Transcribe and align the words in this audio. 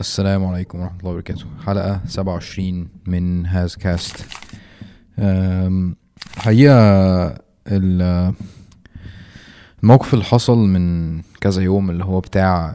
السلام 0.00 0.44
عليكم 0.44 0.80
ورحمة 0.80 0.98
الله 1.00 1.10
وبركاته. 1.10 1.44
حلقة 1.66 2.00
27 2.06 2.88
من 3.06 3.46
هاز 3.46 3.76
كاست. 3.76 4.24
حقيقة 6.36 6.74
ال- 7.66 8.34
الموقف 9.82 10.14
اللي 10.14 10.24
حصل 10.24 10.58
من 10.58 11.20
كذا 11.40 11.62
يوم 11.62 11.90
اللي 11.90 12.04
هو 12.04 12.20
بتاع 12.20 12.74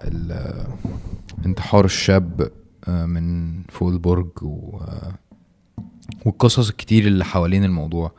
انتحار 1.46 1.86
الشاب 1.86 2.52
أه، 2.88 3.06
من 3.06 3.64
و 4.44 4.80
والقصص 6.26 6.70
الكتير 6.70 7.08
اللي 7.08 7.26
حوالين 7.26 7.64
الموضوع. 7.64 8.12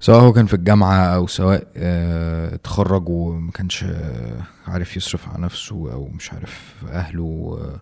سواء 0.00 0.20
هو 0.20 0.32
كان 0.32 0.46
في 0.46 0.54
الجامعة 0.54 0.96
أو 1.04 1.26
سواء 1.26 1.66
آه، 1.76 2.54
اتخرج 2.54 3.08
وما 3.08 3.50
كانش 3.52 3.84
آه، 3.84 4.42
عارف 4.66 4.96
يصرف 4.96 5.28
على 5.28 5.42
نفسه 5.42 5.92
أو 5.92 6.08
مش 6.08 6.32
عارف 6.32 6.74
أهله 6.88 7.58
آه، 7.60 7.80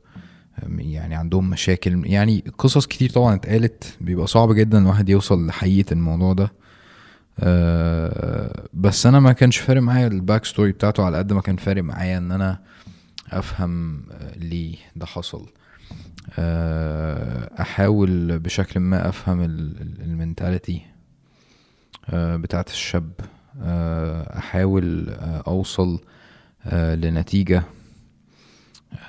يعني 0.79 1.15
عندهم 1.15 1.51
مشاكل. 1.51 2.07
يعني 2.07 2.45
قصص 2.59 2.87
كتير 2.87 3.11
طبعا 3.11 3.35
اتقالت 3.35 3.97
بيبقى 4.01 4.27
صعب 4.27 4.53
جدا 4.53 4.79
الواحد 4.79 5.09
يوصل 5.09 5.47
لحقيقة 5.47 5.93
الموضوع 5.93 6.33
ده. 6.33 6.53
آه، 7.41 8.69
بس 8.75 9.07
أنا 9.07 9.21
ما 9.21 9.33
كانش 9.33 9.57
فارق 9.59 9.83
معايا 9.83 10.07
ال 10.07 10.14
back 10.14 10.45
story 10.45 10.73
بتاعته 10.73 11.05
على 11.05 11.19
قد 11.19 11.33
ما 11.33 11.41
كان 11.41 11.57
فارق 11.57 11.83
معايا 11.83 12.19
إن 12.19 12.33
أنا 12.33 12.59
أفهم 13.31 14.03
آه، 14.13 14.39
ليه 14.39 14.77
ده 14.97 15.07
حصل. 15.07 15.47
آه، 16.39 17.51
أحاول 17.61 18.39
بشكل 18.39 18.81
ما 18.81 19.09
أفهم 19.09 19.41
ال 20.01 20.08
mentality 20.08 20.77
آه، 20.77 20.96
بتاعت 22.13 22.69
الشاب. 22.69 23.11
آه، 23.63 24.39
أحاول 24.39 25.09
آه، 25.11 25.43
أوصل 25.47 26.01
آه، 26.65 26.95
لنتيجة. 26.95 27.63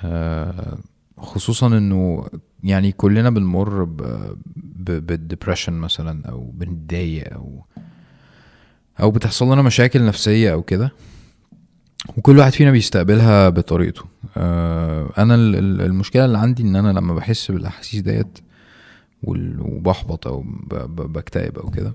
آه، 0.04 0.78
خصوصا 1.18 1.66
إنه 1.66 2.28
يعني 2.64 2.92
كلنا 2.92 3.30
بنمر 3.30 3.84
بالدبريشن 3.84 5.72
مثلا 5.72 6.28
أو 6.28 6.50
بنتضايق 6.54 7.32
أو 7.34 7.64
أو 9.00 9.10
بتحصل 9.10 9.52
لنا 9.52 9.62
مشاكل 9.62 10.06
نفسية 10.06 10.52
أو 10.52 10.62
كده. 10.62 10.92
وكل 12.16 12.38
واحد 12.38 12.52
فينا 12.52 12.70
بيستقبلها 12.70 13.48
بطريقته. 13.48 14.02
آه، 14.36 15.12
أنا 15.18 15.34
ال- 15.34 15.56
ال- 15.56 15.80
المشكلة 15.80 16.24
اللي 16.24 16.38
عندي 16.38 16.62
إن 16.62 16.76
أنا 16.76 16.92
لما 16.98 17.14
بحس 17.14 17.50
بالأحاسيس 17.50 18.00
ديت 18.00 18.38
وبحبط 19.22 20.26
أو 20.26 20.44
بكتئب 20.88 21.58
أو 21.58 21.70
كده 21.70 21.88
آه، 21.88 21.94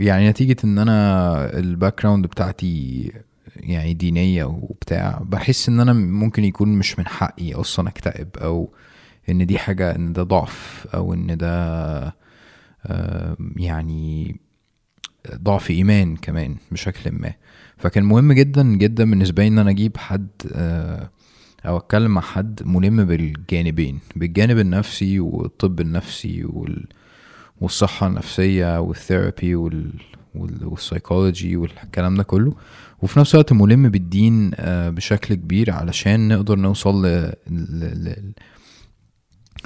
يعني 0.00 0.28
نتيجة 0.28 0.56
إن 0.64 0.78
أنا 0.78 1.58
ال 1.58 2.02
background 2.02 2.26
بتاعتي 2.26 3.12
يعني 3.56 3.94
دينية 3.94 4.44
وبتاع 4.44 5.22
بحس 5.24 5.68
إن 5.68 5.80
أنا 5.80 5.92
ممكن 5.92 6.44
يكون 6.44 6.68
مش 6.68 6.98
من 6.98 7.06
حقي 7.06 7.54
أصلا 7.54 7.88
أكتئب 7.88 8.28
أو 8.36 8.72
إن 9.28 9.46
دي 9.46 9.58
حاجة 9.58 9.94
إن 9.96 10.12
ده 10.12 10.22
ضعف 10.22 10.86
أو 10.94 11.14
إن 11.14 11.36
ده 11.36 11.48
آه، 12.86 13.36
يعني 13.56 14.36
ضعف 15.34 15.70
إيمان 15.70 16.16
كمان 16.16 16.56
بشكل 16.72 17.12
ما. 17.12 17.32
فكان 17.76 18.04
مهم 18.04 18.32
جدا 18.32 18.62
جدا 18.62 19.10
بالنسبة 19.10 19.42
لي 19.42 19.48
إن 19.48 19.58
أنا 19.58 19.70
أجيب 19.70 19.96
حد 19.96 20.28
آه، 20.52 21.10
أو 21.66 21.76
أتكلم 21.76 22.10
مع 22.10 22.20
حد 22.20 22.62
ملم 22.66 23.04
بالجانبين 23.04 23.98
بالجانب 24.16 24.58
النفسي 24.58 25.20
والطب 25.20 25.80
النفسي 25.80 26.44
وال 26.44 26.86
والصحة 27.60 28.06
النفسية 28.06 28.80
وال 28.80 28.96
therapy 28.96 29.54
وال 29.54 29.90
وال- 30.34 30.64
والسايكولوجي 30.64 31.56
والكلام 31.56 32.14
ده 32.14 32.22
كله 32.22 32.52
وفي 33.02 33.18
نفس 33.20 33.34
الوقت 33.34 33.52
ملم 33.52 33.88
بالدين 33.88 34.50
آه، 34.54 34.90
بشكل 34.90 35.34
كبير 35.34 35.70
علشان 35.70 36.28
نقدر 36.28 36.56
نوصل. 36.56 37.06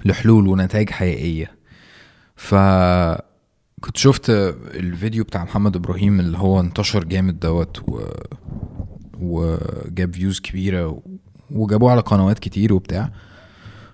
لحلول 0.05 0.49
ونتائج 0.49 0.91
حقيقية 0.91 1.51
ف 2.37 2.55
كنت 3.81 3.97
شفت 3.97 4.31
الفيديو 4.31 5.25
بتاع 5.25 5.45
محمد 5.45 5.77
إبراهيم 5.77 6.21
اللي 6.21 6.39
هو 6.39 6.61
انتشر 6.61 7.05
جامد 7.05 7.41
دوت 7.41 7.89
و... 7.89 8.01
وجاب 9.21 10.15
views 10.15 10.41
كبيرة 10.41 10.87
و... 10.89 11.03
وجابوه 11.51 11.91
على 11.93 12.01
قنوات 12.01 12.39
كتير 12.39 12.73
وبتاع 12.75 13.13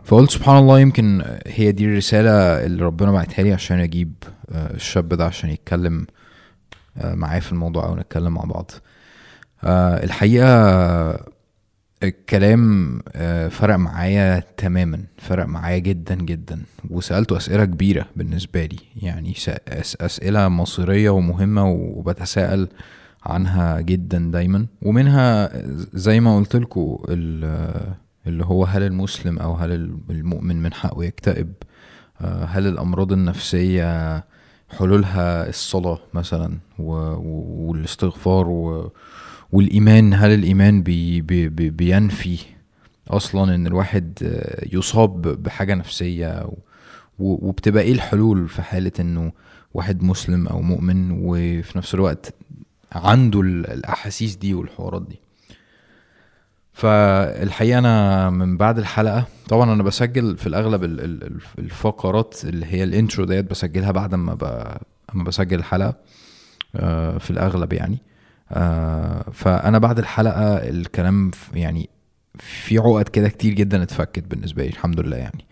فقلت 0.09 0.31
سبحان 0.31 0.59
الله 0.59 0.81
يمكن 0.81 1.23
هي 1.47 1.73
دي 1.73 1.85
الرسالة 1.85 2.31
اللي 2.67 2.85
ربنا 2.85 3.13
بعتها 3.13 3.43
لي 3.43 3.53
عشان 3.53 3.79
أجيب 3.81 4.13
آه، 4.51 4.75
الشاب 4.75 5.09
ده 5.09 5.25
عشان 5.25 5.51
يتكلم 5.51 6.07
آه، 6.97 7.15
معايا 7.15 7.41
في 7.41 7.53
الموضوع 7.53 7.87
أو 7.87 7.97
نتكلم 7.97 8.35
مع 8.35 8.45
بعض. 8.45 8.71
آه، 9.65 10.05
الحقيقة 10.05 10.49
الكلام 12.03 12.99
فرق 13.51 13.77
معايا 13.77 14.43
تماما 14.57 15.01
فرق 15.19 15.47
معايا 15.47 15.79
جدا 15.79 16.15
جدا. 16.15 16.63
وسألته 16.91 17.37
أسئلة 17.37 17.65
كبيرة 17.65 18.07
بالنسبة 18.17 18.65
لي 18.65 18.79
يعني 18.97 19.35
أسئلة 20.01 20.49
مصيرية 20.49 21.11
ومهمة 21.11 21.71
وبتساءل 21.71 22.69
عنها 23.27 23.81
جدا 23.81 24.31
دايما. 24.33 24.67
ومنها 24.83 25.51
زي 25.95 26.21
ما 26.21 26.37
قلت 26.37 26.57
لكم 26.57 26.99
اللي 28.29 28.45
هو 28.45 28.65
هل 28.65 28.83
المسلم 28.83 29.39
أو 29.39 29.55
هل 29.55 29.73
المؤمن 30.11 30.63
من 30.63 30.73
حقه 30.75 31.05
يكتئب؟ 31.05 31.53
آه، 32.21 32.45
هل 32.45 32.67
الأمراض 32.67 33.13
النفسية 33.13 34.25
حلولها 34.79 35.49
الصلاة 35.49 35.99
مثلا 36.15 36.59
والاستغفار 36.79 38.49
والإيمان؟ 39.53 40.15
هل 40.15 40.31
الإيمان 40.35 40.83
بي 40.83 41.21
بي 41.21 41.49
بي 41.49 41.71
بينفي 41.71 42.39
أصلا 43.09 43.55
إن 43.55 43.67
الواحد 43.67 44.19
آه، 44.23 44.67
يصاب 44.73 45.23
بحاجة 45.43 45.75
نفسية؟ 45.75 46.51
وبتبقى 47.19 47.83
إيه 47.83 47.93
الحلول 47.93 48.49
في 48.49 48.63
حالة 48.63 48.93
إنه 49.01 49.33
واحد 49.75 50.03
مسلم 50.03 50.47
أو 50.47 50.63
مؤمن 50.63 51.11
وفي 51.11 51.79
نفس 51.79 51.95
الوقت 51.95 52.35
عنده 52.93 53.41
ال- 53.41 53.67
الأحاسيس 53.71 54.37
دي 54.37 54.55
والحوارات 54.55 55.03
دي؟ 55.09 55.21
فالحقيقة 56.79 57.79
أنا 57.79 58.31
من 58.31 58.57
بعد 58.57 58.79
الحلقة 58.79 59.25
طبعا 59.49 59.73
أنا 59.73 59.83
بسجل 59.83 60.37
في 60.37 60.47
الأغلب 60.47 60.85
ال- 60.85 61.01
ال- 61.01 61.25
ال- 61.25 61.41
الفقرات 61.59 62.41
اللي 62.45 62.67
هي 62.67 62.85
الإنترو 62.85 63.25
ديت 63.25 63.51
بسجلها 63.51 63.91
بعد 63.91 64.15
ما. 64.15 64.37
اما 65.15 65.25
بسجل 65.25 65.59
الحلقة 65.59 65.95
آه، 66.77 67.19
في 67.19 67.31
الأغلب 67.31 67.73
يعني 67.73 67.99
آه، 68.53 69.25
فأنا 69.33 69.79
بعد 69.79 69.99
الحلقة 69.99 70.55
الكلام 70.57 71.31
يعني 71.55 71.89
في 72.39 72.79
عقد 72.79 73.09
كده 73.09 73.29
كتير 73.29 73.55
جدا 73.55 73.83
اتفكت 73.83 74.25
بالنسبة 74.31 74.63
لي 74.63 74.69
الحمد 74.69 75.01
لله 75.01 75.17
يعني 75.17 75.45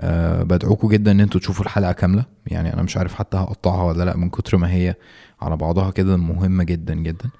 أه 0.00 0.42
بدعوكم 0.42 0.88
جدا 0.88 1.10
إن 1.10 1.20
أنتوا 1.20 1.40
تشوفوا 1.40 1.64
الحلقة 1.64 1.92
كاملة 1.92 2.24
يعني 2.46 2.72
أنا 2.74 2.82
مش 2.82 2.96
عارف 2.96 3.14
حتى 3.14 3.36
هقطعها 3.36 3.82
ولا 3.84 4.04
لأ 4.04 4.16
من 4.16 4.30
كتر 4.30 4.56
ما 4.56 4.72
هي 4.72 4.94
على 5.40 5.56
بعضها 5.56 5.90
كده 5.90 6.16
مهمة 6.16 6.64
جدا 6.64 6.94
جدا 6.94 7.30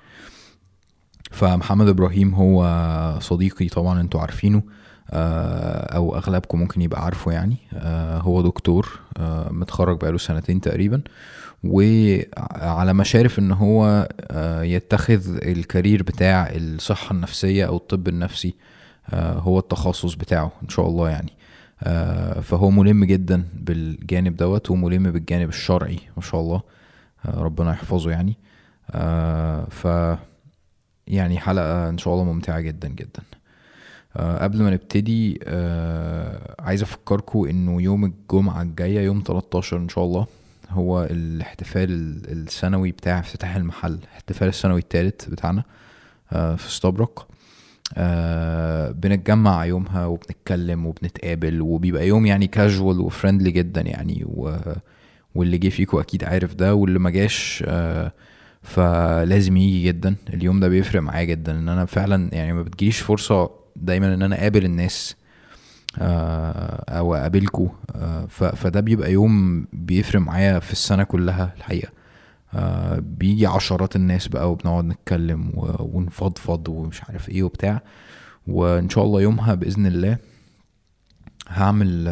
فمحمد 1.31 1.89
إبراهيم 1.89 2.35
هو 2.35 3.19
صديقي 3.21 3.69
طبعا 3.69 4.01
أنتوا 4.01 4.21
عارفينه 4.21 4.63
آه، 5.11 5.97
أو 5.97 6.17
أغلبكم 6.17 6.59
ممكن 6.59 6.83
يبقى 6.83 7.05
عارفه 7.05 7.33
يعني. 7.33 7.57
آه، 7.75 8.19
هو 8.19 8.43
دكتور 8.43 9.01
آه، 9.17 9.53
متخرج 9.53 9.99
بقاله 9.99 10.19
سنتين 10.19 10.61
تقريبا 10.61 11.01
وعلى 11.65 12.93
مشارف 12.93 13.39
إن 13.39 13.53
هو 13.53 14.09
يتخذ 14.63 15.37
الكارير 15.37 16.03
بتاع 16.03 16.51
الصحة 16.55 17.13
النفسية 17.13 17.67
أو 17.67 17.77
الطب 17.77 18.09
النفسي 18.09 18.55
هو 19.15 19.59
التخصص 19.59 20.15
بتاعه 20.15 20.53
إن 20.63 20.69
شاء 20.69 20.87
الله 20.89 21.11
يعني. 21.11 21.33
فهو 22.43 22.71
ملم 22.71 23.05
جدا 23.05 23.45
بالجانب 23.55 24.37
دوت 24.37 24.71
وملم 24.71 25.11
بالجانب 25.11 25.49
الشرعي 25.49 25.99
ما 26.17 26.23
شاء 26.23 26.41
الله 26.41 26.63
ربنا 27.27 27.71
يحفظه 27.71 28.11
يعني. 28.11 28.37
ف 29.71 29.87
يعني 31.09 31.39
حلقة 31.39 31.89
إن 31.89 31.99
شاء 31.99 32.15
الله 32.15 32.25
ممتعة 32.25 32.61
جدا 32.61 32.89
جدا 32.89 33.23
آه، 34.17 34.39
قبل 34.45 34.63
ما 34.63 34.71
نبتدي 34.71 35.41
آه، 35.45 36.55
عايز 36.59 36.83
افكركم 36.83 37.45
إنه 37.49 37.83
يوم 37.83 38.05
الجمعة 38.05 38.63
الجاية 38.63 39.01
يوم 39.01 39.23
13 39.27 39.77
إن 39.77 39.89
شاء 39.89 40.05
الله 40.05 40.27
هو 40.71 41.05
الاحتفال 41.11 41.91
ال- 41.91 42.31
السنوي 42.47 42.91
بتاع 42.93 43.19
افتتاح 43.19 43.57
المحل 43.57 43.93
الاحتفال 43.93 44.49
السنوي 44.49 44.81
الثالث 44.81 45.25
بتاعنا 45.29 45.63
آه، 46.33 46.55
في 46.57 46.69
استبرق 46.69 47.29
آه، 47.97 48.91
بنتجمع 48.91 49.65
يومها 49.65 50.07
وبنتكلم 50.07 50.87
وبنتقابل 50.87 51.63
وبيبقى 51.63 52.09
يوم 52.09 52.27
يعني 52.27 52.47
كاجوال 52.47 53.01
وفريندلي 53.01 53.51
جدا 53.51 53.81
يعني. 53.81 54.27
واللي 55.35 55.59
جه 55.59 55.69
فيكم 55.69 55.99
أكيد 55.99 56.25
عارف 56.25 56.55
ده 56.55 56.75
واللي 56.75 56.99
ما 56.99 57.11
جاش 57.11 57.65
آه، 57.67 58.13
فلازم 58.63 59.57
يجي 59.57 59.83
جدا. 59.85 60.17
اليوم 60.35 60.61
ده 60.61 60.69
بيفرق 60.69 61.03
معايا 61.03 61.25
جدا 61.25 61.59
إن 61.59 61.69
أنا 61.69 61.85
فعلا 61.85 62.35
يعني 62.35 62.53
ما 62.53 62.63
بتجيليش 62.63 62.99
فرصة 63.01 63.51
دايما 63.77 64.15
إن 64.15 64.23
أنا 64.23 64.41
أقابل 64.41 64.65
الناس 64.65 65.17
آه، 65.99 66.85
أو 66.89 67.15
أقابلكوا 67.15 67.69
آه، 67.95 68.27
فده 68.27 68.81
بيبقى 68.81 69.13
يوم 69.13 69.67
بيفرق 69.73 70.21
معايا 70.21 70.59
في 70.59 70.73
السنة 70.73 71.05
كلها 71.05 71.55
الحقيقة. 71.57 71.93
آه، 72.55 72.99
بيجي 72.99 73.47
عشرات 73.47 73.97
الناس 73.97 74.29
بقى 74.29 74.53
وبنقعد 74.53 74.85
نتكلم 74.85 75.53
ونفضفض 75.55 76.69
ومش 76.69 77.05
عارف 77.05 77.29
إيه 77.29 77.43
وبتاع. 77.43 77.83
وإن 78.47 78.89
شاء 78.91 79.05
الله 79.05 79.21
يومها 79.21 79.55
بإذن 79.55 79.87
الله 79.87 80.19
هعمل 81.49 82.09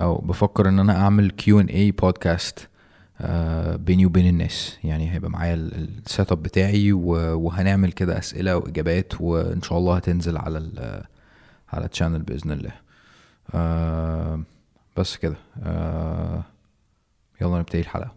أو 0.00 0.18
بفكر 0.18 0.68
إن 0.68 0.78
أنا 0.78 0.96
أعمل 0.96 1.30
Q 1.30 1.60
and 1.60 1.66
A 1.66 1.90
podcast 1.90 2.68
بيني 3.76 4.06
وبين 4.06 4.26
الناس. 4.28 4.78
يعني 4.84 5.12
هيبقى 5.12 5.30
معايا 5.30 5.54
ال 5.54 6.32
setup 6.32 6.42
بتاعي 6.42 6.92
وهنعمل 6.92 7.92
كده 7.92 8.18
أسئلة 8.18 8.56
وإجابات 8.56 9.12
وإن 9.20 9.62
شاء 9.62 9.78
الله 9.78 9.96
هتنزل 9.96 10.36
على 10.36 10.58
ال 10.58 11.02
على 11.72 11.84
ال 11.84 11.89
channel 11.89 12.22
بإذن 12.22 12.52
الله. 12.52 12.72
آه، 13.54 14.40
بس 14.96 15.16
كده. 15.16 15.36
آه، 15.62 16.42
يلا 17.40 17.58
نبتدي 17.58 17.80
الحلقة. 17.80 18.12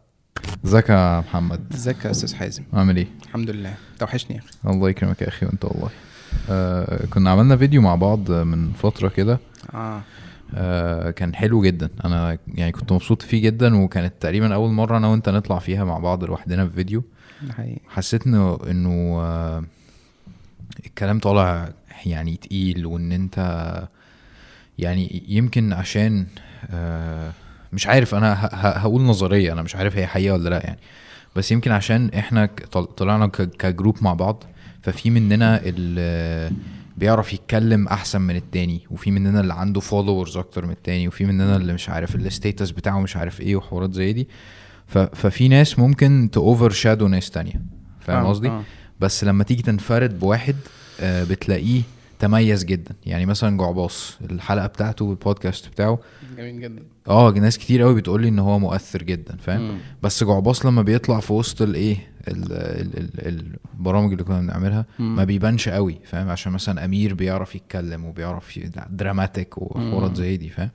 ازيك 0.65 0.89
يا 0.89 1.19
محمد؟ 1.19 1.73
ازيك 1.73 2.05
يا 2.05 2.11
أستاذ 2.11 2.35
حازم؟ 2.35 2.63
عامل 2.73 2.97
إيه؟ 2.97 3.07
الحمد 3.23 3.49
لله. 3.49 3.73
توحشني 3.99 4.35
يا 4.35 4.41
أخي. 4.41 4.75
الله 4.75 4.89
يكرمك 4.89 5.21
يا 5.21 5.27
أخي 5.27 5.45
وأنت 5.45 5.65
والله. 5.65 5.89
آه 6.49 7.05
كنا 7.05 7.29
عملنا 7.29 7.57
فيديو 7.57 7.81
مع 7.81 7.95
بعض 7.95 8.31
من 8.31 8.71
فترة 8.71 9.07
كده. 9.09 9.39
آه. 9.73 10.01
آه 10.55 11.11
كان 11.11 11.35
حلو 11.35 11.61
جدا. 11.61 11.89
أنا 12.05 12.37
يعني 12.55 12.71
كنت 12.71 12.91
مبسوط 12.91 13.21
فيه 13.21 13.41
جدا 13.41 13.77
وكانت 13.77 14.13
تقريبا 14.19 14.53
أول 14.53 14.71
مرة 14.71 14.97
أنا 14.97 15.07
وأنت 15.07 15.29
نطلع 15.29 15.59
فيها 15.59 15.83
مع 15.83 15.97
بعض 15.99 16.23
لوحدنا 16.23 16.67
في 16.67 16.73
فيديو. 16.73 17.03
حقيقي. 17.57 17.79
حسيت 17.89 18.27
انه 18.27 18.59
إنه 18.69 19.19
آه 19.21 19.63
الكلام 20.85 21.19
طالع 21.19 21.69
يعني 22.05 22.35
تقيل 22.35 22.85
وإن 22.85 23.11
أنت 23.11 23.37
يعني 24.79 25.23
يمكن 25.27 25.73
عشان 25.73 26.25
آه 26.71 27.31
مش 27.73 27.87
عارف 27.87 28.15
أنا 28.15 28.49
هقول 28.53 29.01
نظرية 29.01 29.53
أنا 29.53 29.61
مش 29.61 29.75
عارف 29.75 29.97
هي 29.97 30.07
حقيقة 30.07 30.33
ولا 30.33 30.49
لأ 30.49 30.65
يعني. 30.65 30.79
بس 31.35 31.51
يمكن 31.51 31.71
عشان 31.71 32.09
إحنا 32.09 32.45
طلعنا 32.97 33.27
ك 33.27 33.39
group 33.39 33.97
مع 34.01 34.13
بعض 34.13 34.43
ففي 34.81 35.09
مننا 35.09 35.61
اللي 35.65 36.51
بيعرف 37.03 37.33
يتكلم 37.33 37.87
أحسن 37.87 38.21
من 38.21 38.35
التاني 38.35 38.81
وفي 38.91 39.11
مننا 39.11 39.39
اللي 39.39 39.53
عنده 39.53 39.79
followers 39.79 40.37
أكتر 40.37 40.65
من 40.65 40.71
التاني 40.71 41.07
وفي 41.07 41.25
مننا 41.25 41.55
اللي 41.55 41.73
مش 41.73 41.89
عارف 41.89 42.15
ال 42.15 42.23
status 42.23 42.71
بتاعه 42.71 42.99
مش 42.99 43.17
عارف 43.17 43.41
إيه 43.41 43.55
وحوارات 43.55 43.93
زي 43.93 44.13
دي 44.13 44.27
ففي 44.87 45.47
ناس 45.47 45.79
ممكن 45.79 46.29
ت 46.31 46.69
overshadow 46.69 47.07
ناس 47.07 47.29
تانية 47.29 47.61
فاهم 47.99 48.25
قصدي؟ 48.25 48.47
آه. 48.47 48.63
بس 48.99 49.23
لما 49.23 49.43
تيجي 49.43 49.61
تنفرد 49.63 50.19
بواحد 50.19 50.55
آه، 50.99 51.23
بتلاقيه 51.23 51.81
تميز 52.19 52.63
جدا 52.65 52.95
يعني 53.05 53.25
مثلا 53.25 53.57
جعباص 53.57 54.17
الحلقة 54.31 54.67
بتاعته 54.67 55.05
والبودكاست 55.05 55.67
بتاعه 55.67 55.99
جميل 56.37 56.61
جدا 56.61 56.83
آه 57.07 57.31
ناس 57.31 57.57
كتير 57.57 57.81
قوي 57.81 57.95
بتقول 57.95 58.21
لي 58.21 58.27
إن 58.27 58.39
هو 58.39 58.59
مؤثر 58.59 59.03
جدا 59.03 59.37
فاهم. 59.37 59.77
بس 60.03 60.23
جعباص 60.23 60.65
لما 60.65 60.81
بيطلع 60.81 61.19
في 61.19 61.33
وسط 61.33 61.61
الايه 61.61 61.95
ال- 61.95 61.97
ال- 61.97 62.01
ال- 62.01 62.12
البرامج 62.27 64.11
اللي 64.11 64.23
كنا 64.23 64.39
بنعملها. 64.39 64.85
ما 64.99 65.23
بيبانش 65.23 65.69
قوي 65.69 65.99
فاهم 66.05 66.29
عشان 66.29 66.51
مثلا 66.51 66.85
أمير 66.85 67.13
بيعرف 67.13 67.55
يتكلم 67.55 68.05
وبيعرف 68.05 68.59
dramatic 68.89 69.57
وحوارات. 69.57 70.15
زي 70.15 70.37
دي 70.37 70.49
فاهم. 70.49 70.69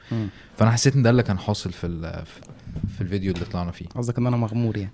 فأنا 0.56 0.70
حسيت 0.70 0.96
إن 0.96 1.02
ده 1.02 1.10
اللي 1.10 1.22
كان 1.22 1.38
حاصل 1.38 1.72
في 1.72 1.86
ال- 1.86 2.24
في- 2.26 2.40
في 2.94 3.00
الفيديو 3.00 3.32
اللي 3.32 3.44
طلعنا 3.44 3.70
فيه 3.70 3.86
قصدك 3.86 4.18
إن 4.18 4.26
أنا 4.26 4.36
مغمور 4.36 4.76
يعني 4.76 4.92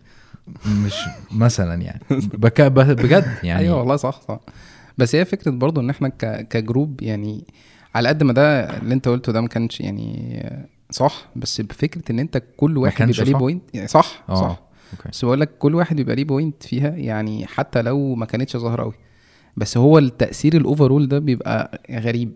مش 0.67 0.95
مثلا 1.33 1.83
يعني 1.83 2.01
بك 2.11 2.61
بجد 2.61 3.25
يعني 3.43 3.61
أيوه 3.61 3.79
والله 3.79 3.97
صح 3.97 4.21
صح 4.29 4.41
بس 4.99 5.15
هي 5.15 5.25
فكرة 5.25 5.51
برضو 5.51 5.81
إن 5.81 5.91
إحنا. 5.91 6.09
ك 6.51 6.59
group 6.59 7.03
يعني 7.03 7.45
على 7.95 8.09
قد 8.09 8.23
ما 8.23 8.33
ده 8.33 8.77
اللي 8.79 8.95
أنت 8.95 9.09
قلته 9.09 9.33
ده 9.33 9.41
ما 9.41 9.49
كانش 9.49 9.81
يعني 9.81 10.43
صح 10.91 11.29
بس 11.37 11.61
بفكرة 11.61 12.03
إن 12.11 12.19
أنت 12.19 12.43
كل 12.57 12.79
واحد 12.79 13.07
بيبقى 13.07 13.25
ليه؟ 13.25 13.35
point 13.35 13.63
يعني 13.75 13.89
صح 13.89 14.23
آه 14.29 14.35
صح 14.35 14.61
بس 15.11 15.25
بقول 15.25 15.41
لك 15.41 15.59
كل 15.59 15.75
واحد 15.75 15.97
بيبقى 15.97 16.17
ليه 16.17 16.25
point 16.25 16.63
فيها 16.63 16.89
يعني 16.89 17.47
حتى 17.47 17.83
لو 17.83 18.15
ما 18.15 18.27
كانتش 18.27 18.57
ظاهرة 18.57 18.83
قوي 18.83 18.95
بس 19.57 19.77
هو 19.77 19.99
التأثير 19.99 20.57
ال 20.57 20.63
overall 20.63 21.09
ده 21.09 21.19
بيبقى 21.19 21.83
غريب. 21.91 22.33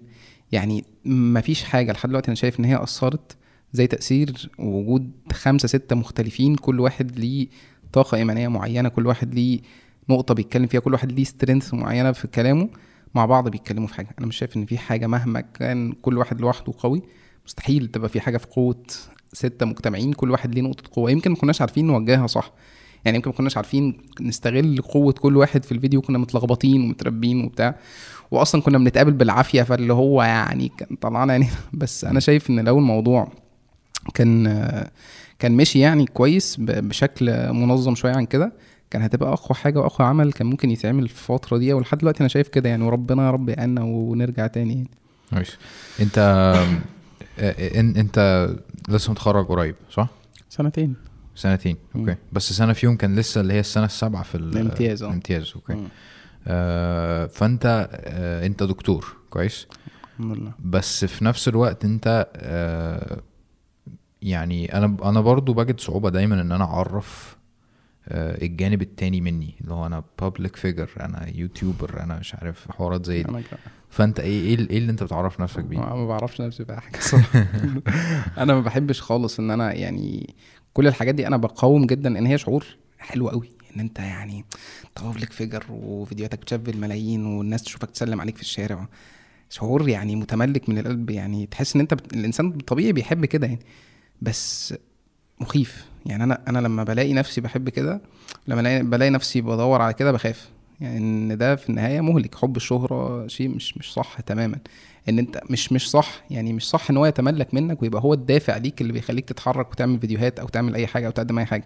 يعني 0.52 0.84
ما 1.05 1.40
فيش 1.40 1.62
حاجة 1.64 1.93
لحد 1.93 2.08
دلوقتي 2.08 2.28
أنا 2.28 2.34
شايف 2.34 2.60
إن 2.60 2.64
هي 2.64 2.82
أثرت 2.82 3.37
زي 3.72 3.87
تأثير 3.87 4.50
وجود 4.58 5.10
خمسة 5.32 5.69
ستة 5.69 5.96
مختلفين 5.96 6.55
كل 6.56 6.81
واحد 6.81 7.19
ليه 7.19 7.49
طاقة 7.93 8.16
إيمانية 8.16 8.49
معينة 8.49 8.88
كل 8.88 9.06
واحد 9.06 9.34
ليه 9.34 9.60
نقطة 10.10 10.34
بيتكلم 10.34 10.66
فيها 10.66 10.81
كل 10.81 10.93
واحد 10.93 11.12
ليه 11.12 11.25
strength 11.25 11.75
معينة 11.75 12.12
في 12.12 12.28
كلامه 12.28 12.69
مع 13.14 13.26
بعض 13.26 13.49
بيتكلموا 13.49 13.87
في 13.88 13.94
حاجة. 13.94 14.08
أنا 14.19 14.26
مش 14.26 14.37
شايف 14.37 14.56
إن 14.56 14.64
في 14.66 14.78
حاجة 14.78 15.06
مهما 15.06 15.40
كان 15.40 15.93
كل 15.93 16.19
واحد 16.19 16.40
لوحده 16.40 16.72
قوي 16.78 17.02
مستحيل 17.46 17.87
تبقى 17.87 18.08
في 18.08 18.20
حاجة 18.20 18.37
في 18.37 18.46
قوة 18.46 18.84
ستة 19.33 19.67
مجتمعين 19.67 20.13
كل 20.13 20.31
واحد 20.31 20.55
ليه 20.55 20.63
نقطة 20.63 20.83
قوة. 20.93 21.11
يمكن 21.11 21.31
ما 21.31 21.37
كناش 21.37 21.61
عارفين 21.61 21.87
نوجهها 21.87 22.27
صح. 22.27 22.53
يعني 23.05 23.17
يمكن 23.17 23.31
ما 23.31 23.37
كناش 23.37 23.57
عارفين 23.57 23.99
نستغل 24.21 24.81
قوة 24.81 25.13
كل 25.13 25.37
واحد 25.37 25.65
في 25.65 25.73
الفيديو. 25.73 26.01
كنا 26.01 26.19
متلخبطين 26.19 26.81
ومتربين 26.81 27.45
وبتاع. 27.45 27.75
واصلا 28.31 28.63
كنا 28.63 28.79
بنتقابل 28.79 29.13
بالعافية. 29.13 29.63
فاللي 29.63 29.93
هو 29.93 30.23
يعني 30.23 30.73
كان 30.79 30.97
طلعنا 30.97 31.33
يعني. 31.33 31.49
بس 31.73 32.05
أنا 32.05 32.21
شايف 32.21 32.51
إن 32.51 32.61
لو 32.61 32.79
الموضوع 32.79 33.33
كان 34.15 34.45
كان 35.39 35.53
مشي 35.53 35.79
يعني 35.79 36.07
كويس 36.07 36.57
بشكل 36.61 37.53
منظم 37.53 37.95
شوية 37.95 38.13
عن 38.13 38.27
كده 38.27 38.53
كان 38.91 39.03
هتبقى 39.03 39.33
أقوى 39.33 39.59
حاجة 39.59 39.79
وأقوى 39.79 40.09
عمل 40.09 40.33
كان 40.33 40.47
ممكن 40.47 40.71
يتعمل 40.71 41.09
في 41.09 41.15
الفترة 41.15 41.57
دي. 41.57 41.73
ولحد 41.73 41.99
دلوقتي 41.99 42.21
أنا 42.21 42.29
شايف 42.29 42.49
كده 42.49 42.69
يعني. 42.69 42.85
وربنا 42.85 43.27
يا 43.27 43.31
رب 43.31 43.49
يعيننا 43.49 43.83
ونرجع 43.83 44.47
تاني 44.47 44.75
يعني. 44.75 44.89
كويس. 45.31 45.57
أنت 46.01 46.19
إنت 47.97 48.49
لسه 48.88 49.11
متخرج 49.12 49.46
قريب 49.46 49.75
صح؟ 49.90 50.08
سنتين 50.49 50.94
سنتين 51.35 51.76
مم. 51.94 52.00
okay 52.09 52.20
بس 52.32 52.52
سنة 52.52 52.73
فيهم 52.73 52.96
كان 52.96 53.17
لسه 53.17 53.40
اللي 53.40 53.55
هي 53.55 53.61
السنة 53.61 53.85
السابعة 53.85 54.23
في 54.23 54.35
ال- 54.35 54.52
الامتياز، 54.56 55.02
آه. 55.02 55.08
الامتياز 55.08 55.52
okay 55.56 55.75
مم. 55.75 55.88
آه 56.46 57.26
فأنت 57.26 57.88
آه 57.93 58.46
أنت 58.46 58.62
دكتور 58.62 59.17
كويس 59.31 59.67
الحمد 60.19 60.37
لله 60.38 60.52
بس 60.64 61.05
في 61.05 61.25
نفس 61.25 61.49
الوقت 61.49 61.85
أنت 61.85 62.31
آه 62.37 63.23
يعني 64.23 64.75
أنا 64.79 64.96
أنا 65.05 65.20
برضو 65.20 65.52
بجد 65.52 65.81
صعوبة 65.81 66.11
دايما 66.11 66.41
إن 66.41 66.52
أنا 66.52 66.64
أعرف 66.64 67.37
آه 68.08 68.44
الجانب 68.44 68.82
التاني 68.82 69.20
مني 69.20 69.55
اللي 69.61 69.73
هو 69.75 69.87
أنا 69.87 70.05
public 70.20 70.56
figure 70.56 70.91
أنا 71.00 71.26
YouTuber 71.35 72.03
أنا 72.02 72.19
مش 72.19 72.34
عارف 72.34 72.70
حوارات 72.70 73.06
زي 73.06 73.23
دي 73.23 73.32
فانت 73.90 74.20
إيه 74.20 74.40
إيه 74.40 74.70
إيه 74.70 74.79
اللي 74.79 74.90
انت 74.90 75.02
بتعرف 75.02 75.40
نفسك 75.40 75.64
بيه؟ 75.64 75.79
ما 75.79 76.06
بعرفش 76.06 76.40
نفسي 76.40 76.64
بقى 76.64 76.81
حاجة 76.81 77.00
صراحة. 77.00 77.46
أنا 78.43 78.55
ما 78.55 78.61
بحبش 78.61 79.02
خالص 79.02 79.38
إن 79.38 79.50
أنا 79.50 79.73
يعني 79.73 80.35
كل 80.73 80.87
الحاجات 80.87 81.14
دي 81.14 81.26
أنا 81.26 81.37
بقاوم 81.37 81.87
جدا 81.87 82.19
إن 82.19 82.26
هي 82.26 82.38
شعور 82.38 82.67
حلو 82.99 83.29
قوي 83.29 83.49
إن 83.75 83.81
أنت 83.81 83.99
يعني 83.99 84.44
بابليك 85.02 85.32
فيجر 85.32 85.64
وفيديوهاتك 85.70 86.38
بتشاف 86.38 86.61
بالملايين 86.61 87.26
والناس 87.26 87.62
تشوفك 87.62 87.90
تسلم 87.90 88.20
عليك 88.20 88.37
في 88.37 88.43
الشارع. 88.43 88.88
شعور 89.50 89.88
يعني 89.88 90.17
متملك 90.17 90.69
من 90.69 90.79
القلب 90.79 91.11
يعني 91.11 91.46
تحس 91.46 91.75
إن 91.75 91.81
أنت 91.81 91.94
بت... 91.94 92.14
الإنسان 92.14 92.46
الطبيعي 92.46 92.93
بيحب 92.93 93.24
كده 93.24 93.46
يعني. 93.46 93.60
بس 94.22 94.74
مخيف. 95.41 95.84
يعني 96.06 96.24
أنا 96.24 96.43
أنا 96.48 96.58
لما 96.58 96.84
بلاقي 96.84 97.13
نفسي 97.13 97.41
بحب 97.41 97.69
كده 97.69 98.01
لما 98.46 98.82
بلاقي 98.82 99.10
نفسي 99.10 99.41
بدور 99.41 99.82
على 99.82 99.94
كده 99.94 100.13
بخاف. 100.13 100.48
يعني 100.81 100.99
إن 100.99 101.39
ده 101.39 101.56
في 101.56 101.69
النهاية 101.70 102.01
مهلك. 102.01 102.35
حب 102.35 102.56
الشهرة 102.56 103.27
شيء 103.27 103.49
مش 103.49 103.79
مش 103.79 103.93
صح 103.93 104.20
تماما. 104.20 104.58
إن 105.08 105.19
أنت 105.19 105.41
مش 105.51 105.73
مش 105.73 105.91
صح 105.91 106.25
يعني 106.31 106.53
مش 106.53 106.69
صح 106.69 106.91
إن 106.91 106.97
هو 106.97 107.06
يتملك 107.06 107.55
منك 107.55 107.82
ويبقى 107.82 108.03
هو 108.03 108.15
الدافع 108.15 108.56
ليك 108.56 108.81
اللي 108.81 108.93
بيخليك 108.93 109.25
تتحرك 109.25 109.70
وتعمل 109.70 110.01
فيديوهات 110.01 110.39
أو 110.39 110.49
تعمل 110.49 110.75
أي 110.75 110.87
حاجة 110.87 111.06
أو 111.06 111.11
تقدم 111.11 111.39
أي 111.39 111.44
حاجة. 111.44 111.65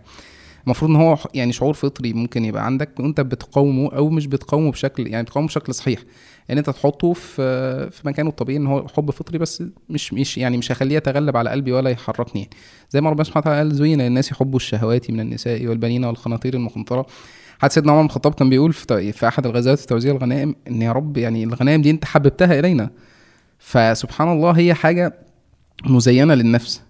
المفروض 0.66 0.90
إن 0.90 0.96
هو 0.96 1.18
يعني 1.34 1.52
شعور 1.52 1.74
فطري 1.74 2.12
ممكن 2.12 2.44
يبقى 2.44 2.66
عندك 2.66 3.00
وأنت 3.00 3.20
بتقاومه 3.20 3.92
أو 3.92 4.10
مش 4.10 4.26
بتقاومه 4.26 4.70
بشكل 4.70 5.06
يعني 5.06 5.22
بتقاومه 5.22 5.48
بشكل 5.48 5.74
صحيح. 5.74 6.00
إن 6.50 6.58
أنت 6.58 6.70
تحطه 6.70 7.12
في 7.12 7.90
في 7.90 8.08
مكانه 8.08 8.28
الطبيعي 8.30 8.58
إن 8.58 8.66
هو 8.66 8.88
حب 8.88 9.10
فطري 9.10 9.38
بس 9.38 9.62
مش 9.90 10.12
مش 10.12 10.38
يعني 10.38 10.56
مش 10.56 10.72
هخليه 10.72 10.96
يتغلب 10.96 11.36
على 11.36 11.50
قلبي 11.50 11.72
ولا 11.72 11.90
يحركني. 11.90 12.40
يعني. 12.42 12.54
زي 12.90 13.00
ما 13.00 13.10
ربنا 13.10 13.24
سبحانه 13.24 13.40
وتعالى 13.42 13.58
قال 13.58 13.74
زين 13.76 14.00
للناس 14.00 14.32
حب 14.32 14.56
الشهوات 14.56 15.10
من 15.10 15.20
النساء 15.20 15.66
والبنين 15.66 16.04
والقناطير 16.04 16.54
المقنطرة. 16.54 17.06
حتى 17.62 17.74
سيدنا 17.74 17.92
عمر 17.92 18.00
بن 18.00 18.06
الخطاب 18.06 18.34
كان 18.34 18.50
بيقول 18.50 18.72
في, 18.72 19.12
في 19.12 19.28
أحد 19.28 19.46
الغزوات 19.46 19.78
في 19.78 19.86
توزيع 19.86 20.12
الغنائم 20.12 20.54
إن 20.68 20.82
يا 20.82 20.92
رب 20.92 21.16
يعني 21.16 21.44
الغنائم 21.44 21.82
دي 21.82 21.90
أنت 21.90 22.04
حببتها 22.04 22.58
إلينا. 22.58 22.90
فسبحان 23.58 24.32
الله 24.32 24.50
هي 24.50 24.74
حاجة 24.74 25.14
مزينة 25.84 26.34
للنفس. 26.34 26.82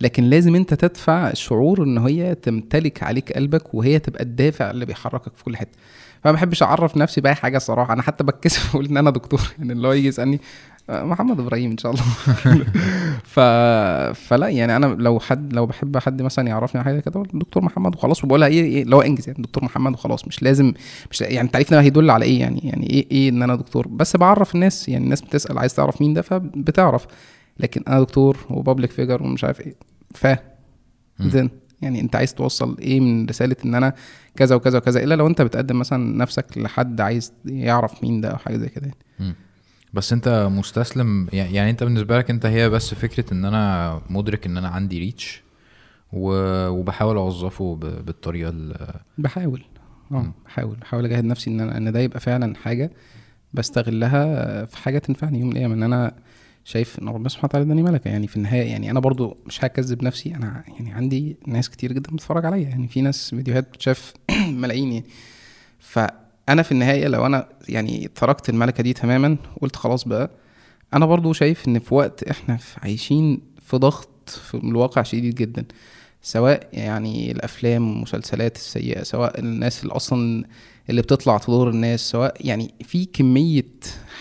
لكن 0.00 0.24
لازم 0.24 0.54
أنت 0.54 0.74
تدفع 0.74 1.30
الشعور 1.30 1.82
إن 1.82 1.98
هي 1.98 2.34
تمتلك 2.34 3.02
عليك 3.02 3.32
قلبك 3.32 3.74
وهي 3.74 3.98
تبقى 3.98 4.22
الدافع 4.22 4.70
اللي 4.70 4.86
بيحركك 4.86 5.36
في 5.36 5.44
كل 5.44 5.56
حتة. 5.56 5.78
فما 6.24 6.32
بحبش 6.32 6.62
أعرف 6.62 6.96
نفسي 6.96 7.20
بأي 7.20 7.34
حاجة 7.34 7.58
صراحة 7.58 7.92
أنا 7.92 8.02
حتى 8.02 8.24
بتكسف 8.24 8.70
أقول 8.74 8.86
إن 8.86 8.96
أنا 8.96 9.10
دكتور. 9.10 9.40
يعني 9.58 9.72
اللي 9.72 9.88
هو 9.88 9.92
يجي 9.92 10.08
يسألني 10.08 10.40
محمد 10.90 11.40
إبراهيم 11.40 11.70
إن 11.70 11.78
شاء 11.78 11.92
الله 11.92 12.04
ف... 13.34 13.40
فلا 14.28 14.48
يعني 14.48 14.76
أنا 14.76 14.86
لو 14.86 15.20
حد 15.20 15.52
لو 15.52 15.66
بحب 15.66 15.98
حد 15.98 16.22
مثلا 16.22 16.48
يعرفني 16.48 16.80
على 16.80 16.84
حاجة 16.84 17.00
كده 17.00 17.22
دكتور 17.34 17.64
محمد 17.64 17.94
وخلاص 17.94 18.24
وبقولها 18.24 18.48
إيه 18.48 18.64
إيه 18.64 18.82
اللي 18.82 18.96
هو 18.96 19.00
انجز 19.00 19.28
يعني 19.28 19.42
دكتور 19.42 19.64
محمد 19.64 19.92
وخلاص 19.92 20.28
مش 20.28 20.42
لازم 20.42 20.72
مش 21.10 21.20
يعني 21.20 21.46
التعريف 21.46 21.70
ده 21.70 21.80
هيدل 21.80 22.10
على 22.10 22.24
إيه 22.24 22.40
يعني 22.40 22.60
يعني 22.64 22.90
إيه 22.90 23.06
إيه 23.10 23.28
إن 23.28 23.42
أنا 23.42 23.56
دكتور 23.56 23.88
بس 23.88 24.16
بعرف 24.16 24.54
الناس 24.54 24.88
يعني 24.88 25.04
الناس 25.04 25.20
بتسأل 25.20 25.58
عايز 25.58 25.74
تعرف 25.74 26.00
مين 26.00 26.14
ده 26.14 26.22
فبتعرف 26.22 27.06
لكن 27.60 27.82
أنا 27.88 28.00
دكتور 28.00 28.36
وبابليك 28.50 28.90
فيجر 28.90 29.22
ومش 29.22 29.44
عارف 29.44 29.60
إيه 29.60 29.74
ف. 30.14 30.26
زين 31.20 31.50
يعني 31.82 32.00
أنت 32.00 32.16
عايز 32.16 32.34
توصل 32.34 32.76
إيه 32.78 33.00
من 33.00 33.26
رسالة 33.26 33.56
إن 33.64 33.74
أنا 33.74 33.94
كذا 34.36 34.54
وكذا 34.56 34.78
وكذا 34.78 35.02
إلا 35.04 35.14
لو 35.14 35.26
أنت 35.26 35.42
بتقدم 35.42 35.78
مثلا 35.78 36.16
نفسك 36.16 36.58
لحد 36.58 37.00
عايز 37.00 37.32
يعرف 37.44 38.02
مين 38.04 38.20
ده 38.20 38.28
أو 38.28 38.36
حاجة 38.36 38.56
زي 38.56 38.68
كده 38.68 38.86
يعني. 38.86 39.34
بس 39.94 40.12
انت 40.12 40.48
مستسلم 40.50 41.28
يعني 41.32 41.70
انت 41.70 41.82
بالنسبة 41.84 42.18
لك 42.18 42.30
انت 42.30 42.46
هي 42.46 42.68
بس 42.70 42.94
فكرة 42.94 43.34
ان 43.34 43.44
أنا 43.44 44.00
مدرك 44.10 44.46
ان 44.46 44.56
أنا 44.56 44.68
عندي 44.68 44.98
ريتش 44.98 45.42
وبحاول 46.12 47.16
اوظفه 47.16 47.74
بالطريقة 47.76 48.50
ال- 48.50 48.94
بحاول. 49.18 49.64
آه. 50.12 50.32
بحاول. 50.46 50.76
بحاول 50.76 51.04
اجاهد 51.04 51.24
نفسي 51.24 51.50
ان 51.50 51.60
أنا 51.60 51.76
ان 51.76 51.92
ده 51.92 52.00
يبقى 52.00 52.20
فعلا 52.20 52.56
حاجة 52.56 52.90
بستغلها 53.54 54.64
في 54.64 54.76
حاجة 54.78 54.98
تنفعني 54.98 55.38
يوم 55.38 55.48
من 55.48 55.52
الأيام. 55.52 55.72
ان 55.72 55.82
أنا 55.82 56.14
شايف 56.64 56.98
ان 56.98 57.08
ربنا 57.08 57.28
سبحانه 57.28 57.44
وتعالى 57.48 57.64
اداني 57.66 57.82
ملكة. 57.82 58.08
يعني 58.08 58.26
في 58.26 58.36
النهاية 58.36 58.70
يعني 58.70 58.90
أنا 58.90 59.00
برضو 59.00 59.36
مش 59.46 59.64
هكذب 59.64 60.04
نفسي 60.04 60.34
أنا 60.34 60.64
يعني 60.68 60.92
عندي 60.92 61.36
ناس 61.46 61.70
كتير 61.70 61.92
جدا 61.92 62.10
بتتفرج 62.12 62.46
عليا. 62.46 62.68
يعني 62.68 62.88
في 62.88 63.00
ناس 63.00 63.30
فيديوهات 63.30 63.68
بتشاف 63.72 64.12
ملايين 64.62 64.92
يعني. 64.92 65.04
فانا 66.46 66.62
في 66.62 66.72
النهاية 66.72 67.08
لو 67.08 67.26
أنا 67.26 67.48
يعني 67.68 68.10
تركت 68.14 68.48
الملكة 68.48 68.82
دي 68.82 68.92
تماما 68.92 69.36
وقلت 69.56 69.76
خلاص 69.76 70.04
بقى 70.04 70.30
أنا 70.94 71.06
برضو 71.06 71.32
شايف 71.32 71.68
إن 71.68 71.78
في 71.78 71.94
وقت 71.94 72.22
إحنا 72.22 72.56
في 72.56 72.80
عايشين 72.82 73.40
في 73.62 73.76
ضغط 73.76 74.28
في 74.28 74.54
الواقع 74.54 75.02
شديد 75.02 75.34
جدا. 75.34 75.64
سواء 76.22 76.68
يعني 76.72 77.30
الأفلام 77.32 77.90
والمسلسلات 77.90 78.56
السيئة 78.56 79.02
سواء 79.02 79.40
الناس 79.40 79.82
اللي 79.82 79.94
أصلا 79.94 80.44
اللي 80.90 81.02
بتطلع 81.02 81.38
تضر 81.38 81.68
الناس 81.70 82.10
سواء 82.10 82.36
يعني 82.40 82.74
في 82.84 83.04
كمية 83.04 83.66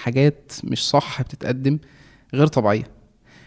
حاجات 0.01 0.51
مش 0.63 0.89
صح 0.89 1.21
بتتقدم 1.21 1.79
غير 2.33 2.47
طبيعية. 2.47 2.87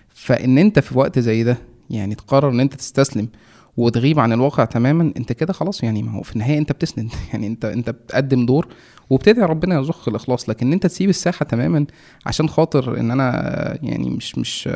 فإن 0.08 0.58
أنت 0.58 0.78
في 0.78 0.98
وقت 0.98 1.18
زي 1.18 1.44
ده 1.44 1.58
يعني 1.90 2.14
تقرر 2.14 2.50
إن 2.50 2.60
أنت 2.60 2.74
تستسلم 2.74 3.28
وتغيب 3.76 4.20
عن 4.20 4.32
الواقع 4.32 4.64
تماما 4.64 5.12
أنت 5.16 5.32
كده 5.32 5.52
خلاص 5.52 5.82
يعني 5.82 6.02
ما 6.02 6.12
هو 6.12 6.22
في 6.22 6.32
النهاية 6.32 6.58
أنت 6.58 6.72
بتسند. 6.72 7.10
يعني 7.32 7.46
أنت 7.46 7.64
أنت 7.64 7.90
بتقدم 7.90 8.46
دور 8.46 8.68
وبتدعي 9.10 9.46
ربنا 9.46 9.74
يرزقك 9.74 10.08
الإخلاص. 10.08 10.48
لكن 10.48 10.72
أنت 10.72 10.86
تسيب 10.86 11.08
الساحة 11.08 11.44
تماما 11.44 11.86
عشان 12.26 12.48
خاطر 12.48 13.00
إن 13.00 13.10
أنا 13.10 13.78
يعني 13.82 14.10
مش 14.10 14.38
مش 14.38 14.68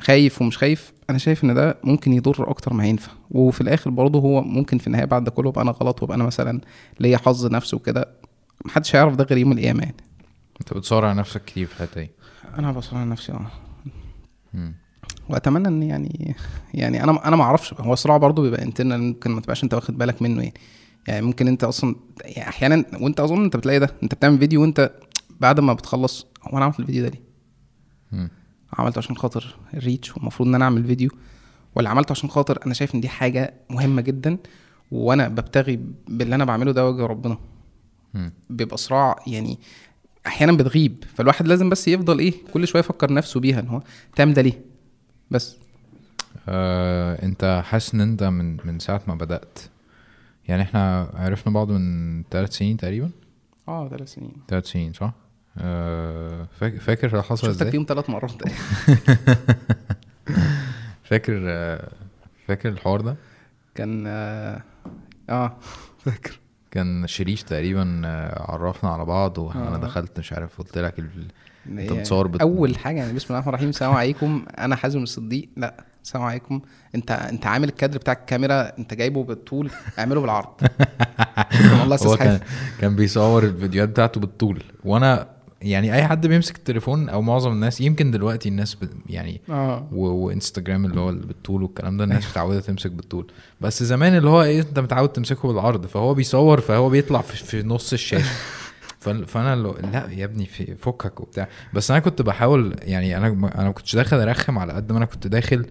خايف 0.00 0.42
ومش 0.42 0.58
خايف 0.58 0.92
أنا 1.10 1.18
شايف 1.18 1.44
إن 1.44 1.54
ده 1.54 1.78
ممكن 1.84 2.12
يضر 2.12 2.50
أكتر 2.50 2.74
ما 2.74 2.86
ينفع 2.86 3.12
وفي 3.30 3.60
الآخر 3.60 3.90
برضه 3.90 4.18
هو 4.18 4.42
ممكن 4.42 4.78
في 4.78 4.86
النهاية 4.86 5.04
بعد 5.04 5.24
ده 5.24 5.30
كله 5.30 5.50
ابقى 5.50 5.62
أنا 5.62 5.70
غلط 5.70 6.02
وابقى 6.02 6.16
أنا 6.16 6.24
مثلا 6.24 6.60
ليا 7.00 7.18
حظ 7.18 7.46
نفسي 7.46 7.76
وكده. 7.76 8.08
محدش 8.64 8.96
هيعرف 8.96 9.14
ده 9.16 9.24
غير 9.24 9.38
يوم 9.38 9.52
القيامة 9.52 9.82
يعني. 9.82 9.96
أنت 10.60 10.72
بتصارع 10.74 11.12
نفسك 11.12 11.44
كتير 11.44 11.66
في 11.66 11.80
الحتة 11.80 12.00
دي. 12.00 12.10
أنا 12.58 12.72
بصراحه 12.72 13.04
نفسي 13.04 13.32
آه. 13.32 13.46
وأتمنى 15.28 15.68
إن 15.68 15.82
يعني 15.82 16.34
يعني 16.74 17.04
أنا 17.04 17.28
أنا 17.28 17.36
ما 17.36 17.42
أعرفش 17.42 17.74
هو 17.74 17.94
صراع 17.94 18.16
برضه 18.16 18.42
بيبقى 18.42 18.62
انترنال 18.62 19.02
ممكن 19.02 19.30
ما 19.30 19.40
تبقاش 19.40 19.64
أنت 19.64 19.74
واخد 19.74 19.98
بالك 19.98 20.22
منه 20.22 20.42
يعني. 20.42 20.54
يعني 21.08 21.26
ممكن 21.26 21.48
أنت 21.48 21.64
أصلا 21.64 21.96
يعني 22.24 22.48
أحيانا 22.48 22.84
وأنت 23.00 23.20
أظن 23.20 23.44
أنت 23.44 23.56
بتلاقي 23.56 23.78
ده 23.78 23.90
أنت 24.02 24.14
بتعمل 24.14 24.38
فيديو 24.38 24.62
وأنت 24.62 24.90
بعد 25.40 25.60
ما 25.60 25.72
بتخلص 25.72 26.26
هو 26.42 26.56
أنا 26.56 26.64
عملت 26.64 26.80
الفيديو 26.80 27.02
ده 27.02 27.08
ليه؟ 27.08 28.28
عملته 28.72 28.98
عشان 28.98 29.16
خاطر 29.16 29.56
الريتش 29.74 30.16
والمفروض 30.16 30.48
إن 30.48 30.54
أنا 30.54 30.64
أعمل 30.64 30.84
فيديو. 30.84 31.10
ولا 31.74 31.90
عملته 31.90 32.12
عشان 32.12 32.30
خاطر 32.30 32.58
أنا 32.66 32.74
شايف 32.74 32.94
إن 32.94 33.00
دي 33.00 33.08
حاجة 33.08 33.54
مهمة 33.70 34.02
جدا 34.02 34.36
وأنا 34.90 35.28
ببتغي 35.28 35.80
باللي 36.08 36.34
أنا 36.34 36.44
بعمله 36.44 36.72
ده 36.72 36.88
وجه 36.88 37.06
ربنا. 37.06 37.38
مم. 38.14 38.32
بيبقى 38.50 38.76
صراع 38.76 39.16
يعني 39.26 39.58
أحيانا 40.26 40.52
بتغيب. 40.52 41.04
فالواحد 41.14 41.46
لازم 41.46 41.68
بس 41.68 41.88
يفضل 41.88 42.18
إيه 42.18 42.32
كل 42.52 42.68
شوية 42.68 42.80
يفكر 42.80 43.12
نفسه 43.12 43.40
بيها 43.40 43.60
إن 43.60 43.68
هو 43.68 43.82
تعمل 44.16 44.34
ده 44.34 44.42
ليه؟ 44.42 44.60
بس. 45.30 45.56
آه، 46.48 47.22
انت 47.24 47.62
حاسس 47.66 47.94
ان 47.94 48.00
انت 48.00 48.22
من 48.22 48.56
من 48.64 48.78
ساعة 48.78 49.02
ما 49.06 49.14
بدأت. 49.14 49.58
يعني 50.48 50.62
إحنا 50.62 51.10
عرفنا 51.14 51.52
بعض 51.52 51.70
من 51.70 52.22
ثلاث 52.30 52.52
سنين 52.56 52.76
تقريبا؟ 52.76 53.10
آه 53.68 53.88
ثلاث 53.88 54.12
سنين. 54.14 54.32
ثلاث 54.48 54.66
سنين 54.66 54.92
صح؟ 54.92 55.12
آه، 55.58 56.48
فاكر 56.60 56.78
فاكر 56.80 57.22
حصل 57.22 57.36
شفتك 57.36 57.48
إزاي؟ 57.48 57.70
فيهم 57.70 57.86
ثلاث 57.88 58.10
مرات 58.10 58.32
فاكر 61.04 61.42
آه، 61.46 61.88
فاكر 62.46 62.68
الحوار 62.68 63.00
ده؟ 63.00 63.16
كان 63.74 64.04
آه, 64.06 64.62
آه 65.30 65.56
فاكر. 65.98 66.40
كان 66.70 67.06
شريف 67.06 67.42
تقريبا 67.42 68.02
آه، 68.04 68.52
عرفنا 68.52 68.90
على 68.90 69.04
بعض 69.04 69.38
وأنا 69.38 69.74
آه. 69.74 69.78
دخلت 69.78 70.18
مش 70.18 70.32
عارف 70.32 70.58
قلت 70.58 70.78
لك 70.78 70.98
ال... 70.98 71.26
أنت 71.68 71.92
هي 71.92 71.98
بتصور 71.98 72.26
بت- 72.26 72.40
أول 72.40 72.78
حاجة 72.78 72.96
يعني 72.98 73.12
بسم 73.12 73.26
الله 73.26 73.36
الرحمن 73.38 73.48
الرحيم 73.54 73.68
السلام 73.68 73.92
عليكم. 73.92 74.44
أنا 74.58 74.76
حازم 74.76 75.02
الصديق. 75.02 75.48
لا 75.56 75.84
السلام 76.04 76.24
عليكم. 76.24 76.60
أنت 76.94 77.10
أنت 77.10 77.46
عامل 77.46 77.68
الكادر 77.68 77.98
بتاع 77.98 78.12
الكاميرا 78.12 78.78
أنت 78.78 78.94
جايبه 78.94 79.24
بالطول 79.24 79.70
اعمله 79.98 80.20
بالعرض. 80.20 80.48
والله 81.80 81.84
هو 81.86 81.94
أستاذ 81.94 82.16
كان 82.16 82.40
كان 82.80 82.96
بيصور 82.96 83.44
الفيديوهات 83.44 83.88
بتاعته 83.88 84.20
بالطول. 84.20 84.62
وأنا 84.84 85.28
يعني 85.62 85.94
أي 85.94 86.04
حد 86.06 86.26
بيمسك 86.26 86.56
التليفون 86.56 87.08
أو 87.08 87.22
معظم 87.22 87.52
الناس 87.52 87.80
يمكن 87.80 88.10
دلوقتي 88.10 88.48
الناس 88.48 88.74
ب... 88.74 88.88
يعني 89.08 89.40
آه. 89.50 89.88
و... 89.92 90.06
وانستجرام 90.06 90.84
اللي 90.86 91.00
هو 91.00 91.12
بالطول 91.12 91.62
والكلام 91.62 91.96
ده 91.96 92.04
الناس 92.04 92.30
متعودة 92.30 92.60
تمسك 92.60 92.90
بالطول. 92.90 93.26
بس 93.60 93.82
زمان 93.82 94.16
اللي 94.16 94.30
هو 94.30 94.42
إيه 94.42 94.60
أنت 94.60 94.78
متعود 94.78 95.08
تمسكه 95.08 95.48
بالعرض. 95.48 95.86
فهو 95.86 96.14
بيصور 96.14 96.60
فهو 96.60 96.88
بيطلع 96.90 97.20
في, 97.20 97.36
في 97.44 97.62
نص 97.62 97.92
الشاشة. 97.92 98.30
فانا 99.12 99.54
اللي... 99.54 99.74
لا 99.92 100.08
يا 100.10 100.24
ابني 100.24 100.46
في 100.46 100.74
فكك 100.74 101.20
وبتاع 101.20 101.48
بس 101.74 101.90
أنا 101.90 102.00
كنت 102.00 102.22
بحاول 102.22 102.76
يعني 102.82 103.16
أنا 103.16 103.26
أنا 103.26 103.64
ما 103.64 103.72
كنتش 103.72 103.96
داخل 103.96 104.20
ارخم 104.20 104.58
على 104.58 104.72
قد 104.72 104.92
ما 104.92 104.98
أنا 104.98 105.06
كنت 105.06 105.26
داخل 105.26 105.66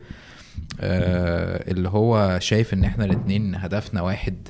آه 0.81 1.71
اللي 1.71 1.89
هو 1.89 2.37
شايف 2.41 2.73
ان 2.73 2.83
إحنا 2.83 3.05
الاتنين 3.05 3.55
هدفنا 3.55 4.01
واحد. 4.01 4.47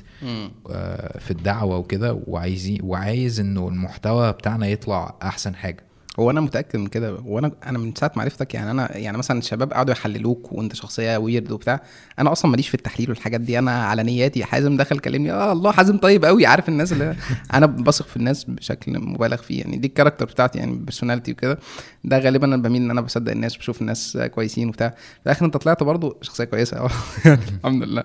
آه 0.70 1.18
في 1.18 1.30
الدعوة 1.30 1.76
وكده 1.76 2.22
وعايزين 2.26 2.78
وعايز 2.82 3.40
انه 3.40 3.68
المحتوى 3.68 4.32
بتاعنا 4.32 4.66
يطلع 4.66 5.14
احسن 5.22 5.54
حاجة 5.54 5.85
هو 6.20 6.30
أنا 6.30 6.40
متأكد 6.40 6.78
من 6.78 6.86
كده 6.86 7.14
وأنا 7.24 7.52
أنا 7.66 7.78
من 7.78 7.94
ساعة 7.94 8.12
ما 8.16 8.22
عرفتك 8.22 8.54
يعني 8.54 8.70
أنا 8.70 8.96
يعني 8.96 9.18
مثلا 9.18 9.38
الشباب 9.38 9.72
قعدوا 9.72 9.92
يحللوك 9.92 10.52
وأنت 10.52 10.74
شخصية 10.74 11.16
ويرد 11.16 11.52
وبتاع 11.52 11.80
أنا 12.18 12.32
أصلا 12.32 12.50
ماليش 12.50 12.68
في 12.68 12.74
التحليل 12.74 13.10
والحاجات 13.10 13.40
دي 13.40 13.58
أنا 13.58 13.84
على 13.84 14.02
نياتي 14.02 14.44
حازم 14.44 14.76
دخل 14.76 14.98
كلمني 14.98 15.32
آه 15.32 15.52
الله 15.52 15.72
حازم 15.72 15.98
طيب 15.98 16.24
قوي 16.24 16.46
عارف 16.46 16.68
الناس 16.68 16.92
اللي 16.92 17.16
أنا 17.54 17.66
بثق 17.66 18.06
في 18.06 18.16
الناس 18.16 18.44
بشكل 18.44 18.98
مبالغ 18.98 19.36
فيه 19.36 19.60
يعني 19.60 19.76
دي 19.76 19.86
ال 19.86 19.90
character 19.90 20.24
بتاعتي 20.26 20.58
يعني 20.58 20.72
personality 20.76 21.32
وكده. 21.32 21.58
ده 22.04 22.18
غالبا 22.18 22.46
أنا 22.46 22.56
بميل 22.56 22.82
إن 22.82 22.90
أنا 22.90 23.00
بصدق 23.00 23.32
الناس 23.32 23.56
بشوف 23.56 23.80
الناس 23.80 24.18
كويسين 24.34 24.68
وبتاع. 24.68 24.88
في 24.88 25.26
الآخر 25.26 25.46
أنت 25.46 25.56
طلعت 25.56 25.82
برضو 25.82 26.16
شخصية 26.22 26.44
كويسة 26.44 26.76
آه 26.76 26.90
الحمد 27.58 27.82
لله. 27.82 28.04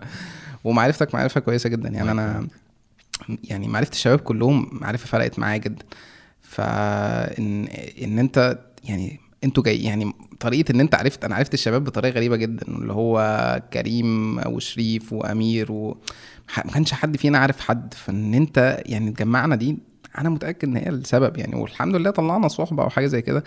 ومعرفتك 0.63 1.15
معرفة 1.15 1.39
كويسة 1.39 1.69
جدا 1.69 1.89
يعني 1.89 2.11
أنا 2.11 2.47
يعني 3.43 3.67
معرفة 3.67 3.91
الشباب 3.91 4.19
كلهم 4.19 4.69
معرفة 4.71 5.07
فرقت 5.07 5.39
معايا 5.39 5.57
جدا. 5.57 5.85
فان 6.51 7.67
إن 8.03 8.20
أنت 8.20 8.60
يعني 8.84 9.20
أنتوا 9.43 9.63
جاي 9.63 9.84
يعني 9.84 10.13
طريقة 10.39 10.72
إن 10.72 10.79
أنت 10.79 10.96
عرفت 10.96 11.25
أنا 11.25 11.36
عرفت 11.36 11.53
الشباب 11.53 11.84
بطريقة 11.84 12.15
غريبة 12.15 12.36
جدا 12.36 12.67
اللي 12.67 12.93
هو 12.93 13.62
كريم 13.74 14.39
وشريف 14.48 15.13
وأمير 15.13 15.72
و 15.72 15.98
ما 16.65 16.72
كانش 16.72 16.93
حد 16.93 17.17
فينا 17.17 17.38
عارف 17.38 17.60
حد. 17.60 17.93
فإن 17.93 18.34
أنت 18.34 18.84
يعني 18.86 19.10
اتجمعنا 19.10 19.55
دي 19.55 19.77
أنا 20.17 20.29
متأكد 20.29 20.67
إن 20.67 20.77
هي 20.77 20.89
السبب 20.89 21.38
يعني. 21.38 21.55
والحمد 21.55 21.96
لله 21.96 22.10
طلعنا 22.10 22.48
صحبة 22.48 22.84
أو 22.84 22.89
حاجة 22.89 23.05
زي 23.05 23.22
كده. 23.22 23.43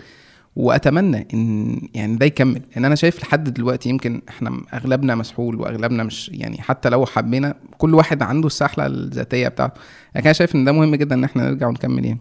وأتمنى 0.55 1.27
إن 1.33 1.81
يعني 1.93 2.15
ده 2.15 2.25
يكمل. 2.25 2.61
ان 2.77 2.85
أنا 2.85 2.95
شايف 2.95 3.21
لحد 3.23 3.53
دلوقتي 3.53 3.89
يمكن 3.89 4.21
إحنا 4.29 4.61
أغلبنا 4.73 5.15
مسحول 5.15 5.55
وأغلبنا 5.55 6.03
مش 6.03 6.29
يعني 6.33 6.61
حتى 6.61 6.89
لو 6.89 7.05
حبينا 7.05 7.55
كل 7.77 7.95
واحد 7.95 8.21
عنده 8.23 8.47
السحلة 8.47 8.85
الذاتية 8.85 9.47
بتاعته. 9.47 9.81
لكن 10.15 10.25
أنا 10.25 10.33
شايف 10.33 10.55
إن 10.55 10.65
ده 10.65 10.71
مهم 10.71 10.95
جدا 10.95 11.15
إن 11.15 11.23
إحنا 11.23 11.49
نرجع 11.49 11.67
ونكمل 11.67 12.05
يعني. 12.05 12.19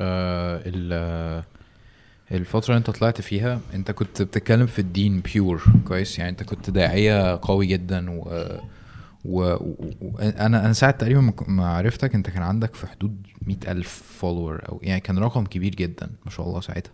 آه 0.00 0.62
ال- 0.66 1.44
الفترة 2.32 2.68
اللي 2.68 2.78
انت 2.78 2.90
طلعت 2.90 3.20
فيها 3.20 3.60
انت 3.74 3.90
كنت 3.90 4.22
بتتكلم 4.22 4.66
في 4.66 4.78
الدين 4.78 5.20
بيور 5.20 5.62
كويس؟ 5.88 6.18
يعني 6.18 6.30
انت 6.30 6.42
كنت 6.42 6.70
داعية 6.70 7.38
قوي 7.42 7.66
جدا 7.66 8.10
و 8.10 8.22
و... 9.24 9.42
و... 9.54 9.74
و... 10.00 10.18
أنا 10.18 10.72
ساعة 10.72 10.90
تقريبا 10.92 11.32
ما 11.48 11.66
عرفتك 11.68 12.14
انت 12.14 12.30
كان 12.30 12.42
عندك 12.42 12.74
في 12.74 12.86
حدود 12.86 13.26
مئة 13.42 13.72
ألف 13.72 14.02
فولور 14.18 14.62
أو 14.68 14.80
يعني 14.82 15.00
كان 15.00 15.18
رقم 15.18 15.44
كبير 15.46 15.74
جدا 15.74 16.10
ما 16.24 16.30
شاء 16.30 16.46
الله 16.48 16.60
ساعتها. 16.60 16.92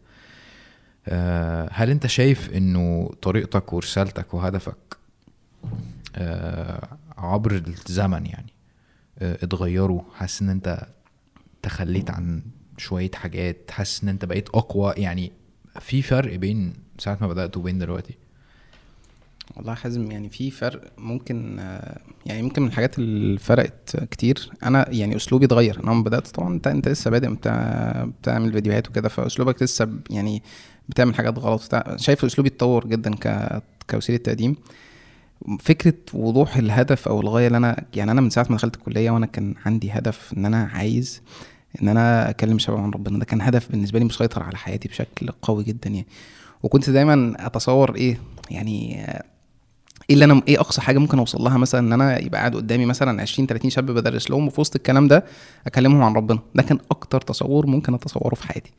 آه 1.08 1.68
هل 1.72 1.90
انت 1.90 2.06
شايف 2.06 2.50
انه 2.54 3.10
طريقتك 3.22 3.72
ورسالتك 3.72 4.34
وهدفك 4.34 4.96
آه 6.16 6.88
عبر 7.18 7.52
الزمن 7.66 8.26
يعني 8.26 8.52
آه 9.18 9.38
اتغيروا؟ 9.44 10.02
حاسس 10.14 10.42
ان 10.42 10.48
انت 10.48 10.86
تخليت 11.62 12.10
عن 12.10 12.42
شوية 12.78 13.10
حاجات 13.14 13.70
حاسس 13.70 14.02
إن 14.02 14.08
أنت 14.08 14.24
بقيت 14.24 14.48
أقوى. 14.48 14.94
يعني 14.96 15.32
في 15.80 16.02
فرق 16.02 16.36
بين 16.36 16.72
ساعة 16.98 17.18
ما 17.20 17.28
بدأت 17.28 17.56
وبين 17.56 17.78
دلوقتي؟ 17.78 18.14
والله 19.56 19.74
حازم 19.74 20.10
يعني 20.10 20.28
في 20.28 20.50
فرق 20.50 20.92
ممكن 20.98 21.56
آه، 21.58 22.00
يعني 22.26 22.42
ممكن 22.42 22.62
من 22.62 22.68
الحاجات 22.68 22.98
اللي 22.98 23.38
فرقت 23.38 23.96
كتير. 24.10 24.50
أنا 24.62 24.86
يعني 24.90 25.16
أسلوبي 25.16 25.46
اتغير. 25.46 25.84
أنا 25.84 26.02
بدأت 26.02 26.28
طبعا 26.28 26.54
أنت 26.54 26.66
أنت 26.66 26.88
لسه 26.88 27.10
بادئ 27.10 27.28
بتعمل 28.20 28.52
فيديوهات 28.52 28.88
وكده 28.88 29.08
فأسلوبك 29.08 29.62
لسه 29.62 29.88
يعني 30.10 30.42
بتعمل 30.88 31.14
حاجات 31.14 31.38
غلط. 31.38 31.74
شايف 31.96 32.24
أسلوبي 32.24 32.48
اتطور 32.48 32.86
جدا 32.86 33.14
ك 33.14 33.62
كوسيلة 33.90 34.18
تقديم. 34.18 34.56
فكرة 35.60 35.94
وضوح 36.14 36.56
الهدف 36.56 37.08
أو 37.08 37.20
الغاية 37.20 37.46
اللي 37.46 37.56
أنا 37.58 37.84
يعني 37.94 38.10
أنا 38.10 38.20
من 38.20 38.30
ساعة 38.30 38.46
ما 38.50 38.56
دخلت 38.56 38.76
الكلية 38.76 39.10
وأنا 39.10 39.26
كان 39.26 39.54
عندي 39.66 39.90
هدف 39.90 40.32
إن 40.36 40.46
أنا 40.46 40.70
عايز 40.72 41.22
إن 41.82 41.88
أنا 41.88 42.30
أكلم 42.30 42.58
شباب 42.58 42.78
عن 42.78 42.90
ربنا. 42.90 43.18
ده 43.18 43.24
كان 43.24 43.40
هدف 43.40 43.70
بالنسبة 43.70 43.98
لي 43.98 44.04
مسيطر 44.04 44.42
على 44.42 44.56
حياتي 44.56 44.88
بشكل 44.88 45.30
قوي 45.42 45.64
جدا 45.64 45.90
يعني. 45.90 46.06
وكنت 46.62 46.90
دايما 46.90 47.46
أتصور 47.46 47.94
إيه 47.96 48.18
يعني 48.50 49.06
إيه 50.10 50.14
اللي 50.14 50.24
أنا 50.24 50.42
إيه 50.48 50.60
أقصى 50.60 50.80
حاجة 50.80 50.98
ممكن 50.98 51.18
أوصل 51.18 51.42
لها 51.42 51.58
مثلا 51.58 51.80
إن 51.80 51.92
أنا 51.92 52.18
يبقى 52.18 52.38
قاعد 52.40 52.56
قدامي 52.56 52.86
مثلا 52.86 53.22
20 53.22 53.46
30 53.48 53.70
شاب 53.70 53.86
بدرس 53.86 54.30
لهم 54.30 54.46
وفي 54.46 54.60
وسط 54.60 54.76
الكلام 54.76 55.08
ده 55.08 55.24
أكلمهم 55.66 56.02
عن 56.02 56.12
ربنا. 56.14 56.38
ده 56.54 56.62
كان 56.62 56.78
أكتر 56.90 57.20
تصور 57.20 57.66
ممكن 57.66 57.94
أتصوره 57.94 58.34
في 58.34 58.46
حياتي. 58.46 58.72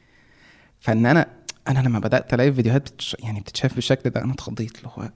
فإن 0.80 1.06
أنا 1.06 1.28
أنا 1.68 1.80
لما 1.80 2.00
بدأت 2.00 2.34
ألاقي 2.34 2.54
فيديوهات 2.54 2.90
بتش... 2.92 3.16
يعني 3.20 3.40
بتتشاف 3.40 3.76
بالشكل 3.76 4.10
ده 4.10 4.24
أنا 4.24 4.34
اتخضيت 4.34 4.78
اللي 4.78 4.90
هو 4.98 5.10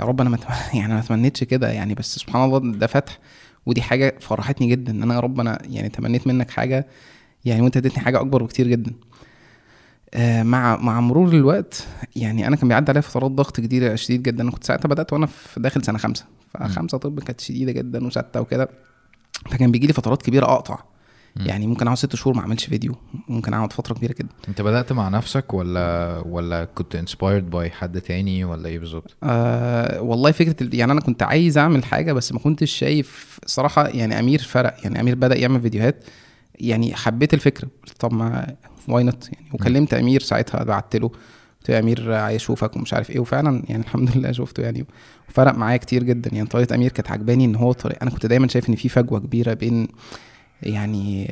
يا 0.00 0.04
رب 0.04 0.20
أنا 0.20 0.30
مت... 0.30 0.44
يعني 0.74 0.86
أنا 0.86 0.94
ما 0.94 1.00
تمنيتش 1.00 1.44
كده 1.44 1.70
يعني. 1.70 1.94
بس 1.94 2.16
سبحان 2.18 2.44
الله 2.44 2.58
ده 2.78 2.86
فتح 2.86 3.18
ودي 3.66 3.82
حاجة 3.82 4.14
فرحتني 4.20 4.66
جدا 4.70 4.92
إن 4.92 5.02
أنا 5.02 5.14
يا 5.14 5.20
رب 5.20 5.40
أنا 5.40 5.58
يعني 5.64 5.88
تمنيت 5.88 6.26
منك 6.26 6.50
حاجة 6.50 6.86
يعني 7.44 7.62
وأنت 7.62 7.76
اديتني 7.76 8.04
حاجة 8.04 8.20
أكبر 8.20 8.42
بكتير 8.42 8.66
جدا. 8.68 8.92
آه، 10.14 10.42
مع 10.42 10.76
مع 10.76 11.00
مرور 11.00 11.28
الوقت 11.28 11.86
يعني 12.16 12.46
أنا 12.46 12.56
كان 12.56 12.68
بيعدي 12.68 12.90
عليا 12.90 13.00
فترات 13.00 13.30
ضغط 13.30 13.60
كتير 13.60 13.96
شديد 13.96 14.22
جدا. 14.22 14.42
أنا 14.42 14.50
كنت 14.50 14.64
ساعتها 14.64 14.88
بدأت 14.88 15.12
وأنا 15.12 15.26
في 15.26 15.60
داخل 15.60 15.84
سنة 15.84 15.98
خمسة 15.98 16.24
فخمسة 16.54 16.98
طب 16.98 17.20
كانت 17.20 17.40
شديدة 17.40 17.72
جدا 17.72 18.06
وسته 18.06 18.40
وكده. 18.40 18.68
فكان 19.50 19.70
بيجي 19.70 19.86
لي 19.86 19.92
فترات 19.92 20.22
كبيرة 20.22 20.46
أقطع. 20.46 20.78
يعني 21.40 21.66
ممكن 21.66 21.86
اقعد 21.86 21.98
ست 21.98 22.16
شهور 22.16 22.34
ما 22.36 22.40
اعملش 22.42 22.64
فيديو. 22.64 22.94
ممكن 23.28 23.54
اقعد 23.54 23.72
فترة 23.72 23.94
كبيرة 23.94 24.12
جدا 24.18 24.28
انت 24.48 24.62
بدأت 24.62 24.92
مع 24.92 25.08
نفسك 25.08 25.54
ولا 25.54 26.18
ولا 26.26 26.64
كنت 26.64 26.94
inspired 26.96 27.50
by 27.50 27.70
حد 27.70 28.00
تاني 28.00 28.44
ولا 28.44 28.68
إيه 28.68 28.78
بالظبط؟ 28.78 29.16
آه 29.22 30.00
والله 30.00 30.32
فكرة 30.32 30.76
يعني 30.76 30.92
أنا 30.92 31.00
كنت 31.00 31.22
عايز 31.22 31.58
اعمل 31.58 31.84
حاجة 31.84 32.12
بس 32.12 32.32
ما 32.32 32.38
كنتش 32.38 32.70
شايف 32.70 33.38
صراحة 33.46 33.88
يعني 33.88 34.18
امير 34.18 34.38
فرق 34.42 34.74
يعني 34.84 35.00
امير 35.00 35.14
بدأ 35.14 35.36
يعمل 35.38 35.60
فيديوهات. 35.60 36.04
يعني 36.60 36.94
حبيت 36.94 37.34
الفكرة 37.34 37.68
قلت 37.86 38.00
طب 38.00 38.12
ما 38.12 38.56
why 38.88 39.04
not 39.04 39.28
يعني 39.32 39.46
وكلمت 39.52 39.94
امير 39.94 40.20
ساعتها 40.22 40.64
بعت 40.64 40.96
له 40.96 41.08
قلت 41.08 41.68
له 41.68 41.74
يا 41.74 41.80
امير 41.80 42.12
عايز 42.14 42.36
اشوفك 42.40 42.76
ومش 42.76 42.94
عارف 42.94 43.10
إيه. 43.10 43.20
وفعلا 43.20 43.62
يعني 43.68 43.82
الحمد 43.82 44.10
لله 44.16 44.32
شفته 44.32 44.62
يعني. 44.62 44.86
وفرق 45.28 45.54
معايا 45.54 45.76
كتير 45.76 46.02
جدا. 46.02 46.30
يعني 46.34 46.48
طريقة 46.48 46.74
امير 46.74 46.90
كانت 46.92 47.10
عجباني 47.10 47.44
إن 47.44 47.54
هو 47.56 47.72
طريقه 47.72 48.02
أنا 48.02 48.10
كنت 48.10 48.26
دايما 48.26 48.48
شايف 48.48 48.68
إن 48.68 48.74
في 48.74 48.88
فجوة 48.88 49.18
كبيرة 49.20 49.54
بين 49.54 49.88
يعني 50.62 51.24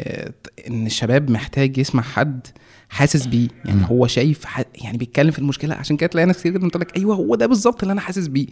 إن 0.69 0.87
الشباب 0.87 1.31
محتاج 1.31 1.78
يسمع 1.78 2.02
حد 2.02 2.47
حاسس 2.88 3.26
بيه. 3.26 3.49
يعني 3.64 3.78
مم. 3.81 3.85
هو 3.85 4.07
شايف 4.07 4.45
ح... 4.45 4.62
يعني 4.75 4.99
بيتكلم 4.99 5.31
في 5.31 5.38
المشكلة. 5.38 5.75
عشان 5.75 5.97
كده 5.97 6.07
تلاقي 6.07 6.26
ناس 6.26 6.38
كتير 6.38 6.52
جدا 6.52 6.69
تقول 6.69 6.81
لك 6.81 6.97
أيوه 6.97 7.14
هو 7.14 7.35
ده 7.35 7.47
بالظبط 7.47 7.83
اللي 7.83 7.93
أنا 7.93 8.00
حاسس 8.00 8.26
بيه. 8.26 8.47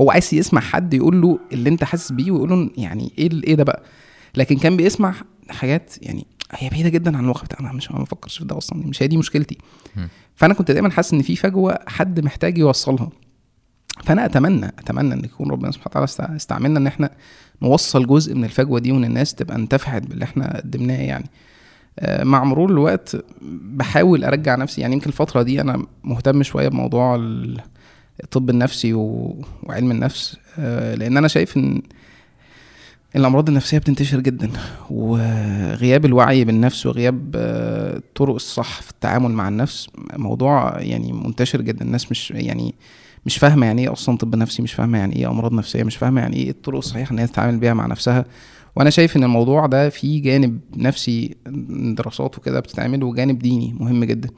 هو 0.00 0.10
عايز 0.10 0.34
يسمع 0.34 0.60
حد 0.60 0.94
يقول 0.94 1.20
له 1.22 1.38
اللي 1.52 1.70
أنت 1.70 1.84
حاسس 1.84 2.12
بيه 2.12 2.30
ويقول 2.30 2.50
له 2.50 2.70
يعني 2.76 3.12
إيه 3.18 3.30
إيه 3.44 3.54
ده 3.54 3.64
بقى. 3.64 3.82
لكن 4.36 4.56
كان 4.58 4.76
بيسمع 4.76 5.14
حاجات 5.50 5.94
يعني 6.02 6.26
هي 6.52 6.68
بعيدة 6.68 6.88
جدا 6.88 7.16
عن 7.16 7.24
الواقع 7.24 7.42
بتاعنا. 7.42 7.72
مش 7.72 7.90
ما 7.92 7.98
بفكرش 8.02 8.38
في 8.38 8.44
ده 8.44 8.58
أصلا. 8.58 8.86
مش 8.86 9.02
هي 9.02 9.06
دي 9.06 9.16
مشكلتي. 9.16 9.58
مم. 9.96 10.08
فأنا 10.34 10.54
كنت 10.54 10.70
دايما 10.70 10.90
حاسس 10.90 11.12
إن 11.12 11.22
في 11.22 11.36
فجوة 11.36 11.78
حد 11.86 12.20
محتاج 12.20 12.58
يوصلها. 12.58 13.10
فانا 14.04 14.24
اتمنى 14.24 14.66
اتمنى 14.66 15.14
ان 15.14 15.24
يكون 15.24 15.50
ربنا 15.50 15.70
سبحانه 15.70 15.88
وتعالى 15.90 16.04
است- 16.04 16.20
استعملنا 16.20 16.78
ان 16.78 16.86
إحنا 16.86 17.10
نوصل 17.62 18.06
جزء 18.06 18.34
من 18.34 18.44
الفجوة 18.44 18.80
دي 18.80 18.92
وان 18.92 19.04
الناس 19.04 19.34
تبقى 19.34 19.56
انتفعت 19.56 20.02
باللي 20.02 20.24
إحنا 20.24 20.56
قدمناه 20.56 21.00
يعني 21.02 21.26
آه، 21.98 22.24
مع 22.24 22.44
مرور 22.44 22.70
الوقت 22.70 23.16
بحاول 23.62 24.24
ارجع 24.24 24.54
نفسي 24.56 24.80
يعني 24.80 24.94
يمكن 24.94 25.06
الفترة 25.08 25.42
دي 25.42 25.60
أنا 25.60 25.86
مهتم 26.04 26.42
شوية 26.42 26.68
بموضوع 26.68 27.14
ال- 27.14 27.60
الطب 28.24 28.50
النفسي. 28.50 28.92
وعلم 28.94 29.90
النفس 29.90 30.36
آه، 30.58 30.94
لأن 30.94 31.16
أنا 31.16 31.28
شايف 31.28 31.56
ان 31.56 31.82
الامراض 33.16 33.48
النفسية 33.48 33.78
بتنتشر 33.78 34.20
جدا 34.20 34.50
وغياب 34.90 36.04
الوعي 36.04 36.44
بالنفس 36.44 36.86
وغياب 36.86 37.32
آه، 37.36 37.96
الطرق 37.96 38.34
الصح 38.34 38.82
في 38.82 38.90
التعامل 38.90 39.30
مع 39.30 39.48
النفس 39.48 39.88
موضوع 40.16 40.80
يعني 40.80 41.12
منتشر 41.12 41.60
جدا 41.60 41.84
الناس 41.84 42.10
مش 42.10 42.30
يعني 42.30 42.74
مش 43.26 43.38
فاهمة 43.38 43.66
يعني 43.66 43.82
إيه 43.82 43.92
أصلا 43.92 44.16
طب 44.16 44.36
نفسي 44.36 44.62
مش 44.62 44.72
فاهمة 44.72 44.98
يعني 44.98 45.16
إيه 45.16 45.30
أمراض 45.30 45.52
نفسية 45.52 45.82
مش 45.82 45.96
فاهمة 45.96 46.20
يعني 46.20 46.36
إيه 46.36 46.50
الطرق 46.50 46.76
الصحيحة 46.76 47.12
إن 47.12 47.18
هي 47.18 47.26
تتعامل 47.26 47.58
بيها 47.58 47.74
مع 47.74 47.86
نفسها. 47.86 48.24
وأنا 48.76 48.90
شايف 48.90 49.16
إن 49.16 49.24
الموضوع 49.24 49.66
ده 49.66 49.88
فيه 49.88 50.22
جانب 50.22 50.60
نفسي 50.76 51.36
دراسات 51.96 52.38
وكده 52.38 52.60
بتتعمل 52.60 53.04
وجانب 53.04 53.38
ديني 53.38 53.74
مهم 53.80 54.04
جدا. 54.04 54.28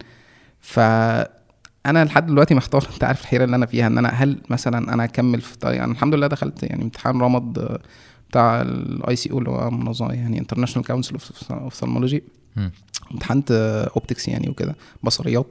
فأنا 0.60 2.04
لحد 2.04 2.26
دلوقتي 2.26 2.54
محتار 2.54 2.88
أنت 2.94 3.04
عارف 3.04 3.20
الحيرة 3.22 3.44
اللي 3.44 3.56
أنا 3.56 3.66
فيها 3.66 3.86
إن 3.86 3.98
أنا 3.98 4.08
هل 4.08 4.40
مثلا 4.50 4.94
أنا 4.94 5.04
أكمل 5.04 5.40
في 5.40 5.58
طريق 5.58 5.82
أنا 5.82 5.92
الحمد 5.92 6.14
لله 6.14 6.26
دخلت 6.26 6.62
يعني 6.62 6.82
امتحان 6.82 7.20
رمض 7.20 7.78
بتاع 8.30 8.62
ال 8.62 9.16
ICO 9.16 9.38
اللي 9.38 9.50
هو 9.50 9.70
منظمة 9.70 10.12
يعني 10.12 10.38
International 10.38 10.86
Council 10.86 11.14
of 11.14 11.52
Ophthalmology. 11.52 12.22
امتحنت 13.12 13.50
optics 13.96 14.28
يعني 14.28 14.48
وكده 14.48 14.76
بصريات. 15.02 15.46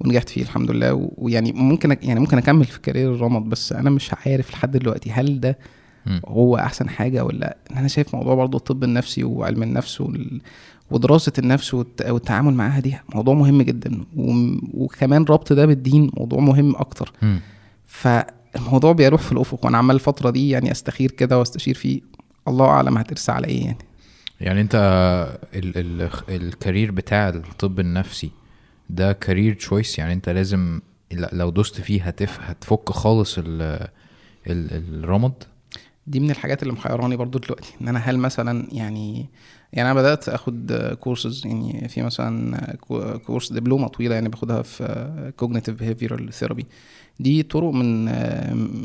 ونجحت 0.00 0.28
فيه 0.28 0.42
الحمد 0.42 0.70
لله. 0.70 1.10
ويعني 1.18 1.52
ممكن 1.52 1.96
يعني 2.02 2.20
ممكن 2.20 2.38
أكمل 2.38 2.64
في 2.64 2.80
career 2.80 3.14
الرمد 3.14 3.42
بس 3.48 3.72
أنا 3.72 3.90
مش 3.90 4.10
عارف 4.26 4.50
لحد 4.52 4.76
دلوقتي 4.76 5.10
هل 5.12 5.40
ده. 5.40 5.58
هو 6.28 6.56
أحسن 6.56 6.88
حاجة 6.88 7.24
ولا 7.24 7.56
إن 7.70 7.76
أنا 7.76 7.88
شايف 7.88 8.14
موضوع 8.14 8.34
برضه 8.34 8.58
الطب 8.58 8.84
النفسي 8.84 9.24
وعلم 9.24 9.62
النفس 9.62 10.00
وال... 10.00 10.40
ودراسة 10.90 11.32
النفس 11.38 11.74
والت... 11.74 12.02
والتعامل 12.02 12.54
معاها 12.54 12.80
دي 12.80 12.96
موضوع 13.14 13.34
مهم 13.34 13.62
جدا. 13.62 14.04
و... 14.16 14.32
وكمان 14.74 15.24
ربط 15.24 15.52
ده 15.52 15.66
بالدين 15.66 16.10
موضوع 16.14 16.40
مهم 16.40 16.76
أكتر. 16.76 17.12
فالموضوع 17.86 18.92
بيروح 18.92 19.20
في 19.22 19.32
الأفق 19.32 19.64
وأنا 19.64 19.78
عمال 19.78 19.96
الفترة 19.96 20.30
دي 20.30 20.48
يعني 20.50 20.70
أستخير 20.70 21.10
كده 21.10 21.38
وأستشير 21.38 21.74
فيه. 21.74 22.00
الله 22.48 22.66
أعلم 22.66 22.98
هترسى 22.98 23.32
على 23.32 23.46
إيه 23.46 23.64
يعني. 23.64 23.78
يعني 24.40 24.60
أنت 24.60 24.74
ال 25.54 25.78
ال 26.02 26.10
ال 26.28 26.37
career 26.37 26.90
بتاع 26.90 27.28
الطب 27.28 27.80
النفسي 27.80 28.30
ده 28.90 29.12
career 29.12 29.54
choice 29.54 29.98
يعني 29.98 30.12
انت 30.12 30.28
لازم 30.28 30.80
لو 31.12 31.50
دوست 31.50 31.80
فيه 31.80 32.02
هتف 32.04 32.40
هتفك 32.40 32.90
خالص 32.90 33.38
ال 33.38 33.62
ال 34.46 35.32
دي 36.06 36.20
من 36.20 36.30
الحاجات 36.30 36.62
اللي 36.62 36.72
محيراني 36.72 37.16
برضو 37.16 37.38
دلوقتي 37.38 37.74
إن 37.80 37.88
أنا 37.88 37.98
هل 37.98 38.18
مثلا 38.18 38.68
يعني 38.72 39.28
يعني 39.72 39.90
أنا 39.90 40.00
بدأت 40.00 40.28
أخد 40.28 40.72
كورسز 41.00 41.46
يعني 41.46 41.88
في 41.88 42.02
مثلا 42.02 42.76
كو- 42.80 43.18
كورس 43.18 43.52
دبلومة 43.52 43.88
طويلة 43.88 44.14
يعني 44.14 44.28
باخدها 44.28 44.62
في 44.62 45.32
cognitive 45.36 45.74
behavioral 45.74 46.32
therapy 46.32 46.66
دي 47.20 47.42
طرق 47.42 47.70
من 47.70 48.04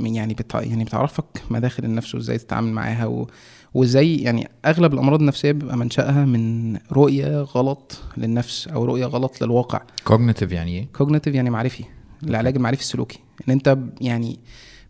من 0.03 0.15
يعني 0.15 0.33
بتع 0.33 0.61
يعني 0.61 0.83
بتعرفك 0.83 1.25
مداخل 1.49 1.83
النفس 1.85 2.15
وإزاي 2.15 2.37
تتعامل 2.37 2.71
معاها 2.71 3.05
و 3.05 3.27
وازاي 3.73 4.17
يعني 4.17 4.49
أغلب 4.65 4.93
الأمراض 4.93 5.19
النفسية 5.19 5.51
بيبقى 5.51 5.77
منشأها 5.77 6.25
من 6.25 6.77
رؤية 6.91 7.41
غلط 7.41 7.97
للنفس 8.17 8.67
أو 8.67 8.85
رؤية 8.85 9.05
غلط 9.05 9.41
للواقع. 9.43 9.81
cognitive 10.05 10.51
يعني 10.51 10.71
إيه؟ 10.71 10.87
cognitive 10.95 11.35
يعني 11.35 11.49
معرفي 11.49 11.83
العلاج 12.23 12.55
المعرفي 12.55 12.81
السلوكي. 12.81 13.19
إن 13.47 13.53
أنت 13.53 13.77
يعني 14.01 14.39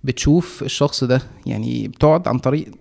بتشوف 0.04 0.63
الشخص 0.63 1.04
ده 1.04 1.22
يعني 1.46 1.88
بتقعد 1.88 2.28
عن 2.28 2.39
طريق 2.39 2.72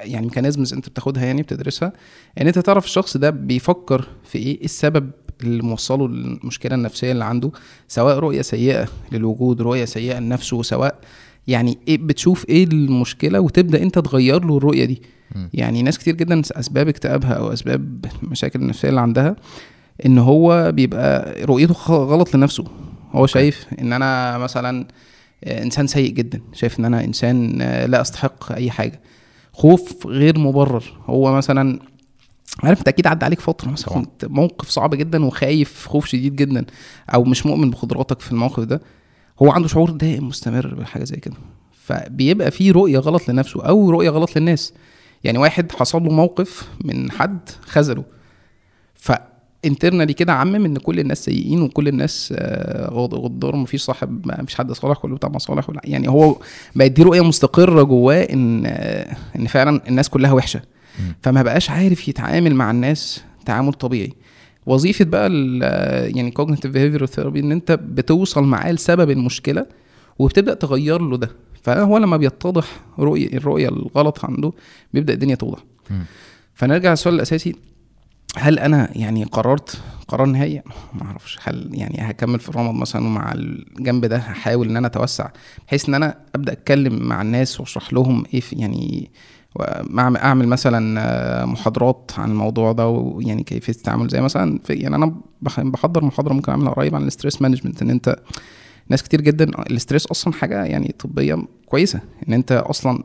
يعني 0.00 0.26
mechanisms 0.26 0.72
أنت 0.72 0.88
بتاخدها 0.88 1.24
يعني 1.24 1.42
بتدرسها 1.42 1.92
إن 2.40 2.46
أنت 2.46 2.58
تعرف 2.58 2.84
الشخص 2.84 3.16
ده 3.16 3.30
بيفكر 3.30 4.08
في 4.24 4.38
إيه 4.38 4.44
إيه 4.58 4.64
السبب 4.64 5.10
اللي 5.42 5.62
موصله 5.62 6.08
للمشكلة 6.08 6.74
النفسية 6.74 7.12
اللي 7.12 7.24
عنده 7.24 7.50
سواء 7.88 8.18
رؤية 8.18 8.42
سيئة 8.42 8.88
للوجود 9.12 9.62
رؤية 9.62 9.84
سيئة 9.84 10.18
لنفسه 10.18 10.62
سواء 10.62 10.98
يعني 11.48 11.78
إيه 11.88 11.98
بتشوف 11.98 12.48
إيه 12.48 12.64
المشكلة 12.64 13.40
وتبدأ 13.40 13.82
أنت 13.82 13.98
تغير 13.98 14.44
له 14.44 14.56
الرؤية 14.56 14.84
دي. 14.84 15.02
مم. 15.34 15.50
يعني 15.54 15.82
ناس 15.82 15.98
كتير 15.98 16.14
جدا 16.14 16.42
أسباب 16.52 16.88
اكتئابها 16.88 17.32
أو 17.32 17.52
أسباب 17.52 18.04
المشاكل 18.22 18.60
النفسية 18.60 18.88
اللي 18.88 19.00
عندها 19.00 19.36
إن 20.06 20.18
هو 20.18 20.72
بيبقى 20.72 21.34
رؤيته 21.44 21.74
غلط 21.94 22.34
لنفسه. 22.36 22.64
هو 23.12 23.26
شايف 23.26 23.66
إن 23.80 23.92
أنا 23.92 24.38
مثلا 24.38 24.86
آه، 25.44 25.62
إنسان 25.62 25.86
سيء 25.86 26.10
جدا. 26.10 26.40
شايف 26.52 26.78
إن 26.80 26.84
أنا 26.84 27.04
إنسان 27.04 27.58
آه، 27.60 27.86
لا 27.86 28.00
أستحق 28.00 28.52
أي 28.52 28.70
حاجة. 28.70 29.00
خوف 29.52 30.06
غير 30.06 30.38
مبرر. 30.38 30.84
هو 31.06 31.32
مثلا 31.36 31.78
عارف 32.62 32.78
أنت 32.78 32.88
أكيد 32.88 33.06
عدى 33.06 33.24
عليك 33.24 33.40
فترة 33.40 33.70
مثلا. 33.70 33.94
كنت 33.94 34.24
موقف 34.24 34.68
صعب 34.68 34.94
جدا 34.94 35.24
وخايف 35.24 35.86
خوف 35.86 36.06
شديد 36.06 36.36
جدا 36.36 36.64
أو 37.14 37.24
مش 37.24 37.46
مؤمن 37.46 37.70
بقدراتك 37.70 38.20
في 38.20 38.32
الموقف 38.32 38.62
ده. 38.62 38.80
هو 39.42 39.50
عنده 39.50 39.68
شعور 39.68 39.90
دائم 39.90 40.28
مستمر 40.28 40.74
بحاجه 40.74 41.04
زي 41.04 41.16
كده. 41.16 41.34
فبيبقى 41.84 42.50
في 42.50 42.70
رؤية 42.70 42.98
غلط 42.98 43.28
لنفسه 43.28 43.62
أو 43.62 43.90
رؤية 43.90 44.10
غلط 44.10 44.36
للناس. 44.36 44.72
يعني 45.24 45.38
واحد 45.38 45.72
حصل 45.72 46.02
له 46.02 46.10
موقف 46.12 46.68
من 46.84 47.10
حد 47.10 47.38
خذله. 47.66 48.04
فانترنالي 48.94 50.12
كده 50.12 50.32
عمم 50.32 50.64
إن 50.64 50.76
كل 50.76 51.00
الناس 51.00 51.24
سيئين 51.24 51.62
وكل 51.62 51.88
الناس 51.88 52.34
آه، 52.36 52.90
غد- 52.90 53.14
غدار 53.14 53.56
مفيش 53.56 53.82
صاحب 53.82 54.26
مفيش 54.42 54.54
حد 54.54 54.72
صالح 54.72 54.98
كله 54.98 55.16
بتاع 55.16 55.28
مصالح 55.28 55.70
ولا. 55.70 55.80
يعني 55.84 56.08
هو 56.08 56.36
بقت 56.76 56.90
دي 56.90 57.02
رؤية 57.02 57.20
مستقرة 57.24 57.82
جواه 57.82 58.22
إن 58.22 58.62
آه، 58.66 59.16
إن 59.36 59.46
فعلا 59.46 59.80
الناس 59.88 60.08
كلها 60.08 60.32
وحشة. 60.32 60.62
فما 61.22 61.42
بقاش 61.42 61.70
عارف 61.70 62.08
يتعامل 62.08 62.54
مع 62.54 62.70
الناس 62.70 63.22
تعامل 63.46 63.72
طبيعي. 63.72 64.12
وظيفة 64.66 65.04
بقى 65.04 65.30
يعني 66.10 66.30
cognitive 66.30 66.70
behavior 66.70 67.06
therapy 67.06 67.40
إن 67.40 67.52
أنت 67.52 67.72
بتوصل 67.72 68.44
معاه 68.44 68.72
لسبب 68.72 69.10
المشكلة 69.10 69.66
وبتبدأ 70.18 70.54
تغير 70.54 71.02
له 71.02 71.16
ده. 71.16 71.30
فهو 71.62 71.98
لما 71.98 72.16
بيتضح 72.16 72.66
رؤيه 72.98 73.36
الرؤية 73.36 73.68
الغلط 73.68 74.24
عنده 74.24 74.52
بيبدأ 74.94 75.12
الدنيا 75.14 75.34
توضح. 75.34 75.58
فنرجع 76.54 76.90
للسؤال 76.90 77.14
الأساسي 77.14 77.54
هل 78.36 78.58
أنا 78.58 78.90
يعني 78.94 79.24
قررت 79.24 79.80
قرار 80.08 80.26
نهائي؟ 80.26 80.62
ما 80.94 81.02
أعرفش. 81.02 81.38
هل 81.42 81.70
يعني 81.72 81.96
هكمل 82.00 82.40
في 82.40 82.48
الرمض 82.48 82.74
مثلا 82.74 83.06
ومع 83.06 83.32
الجنب 83.32 84.04
ده 84.04 84.16
هحاول 84.16 84.68
إن 84.68 84.76
أنا 84.76 84.86
أتوسع 84.86 85.28
بحيث 85.66 85.88
إن 85.88 85.94
أنا 85.94 86.18
أبدأ 86.34 86.52
أتكلم 86.52 87.02
مع 87.08 87.22
الناس 87.22 87.60
وأشرح 87.60 87.92
لهم 87.92 88.24
إيه 88.34 88.40
في 88.40 88.56
يعني 88.56 89.10
أعمل 90.24 90.48
مثلا 90.48 91.00
آه، 91.00 91.44
محاضرات 91.44 92.10
عن 92.18 92.30
الموضوع 92.30 92.72
ده 92.72 92.88
ويعني 92.88 93.42
كيفية 93.42 93.72
التعامل 93.72 94.08
زي 94.08 94.20
مثلا 94.20 94.58
في 94.64 94.72
يعني 94.74 94.96
أنا 94.96 95.14
بح- 95.42 95.60
بحضر 95.60 96.04
محاضرة 96.04 96.32
ممكن 96.32 96.52
أعملها 96.52 96.72
قريب 96.72 96.94
عن 96.94 97.02
ال 97.02 97.08
stress 97.08 97.42
management 97.42 97.82
إن 97.82 97.90
أنت 97.90 98.16
ناس 98.88 99.02
كتير 99.02 99.20
جدا 99.20 99.44
ال 99.44 99.53
stress 99.53 100.06
أصلا 100.06 100.32
حاجة 100.32 100.64
يعني 100.64 100.94
طبية 100.98 101.38
كويسة 101.66 102.00
إن 102.28 102.32
أنت 102.32 102.52
أصلا 102.52 103.04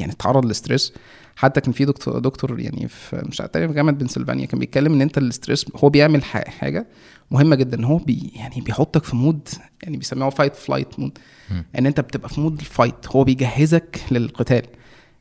يعني 0.00 0.12
تتعرض 0.12 0.44
لل 0.44 0.55
stress. 0.55 0.92
حتى 1.36 1.60
كان 1.60 1.72
في 1.72 1.84
دكتور 1.84 2.18
دكتور 2.18 2.60
يعني 2.60 2.88
في 2.88 3.22
مش 3.28 3.40
عارف 3.40 3.52
في 3.56 3.66
جامعة 3.66 3.94
بنسلفانيا 3.94 4.46
كان 4.46 4.60
بيتكلم 4.60 4.92
إن 4.92 5.02
أنت 5.02 5.18
ال 5.18 5.25
stress 5.25 5.66
هو 5.84 5.88
بيعمل 5.88 6.24
حاجة 6.24 6.86
مهمة 7.30 7.56
جدا 7.56 7.78
إن 7.78 7.84
هو 7.84 7.96
بي 7.96 8.32
يعني 8.36 8.60
بيحطك 8.60 9.04
في 9.04 9.16
mode 9.16 9.48
يعني 9.82 9.96
بيسموه 9.96 10.30
fight 10.30 10.56
flight 10.56 11.00
mode. 11.00 11.18
إن 11.78 11.86
أنت 11.86 12.00
بتبقى 12.00 12.28
في 12.28 12.40
mode 12.40 12.58
ال 12.60 12.66
fight 12.66 12.94
هو 13.08 13.24
بيجهزك 13.24 14.00
للقتال. 14.10 14.62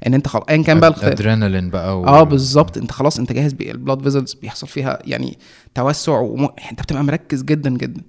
إن 0.08 0.14
أنت 0.14 0.28
خلاص 0.28 0.46
ايا 0.50 0.64
كان 0.64 0.80
بقى 0.80 0.90
القتال 0.90 1.12
ادرينالين 1.12 1.70
بقى 1.70 2.00
و... 2.00 2.06
آه 2.08 2.24
بالظبط. 2.24 2.78
أنت 2.78 2.92
خلاص 2.92 3.20
أنت 3.20 3.32
جاهز 3.32 3.56
ال 3.62 3.68
blood 3.68 4.02
vessels 4.04 4.34
بيحصل 4.34 4.68
فيها 4.68 5.00
يعني 5.06 5.38
توسع 5.76 6.20
وم... 6.20 6.50
أنت 6.72 6.82
بتبقى 6.82 7.04
مركز 7.04 7.44
جدا 7.44 7.70
جدا. 7.70 8.02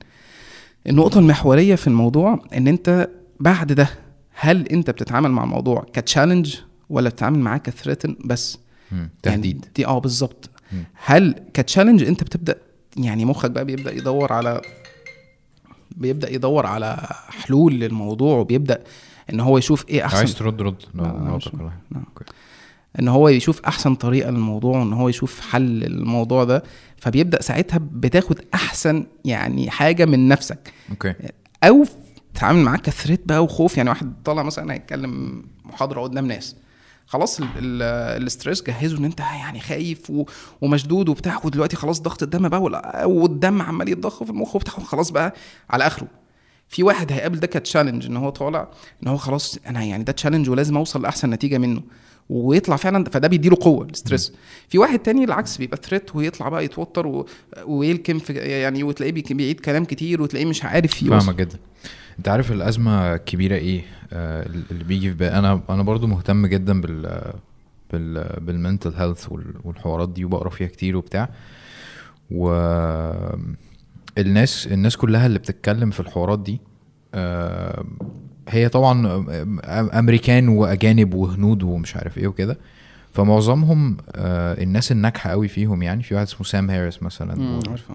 النقطة 0.87 1.19
المحورية 1.19 1.75
في 1.75 1.87
الموضوع 1.87 2.39
إن 2.57 2.69
أنت 2.69 3.09
بعد 3.41 3.73
ده 3.73 3.89
هل 4.35 4.69
أنت 4.69 4.91
بتتعامل 4.91 5.31
مع 5.31 5.45
الموضوع 5.45 5.87
ك 5.93 5.99
challenge 5.99 6.57
ولا 6.91 7.09
بتتعامل 7.09 7.39
معاه 7.39 7.59
ك 7.59 7.65
threaten 7.65 8.17
بس. 8.25 8.59
مم. 8.93 9.11
تهديد. 9.23 9.57
يعني 9.57 9.73
دي 9.77 9.87
آه 9.87 9.99
بالظبط. 9.99 10.51
هل 11.05 11.35
ك 11.55 11.59
challenge 11.59 12.03
أنت 12.05 12.25
بتبدا 12.25 12.55
يعني 12.97 13.25
مخك 13.25 13.51
بقى 13.51 13.65
بيبدأ 13.65 13.93
يدور 13.95 14.33
على 14.33 14.61
بيبدأ 15.97 16.33
يدور 16.35 16.67
على 16.67 16.97
حلول 17.29 17.75
للموضوع 17.75 18.39
وبيبدأ 18.39 18.79
إن 19.33 19.41
هو 19.41 19.59
يشوف 19.59 19.89
إيه 19.89 20.05
أحسن 20.05 20.17
عايز 20.17 20.35
ترد 20.35 20.63
رد. 20.63 20.83
لا، 20.95 21.03
لا،. 21.03 21.71
نعم. 21.91 22.05
إن 23.01 23.09
هو 23.09 23.29
يشوف 23.29 23.61
أحسن 23.67 23.95
طريقة 23.95 24.31
للموضوع 24.31 24.79
وإن 24.79 24.93
هو 24.93 25.09
يشوف 25.09 25.41
حل 25.41 25.63
للموضوع 25.63 26.45
ده 26.45 26.63
فبيبدأ 26.97 27.43
ساعتها 27.43 27.79
بتاخد 27.93 28.41
أحسن 28.55 29.07
يعني 29.25 29.71
حاجة 29.71 30.05
من 30.05 30.29
نفسك. 30.29 30.73
okay. 30.91 31.15
أو 31.65 31.85
تتعامل 32.35 32.59
معاه 32.63 32.77
ك 32.77 32.83
threat 32.83 33.21
بقى 33.27 33.45
وخوف 33.45 33.77
يعني 33.77 33.89
واحد 33.91 34.13
طالع 34.25 34.43
مثلا 34.43 34.73
هيتكلم 34.73 35.43
محاضرة 35.65 36.01
قدام 36.01 36.27
ناس. 36.27 36.57
خلاص 37.07 37.41
ال- 37.41 37.47
ال- 37.57 37.83
ال 38.23 38.28
stress 38.28 38.63
جهزه 38.63 38.99
إن 38.99 39.05
أنت 39.05 39.21
يعني 39.21 39.61
خايف 39.61 40.11
و- 40.11 40.25
ومشدود 40.61 41.09
وبتاع 41.09 41.41
ودلوقتي 41.45 41.77
خلاص 41.77 42.01
ضغط 42.03 42.23
الدم 42.23 42.49
بقى 42.49 42.63
وال- 42.63 43.05
والدم 43.05 43.63
عمال 43.63 43.89
يتضخ 43.89 44.25
في 44.25 44.31
المخ 44.31 44.57
وبتاع 44.57 44.75
خلاص 44.85 45.11
بقى 45.11 45.35
على 45.71 45.87
آخره. 45.87 46.09
في 46.71 46.83
واحد 46.83 47.13
هيقابل 47.13 47.41
ده 47.41 47.47
ك 47.47 47.53
challenge 47.53 48.07
إن 48.07 48.17
هو 48.17 48.31
طالع 48.31 48.69
إن 49.03 49.09
هو 49.09 49.17
خلاص 49.17 49.59
أنا 49.67 49.85
يعني 49.85 50.05
ده 50.05 50.13
challenge 50.13 50.51
ولازم 50.51 50.77
أوصل 50.77 51.03
لأحسن 51.03 51.31
نتيجة 51.31 51.59
منه. 51.59 51.83
ويطلع 52.29 52.77
فعلا 52.77 53.05
فده 53.05 53.29
بيديله 53.29 53.57
قوة 53.61 53.85
ال 53.87 53.93
stress 53.93 54.33
في 54.69 54.79
واحد 54.79 54.99
تاني 54.99 55.25
العكس 55.25 55.57
بيبقى 55.57 55.79
threat 55.83 56.17
ويطلع 56.17 56.49
بقى 56.49 56.65
يتوتر 56.65 57.07
و... 57.07 57.27
ويلكم 57.67 58.19
في 58.19 58.33
يعني 58.33 58.83
وتلاقيه 58.83 59.13
بي- 59.13 59.25
بيعيد 59.31 59.61
كلام 59.61 59.85
كتير 59.85 60.23
وتلاقيه 60.23 60.47
مش 60.47 60.65
عارف 60.65 61.03
يوصل. 61.03 61.21
فاهمة 61.21 61.33
جدا. 61.33 61.59
أنت 62.19 62.29
عارف 62.29 62.53
الأزمة 62.53 63.15
الكبيرة 63.15 63.55
إيه؟ 63.57 63.83
آه 64.13 64.47
اللي 64.71 64.85
بيجي 64.85 65.09
في 65.11 65.17
بالي. 65.17 65.39
أنا 65.39 65.61
أنا 65.71 65.83
برضو 65.83 66.07
مهتم 66.07 66.47
جدا 66.47 66.81
بال 66.81 67.33
بال 67.93 68.41
بال 68.41 68.54
mental 68.54 68.95
health 68.95 69.27
والحوارات 69.65 70.09
دي 70.09 70.25
وبقرأ 70.25 70.49
فيها 70.51 70.67
كتير 70.69 70.97
وبتاع. 70.97 71.29
و 72.31 72.51
الناس 74.19 74.67
الناس 74.67 74.97
كلها 74.97 75.27
اللي 75.27 75.39
بتتكلم 75.39 75.91
في 75.91 76.01
الحوارات 76.01 76.39
دي 76.39 76.61
آه 77.15 77.85
هي 78.49 78.69
طبعا 78.69 79.25
أمريكان 79.99 80.49
وأجانب 80.49 81.15
وهنود 81.15 81.63
ومش 81.63 81.97
عارف 81.97 82.19
إيه 82.19 82.27
وكده. 82.27 82.59
فمعظمهم 83.13 83.97
آه 84.15 84.63
الناس 84.63 84.93
الناجحة 84.93 85.31
قوي 85.31 85.49
فيهم 85.49 85.83
يعني 85.83 86.03
في 86.03 86.15
واحد 86.15 86.27
اسمه 86.27 86.47
سام 86.47 86.71
هاريس 86.71 87.03
مثلا. 87.03 87.61
عارفه. 87.69 87.95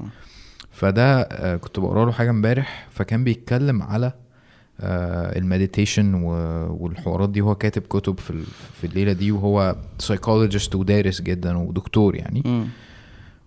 فده 0.71 1.21
آه، 1.21 1.55
كنت 1.55 1.79
بقرأ 1.79 2.05
له 2.05 2.11
حاجة 2.11 2.29
امبارح 2.29 2.87
فكان 2.91 3.23
بيتكلم 3.23 3.83
على 3.83 4.11
ال 5.35 5.42
meditation 5.42 6.13
والحوارات 6.69 7.29
دي 7.29 7.41
هو 7.41 7.55
كاتب 7.55 7.81
كتب 7.81 8.19
في 8.19 8.43
في 8.81 8.87
الليلة 8.87 9.13
دي 9.13 9.31
وهو 9.31 9.75
psychologist 9.99 10.75
ودارس 10.75 11.21
جدا 11.21 11.57
ودكتور 11.57 12.15
يعني. 12.15 12.67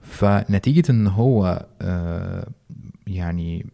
فنتيجة 0.02 0.90
إن 0.90 1.06
هو 1.06 1.66
يعني 3.16 3.66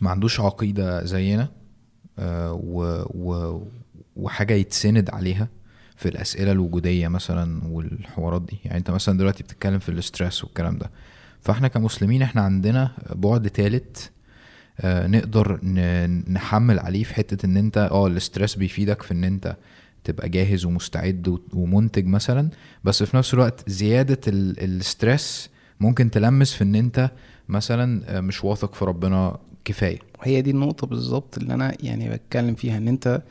ما 0.00 0.10
عندوش 0.10 0.40
عقيدة 0.40 1.04
زينا 1.04 1.48
آه، 2.18 2.52
و 2.52 3.04
و 3.14 3.62
وحاجة 4.16 4.54
يتسند 4.54 5.10
عليها 5.10 5.48
في 5.96 6.08
الأسئلة 6.08 6.52
الوجودية 6.52 7.08
مثلا 7.08 7.62
والحوارات 7.68 8.42
دي. 8.42 8.58
يعني 8.64 8.78
أنت 8.78 8.90
مثلا 8.90 9.18
دلوقتي 9.18 9.42
بتتكلم 9.42 9.78
في 9.78 9.88
الاسترس 9.88 10.44
والكلام 10.44 10.78
ده. 10.78 10.90
فإحنا 11.40 11.68
كمسلمين 11.68 12.22
إحنا 12.22 12.40
عندنا 12.42 12.90
بعد 13.14 13.48
ثالث 13.48 14.06
نقدر 14.84 15.60
ن- 15.62 16.32
نحمل 16.32 16.78
عليه 16.78 17.04
في 17.04 17.14
حتة 17.14 17.46
إن 17.46 17.56
أنت 17.56 17.78
آه 17.92 18.06
الاسترس 18.06 18.54
بيفيدك 18.54 19.02
في 19.02 19.14
إن 19.14 19.24
أنت 19.24 19.56
تبقى 20.04 20.28
جاهز 20.28 20.64
ومستعد 20.64 21.38
ومنتج 21.52 22.06
مثلا. 22.06 22.48
بس 22.84 23.02
في 23.02 23.16
نفس 23.16 23.34
الوقت 23.34 23.70
زيادة 23.70 24.20
ال- 24.28 24.60
ال 24.64 24.76
stress 24.76 25.50
ممكن 25.80 26.10
تلمس 26.10 26.52
في 26.54 26.64
إن 26.64 26.74
أنت 26.74 27.10
مثلا 27.52 28.16
آه، 28.16 28.20
مش 28.20 28.44
واثق 28.44 28.74
في 28.74 28.84
ربنا 28.84 29.38
كفاية. 29.64 29.98
وهي 30.20 30.42
دي 30.42 30.50
النقطة 30.50 30.86
بالظبط 30.86 31.38
اللي 31.38 31.54
أنا 31.54 31.74
يعني 31.80 32.10
بتكلم 32.10 32.54
فيها 32.54 32.76
إن 32.76 32.88
أنت 32.88 33.22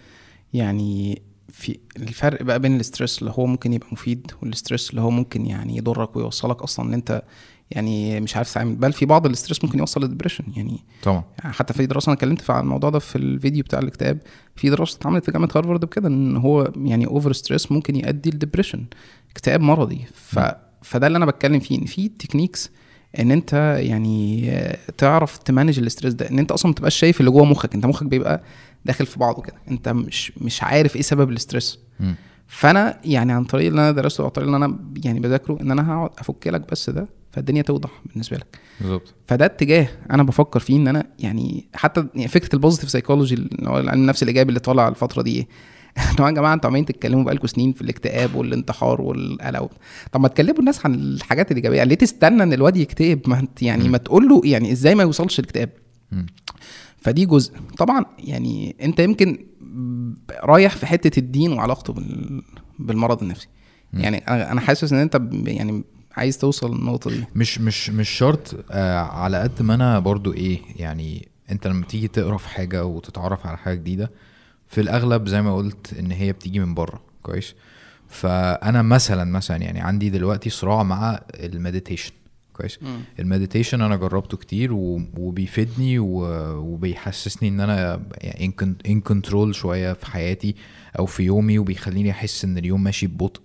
يعني 0.54 1.22
في 1.50 1.80
الفرق 1.98 2.44
بقى 2.44 2.60
بين 2.60 2.76
ال 2.76 2.82
stress 2.82 3.20
اللي 3.20 3.34
هو 3.38 3.46
ممكن 3.46 3.74
يبقى 3.74 3.88
مفيد 3.92 4.32
وال 4.42 4.54
stress 4.54 4.90
اللي 4.90 5.02
هو 5.02 5.10
ممكن 5.10 5.46
يعني 5.46 5.78
يضرك 5.78 6.16
ويوصلك 6.16 6.62
أصلا 6.62 6.86
إن 6.88 6.94
أنت 6.94 7.24
يعني 7.72 8.20
مش 8.20 8.36
عارف 8.36 8.52
تتعامل. 8.52 8.76
بل 8.76 8.94
في 8.94 9.06
بعض 9.06 9.26
ال 9.26 9.31
stress 9.31 9.64
ممكن 9.64 9.80
يوصل 9.80 10.02
لل 10.02 10.09
depression 10.09 10.44
يعني 10.56 10.80
طبعا. 11.04 11.24
يعني 11.40 11.54
حتى 11.54 11.74
في 11.74 11.86
دراسة 11.86 12.10
أنا 12.10 12.14
اتكلمت 12.16 12.50
عن 12.50 12.64
الموضوع 12.64 12.90
ده 12.90 13.00
في 13.00 13.16
الفيديو 13.16 13.64
بتاع 13.64 13.80
الاكتئاب 13.80 14.20
في 14.56 14.70
دراسة 14.70 14.98
اتعملت 14.98 15.26
في 15.26 15.32
جامعة 15.32 15.50
هارفارد 15.56 15.86
بكده 15.86 16.08
إن 16.08 16.38
هو 16.38 16.72
يعني 16.78 17.06
over 17.08 17.34
stress 17.34 17.72
ممكن 17.72 17.96
يؤدي 17.96 18.30
ل 18.30 18.35
depression 18.35 18.86
اكتئاب 19.32 19.62
مرضي. 19.62 20.06
ف... 20.14 20.40
فده 20.82 21.08
اللي 21.08 21.18
أنا 21.18 21.26
بتكلم 21.26 21.60
فيه 21.60 21.80
إن 21.80 21.86
في 21.86 22.10
techniques 22.10 22.72
إن 23.20 23.32
أنت 23.32 23.78
يعني 23.80 24.52
تعرف 24.98 25.38
ت 25.38 25.44
manage 25.44 25.80
ال 25.80 25.85
stress 25.85 26.14
ده 26.14 26.30
إن 26.30 26.40
أنت 26.40 26.52
أصلا 26.52 26.70
ما 26.70 26.76
تبقاش 26.76 26.96
شايف 26.96 27.20
اللي 27.20 27.32
جوه 27.32 27.46
مخك 27.46 27.74
أنت 27.76 27.86
مخك 27.86 28.06
بيبقى 28.06 28.44
داخل 28.86 29.06
في 29.06 29.20
بعضه 29.20 29.42
كده 29.42 29.56
أنت 29.72 29.90
مش 29.90 30.32
مش 30.38 30.64
عارف 30.64 30.96
إيه 30.96 31.02
سبب 31.02 31.30
ال 31.30 31.36
stress. 31.36 31.80
فأنا 32.48 32.98
يعني 33.06 33.32
عن 33.34 33.44
طريق 33.44 33.68
اللي 33.68 33.82
أنا 33.82 33.92
درسته 33.92 34.22
أو 34.22 34.28
الطريق 34.28 34.48
اللي 34.48 34.66
أنا 34.66 34.80
يعني 35.06 35.20
بذاكره 35.20 35.58
إن 35.62 35.72
أنا 35.72 35.92
هقعد 35.94 36.10
أفك 36.20 36.48
لك 36.48 36.72
بس 36.72 36.90
ده 36.90 37.08
فالدنيا 37.32 37.62
توضح 37.62 37.90
بالنسبة 38.06 38.38
لك 38.38 38.60
بالظبط 38.82 39.14
فده 39.28 39.46
اتجاه 39.46 39.88
أنا 40.12 40.24
بفكر 40.24 40.60
فيه 40.60 40.76
إن 40.78 40.88
أنا 40.88 41.08
يعني 41.20 41.66
حتى 41.74 42.08
يعني 42.16 42.28
فكرة 42.28 42.50
ال 42.56 42.60
positive 42.60 42.90
psychology 42.90 43.36
اللي 43.36 43.70
هو 43.70 43.80
العلم 43.80 44.02
النفس 44.02 44.24
الإيجابي 44.24 44.50
اللي 44.50 44.60
طالع 44.60 44.88
الفترة 44.88 45.22
دي 45.22 45.36
إيه؟ 45.36 45.48
أنتوا 46.12 46.28
يا 46.28 46.32
جماعة 46.32 46.54
أنتوا 46.54 46.70
عمالين 46.70 46.86
تتكلموا 46.86 47.24
بقالكم 47.24 47.48
سنين 47.48 47.74
في 47.74 47.82
الاكتئاب 47.82 48.36
والانتحار 48.36 49.02
والقلق. 49.02 49.72
طب 50.12 50.22
ما 50.22 50.28
تكلموا 50.28 50.60
الناس 50.60 50.86
عن 50.86 50.94
الحاجات 50.94 51.52
الإيجابية. 51.52 51.84
ليه 51.84 51.96
تستنى 51.96 52.44
إن 52.44 52.54
الواد 52.54 52.78
يكتئب؟ 52.78 53.30
ما 53.30 53.40
انت 53.40 53.62
يعني. 53.62 53.90
ما 53.90 53.98
تقول 53.98 54.30
له 54.30 54.42
يعني 54.46 54.72
إزاي 54.72 54.96
ما 54.96 55.04
يوصلش 55.04 55.40
الاكتئاب. 55.40 55.70
فدي 56.98 57.26
جزء. 57.26 57.54
طبعا 57.78 58.06
يعني 58.20 58.76
انت 58.82 59.00
يمكن 59.00 59.46
رايح 60.44 60.76
في 60.76 60.86
حتة 60.86 61.20
الدين 61.20 61.54
وعلاقته 61.54 61.94
بال... 61.94 62.42
بالمرض 62.80 63.22
النفسي. 63.22 63.48
يعني 63.94 64.18
أنا 64.18 64.62
حاسس 64.62 64.94
إن 64.94 65.00
انت 65.00 65.22
يعني 65.46 65.84
عايز 66.18 66.38
توصل 66.38 66.76
للنقطة 66.76 67.10
دي. 67.10 67.24
مش 67.36 67.62
مش 67.62 67.90
مش 67.90 68.10
شرط 68.10 68.66
آه 68.72 69.00
على 69.00 69.40
قد 69.42 69.62
ما 69.62 69.74
أنا 69.76 70.00
برضو 70.00 70.34
إيه 70.34 70.60
يعني 70.76 71.28
انت 71.52 71.68
لما 71.68 71.86
تيجي 71.86 72.08
تقرا 72.08 72.38
في 72.38 72.50
حاجة 72.50 72.86
وتتعرف 72.86 73.48
على 73.48 73.58
حاجة 73.58 73.76
جديدة 73.76 74.12
في 74.72 74.82
الأغلب 74.82 75.28
زي 75.28 75.42
ما 75.42 75.56
قلت 75.56 75.94
إن 76.00 76.12
هي 76.12 76.32
بتيجي 76.32 76.60
من 76.60 76.74
بره 76.74 77.02
كويس؟ 77.24 77.56
فأنا 78.10 78.82
مثلا 78.82 79.24
مثلا 79.24 79.58
يعني 79.58 79.80
عندي 79.82 80.10
دلوقتي 80.10 80.50
صراع 80.50 80.84
مع 80.84 81.20
ال 81.36 81.43
meditation 81.43 82.12
كويس؟ 82.54 82.80
ال 83.20 83.25
meditation 83.25 83.82
أنا 83.82 83.96
جربته 83.96 84.38
كتير 84.38 84.70
وبيفيدني 84.74 86.00
وبيحسسني 86.00 87.50
إن 87.50 87.60
أنا 87.60 88.02
يعني 88.18 88.54
in 88.86 89.02
control 89.02 89.56
شوية 89.56 89.94
في 89.94 90.06
حياتي 90.06 90.56
أو 91.00 91.06
في 91.06 91.24
يومي 91.24 91.60
وبيخليني 91.60 92.12
أحس 92.12 92.46
إن 92.46 92.58
اليوم 92.58 92.84
ماشي 92.84 93.08
ببطء 93.08 93.42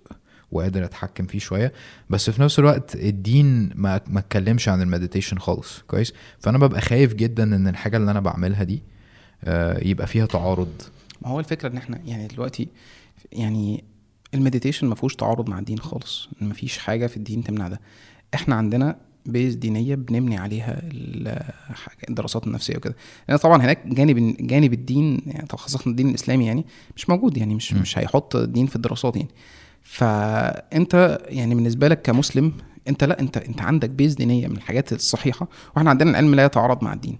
وقادر 0.51 0.83
أتحكم 0.83 1.25
فيه 1.25 1.39
شوية. 1.39 1.73
بس 2.09 2.29
في 2.29 2.41
نفس 2.41 2.59
الوقت 2.59 2.95
الدين 2.95 3.69
ما 3.75 4.01
ما 4.07 4.19
اتكلمش 4.19 4.69
عن 4.69 4.81
ال 4.81 4.86
meditation 4.86 5.39
خالص 5.39 5.81
كويس؟ 5.87 6.13
فأنا 6.39 6.57
ببقى 6.57 6.81
خايف 6.81 7.13
جدا 7.13 7.43
إن 7.43 7.67
الحاجة 7.67 7.97
اللي 7.97 8.11
أنا 8.11 8.19
بعملها 8.19 8.63
دي 8.63 8.83
آه، 9.43 9.83
يبقى 9.87 10.07
فيها 10.07 10.25
تعارض 10.25 10.81
ما 11.21 11.27
هو 11.29 11.39
الفكرة 11.39 11.69
إن 11.69 11.77
إحنا 11.77 11.99
يعني 12.05 12.27
دلوقتي 12.27 12.67
يعني 13.31 13.83
ال 14.33 14.38
meditation 14.38 14.87
ما 14.87 14.95
فيهوش 14.95 15.15
تعارض 15.15 15.49
مع 15.49 15.59
الدين 15.59 15.79
خالص 15.79 16.29
ما 16.41 16.53
فيش 16.53 16.77
حاجة 16.77 17.07
في 17.07 17.17
الدين 17.17 17.43
تمنع 17.43 17.67
ده. 17.67 17.81
إحنا 18.33 18.55
عندنا 18.55 18.95
base 19.25 19.55
دينية 19.55 19.95
بنبني 19.95 20.37
عليها 20.37 20.81
الدراسات 22.09 22.47
النفسية 22.47 22.77
وكده. 22.77 22.95
لأن 23.29 23.37
طبعا 23.37 23.61
هناك 23.61 23.87
جانب 23.87 24.35
جانب 24.39 24.73
الدين 24.73 25.21
يعني 25.25 25.47
خاصة 25.49 25.79
الدين 25.87 26.09
الإسلامي 26.09 26.45
يعني 26.45 26.65
مش 26.95 27.09
موجود 27.09 27.37
يعني 27.37 27.55
مش 27.55 27.73
م. 27.73 27.81
مش 27.81 27.97
هيحط 27.97 28.35
الدين 28.35 28.67
في 28.67 28.75
الدراسات 28.75 29.15
يعني. 29.15 29.29
فأنت 29.83 31.19
يعني 31.27 31.55
بالنسبة 31.55 31.87
لك 31.87 32.01
كمسلم 32.01 32.53
أنت 32.87 33.03
لا 33.03 33.19
انت 33.19 33.37
أنت 33.37 33.61
عندك 33.61 33.89
base 33.89 34.13
دينية 34.15 34.47
من 34.47 34.57
الحاجات 34.57 34.93
الصحيحة 34.93 35.47
وإحنا 35.75 35.89
عندنا 35.89 36.09
العلم 36.09 36.35
لا 36.35 36.45
يتعارض 36.45 36.83
مع 36.83 36.93
الدين. 36.93 37.17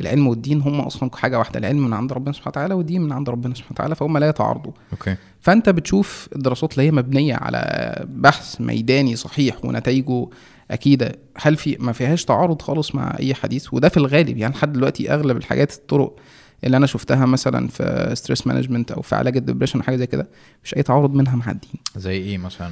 العلم 0.00 0.26
والدين 0.26 0.60
هم 0.60 0.80
أصلا 0.80 1.10
حاجة 1.14 1.38
واحدة 1.38 1.58
العلم 1.58 1.84
من 1.84 1.92
عند 1.92 2.12
ربنا 2.12 2.32
سبحانه 2.32 2.50
وتعالى 2.50 2.74
والدين 2.74 3.02
من 3.02 3.12
عند 3.12 3.30
ربنا 3.30 3.54
سبحانه 3.54 3.72
وتعالى 3.72 3.94
فهم 3.94 4.18
لا 4.18 4.28
يتعارضوا. 4.28 4.72
okay. 4.92 5.16
فأنت 5.40 5.68
بتشوف 5.68 6.28
الدراسات 6.36 6.72
اللي 6.72 6.86
هي 6.86 6.90
مبنية 6.90 7.34
على 7.34 8.04
بحث 8.08 8.60
ميداني 8.60 9.16
صحيح 9.16 9.64
ونتائجه 9.64 10.28
أكيدة 10.70 11.12
هل 11.36 11.56
في 11.56 11.76
ما 11.80 11.92
فيهاش 11.92 12.24
تعارض 12.24 12.62
خالص 12.62 12.94
مع 12.94 13.16
أي 13.20 13.34
حديث؟ 13.34 13.74
وده 13.74 13.88
في 13.88 13.96
الغالب 13.96 14.36
يعني 14.38 14.54
لحد 14.54 14.72
دلوقتي 14.72 15.14
أغلب 15.14 15.36
الحاجات 15.36 15.72
الطرق 15.72 16.16
اللي 16.64 16.76
أنا 16.76 16.86
شفتها 16.86 17.26
مثلا 17.26 17.68
في 17.68 18.10
stress 18.14 18.46
management 18.46 18.92
أو 18.92 19.02
في 19.02 19.14
علاج 19.14 19.36
ال 19.36 19.40
depression 19.40 19.82
حاجة 19.82 19.96
زي 19.96 20.06
كده 20.06 20.28
مش 20.64 20.76
أي 20.76 20.82
تعارض 20.82 21.14
منها 21.14 21.36
مع 21.36 21.50
الدين. 21.50 21.80
زي 21.96 22.16
إيه 22.16 22.38
مثلا؟ 22.38 22.70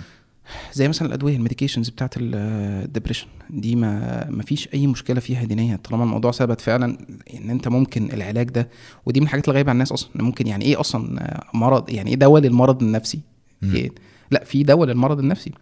زي 0.73 0.89
مثلا 0.89 1.09
الأدوية 1.09 1.37
ال 1.37 1.41
medications 1.41 1.89
بتاعت 1.89 2.15
ال 2.17 2.27
depression 2.27 3.27
دي 3.51 3.77
ما 3.77 4.27
ما 4.31 4.43
فيش 4.43 4.69
أي 4.75 4.87
مشكلة 4.87 5.21
فيها 5.21 5.45
دينيه 5.45 5.77
طالما 5.77 6.05
الموضوع 6.05 6.33
ثبت 6.33 6.61
فعلا 6.61 6.99
إن 7.35 7.51
أنت 7.51 7.69
ممكن 7.69 8.13
العلاج 8.13 8.51
ده 8.51 8.69
ودي 9.07 9.21
من 9.21 9.27
الحاجات 9.27 9.45
اللي 9.45 9.55
غايبة 9.55 9.71
عن 9.71 9.77
الناس 9.77 9.93
أصلا. 9.93 10.11
ممكن 10.15 10.47
يعني 10.47 10.65
إيه 10.65 10.81
أصلا 10.81 11.41
مرض؟ 11.55 11.91
يعني 11.91 12.11
إيه 12.11 12.17
دواء 12.17 12.43
للمرض 12.43 12.83
النفسي. 12.83 13.21
إيه؟ 13.63 13.91
لا 14.31 14.45
في 14.45 14.63
دواء 14.63 14.89
للمرض 14.89 15.19
النفسي. 15.19 15.53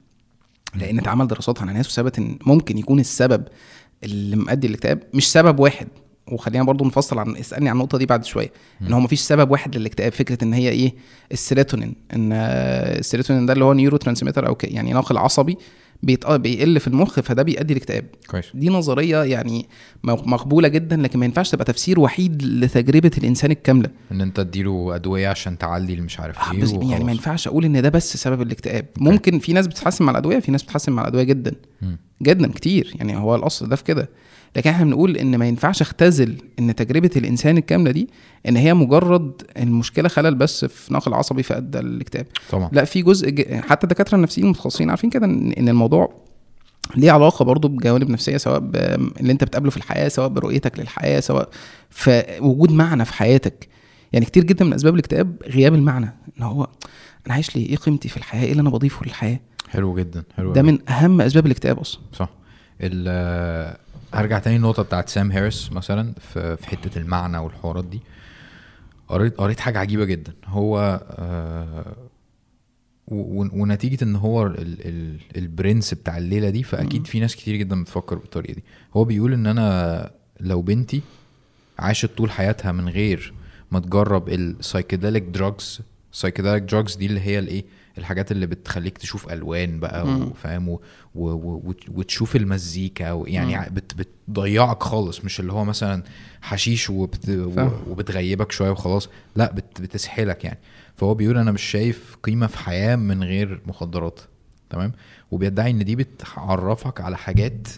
لأن 0.74 0.98
اتعمل 0.98 1.26
دراسات 1.26 1.62
على 1.62 1.72
ناس 1.72 1.86
وثبت 1.88 2.18
إن 2.18 2.38
ممكن 2.46 2.78
يكون 2.78 3.00
السبب 3.00 3.44
اللي 4.04 4.36
مؤدي 4.36 4.66
الاكتئاب 4.66 5.02
مش 5.14 5.32
سبب 5.32 5.60
واحد. 5.60 5.88
وخلينا 6.32 6.64
برضو 6.64 6.84
نفصل 6.84 7.18
عن 7.18 7.36
اسألني 7.36 7.68
عن 7.68 7.76
النقطة 7.76 7.98
دي 7.98 8.06
بعد 8.06 8.24
شوية. 8.24 8.52
إن 8.82 8.92
هو 8.92 9.00
مفيش 9.00 9.20
سبب 9.20 9.50
واحد 9.50 9.76
للاكتئاب 9.76 10.12
فكرة 10.12 10.44
إن 10.44 10.52
هي 10.52 10.68
إيه؟ 10.68 10.94
السيروتونين. 11.32 11.94
إن 12.14 12.30
آه، 12.32 12.98
السيروتونين 12.98 13.46
ده 13.46 13.52
اللي 13.52 13.64
هو 13.64 13.72
neurotransmitter 13.72 14.46
أو 14.46 14.56
يعني 14.64 14.92
ناقل 14.92 15.16
عصبي 15.18 15.56
بيقل 16.02 16.80
في 16.80 16.88
المخ 16.88 17.20
فده 17.20 17.42
بيؤدي 17.42 17.74
لاكتئاب. 17.74 18.04
كويس. 18.30 18.44
دي 18.54 18.68
نظرية 18.68 19.22
يعني 19.24 19.66
م- 20.04 20.10
مقبولة 20.32 20.68
جدا 20.68 20.96
لكن 20.96 21.18
ما 21.18 21.24
ينفعش 21.24 21.50
تبقى 21.50 21.64
تفسير 21.64 22.00
وحيد 22.00 22.42
لتجربة 22.42 23.10
الإنسان 23.18 23.50
الكاملة. 23.50 23.90
إن 24.12 24.20
أنت 24.20 24.36
تديله 24.40 24.94
أدوية 24.94 25.28
عشان 25.28 25.58
تعلي 25.58 25.92
اللي 25.92 26.04
مش 26.04 26.20
عارف 26.20 26.38
آه، 26.38 26.52
إيه 26.52 26.62
بس 26.62 26.70
يعني 26.72 27.04
ما. 27.04 27.12
ينفعش 27.12 27.48
أقول 27.48 27.64
إن 27.64 27.82
ده 27.82 27.88
بس 27.88 28.16
سبب 28.16 28.42
الاكتئاب. 28.42 28.86
ممكن 28.96 29.38
في 29.38 29.52
ناس 29.52 29.66
بتتحسن 29.66 30.04
مع 30.04 30.10
الأدوية 30.12 30.38
في 30.38 30.52
ناس 30.52 30.62
بتتحسن 30.62 30.92
مع 30.92 31.02
الأدوية 31.02 31.22
جدا. 31.22 31.52
مم. 31.82 31.98
جدا 32.22 32.52
كتير. 32.52 32.92
يعني 32.94 33.16
هو 33.16 33.34
الأصل 33.34 33.68
ده 33.68 33.76
في 33.76 33.84
كده. 33.84 34.08
لكن 34.56 34.70
إحنا 34.70 34.84
بنقول 34.84 35.16
إن 35.16 35.36
ما 35.36 35.48
ينفعش 35.48 35.82
اختزل 35.82 36.36
إن 36.58 36.74
تجربة 36.74 37.10
الإنسان 37.16 37.58
الكاملة 37.58 37.90
دي 37.90 38.08
إن 38.48 38.56
هي 38.56 38.74
مجرد 38.74 39.42
المشكلة 39.58 40.08
خلل 40.08 40.34
بس 40.34 40.64
في 40.64 40.94
نقل 40.94 41.14
عصبي 41.14 41.42
فادى 41.42 41.78
الاكتئاب 41.78 42.26
طبعا. 42.50 42.68
لا 42.72 42.84
في 42.84 43.02
جزء 43.02 43.30
ج... 43.30 43.60
حتى 43.60 43.84
الدكاتره 43.84 44.16
النفسيين 44.16 44.44
المتخصصين 44.46 44.90
عارفين 44.90 45.10
كده 45.10 45.26
إن 45.26 45.68
الموضوع 45.68 46.14
ليه 46.96 47.10
علاقة 47.10 47.44
برضو 47.44 47.68
بجوانب 47.68 48.10
نفسية 48.10 48.36
سواء 48.36 48.58
ب... 48.58 48.76
اللي 49.20 49.32
أنت 49.32 49.44
بتقابله 49.44 49.70
في 49.70 49.76
الحياة 49.76 50.08
سواء 50.08 50.28
برؤيتك 50.28 50.78
للحياة 50.78 51.20
سواء 51.20 51.48
في 51.90 52.24
وجود 52.40 52.72
معنى 52.72 53.04
في 53.04 53.12
حياتك. 53.12 53.68
يعني 54.12 54.26
كتير 54.26 54.44
جدا 54.44 54.64
من 54.64 54.72
أسباب 54.72 54.94
الاكتئاب 54.94 55.36
غياب 55.46 55.74
المعنى 55.74 56.14
إن 56.38 56.42
هو 56.42 56.66
أنا 57.26 57.34
عايش 57.34 57.56
ليه؟ 57.56 57.68
إيه 57.68 57.76
قيمتي 57.76 58.08
في 58.08 58.16
الحياة؟ 58.16 58.44
إيه 58.44 58.50
اللي 58.52 58.60
أنا 58.60 58.70
بضيفه 58.70 59.06
للحياة؟ 59.06 59.40
حلو 59.68 59.94
جدا 59.94 60.24
حلو 60.36 60.52
ده. 60.52 60.62
من 60.62 60.90
أهم 60.90 61.20
أسباب 61.20 61.46
الاكتئاب 61.46 61.78
أصلا. 61.78 62.00
صح. 62.12 62.30
هرجع 64.20 64.38
تاني 64.38 64.56
النقطة 64.56 64.82
بتاعت 64.82 65.08
سام 65.08 65.32
هاريس 65.32 65.72
مثلا 65.72 66.12
في 66.20 66.56
في 66.56 66.66
حتة 66.66 66.98
المعنى 66.98 67.38
والحوارات 67.38 67.84
دي. 67.84 68.00
قريت 69.08 69.36
قريت 69.36 69.60
حاجة 69.60 69.78
عجيبة 69.78 70.04
جدا. 70.04 70.32
هو 70.46 71.00
آه، 71.10 71.96
و- 73.08 73.42
و- 73.42 73.50
ونتيجة 73.52 74.04
إن 74.04 74.16
هو 74.16 74.46
ال 74.46 74.56
ال 74.86 75.18
البرنس 75.36 75.94
بتاع 75.94 76.16
الليلة 76.18 76.50
دي 76.50 76.62
فأكيد 76.62 77.06
في 77.06 77.20
ناس 77.20 77.36
كتير 77.36 77.56
جدا 77.56 77.82
بتفكر 77.82 78.16
بالطريقة 78.16 78.52
دي. 78.54 78.64
هو 78.96 79.04
بيقول 79.04 79.32
إن 79.32 79.46
أنا 79.46 80.10
لو 80.40 80.62
بنتي 80.62 81.02
عاشت 81.78 82.10
طول 82.16 82.30
حياتها 82.30 82.72
من 82.72 82.88
غير 82.88 83.32
ما 83.70 83.78
تجرب 83.80 84.28
ال 84.28 84.36
psychedelic 84.36 85.22
drugs 85.22 85.80
psychedelic 86.12 86.62
drugs 86.62 86.96
دي 86.96 87.06
اللي 87.06 87.20
هي 87.20 87.38
الإيه؟ 87.38 87.64
الحاجات 87.98 88.32
اللي 88.32 88.46
بتخليك 88.46 88.98
تشوف 88.98 89.32
ألوان 89.32 89.80
بقى 89.80 90.04
وت- 91.14 91.88
وتشوف 91.88 92.36
المزيكا. 92.36 93.12
ع- 93.56 93.68
بت 93.68 93.94
بتضيعك 93.94 94.82
خالص 94.82 95.24
مش 95.24 95.40
اللي 95.40 95.52
هو 95.52 95.64
مثلا 95.64 96.02
حشيش 96.42 96.90
وبت 96.90 97.26
فاهم. 97.30 97.72
وبتغيبك 97.88 98.52
شوية 98.52 98.70
وخلاص. 98.70 99.08
لا 99.36 99.52
بت 99.52 99.80
بتسحلك 99.80 100.44
يعني. 100.44 100.58
فهو 100.96 101.14
بيقول 101.14 101.38
أنا 101.38 101.52
مش 101.52 101.62
شايف 101.62 102.16
قيمة 102.22 102.46
في 102.46 102.58
حياة 102.58 102.96
من 102.96 103.22
غير 103.24 103.60
مخدرات. 103.66 104.20
تمام؟ 104.70 104.92
وبيدعي 105.30 105.70
إن 105.70 105.84
دي 105.84 105.96
بتعرفك 105.96 107.00
على 107.00 107.16
حاجات 107.16 107.68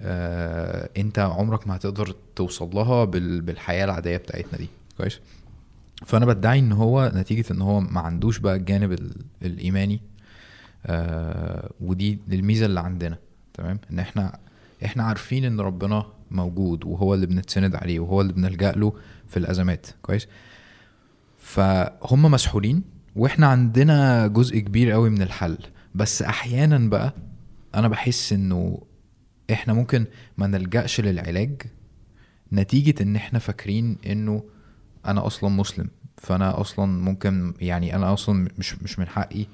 آه 0.00 0.90
أنت 0.96 1.18
عمرك 1.18 1.68
ما 1.68 1.76
هتقدر 1.76 2.14
توصل 2.36 2.70
لها 2.74 3.04
بال 3.04 3.40
بالحياة 3.40 3.84
العادية 3.84 4.16
بتاعتنا 4.16 4.58
دي. 4.58 4.68
كويس؟ 4.98 5.20
فأنا 6.04 6.26
بدعي 6.26 6.58
إن 6.58 6.72
هو 6.72 7.12
نتيجة 7.14 7.44
إن 7.52 7.62
هو 7.62 7.80
ما 7.80 8.00
عندوش 8.00 8.38
بقى 8.38 8.56
الجانب 8.56 8.92
ال- 8.92 9.24
الإيماني 9.42 10.00
آه 10.86 11.70
ودي 11.80 12.18
الميزه 12.32 12.66
اللي 12.66 12.80
عندنا 12.80 13.18
تمام؟ 13.54 13.78
إن 13.90 13.98
إحنا 13.98 14.38
إحنا 14.84 15.02
عارفين 15.02 15.44
إن 15.44 15.60
ربنا 15.60 16.06
موجود 16.30 16.84
وهو 16.84 17.14
اللي 17.14 17.26
بنتسند 17.26 17.74
عليه 17.74 18.00
وهو 18.00 18.20
اللي 18.20 18.32
بنلجأ 18.32 18.72
له 18.72 18.92
في 19.28 19.36
الأزمات 19.36 19.86
كويس؟ 20.02 20.28
فهم 21.38 22.22
مسحولين 22.22 22.82
وإحنا 23.16 23.46
عندنا 23.46 24.26
جزء 24.26 24.58
كبير 24.58 24.90
قوي 24.90 25.10
من 25.10 25.22
الحل. 25.22 25.58
بس 25.94 26.22
أحيانا 26.22 26.78
بقى 26.90 27.14
أنا 27.74 27.88
بحس 27.88 28.32
إنه 28.32 28.82
إحنا 29.52 29.72
ممكن 29.74 30.06
ما 30.38 30.46
نلجأش 30.46 31.00
للعلاج 31.00 31.62
نتيجة 32.52 33.02
إن 33.02 33.16
إحنا 33.16 33.38
فاكرين 33.38 33.96
إنه 34.06 34.42
أنا 35.06 35.26
أصلا 35.26 35.50
مسلم 35.50 35.88
فأنا 36.18 36.60
أصلا 36.60 36.86
ممكن 36.86 37.54
يعني 37.60 37.96
أنا 37.96 38.12
أصلا 38.12 38.48
مش 38.58 38.82
مش 38.82 38.98
من 38.98 39.08
حقي 39.08 39.46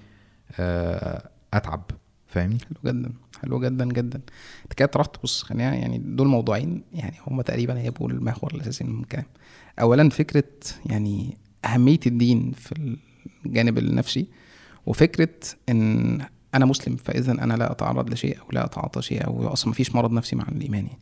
آه، 0.60 1.28
أتعب 1.54 1.90
فاهمني؟ 2.26 2.58
حلو 2.58 2.92
جدا 2.92 3.12
حلو 3.42 3.60
جدا 3.60 3.84
جدا. 3.84 4.20
أنت 4.64 4.72
كده 4.72 4.88
طرحت 4.88 5.22
بص 5.22 5.42
خلينا 5.42 5.74
يعني 5.74 5.98
دول 5.98 6.26
موضوعين 6.26 6.82
يعني 6.92 7.16
هم 7.26 7.40
تقريبا 7.40 7.78
هيبقوا 7.78 8.08
المحور 8.10 8.54
الأساسي 8.54 8.84
من 8.84 9.00
الكلام. 9.00 9.24
اولا 9.80 10.08
فكرة 10.10 10.44
يعني 10.86 11.36
أهمية 11.64 12.00
الدين 12.06 12.52
في 12.52 12.96
الجانب 13.46 13.78
النفسي 13.78 14.26
وفكرة 14.86 15.28
إن 15.68 16.20
أنا 16.54 16.64
مسلم 16.64 16.96
فاذا 16.96 17.32
أنا 17.32 17.54
لا 17.54 17.72
أتعرض 17.72 18.10
لشيء 18.12 18.38
أو 18.40 18.46
لا 18.52 18.64
أتعاطى 18.64 19.02
شيء 19.02 19.26
أو 19.26 19.52
أصلا 19.52 19.70
مفيش 19.70 19.94
مرض 19.94 20.12
نفسي 20.12 20.36
مع 20.36 20.44
الإيمان 20.48 20.86
يعني. 20.86 20.98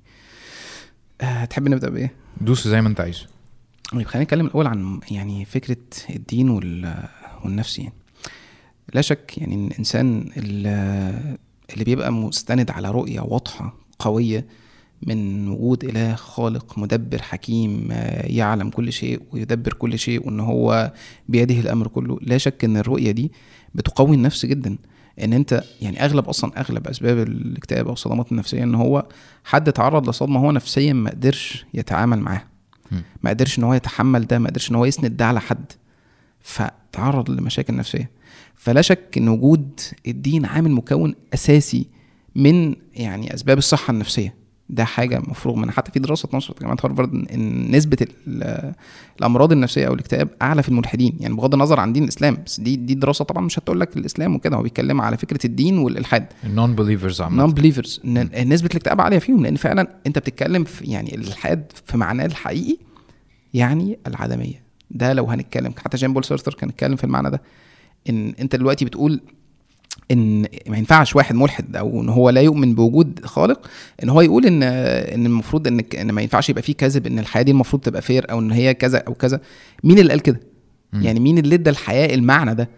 أه 1.20 1.44
تحب 1.44 1.68
نبدأ 1.68 1.90
بإيه؟ 1.90 2.14
دوس 2.40 2.68
زي 2.68 2.80
ما 2.80 2.88
أنت 2.88 3.00
عايز. 3.00 3.26
خلينا 3.90 4.24
نتكلم 4.24 4.46
الأول 4.46 4.66
عن 4.66 5.00
يعني 5.10 5.44
فكرة 5.44 5.76
الدين 6.10 6.50
وال- 6.50 7.08
والنفس 7.44 7.78
يعني 7.78 7.92
لا 8.94 9.00
شك 9.00 9.38
يعني 9.38 9.54
إن 9.54 9.66
الإنسان 9.66 10.30
ال- 10.36 11.36
اللي 11.72 11.84
بيبقى 11.84 12.12
مستند 12.12 12.70
على 12.70 12.90
رؤية 12.90 13.20
واضحة 13.20 13.74
قوية 13.98 14.46
من 15.02 15.48
وجود 15.48 15.84
إله 15.84 16.14
خالق 16.14 16.78
مدبر 16.78 17.22
حكيم 17.22 17.88
يعلم 18.24 18.70
كل 18.70 18.92
شيء 18.92 19.22
ويدبر 19.32 19.72
كل 19.72 19.98
شيء 19.98 20.26
وإن 20.26 20.40
هو 20.40 20.92
بيده 21.28 21.54
الأمر 21.60 21.88
كله 21.88 22.18
لا 22.22 22.38
شك 22.38 22.64
إن 22.64 22.76
الرؤية 22.76 23.10
دي 23.10 23.32
بتقوي 23.74 24.16
النفس 24.16 24.46
جدا 24.46 24.78
إن 25.22 25.32
أنت 25.32 25.64
يعني 25.80 26.04
أغلب 26.04 26.28
أصلا 26.28 26.60
أغلب 26.60 26.88
أسباب 26.88 27.18
الاكتئاب 27.18 27.86
أو 27.86 27.92
الصدمات 27.92 28.32
النفسية 28.32 28.62
إن 28.62 28.74
هو 28.74 29.06
حد 29.44 29.72
تعرض 29.72 30.08
لصدمة 30.08 30.40
هو 30.40 30.52
نفسيا 30.52 30.92
ما 30.92 31.10
قدرش 31.10 31.64
يتعامل 31.74 32.20
معاها. 32.20 32.46
ما 33.22 33.30
قدرش 33.30 33.58
إن 33.58 33.64
هو 33.64 33.74
يتحمل 33.74 34.26
ده 34.26 34.38
ما 34.38 34.48
قدرش 34.48 34.70
إن 34.70 34.76
هو 34.76 34.84
يسند 34.84 35.16
ده 35.16 35.26
على 35.26 35.40
حد. 35.40 35.72
فتعرض 36.40 37.30
لمشاكل 37.30 37.76
نفسية. 37.76 38.10
فلا 38.54 38.82
شك 38.82 39.14
إن 39.16 39.28
وجود 39.28 39.80
الدين 40.06 40.46
عامل 40.46 40.70
مكون 40.70 41.14
أساسي 41.34 41.86
من 42.34 42.76
يعني 42.94 43.34
أسباب 43.34 43.58
الصحة 43.58 43.90
النفسية. 43.90 44.39
ده 44.72 44.84
حاجة 44.84 45.18
مفروغ 45.18 45.56
منها. 45.56 45.72
حتى 45.72 45.92
في 45.92 45.98
دراسة 45.98 46.26
اتنشرت 46.26 46.54
في 46.58 46.60
جامعه 46.64 46.76
هارفارد 46.84 47.14
ان 47.34 47.70
نسبة 47.70 47.96
ال- 48.26 48.72
الأمراض 49.18 49.52
النفسية 49.52 49.86
أو 49.86 49.94
الاكتئاب 49.94 50.28
أعلى 50.42 50.62
في 50.62 50.68
الملحدين. 50.68 51.16
يعني 51.20 51.34
بغض 51.34 51.54
النظر 51.54 51.80
عن 51.80 51.92
دين 51.92 52.02
الإسلام. 52.04 52.38
بس 52.46 52.60
دي 52.60 52.76
دي 52.76 52.94
دراسة 52.94 53.24
طبعا 53.24 53.44
مش 53.44 53.58
هتقول 53.58 53.80
لك 53.80 53.96
الإسلام 53.96 54.34
وكده. 54.34 54.56
هو 54.56 54.62
بيتكلم 54.62 55.00
على 55.00 55.16
فكرة 55.16 55.46
الدين 55.46 55.78
والإلحاد. 55.78 56.26
ال 56.44 56.74
non-believers 56.74 57.20
عامة 57.20 57.36
non-believers 57.36 58.00
نسبة 58.44 58.68
الاكتئاب 58.70 59.00
عالية 59.00 59.18
فيهم. 59.18 59.42
لأن 59.42 59.56
فعلا 59.56 59.88
أنت 60.06 60.18
بتتكلم 60.18 60.64
في 60.64 60.84
يعني 60.84 61.14
الإلحاد 61.14 61.72
في 61.86 61.96
معناه 61.96 62.26
الحقيقي 62.26 62.76
يعني 63.54 63.98
العدميه 64.06 64.62
ده 64.90 65.12
لو 65.12 65.24
هنتكلم. 65.26 65.72
حتى 65.84 65.96
جان 65.96 66.12
بول 66.12 66.24
سارتر 66.24 66.54
كان 66.54 66.68
اتكلم 66.68 66.96
في 66.96 67.04
المعنى 67.04 67.30
ده. 67.30 67.42
إن 68.10 68.34
أنت 68.40 68.56
دلوقتي 68.56 68.84
بتقول 68.84 69.20
إن 70.10 70.46
ما 70.68 70.78
ينفعش 70.78 71.16
واحد 71.16 71.34
ملحد 71.34 71.76
أو 71.76 72.00
إن 72.02 72.08
هو 72.08 72.30
لا 72.30 72.40
يؤمن 72.40 72.74
بوجود 72.74 73.20
خالق 73.24 73.66
إن 74.02 74.08
هو 74.08 74.20
يقول 74.20 74.46
إن 74.46 74.62
إن 74.62 75.26
المفروض 75.26 75.66
إن 75.66 75.80
إن 76.00 76.10
ما 76.10 76.22
ينفعش 76.22 76.50
يبقى 76.50 76.62
فيه 76.62 76.72
كذب 76.74 77.06
إن 77.06 77.18
الحياة 77.18 77.42
دي 77.42 77.50
المفروض 77.50 77.82
تبقى 77.82 78.02
fair 78.02 78.30
أو 78.30 78.38
إن 78.38 78.50
هي 78.50 78.74
كذا 78.74 78.98
أو 78.98 79.14
كذا. 79.14 79.40
مين 79.84 79.98
اللي 79.98 80.10
قال 80.10 80.20
كده. 80.20 80.40
يعني 80.92 81.20
مين 81.20 81.38
اللي 81.38 81.54
ادى 81.54 81.70
الحياة 81.70 82.14
المعنى 82.14 82.54
ده؟ 82.54 82.68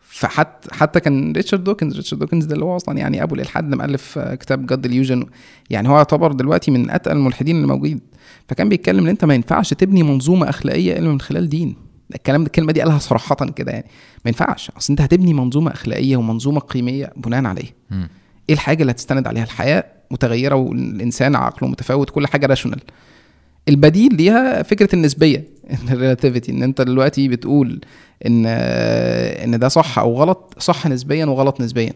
فحتى 0.00 0.68
حتى 0.74 1.00
كان 1.00 1.32
ريتشارد 1.32 1.64
دوكنز 1.64 1.96
ريتشارد 1.96 2.20
دوكنز 2.20 2.44
ده 2.44 2.54
اللي 2.54 2.64
هو 2.64 2.76
أصلا 2.76 2.98
يعني 2.98 3.22
أبو 3.22 3.34
الإلحاد 3.34 3.74
مؤلف 3.74 4.18
آه، 4.18 4.34
كتاب 4.34 4.66
God 4.66 4.84
Delusion 4.86 5.26
يعني 5.70 5.88
هو 5.88 5.96
يعتبر 5.96 6.32
دلوقتي 6.32 6.70
من 6.70 6.90
أتقل 6.90 7.16
الملحدين 7.16 7.64
اللي 7.64 7.98
فكان 8.48 8.68
بيتكلم 8.68 8.98
إن 9.04 9.08
أنت 9.08 9.24
ما 9.24 9.34
ينفعش 9.34 9.74
تبني 9.74 10.02
منظومة 10.02 10.48
أخلاقية 10.48 10.98
إلا 10.98 11.08
من 11.08 11.20
خلال 11.20 11.48
دين. 11.48 11.87
الكلام 12.14 12.42
الكلمة 12.42 12.72
دي 12.72 12.80
قالها 12.80 12.98
صراحة 12.98 13.34
كده 13.34 13.72
يعني. 13.72 13.86
ما 14.24 14.28
ينفعش. 14.28 14.70
أصل 14.70 14.92
أنت 14.92 15.00
هتبني 15.00 15.34
منظومة 15.34 15.72
أخلاقية 15.72 16.16
ومنظومة 16.16 16.60
قيمية 16.60 17.12
بناء 17.16 17.44
على 17.44 17.60
إيه 17.60 17.74
مم. 17.90 18.08
إيه 18.48 18.54
الحاجة 18.54 18.80
اللي 18.80 18.92
هتستند 18.92 19.26
عليها؟ 19.26 19.44
الحياة 19.44 19.84
متغيرة 20.10 20.54
والإنسان 20.54 21.36
عقله 21.36 21.68
متفاوت 21.68 22.10
كل 22.10 22.26
حاجة 22.26 22.46
rational 22.46 22.80
البديل 23.68 24.14
ليها 24.14 24.62
فكرة 24.62 24.94
النسبية 24.94 25.44
ال 25.90 25.96
relativity 25.96 26.52
إن 26.52 26.62
أنت 26.62 26.80
دلوقتي 26.80 27.28
بتقول 27.28 27.80
إن 28.26 28.46
إن 28.46 29.58
ده 29.58 29.68
صح 29.68 29.98
أو 29.98 30.14
غلط 30.14 30.54
صح 30.58 30.86
نسبيا 30.86 31.26
وغلط 31.26 31.60
نسبيا. 31.60 31.92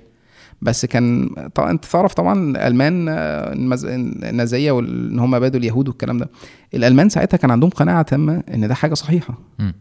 بس 0.62 0.86
كان 0.86 1.34
طبعا 1.54 1.70
انت 1.70 1.84
تعرف 1.84 2.14
طبعا 2.14 2.50
الألمان 2.50 3.08
آه، 3.08 3.52
النازية 3.52 4.72
وان 4.72 5.18
هم 5.18 5.38
أبادوا 5.38 5.60
اليهود 5.60 5.88
والكلام 5.88 6.18
ده. 6.18 6.30
الألمان 6.74 7.08
ساعتها 7.08 7.36
كان 7.36 7.50
عندهم 7.50 7.70
قناعة 7.70 8.02
تامة 8.02 8.42
إن 8.54 8.68
ده 8.68 8.74
حاجة 8.74 8.94
صحيحة. 8.94 9.38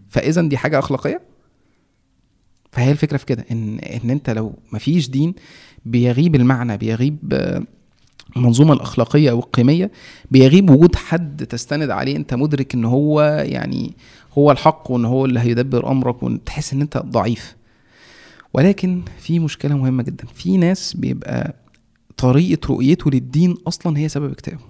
فاذا 0.07 0.41
دي 0.41 0.57
حاجة 0.57 0.79
أخلاقية؟ 0.79 1.21
فهي 2.71 2.91
الفكرة 2.91 3.17
في 3.17 3.25
كده 3.25 3.45
ان 3.51 3.79
إن 3.79 4.09
أنت 4.09 4.29
لو 4.29 4.53
مفيش 4.73 5.09
دين 5.09 5.33
بيغيب 5.85 6.35
المعنى 6.35 6.77
بيغيب 6.77 7.17
آه، 7.33 7.63
المنظومة 8.37 8.73
الأخلاقية 8.73 9.31
أو 9.31 9.39
القيمية 9.39 9.91
بيغيب 10.31 10.69
وجود 10.69 10.95
حد 10.95 11.45
تستند 11.45 11.89
عليه 11.89 12.15
أنت 12.15 12.33
مدرك 12.33 12.73
إن 12.73 12.85
هو 12.85 13.21
يعني 13.45 13.93
هو 14.37 14.51
الحق 14.51 14.91
وإن 14.91 15.05
هو 15.05 15.25
اللي 15.25 15.39
هيدبر 15.39 15.91
أمرك 15.91 16.23
وتحس 16.23 16.73
إن 16.73 16.81
أنت 16.81 16.97
ضعيف. 16.97 17.55
ولكن 18.53 19.01
في 19.19 19.39
مشكلة 19.39 19.77
مهمة 19.77 20.03
جدا. 20.03 20.25
في 20.33 20.57
ناس 20.57 20.93
بيبقى 20.93 21.55
طريقة 22.17 22.67
رؤيته 22.67 23.11
للدين 23.11 23.57
أصلا 23.67 23.97
هي 23.97 24.09
سبب 24.09 24.31
اكتئابه. 24.31 24.61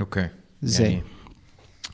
أوكي. 0.00 0.28
إزاي؟ 0.64 0.90
يعني؟ 0.90 1.02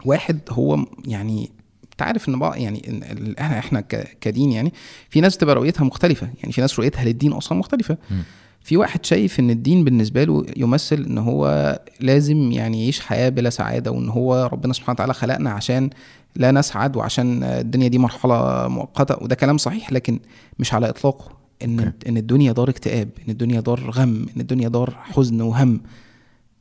واحد 0.05 0.38
هو 0.50 0.77
م- 0.77 0.87
يعني 1.05 1.50
أنت 1.92 2.03
عارف 2.03 2.29
إن 2.29 2.38
بقى 2.38 2.62
يعني 2.62 3.03
إحنا 3.40 3.59
إحنا 3.59 3.81
كدين 4.20 4.53
يعني 4.53 4.72
في 5.11 5.20
ناس 5.20 5.37
بتبقى 5.37 5.55
رؤيتها 5.55 5.85
مختلفة. 5.85 6.29
يعني 6.40 6.53
في 6.53 6.61
ناس 6.61 6.79
رؤيتها 6.79 7.05
للدين 7.05 7.33
أصلا 7.33 7.59
مختلفة. 7.59 7.98
مم. 8.11 8.22
في 8.64 8.77
واحد 8.77 9.05
شايف 9.07 9.40
إن 9.40 9.50
الدين 9.50 9.85
بالنسبة 9.85 10.24
له 10.24 10.46
يمثل 10.57 11.05
إن 11.05 11.18
هو 11.18 11.74
لازم 12.00 12.53
يعني 12.53 12.83
يعيش 12.83 13.00
حياة 13.00 13.29
بلا 13.29 13.50
سعادة 13.50 13.90
وإن 13.90 14.09
هو 14.09 14.48
ربنا 14.53 14.72
سبحانه 14.72 14.94
وتعالى 14.94 15.14
خلقنا 15.14 15.50
عشان 15.50 15.90
لا 16.37 16.50
نسعد 16.50 16.96
وعشان 16.96 17.42
الدنيا 17.42 17.88
دي 17.88 17.98
مرحلة 17.98 18.68
مؤقتة. 18.68 19.22
وده 19.24 19.35
كلام 19.35 19.59
صحيح 19.59 19.92
لكن 19.92 20.20
مش 20.59 20.74
على 20.74 20.88
إطلاقه. 20.88 21.37
إن 21.64 21.81
أوكي. 21.81 22.09
إن 22.09 22.16
الدنيا 22.16 22.53
دار 22.53 22.70
اكتئاب 22.70 23.09
إن 23.24 23.31
الدنيا 23.31 23.61
دار 23.61 23.90
غم 23.90 24.27
إن 24.37 24.40
الدنيا 24.40 24.68
دار 24.68 24.90
حزن 24.90 25.40
وهم. 25.40 25.81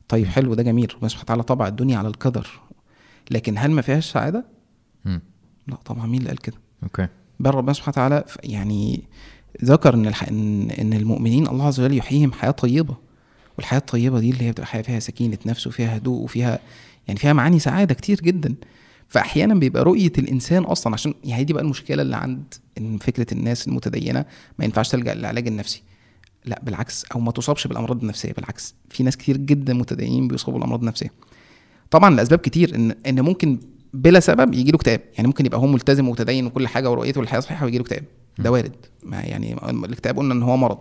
طيب 0.08 0.26
حلو 0.26 0.54
ده 0.54 0.62
جميل. 0.62 0.94
ربنا 0.94 1.08
سبحانه 1.08 1.24
وتعالى 1.24 1.42
طبع 1.42 1.68
الدنيا 1.68 1.98
على 1.98 2.08
القدر. 2.08 2.48
لكن 3.30 3.58
هل 3.58 3.70
ما 3.70 3.82
فيهاش 3.82 4.12
سعادة؟ 4.12 4.44
مم. 5.04 5.22
لا 5.68 5.74
طبعا 5.84 6.06
مين 6.06 6.20
اللي 6.20 6.28
قال 6.28 6.38
كده؟ 6.38 6.56
أوكي. 6.82 7.06
بل 7.40 7.50
ربنا 7.50 7.72
سبحانه 7.72 7.92
وتعالى 7.92 8.24
يعني 8.44 9.04
ذكر 9.64 9.94
إن. 9.94 10.70
إن 10.70 10.92
المؤمنين 10.92 11.46
الله 11.48 11.66
عز 11.66 11.80
وجل 11.80 11.96
يحييهم 11.96 12.32
حياة 12.32 12.50
طيبة. 12.50 12.96
والحياة 13.56 13.78
الطيبة 13.78 14.20
دي 14.20 14.30
اللي 14.30 14.44
هي 14.44 14.50
بتبقى 14.50 14.66
حياة 14.66 14.82
فيها 14.82 14.98
سكينة 15.00 15.38
نفس 15.46 15.66
وفيها 15.66 15.96
هدوء 15.96 16.22
وفيها 16.22 16.58
يعني 17.08 17.20
فيها 17.20 17.32
معاني 17.32 17.58
سعادة 17.58 17.94
كتير 17.94 18.20
جدا. 18.20 18.54
فاحيانا 19.08 19.54
بيبقى 19.54 19.84
رؤية 19.84 20.12
الإنسان 20.18 20.62
أصلا 20.62 20.92
عشان 20.92 21.14
يعني 21.24 21.44
دي 21.44 21.52
بقى 21.52 21.62
المشكلة 21.62 22.02
اللي 22.02 22.16
عند 22.16 22.54
إن 22.78 22.98
فكرة 22.98 23.26
الناس 23.34 23.68
المتدينة 23.68 24.24
ما 24.58 24.64
ينفعش 24.64 24.88
تلجأ 24.88 25.14
للعلاج 25.14 25.46
النفسي. 25.46 25.82
لا 26.44 26.60
بالعكس 26.62 27.04
أو 27.14 27.20
ما 27.20 27.32
تصابش 27.32 27.66
بالأمراض 27.66 28.00
النفسية 28.00 28.32
بالعكس. 28.32 28.74
في 28.88 29.02
ناس 29.02 29.16
كتير 29.16 29.36
جدا 29.36 29.74
متدينين 29.74 30.28
بيصابوا 30.28 30.52
بالأمراض 30.54 30.80
النفسية. 30.80 31.12
طبعا 31.90 32.14
الاسباب 32.14 32.38
كتير 32.38 32.74
إن 32.74 32.94
إن 33.06 33.20
ممكن 33.20 33.58
بلا 33.94 34.20
سبب 34.20 34.54
يجي 34.54 34.70
له 34.70 34.76
اكتئاب. 34.76 35.00
يعني 35.14 35.26
ممكن 35.28 35.46
يبقى 35.46 35.60
هو 35.60 35.66
ملتزم 35.66 36.08
ومتدين 36.08 36.46
وكل 36.46 36.68
حاجة 36.68 36.90
ورؤيته 36.90 37.20
للحياة 37.20 37.40
صحيحة 37.40 37.64
ويجي 37.64 37.78
له 37.78 37.82
اكتئاب. 37.84 38.04
ده 38.38 38.50
وارد. 38.52 38.72
ما 39.02 39.20
يعني 39.20 39.56
الاكتئاب 39.68 40.18
قلنا 40.18 40.34
إن 40.34 40.42
هو 40.42 40.56
مرض. 40.56 40.78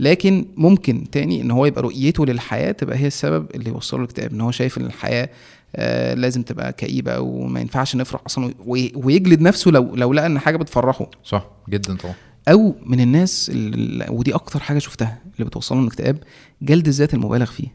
لكن 0.00 0.46
ممكن 0.56 1.10
تاني 1.10 1.40
إن 1.40 1.50
هو 1.50 1.66
يبقى 1.66 1.82
رؤيته 1.82 2.26
للحياة 2.26 2.72
تبقى 2.72 2.98
هي 2.98 3.06
السبب 3.06 3.46
اللي 3.54 3.70
يوصله 3.70 3.98
للاكتئاب 4.00 4.32
إن 4.32 4.40
هو 4.40 4.50
شايف 4.50 4.78
إن 4.78 4.86
الحياة 4.86 5.28
آه 5.76 6.14
لازم 6.14 6.42
تبقى 6.42 6.72
كئيبة 6.72 7.20
وما 7.20 7.60
ينفعش 7.60 7.96
نفرح 7.96 8.20
أصلا 8.26 8.54
وي- 8.66 8.92
ويجلد 8.96 9.40
نفسه 9.40 9.70
لو 9.70 9.94
لو 9.96 10.12
لقى 10.12 10.26
إن 10.26 10.38
حاجة 10.38 10.56
بتفرحه. 10.56 11.10
صح 11.24 11.46
جدا 11.68 11.96
طبعا. 11.96 12.14
أو 12.48 12.74
من 12.86 13.00
الناس 13.00 13.50
اللي 13.54 14.06
ودي 14.10 14.34
أكتر 14.34 14.60
حاجة 14.60 14.78
شفتها 14.78 15.18
اللي 15.34 15.44
بتوصلهم 15.44 15.80
للاكتئاب 15.82 16.18
جلد 16.62 16.86
الذات 16.86 17.14
المبالغ 17.14 17.46
فيه. 17.46 17.68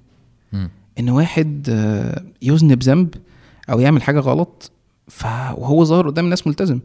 مم. 0.53 0.69
إن 0.99 1.09
واحد 1.09 1.67
آه، 1.69 2.23
يذنب 2.41 2.83
ذنب 2.83 3.13
أو 3.69 3.79
يعمل 3.79 4.03
حاجة 4.03 4.19
غلط 4.19 4.71
ف 5.07 5.25
وهو 5.57 5.83
ظاهر 5.83 6.07
قدام 6.07 6.25
الناس 6.25 6.47
ملتزم. 6.47 6.79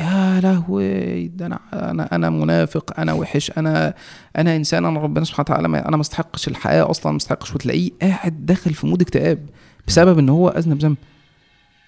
يا 0.00 0.40
لهوي 0.40 1.28
ده 1.28 1.46
أنا 1.46 1.58
أنا 1.72 2.14
أنا 2.14 2.30
منافق 2.30 3.00
أنا 3.00 3.12
وحش 3.12 3.50
أنا 3.58 3.94
أنا 4.36 4.56
إنسان 4.56 4.84
أنا 4.84 5.00
ربنا 5.00 5.24
سبحانه 5.24 5.44
وتعالى 5.50 5.66
أنا 5.88 5.96
ما 5.96 6.00
استحقش 6.00 6.48
الحياة 6.48 6.90
أصلا 6.90 7.12
ما 7.12 7.16
استحقش. 7.18 7.54
وتلاقيه 7.54 7.90
قاعد 8.02 8.46
داخل 8.46 8.74
في 8.74 8.86
مود 8.86 9.00
اكتئاب 9.02 9.38
بسبب 9.88 10.18
إن 10.18 10.28
هو 10.28 10.48
أذنب 10.48 10.78
ذنب 10.82 10.96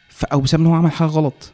ف- 0.08 0.24
أو 0.24 0.40
بسبب 0.40 0.60
إن 0.60 0.66
هو 0.66 0.74
عمل 0.74 0.92
حاجة 0.92 1.08
غلط. 1.08 1.52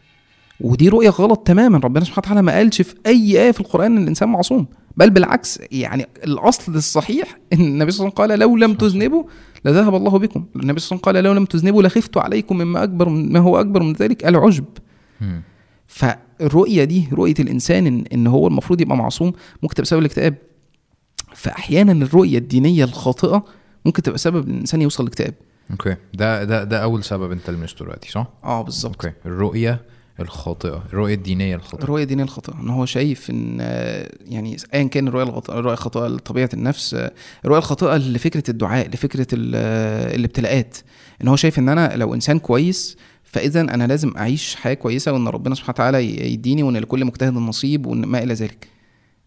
ودي 0.60 0.88
رؤية 0.88 1.10
غلط 1.10 1.38
تماما 1.46 1.78
ربنا 1.78 2.04
سبحانه 2.04 2.18
وتعالى 2.24 2.42
ما 2.42 2.52
قالش 2.52 2.82
في 2.82 2.94
أي 3.06 3.42
آية 3.42 3.50
في 3.52 3.60
القرآن 3.60 3.96
إن 3.96 4.02
الإنسان 4.02 4.28
معصوم 4.28 4.66
بل 4.96 5.10
بالعكس 5.10 5.60
يعني 5.72 6.06
الأصل 6.24 6.74
الصحيح 6.74 7.38
إن 7.52 7.60
النبي 7.60 7.90
صلى 7.90 8.00
الله 8.08 8.14
عليه 8.18 8.34
وسلم 8.34 8.48
قال 8.48 8.50
لو 8.50 8.56
لم 8.66 8.74
تذنبوا 8.74 9.24
لذهب 9.64 9.94
الله 9.94 10.18
بكم. 10.18 10.44
النبي 10.56 10.80
صلى 10.80 10.96
الله 10.96 11.02
عليه 11.06 11.18
وسلم 11.18 11.24
قال 11.24 11.24
لو 11.24 11.32
لم 11.32 11.44
تذنبوا 11.44 11.82
لخفت 11.82 12.16
عليكم 12.16 12.56
مما 12.58 12.82
أكبر 12.82 13.08
ما 13.08 13.38
هو 13.38 13.60
أكبر 13.60 13.82
من 13.82 13.92
ذلك 13.92 14.26
العجب. 14.26 14.64
مم. 15.20 15.42
فالرؤيه 16.40 16.84
دي 16.84 17.08
رؤية 17.12 17.34
الإنسان 17.40 17.86
إن, 17.86 18.04
إن 18.12 18.26
هو 18.26 18.46
المفروض 18.48 18.80
يبقى 18.80 18.96
معصوم 18.96 19.32
ممكن 19.62 19.74
تبقى 19.74 19.86
سبب 19.86 20.00
الاكتئاب. 20.00 20.34
فاحيانا 21.34 21.92
الرؤية 21.92 22.38
الدينية 22.38 22.84
الخاطئة 22.84 23.44
ممكن 23.84 24.02
تبقى 24.02 24.18
سبب 24.18 24.48
إن 24.48 24.54
الإنسان 24.54 24.82
يوصل 24.82 25.04
لاكتئاب. 25.04 25.34
okay. 25.70 25.96
ده 26.14 26.44
ده 26.44 26.64
ده 26.64 26.82
أول 26.82 27.04
سبب 27.04 27.32
أنت 27.32 27.50
لمسته 27.50 27.84
دلوقتي 27.84 28.10
صح؟ 28.10 28.26
آه 28.44 28.62
بالظبط. 28.62 29.04
okay. 29.04 29.16
الرؤية 29.26 29.80
الخاطئة 30.20 30.82
الرؤية 30.92 31.14
الدينية 31.14 31.56
الخاطئة. 31.56 31.84
الرؤية 31.84 32.02
الدينية 32.02 32.24
الخاطئة 32.24 32.60
إن 32.60 32.68
هو 32.68 32.86
شايف 32.86 33.30
إن 33.30 33.58
يعني 34.26 34.56
ايا 34.74 34.82
كان 34.84 35.08
الرؤية 35.08 35.24
الغلط... 35.24 35.50
الرؤية 35.50 35.74
الخاطئة 35.74 36.06
لطبيعة 36.06 36.48
النفس 36.54 36.94
الرؤية 37.44 37.58
الخاطئة 37.58 37.96
لفكرة 37.96 38.42
الدعاء 38.50 38.88
لفكرة 38.88 39.26
ال- 39.32 39.54
الابتلاءات. 40.18 40.76
إن 41.22 41.28
هو 41.28 41.36
شايف 41.36 41.58
إن 41.58 41.68
أنا 41.68 41.96
لو 41.96 42.14
إنسان 42.14 42.38
كويس 42.38 42.96
فاذا 43.32 43.60
أنا 43.60 43.86
لازم 43.86 44.12
أعيش 44.16 44.56
حياة 44.56 44.74
كويسة 44.74 45.12
وإن 45.12 45.28
ربنا 45.28 45.54
سبحانه 45.54 45.74
وتعالى 45.74 46.32
يديني 46.32 46.62
وإن 46.62 46.76
لكل 46.76 47.04
مجتهد 47.04 47.32
نصيب 47.32 47.86
وإن 47.86 48.04
ما 48.04 48.22
إلى 48.22 48.34
ذلك. 48.34 48.68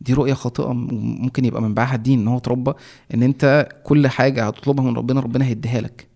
دي 0.02 0.14
رؤية 0.14 0.34
خاطئة 0.34 0.74
ممكن 0.74 1.46
يبقى 1.46 1.62
منبعها 1.62 1.96
الدين 1.96 2.20
إن 2.20 2.28
هو 2.28 2.38
اتربى 2.38 2.72
إن 3.14 3.24
أنت 3.24 3.70
كل 3.84 4.08
حاجة 4.08 4.48
هتطلبها 4.48 4.86
من 4.86 4.96
ربنا 4.98 5.20
ربنا 5.20 5.46
هيديها 5.46 5.82
لك. 5.82 6.08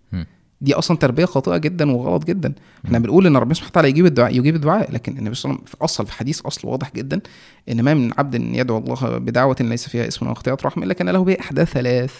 دي 0.61 0.73
أصلا 0.73 0.97
تربية 0.97 1.25
خاطئة 1.25 1.57
جدا 1.57 1.91
وغلط 1.91 2.25
جدا. 2.25 2.53
إحنا 2.85 2.99
بنقول 2.99 3.27
إن 3.27 3.37
ربنا 3.37 3.53
سبحانه 3.53 3.69
وتعالى 3.71 3.89
يجيب 3.89 4.05
الدعاء 4.05 4.37
يجيب 4.37 4.55
الدعاء 4.55 4.91
لكن 4.91 5.17
النبي 5.17 5.35
صلى 5.35 5.49
الله 5.49 5.61
عليه 5.61 5.69
وسلم 5.69 5.81
أصل 5.83 6.05
في 6.05 6.13
حديث 6.13 6.41
أصل 6.41 6.67
واضح 6.67 6.91
جدا 6.95 7.21
إن 7.69 7.81
ما 7.81 7.93
من 7.93 8.11
عبد 8.17 8.35
يدعو 8.35 8.77
الله 8.77 9.17
بدعوة 9.17 9.55
ليس 9.59 9.89
فيها 9.89 10.07
اسم 10.07 10.27
واختيار 10.27 10.57
رحمه 10.65 10.83
إلا 10.83 10.93
كان 10.93 11.09
له 11.09 11.23
بها 11.23 11.39
احدى 11.39 11.65
ثلاث. 11.65 12.13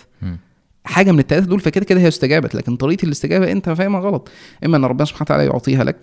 حاجة 0.88 1.12
من 1.12 1.20
الثلاثه 1.20 1.46
دول 1.46 1.60
فكده 1.60 1.86
كده 1.86 2.00
هي 2.00 2.08
استجابت 2.08 2.56
لكن 2.56 2.76
طريقة 2.76 3.06
الاستجابة 3.06 3.52
أنت 3.52 3.70
فاهمها 3.70 4.00
غلط. 4.00 4.30
إما 4.66 4.78
أن 4.78 4.86
ربنا 4.86 5.06
سبحانه 5.06 5.22
وتعالى 5.22 5.46
يعطيها 5.46 5.84
لك 5.84 5.96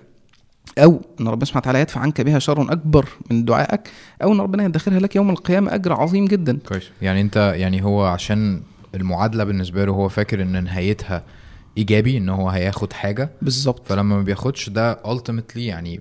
أو 0.78 1.00
أن 1.20 1.28
ربنا 1.28 1.44
سبحانه 1.44 1.60
وتعالى 1.62 1.80
يدفع 1.80 2.00
عنك 2.00 2.20
بها 2.20 2.38
شر 2.38 2.72
أكبر 2.72 3.08
من 3.30 3.44
دعائك 3.44 3.80
أو 4.22 4.32
أن 4.32 4.40
ربنا 4.40 4.64
يدخرها 4.64 4.98
لك 5.00 5.16
يوم 5.16 5.30
القيامة 5.30 5.74
أجر 5.74 5.92
عظيم 5.92 6.24
جدا. 6.24 6.58
كويس. 6.68 6.90
يعني 7.02 7.20
أنت 7.20 7.36
يعني 7.56 7.84
هو 7.84 8.04
عشان 8.04 8.62
المعادلة 8.94 9.44
بالنسبة 9.44 9.84
له 9.84 9.92
هو 9.92 10.08
فاكر 10.08 10.42
إن 10.42 10.64
نهايتها 10.64 11.22
إيجابي 11.78 12.16
إن 12.16 12.28
هو 12.28 12.48
هياخد 12.48 12.92
حاجة. 12.92 13.30
بالظبط. 13.42 13.88
فلما 13.88 14.16
ما 14.16 14.22
بياخدش 14.22 14.68
ده 14.68 15.02
ultimately 15.02 15.56
يعني 15.56 16.00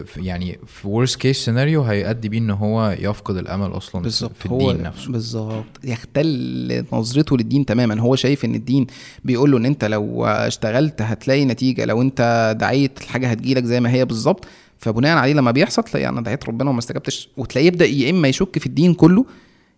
في 0.00 0.24
يعني 0.24 0.58
في 0.66 0.88
worst 1.06 1.14
case 1.16 1.44
scenario 1.46 1.88
هيؤدي 1.90 2.28
بيه 2.28 2.38
إن 2.38 2.50
هو 2.50 2.96
يفقد 3.00 3.36
الأمل 3.36 3.76
أصلا 3.76 4.02
في- 4.02 4.46
الدين 4.46 4.82
نفسه. 4.82 5.12
بالظبط. 5.12 5.64
يختل 5.84 6.84
نظرته 6.92 7.36
للدين 7.36 7.66
تماما. 7.66 8.00
هو 8.00 8.16
شايف 8.16 8.44
إن 8.44 8.54
الدين 8.54 8.86
بيقول 9.24 9.50
له 9.50 9.58
إن 9.58 9.66
أنت 9.66 9.84
لو 9.84 10.24
اشتغلت 10.26 11.02
هتلاقي 11.02 11.44
نتيجة. 11.44 11.84
لو 11.84 12.02
أنت 12.02 12.54
دعيت 12.60 12.98
الحاجة 13.02 13.28
هتجيلك 13.28 13.64
زي 13.64 13.80
ما 13.80 13.90
هي 13.90 14.04
بالظبط. 14.04 14.44
فبناء 14.78 15.16
عليه 15.16 15.32
لما 15.34 15.50
بيحصل 15.50 15.82
تلاقي 15.82 16.08
أنا 16.08 16.20
دعيت 16.20 16.48
ربنا 16.48 16.70
وما 16.70 16.78
استجبتش. 16.78 17.28
وتلاقيه 17.36 17.66
يبدأ 17.66 17.84
يا 17.86 18.10
إما 18.10 18.28
يشك 18.28 18.58
في 18.58 18.66
الدين 18.66 18.94
كله 18.94 19.24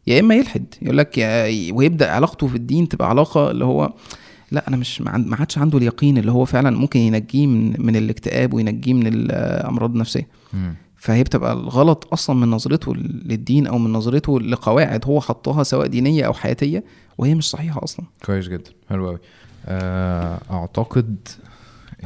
يا 0.07 0.21
إما 0.21 0.35
يلحد. 0.35 0.65
يقول 0.83 0.99
لك 0.99 1.15
ويبدا 1.73 2.11
علاقته 2.11 2.47
في 2.47 2.55
الدين 2.57 2.89
تبقى 2.89 3.09
علاقة 3.09 3.51
اللي 3.51 3.65
هو 3.65 3.93
لا 4.51 4.69
أنا 4.69 4.77
مش 4.77 5.01
ما 5.01 5.37
عادش 5.37 5.59
عنده 5.59 5.79
اليقين 5.79 6.19
اللي 6.19 6.33
هو 6.33 6.45
فعلا 6.45 6.71
ممكن 6.71 7.01
ينجيه 7.01 7.47
من 7.47 7.87
من 7.87 7.97
الاكتئاب 7.97 8.55
وينجيه 8.55 8.95
من 8.95 9.07
الامراض 9.07 9.93
النفسية. 9.93 10.29
فهي 10.97 11.23
بتبقى 11.23 11.53
الغلط 11.53 12.09
أصلا 12.13 12.37
من 12.37 12.51
نظرته 12.51 12.95
للدين 12.97 13.67
أو 13.67 13.79
من 13.79 13.93
نظرته 13.93 14.41
لقواعد 14.41 15.05
هو 15.07 15.21
حطها 15.21 15.63
سواء 15.63 15.87
دينية 15.87 16.25
أو 16.25 16.33
حياتية 16.33 16.85
وهي 17.19 17.35
مش 17.35 17.51
صحيحة 17.51 17.85
أصلا. 17.85 18.07
كويس 18.25 18.49
جدا. 18.49 18.71
حلو 18.91 19.07
قوي 19.09 19.19
أعتقد 20.51 21.29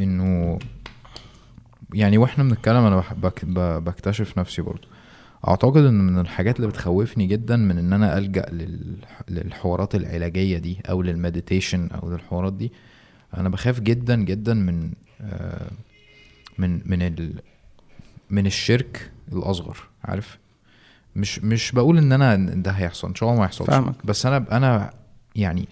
إنه 0.00 0.58
يعني 1.94 2.18
وإحنا 2.18 2.44
بنتكلم 2.44 2.76
أنا 2.84 3.04
بكتشف 3.78 4.38
نفسي 4.38 4.62
برضو 4.62 4.88
أعتقد 5.48 5.76
إن 5.84 5.94
من 6.06 6.18
الحاجات 6.20 6.56
اللي 6.56 6.66
بتخوفني 6.66 7.26
جدا 7.26 7.56
من 7.56 7.78
إن 7.78 7.92
أنا 7.92 8.18
ألجأ 8.18 8.46
لل- 8.52 8.96
للحوارات 9.28 9.94
العلاجية 9.94 10.58
دي 10.58 10.78
أو 10.90 11.02
للمديتيشن 11.02 11.88
أو 11.88 12.10
للحوارات 12.10 12.52
دي 12.52 12.72
أنا 13.36 13.48
بخاف 13.48 13.80
جدا 13.80 14.16
جدا 14.16 14.54
من 14.54 14.92
آه، 15.20 15.70
من 16.58 16.80
من 16.86 17.02
ال 17.02 17.32
من 18.30 18.46
الشرك 18.46 19.10
الأصغر 19.32 19.76
عارف 20.04 20.38
مش 21.16 21.38
مش 21.38 21.72
بقول 21.72 21.98
إن 21.98 22.12
أنا 22.12 22.36
ده 22.36 22.70
هيحصل 22.70 23.08
إن 23.08 23.14
شاء 23.14 23.28
الله 23.28 23.38
ما 23.40 23.44
يحصلش 23.46 23.66
فاهمك. 23.68 23.94
بس 24.06 24.26
أنا 24.26 24.56
أنا 24.56 24.90
يعني 25.36 25.68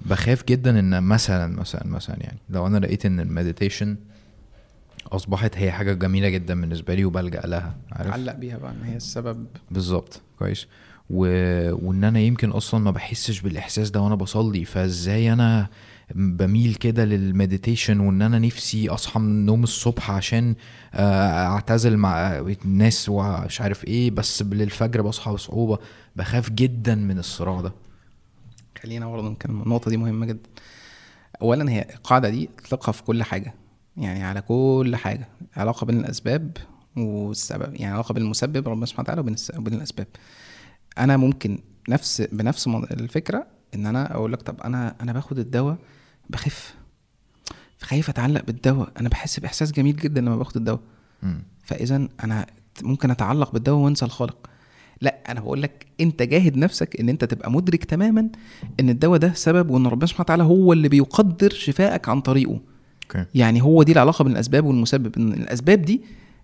بخاف 0.00 0.44
جدا 0.48 0.78
إن 0.78 1.02
مثلا 1.02 1.60
مثلا 1.60 1.86
مثلا 1.86 2.16
يعني 2.20 2.38
لو 2.50 2.66
أنا 2.66 2.78
لقيت 2.78 3.06
إن 3.06 3.20
ال 3.20 3.27
meditation 3.27 3.96
أصبحت 5.06 5.56
هي 5.56 5.72
حاجة 5.72 5.92
جميلة 5.92 6.28
جدا 6.28 6.60
بالنسبة 6.60 6.94
لي 6.94 7.04
وبلجأ 7.04 7.40
لها 7.40 7.74
عارف؟ 7.92 8.12
علق 8.12 8.34
بيها 8.34 8.58
بقى 8.58 8.70
إن 8.70 8.82
هي 8.84 8.96
السبب. 8.96 9.46
بالظبط 9.70 10.20
كويس. 10.38 10.66
و... 11.10 11.20
وإن 11.72 12.04
أنا 12.04 12.20
يمكن 12.20 12.50
أصلا 12.50 12.80
ما 12.80 12.90
بحسش 12.90 13.40
بالإحساس 13.40 13.90
ده 13.90 14.00
وأنا 14.00 14.14
بصلي 14.14 14.64
فإزاي 14.64 15.32
أنا 15.32 15.66
بميل 16.14 16.74
كده 16.74 17.04
لل 17.04 17.20
meditation 17.20 18.00
وإن 18.00 18.22
أنا 18.22 18.38
نفسي 18.38 18.88
أصحى 18.88 19.20
من 19.20 19.26
النوم 19.26 19.62
الصبح 19.62 20.10
عشان 20.10 20.54
آه، 20.94 21.46
أعتزل 21.46 21.96
مع 21.96 22.38
الناس 22.38 23.08
ومش 23.08 23.60
عارف 23.60 23.84
إيه 23.84 24.10
بس 24.10 24.42
للفجر 24.42 25.02
بصحى 25.02 25.32
بصعوبة. 25.32 25.78
بخاف 26.16 26.50
جدا 26.50 26.94
من 26.94 27.18
الصراع 27.18 27.60
ده. 27.60 27.72
خلينا 28.82 29.06
برضه 29.06 29.28
نتكلم. 29.30 29.62
النقطة 29.62 29.90
دي 29.90 29.96
مهمة 29.96 30.26
جدا. 30.26 30.48
أولا 31.42 31.70
هي 31.70 31.86
القاعدة 31.94 32.28
دي 32.28 32.48
اطلقها 32.58 32.92
في 32.92 33.02
كل 33.02 33.22
حاجة. 33.22 33.54
يعني 33.98 34.24
على 34.24 34.40
كل 34.40 34.96
حاجة 34.96 35.28
علاقة 35.56 35.84
بين 35.84 36.00
الأسباب 36.00 36.56
والسبب 36.96 37.74
يعني 37.74 37.94
علاقة 37.94 38.12
بين 38.12 38.22
المسبب 38.22 38.68
ربنا 38.68 38.86
سبحانه 38.86 39.04
وتعالى 39.04 39.20
وبين 39.58 39.74
الأسباب. 39.74 40.06
أنا 40.98 41.16
ممكن 41.16 41.58
نفس 41.88 42.22
بنفس 42.32 42.66
الفكرة 42.68 43.46
إن 43.74 43.86
أنا 43.86 44.14
أقول 44.14 44.32
لك 44.32 44.42
طب 44.42 44.60
أنا 44.60 44.94
أنا 45.00 45.12
باخد 45.12 45.38
الدواء 45.38 45.76
بخف 46.30 46.74
خايف 47.80 48.08
أتعلق 48.08 48.44
بالدواء 48.44 48.92
أنا 49.00 49.08
بحس 49.08 49.40
بإحساس 49.40 49.72
جميل 49.72 49.96
جدا 49.96 50.20
لما 50.20 50.36
باخد 50.36 50.56
الدواء. 50.56 50.80
فاذا 51.62 52.08
أنا 52.24 52.46
ممكن 52.82 53.10
أتعلق 53.10 53.52
بالدواء 53.52 53.78
وأنسى 53.80 54.04
الخالق 54.04 54.50
لا 55.00 55.18
أنا 55.28 55.40
بقول 55.40 55.62
لك 55.62 55.86
أنت 56.00 56.22
جاهد 56.22 56.56
نفسك 56.56 57.00
إن 57.00 57.08
أنت 57.08 57.24
تبقى 57.24 57.50
مدرك 57.50 57.84
تماما 57.84 58.28
إن 58.80 58.88
الدواء 58.90 59.18
ده 59.18 59.32
سبب 59.34 59.70
وإن 59.70 59.86
ربنا 59.86 60.06
سبحانه 60.06 60.24
وتعالى 60.24 60.42
هو 60.42 60.72
اللي 60.72 60.88
بيقدر 60.88 61.50
شفائك 61.50 62.08
عن 62.08 62.20
طريقه 62.20 62.60
أوكي. 63.16 63.24
يعني 63.34 63.62
هو 63.62 63.82
دي 63.82 63.92
العلاقة 63.92 64.22
بين 64.22 64.32
الأسباب 64.32 64.64
والمسبب. 64.64 65.16
إن 65.16 65.32
الأسباب 65.32 65.82
دي 65.82 66.02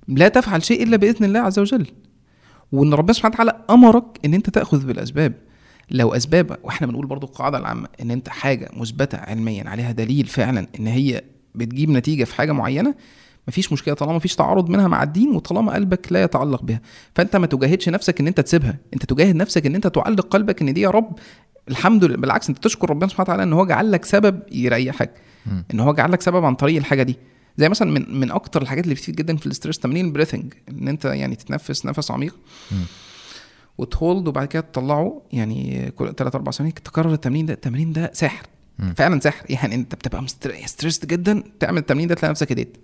لا 0.09 0.29
تفعل 0.29 0.63
شيء 0.63 0.83
إلا 0.83 0.97
بإذن 0.97 1.25
الله 1.25 1.41
عز 1.41 1.59
وجل. 1.59 1.87
وإن 2.73 2.95
ربنا 2.95 3.13
سبحانه 3.13 3.35
وتعالى 3.35 3.61
أمرك 3.71 4.05
إن 4.25 4.35
أنت 4.35 4.51
تأخذ 4.51 4.87
بالأسباب. 4.87 5.35
لو 5.91 6.15
أسباب 6.15 6.59
وإحنا 6.63 6.87
بنقول 6.87 7.07
برضو 7.07 7.27
القاعدة 7.27 7.59
العامة 7.59 7.89
إن 8.03 8.11
أنت 8.11 8.29
حاجة 8.29 8.71
مثبتة 8.77 9.19
علميا 9.19 9.69
عليها 9.69 9.93
دليل 9.93 10.27
فعلا 10.27 10.67
إن 10.81 10.87
هي 10.87 11.23
بتجيب 11.55 11.91
نتيجة 11.91 12.25
في 12.25 12.35
حاجة 12.35 12.53
معينة 12.53 12.95
مفيش 13.49 13.73
مشكلة 13.73 13.95
طالما 13.95 14.17
مفيش 14.17 14.35
تعارض 14.35 14.69
منها 14.69 14.89
مع 14.89 15.03
الدين 15.03 15.31
وطالما 15.31 15.73
قلبك 15.73 16.13
لا 16.13 16.23
يتعلق 16.23 16.63
بها. 16.63 16.81
فأنت 17.15 17.37
ما 17.37 17.47
تجاهدش 17.47 17.89
نفسك 17.89 18.21
إن 18.21 18.27
أنت 18.27 18.41
تسيبها. 18.41 18.79
أنت 18.95 19.05
تجاهد 19.05 19.37
نفسك 19.37 19.67
إن 19.67 19.75
أنت 19.75 19.87
تعلق 19.87 20.27
قلبك 20.27 20.63
إن 20.63 20.75
دي 20.75 20.81
يا 20.81 20.91
رب 20.91 21.19
الحمد 21.69 22.05
لله 22.05 22.17
بالعكس 22.17 22.49
أنت 22.49 22.59
تشكر 22.59 22.91
ربنا 22.91 23.09
سبحانه 23.09 23.25
وتعالى 23.25 23.43
إن 23.43 23.53
هو 23.53 23.67
جعل 23.67 23.93
لك 23.93 24.05
سبب 24.05 24.43
يريحك. 24.53 25.11
إن 25.75 25.81
هو 25.81 25.95
جعل 25.95 26.13
لك 26.13 26.21
سبب 26.23 26.45
عن 26.45 26.55
طريق 26.55 26.77
الحاجة 26.77 27.03
دي. 27.03 27.17
زي 27.57 27.69
مثلا 27.69 27.91
من 27.91 28.21
من 28.21 28.31
أكتر 28.31 28.63
الحاجات 28.63 28.85
اللي 28.85 28.95
بتفيد 28.95 29.17
جدا 29.17 29.37
في 29.37 29.47
ال 29.47 29.51
stress 29.51 29.79
تمرين 29.79 30.07
ال 30.07 30.11
breathing 30.11 30.55
إن 30.69 30.89
أنت 30.89 31.05
يعني 31.05 31.37
تتنفس 31.37 31.87
نفس 31.87 32.11
عميق. 32.11 32.37
وتهولد 33.79 34.29
وبعد 34.29 34.47
كده 34.49 34.63
تطلعه 34.63 35.23
يعني 35.33 35.91
كل 35.91 36.15
3 36.15 36.37
4 36.37 36.53
ثواني 36.53 36.73
تكرر 36.73 37.13
التمرين 37.13 37.47
ده 37.47 37.53
التمرين 37.55 37.93
ده 37.93 38.11
سحر 38.15 38.47
مم. 38.79 38.95
فعلا 38.97 39.21
سحر 39.21 39.45
يعني 39.51 39.75
أنت 39.75 39.95
بتبقى 39.95 40.27
ستريسد 40.67 41.07
جدا 41.07 41.43
تعمل 41.61 41.79
التمرين 41.79 42.09
ده 42.09 42.15
تلاقي 42.15 42.31
نفسك 42.31 42.53
هديت. 42.53 42.77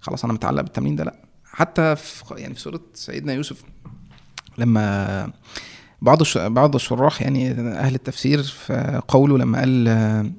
خلاص 0.00 0.24
أنا 0.24 0.32
متعلق 0.32 0.62
بالتمرين 0.62 0.96
ده 0.96 1.04
لأ. 1.04 1.14
حتى 1.44 1.96
في 1.96 2.24
يعني 2.36 2.54
في 2.54 2.60
سوره 2.60 2.80
سيدنا 2.94 3.32
يوسف 3.32 3.62
لما 4.58 5.32
بعض 6.02 6.20
الش... 6.20 6.38
بعض 6.38 6.74
الشراح 6.74 7.22
يعني 7.22 7.50
أهل 7.50 7.94
التفسير 7.94 8.42
في 8.42 9.02
قوله 9.08 9.38
لما 9.38 9.58
قال 9.58 10.32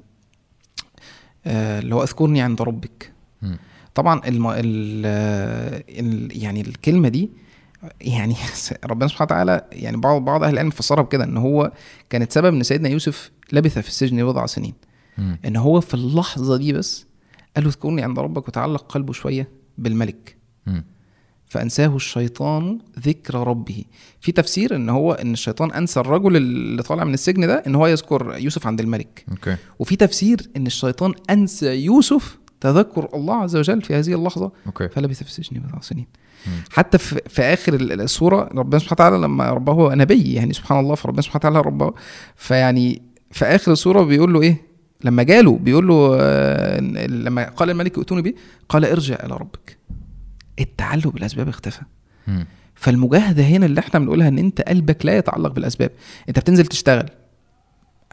اللي 1.46 1.94
هو 1.94 2.02
اذكرني 2.02 2.40
عند 2.40 2.62
ربك. 2.62 3.12
طبعا 3.94 4.20
الم... 4.28 4.46
ال... 4.50 5.02
آه، 5.06 5.84
ال... 5.88 6.42
يعني 6.42 6.60
الكلمة 6.60 7.08
دي 7.08 7.30
يعني 8.00 8.34
ربنا 8.84 9.08
سبحانه 9.08 9.26
وتعالى 9.26 9.64
يعني 9.72 9.96
بعض 9.96 10.22
بعض 10.24 10.42
أهل 10.42 10.52
العلم 10.52 10.70
فسرها 10.70 11.02
بكده 11.02 11.24
إن 11.24 11.36
هو 11.36 11.72
كانت 12.10 12.32
سبب 12.32 12.54
إن 12.54 12.62
سيدنا 12.62 12.88
يوسف 12.88 13.30
لبث 13.52 13.78
في 13.78 13.88
السجن 13.88 14.24
بضع 14.26 14.46
سنين 14.46 14.74
مم. 15.18 15.38
إن 15.44 15.56
هو 15.56 15.80
في 15.80 15.94
اللحظة 15.94 16.56
دي 16.56 16.72
بس 16.72 17.06
قال 17.56 17.64
له 17.64 17.70
اذكرني 17.70 18.02
عند 18.02 18.18
ربك 18.18 18.48
وتعلق 18.48 18.82
قلبه 18.82 19.12
شوية 19.12 19.48
بالملك 19.78 20.36
مم. 20.66 20.84
فأنساه 21.52 21.96
الشيطان 21.96 22.78
ذكر 23.00 23.34
ربه. 23.34 23.84
في 24.20 24.32
تفسير 24.32 24.76
إن 24.76 24.88
هو 24.88 25.12
إن 25.12 25.32
الشيطان 25.32 25.72
أنسى 25.72 26.00
الرجل 26.00 26.36
اللي 26.36 26.82
طالع 26.82 27.04
من 27.04 27.14
السجن 27.14 27.46
ده 27.46 27.62
إن 27.66 27.74
هو 27.74 27.86
يذكر 27.86 28.34
يوسف 28.38 28.66
عند 28.66 28.80
الملك. 28.80 29.24
okay. 29.30 29.56
وفي 29.78 29.96
تفسير 29.96 30.40
إن 30.56 30.66
الشيطان 30.66 31.12
أنسى 31.30 31.84
يوسف 31.84 32.38
تذكر 32.60 33.08
الله 33.14 33.34
عز 33.34 33.56
وجل 33.56 33.82
في 33.82 33.94
هذه 33.94 34.14
اللحظة. 34.14 34.52
okay. 34.66 34.88
فلبث 34.88 35.22
في 35.22 35.28
السجن 35.28 35.60
بضع 35.60 35.80
سنين. 35.80 36.06
حتى 36.70 36.98
في, 36.98 37.20
في 37.28 37.42
آخر 37.42 37.74
ال- 37.74 38.00
السورة 38.00 38.48
ربنا 38.54 38.78
سبحانه 38.78 38.92
وتعالى 38.92 39.16
لما 39.18 39.50
رباه 39.50 39.72
هو 39.72 39.92
نبي 39.94 40.32
يعني 40.34 40.52
سبحان 40.52 40.80
الله 40.80 40.94
فربنا 40.94 41.22
سبحانه 41.22 41.38
وتعالى 41.40 41.60
رباه 41.60 41.94
فيعني 42.36 43.02
في 43.30 43.44
آخر 43.44 43.72
السورة 43.72 44.02
بيقول 44.02 44.32
له 44.32 44.42
إيه؟ 44.42 44.62
لما 45.04 45.22
جاله 45.22 45.58
بيقول 45.58 45.88
له 45.88 46.16
آه، 46.20 46.80
لما 47.06 47.48
قال 47.48 47.70
الملك 47.70 47.98
ائتوني 47.98 48.22
به 48.22 48.34
قال 48.68 48.84
ارجع 48.84 49.16
إلى 49.24 49.34
ربك. 49.34 49.76
التعلق 50.58 51.08
بالأسباب 51.08 51.48
اختفى. 51.48 51.82
مم. 52.26 52.46
فالمجاهدة 52.74 53.42
هنا 53.42 53.66
اللي 53.66 53.80
إحنا 53.80 54.00
بنقولها 54.00 54.28
إن 54.28 54.38
أنت 54.38 54.60
قلبك 54.60 55.06
لا 55.06 55.16
يتعلق 55.16 55.52
بالأسباب. 55.52 55.90
أنت 56.28 56.38
بتنزل 56.38 56.66
تشتغل. 56.66 57.08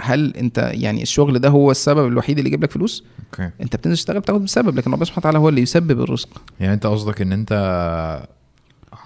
هل 0.01 0.35
أنت 0.35 0.71
يعني 0.73 1.01
الشغل 1.01 1.39
ده 1.39 1.49
هو 1.49 1.71
السبب 1.71 2.07
الوحيد 2.07 2.37
اللي 2.37 2.47
يجيب 2.47 2.63
لك 2.63 2.71
فلوس؟ 2.71 3.03
أوكي. 3.25 3.51
أنت 3.61 3.75
بتنزل 3.75 3.97
تشتغل 3.97 4.19
بتاخد 4.19 4.41
بالسبب 4.41 4.75
لكن 4.75 4.91
ربنا 4.91 5.05
سبحانه 5.05 5.19
وتعالى 5.19 5.37
هو 5.39 5.49
اللي 5.49 5.61
يسبب 5.61 6.01
الرزق. 6.01 6.41
يعني 6.59 6.73
أنت 6.73 6.85
قصدك 6.85 7.21
إن 7.21 7.31
أنت 7.33 7.53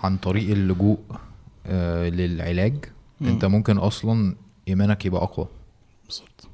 عن 0.03 0.17
طريق 0.17 0.51
اللجوء 0.51 0.99
آه، 1.67 2.09
للعلاج 2.09 2.85
مم. 3.21 3.27
أنت 3.27 3.45
ممكن 3.45 3.77
أصلا 3.77 4.35
إيمانك 4.67 5.05
يبقى 5.05 5.23
أقوى. 5.23 5.47
بالظبط. 6.05 6.47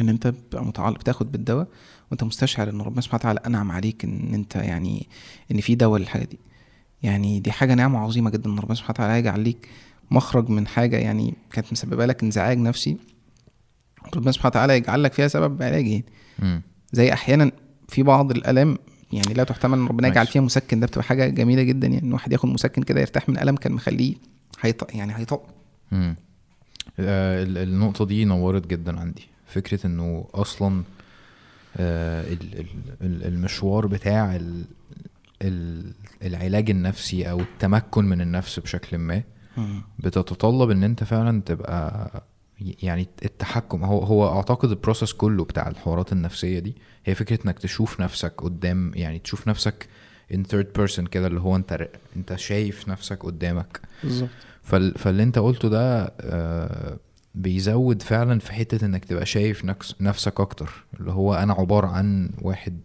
إن 0.00 0.08
أنت 0.08 0.26
بتبقى 0.26 0.64
متعلق 0.64 0.98
بتاخد 0.98 1.32
بالدواء. 1.32 1.66
وانت 2.10 2.24
مستشعر 2.24 2.70
ان 2.70 2.80
ربنا 2.80 3.00
سبحانه 3.00 3.20
وتعالى 3.20 3.40
انعم 3.46 3.72
عليك 3.72 4.04
ان 4.04 4.34
انت 4.34 4.56
يعني 4.56 5.06
ان 5.50 5.60
في 5.60 5.74
دواء 5.74 6.00
للحاجة 6.00 6.24
دي 6.24 6.38
يعني 7.02 7.40
دي 7.40 7.52
حاجة 7.52 7.74
نعمة 7.74 7.98
عظيمة 7.98 8.30
جدا 8.30 8.50
إن 8.50 8.58
ربنا 8.58 8.74
سبحانه 8.74 8.90
وتعالى 8.94 9.18
يجعل 9.18 9.40
ليك 9.40 9.68
مخرج 10.10 10.48
من 10.50 10.66
حاجة 10.66 10.96
يعني 10.96 11.34
كانت 11.52 11.72
مسببة 11.72 12.06
لك 12.06 12.22
انزعاج 12.22 12.58
نفسي 12.58 12.96
ربنا 14.16 14.32
سبحانه 14.32 14.50
وتعالى 14.50 14.76
يجعل 14.76 15.02
لك 15.02 15.12
فيها 15.12 15.28
سبب 15.28 15.62
علاجي 15.62 16.04
يعني. 16.38 16.62
زي 16.92 17.12
أحيانا 17.12 17.50
في 17.88 18.02
بعض 18.02 18.30
الألام 18.30 18.78
يعني 19.12 19.34
لا 19.34 19.44
تحتمل 19.44 19.78
إن 19.78 19.86
ربنا 19.86 20.08
يجعل. 20.08 20.26
فيها 20.26 20.42
مسكن 20.42 20.80
ده 20.80 20.86
بتبقى 20.86 21.04
حاجة 21.04 21.26
جميلة 21.28 21.62
جدا 21.62 21.86
يعني 21.86 22.02
إن 22.06 22.12
واحد 22.12 22.32
ياخد 22.32 22.48
مسكن 22.48 22.82
كده 22.82 23.00
يرتاح 23.00 23.28
من 23.28 23.38
ألم 23.38 23.56
كان 23.56 23.72
مخليه 23.72 24.14
هيط 24.60 24.94
يعني 24.94 25.16
هيطق. 25.18 25.42
آه، 25.92 27.42
ال- 27.42 27.58
النقطة 27.58 28.04
دي 28.06 28.24
نورت 28.24 28.66
جدا 28.66 29.00
عندي 29.00 29.22
فكرة 29.46 29.86
إنه 29.86 30.26
أصلا 30.34 30.82
المشوار 33.00 33.86
بتاع 33.86 34.36
ال- 34.36 34.64
ال- 35.42 35.92
العلاج 36.22 36.70
النفسي 36.70 37.30
أو 37.30 37.40
التمكن 37.40 38.04
من 38.04 38.20
النفس 38.20 38.58
بشكل 38.60 38.98
ما 38.98 39.22
بتتطلب 39.98 40.70
إن 40.70 40.84
أنت 40.84 41.04
فعلا 41.04 41.42
تبقى 41.42 42.10
يعني 42.60 43.08
التحكم. 43.24 43.84
هو 43.84 43.98
هو 44.04 44.36
أعتقد 44.36 44.70
البروسيس 44.70 45.12
كله 45.12 45.44
بتاع 45.44 45.68
الحوارات 45.68 46.12
النفسية 46.12 46.58
دي 46.58 46.76
هي 47.04 47.14
فكرة 47.14 47.38
إنك 47.46 47.58
تشوف 47.58 48.00
نفسك 48.00 48.32
قدام 48.42 48.92
يعني 48.94 49.18
تشوف 49.18 49.48
نفسك 49.48 49.88
in 50.32 50.36
third 50.36 50.66
person 50.80 51.00
كده 51.00 51.26
اللي 51.26 51.40
هو 51.40 51.56
أنت 51.56 51.88
أنت 52.16 52.34
شايف 52.36 52.88
نفسك 52.88 53.22
قدامك. 53.24 53.80
بالظبط. 54.02 54.28
فال... 54.62 54.94
فاللي 54.98 55.22
أنت 55.22 55.38
قلته 55.38 55.68
ده 55.68 56.14
آه 56.20 56.98
بيزود 57.36 58.02
فعلا 58.02 58.38
في 58.40 58.52
حتة 58.52 58.84
إنك 58.86 59.04
تبقى 59.04 59.26
شايف 59.26 59.64
نفس... 59.64 59.94
نفسك 60.00 60.40
أكتر 60.40 60.84
اللي 61.00 61.12
هو 61.12 61.34
أنا 61.34 61.52
عبارة 61.52 61.86
عن 61.86 62.30
واحد 62.42 62.78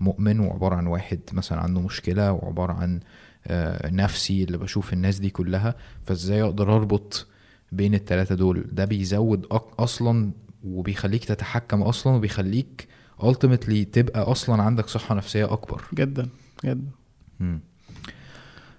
مؤمن 0.00 0.40
وعبارة 0.40 0.74
عن 0.74 0.86
واحد 0.86 1.20
مثلا 1.32 1.60
عنده 1.60 1.80
مشكلة 1.80 2.32
وعبارة 2.32 2.72
عن 2.72 3.00
آه 3.46 3.90
نفسي 3.90 4.44
اللي 4.44 4.58
بشوف 4.58 4.92
الناس 4.92 5.18
دي 5.18 5.30
كلها 5.30 5.74
فإزاي 6.06 6.42
أقدر 6.42 6.76
أربط 6.76 7.26
بين 7.72 7.94
التلاتة 7.94 8.34
دول 8.34 8.64
ده 8.72 8.84
بيزود. 8.84 9.46
أصلا 9.78 10.30
وبيخليك 10.64 11.24
تتحكم 11.24 11.82
أصلا 11.82 12.12
وبيخليك 12.12 12.88
ultimately 13.22 13.84
تبقى 13.92 14.20
أصلا 14.22 14.62
عندك 14.62 14.86
صحة 14.88 15.14
نفسية 15.14 15.52
أكبر 15.52 15.82
جدا 15.94 16.28
جدا. 16.64 16.90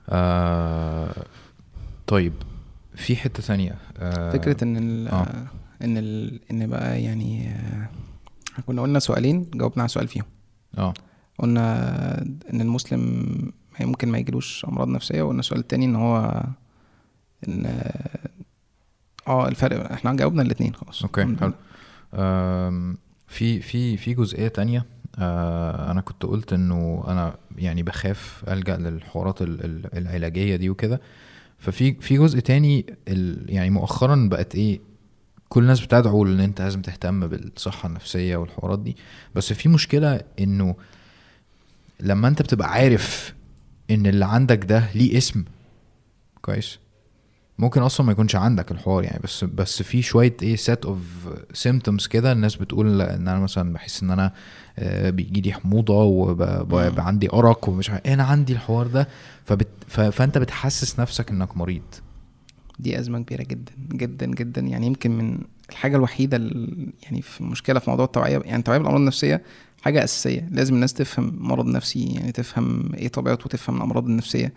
آه 0.10 1.26
طيب 2.08 2.34
في 2.96 3.16
حتة 3.16 3.44
ثانية 3.44 3.76
آه 3.98 4.32
فكرة 4.32 4.64
إن 4.64 4.78
ال 4.78 5.08
آه. 5.08 5.26
إن 5.82 5.98
ال 5.98 6.40
إن 6.52 6.68
بقى 6.68 7.04
يعني 7.04 7.48
آه، 7.50 7.90
كنا 8.68 8.82
قلنا 8.82 9.00
سؤالين 9.00 9.50
جاوبنا 9.54 9.82
على 9.84 9.88
سؤال 9.90 10.08
فيهم. 10.08 10.26
آه. 10.78 10.94
قلنا 11.40 12.22
إن 12.54 12.62
المسلم 12.62 13.26
ممكن 13.82 14.10
ما 14.10 14.18
يجيلوش 14.18 14.66
أمراض 14.66 14.88
نفسية 14.88 15.22
وقلنا 15.22 15.40
السؤال 15.40 15.60
التاني 15.60 15.86
إن 15.86 15.96
هو 15.96 16.44
إن 17.48 17.66
آه 19.28 19.48
الفرق 19.48 19.92
إحنا 19.92 20.14
جاوبنا 20.14 20.42
الاثنين 20.42 20.76
خلاص. 20.76 21.02
أوكي 21.04 21.22
حلو. 21.40 21.54
في 23.28 23.62
في 23.62 23.98
في 23.98 24.14
جزئية 24.14 24.48
تانية 24.48 24.86
آه 25.20 25.92
أنا 25.92 26.02
كنت 26.02 26.24
قلت 26.24 26.54
إنه 26.54 27.04
أنا 27.08 27.36
يعني 27.58 27.84
بخاف 27.84 28.44
ألجأ 28.48 28.78
للحوارات 28.78 29.42
ال- 29.42 29.66
ال- 29.66 29.98
العلاجية 29.98 30.56
دي 30.56 30.70
وكده. 30.70 31.02
ففي 31.62 31.94
في 31.94 32.18
جزء 32.18 32.40
تاني 32.40 32.86
ال 33.08 33.46
يعني 33.50 33.70
مؤخرا 33.70 34.28
بقت 34.32 34.56
إيه 34.56 34.80
كل 35.50 35.62
الناس 35.62 35.82
بتدعو 35.82 36.26
إن 36.26 36.40
أنت 36.40 36.62
لازم 36.62 36.82
تهتم 36.82 37.28
بالصحة 37.28 37.88
النفسية 37.90 38.36
والحوارات 38.36 38.80
دي. 38.80 38.98
بس 39.36 39.54
في 39.54 39.70
مشكلة 39.70 40.22
إنه 40.40 40.76
لما 42.00 42.28
أنت 42.28 42.42
بتبقى 42.42 42.72
عارف 42.72 43.34
إن 43.92 44.08
اللي 44.08 44.26
عندك 44.26 44.66
ده 44.66 44.90
ليه 44.96 45.18
اسم 45.18 45.44
كويس؟ 46.42 46.80
ممكن 47.60 47.82
أصلا 47.82 48.06
ما 48.06 48.12
يكونش 48.12 48.36
عندك 48.36 48.72
الحوار 48.72 49.04
يعني 49.04 49.20
بس 49.24 49.44
بس 49.44 49.82
في 49.84 50.02
شوية 50.02 50.38
إيه 50.42 50.56
set 50.56 50.86
of 50.86 51.00
symptoms 51.54 52.08
كده 52.08 52.32
الناس 52.32 52.56
بتقول 52.56 53.02
إن 53.02 53.28
أنا 53.28 53.40
مثلا 53.40 53.74
بحس 53.74 54.04
إن 54.04 54.12
أنا 54.12 54.34
بيجي 55.10 55.42
لي 55.42 55.54
حموضة 55.54 56.04
وبقى 56.04 57.08
عندي 57.08 57.30
أرق 57.34 57.70
ومش 57.70 57.90
عارف 57.90 58.08
أنا 58.08 58.24
عندي 58.24 58.54
الحوار 58.54 58.88
ده. 58.88 59.08
فبت 59.46 59.68
فأنت 59.88 60.38
بتحسس 60.38 61.00
نفسك 61.00 61.30
إنك 61.32 61.58
مريض. 61.58 61.82
دي 62.80 63.00
أزمة 63.00 63.20
كبيرة 63.20 63.44
جدا 63.44 63.72
جدا 63.94 64.26
جدا. 64.26 64.62
يعني 64.62 64.88
يمكن 64.88 65.12
من 65.12 65.38
الحاجة 65.70 65.96
الوحيدة 65.98 66.38
ال- 66.38 66.88
يعني 67.04 67.22
في 67.22 67.44
مشكلة 67.44 67.80
في 67.80 67.90
موضوع 67.90 68.06
التوعية 68.06 68.38
يعني 68.40 68.56
التوعيه 68.56 68.78
بالأمراض 68.80 69.00
النفسية 69.02 69.42
حاجة 69.82 70.04
أساسية. 70.04 70.48
لازم 70.52 70.74
الناس 70.76 70.94
تفهم 70.94 71.34
مرض 71.40 71.66
نفسي 71.66 72.06
يعني 72.06 72.32
تفهم 72.32 72.94
إيه 72.94 73.08
طبيعته 73.08 73.46
وتفهم 73.46 73.78
الأمراض 73.78 74.06
النفسية. 74.06 74.54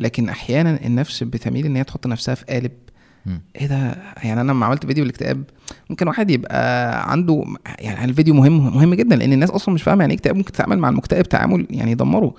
لكن 0.00 0.28
أحيانا 0.28 0.86
النفس 0.86 1.22
بتميل 1.22 1.66
إن 1.66 1.76
هي 1.76 1.84
تحط 1.84 2.06
نفسها 2.06 2.34
في 2.34 2.44
قالب. 2.44 2.72
إيه 3.56 3.66
ده؟ 3.66 3.96
يعني 4.22 4.40
أنا 4.40 4.52
لما 4.52 4.66
عملت 4.66 4.86
فيديو 4.86 5.04
الاكتئاب 5.04 5.42
ممكن 5.90 6.08
واحد 6.08 6.30
يبقى 6.30 7.12
عنده 7.12 7.44
يعني 7.78 8.04
الفيديو 8.04 8.34
مهم 8.34 8.76
مهم 8.76 8.94
جدا 8.94 9.16
لأن 9.16 9.32
الناس 9.32 9.50
أصلا 9.50 9.74
مش 9.74 9.82
فاهمة 9.82 10.00
يعني 10.00 10.12
إيه 10.12 10.18
اكتئاب 10.18 10.36
ممكن 10.36 10.52
تتعامل 10.52 10.78
مع 10.78 10.88
المكتئب 10.88 11.28
تعامل 11.28 11.66
يعني 11.70 11.90
يدمره. 11.92 12.34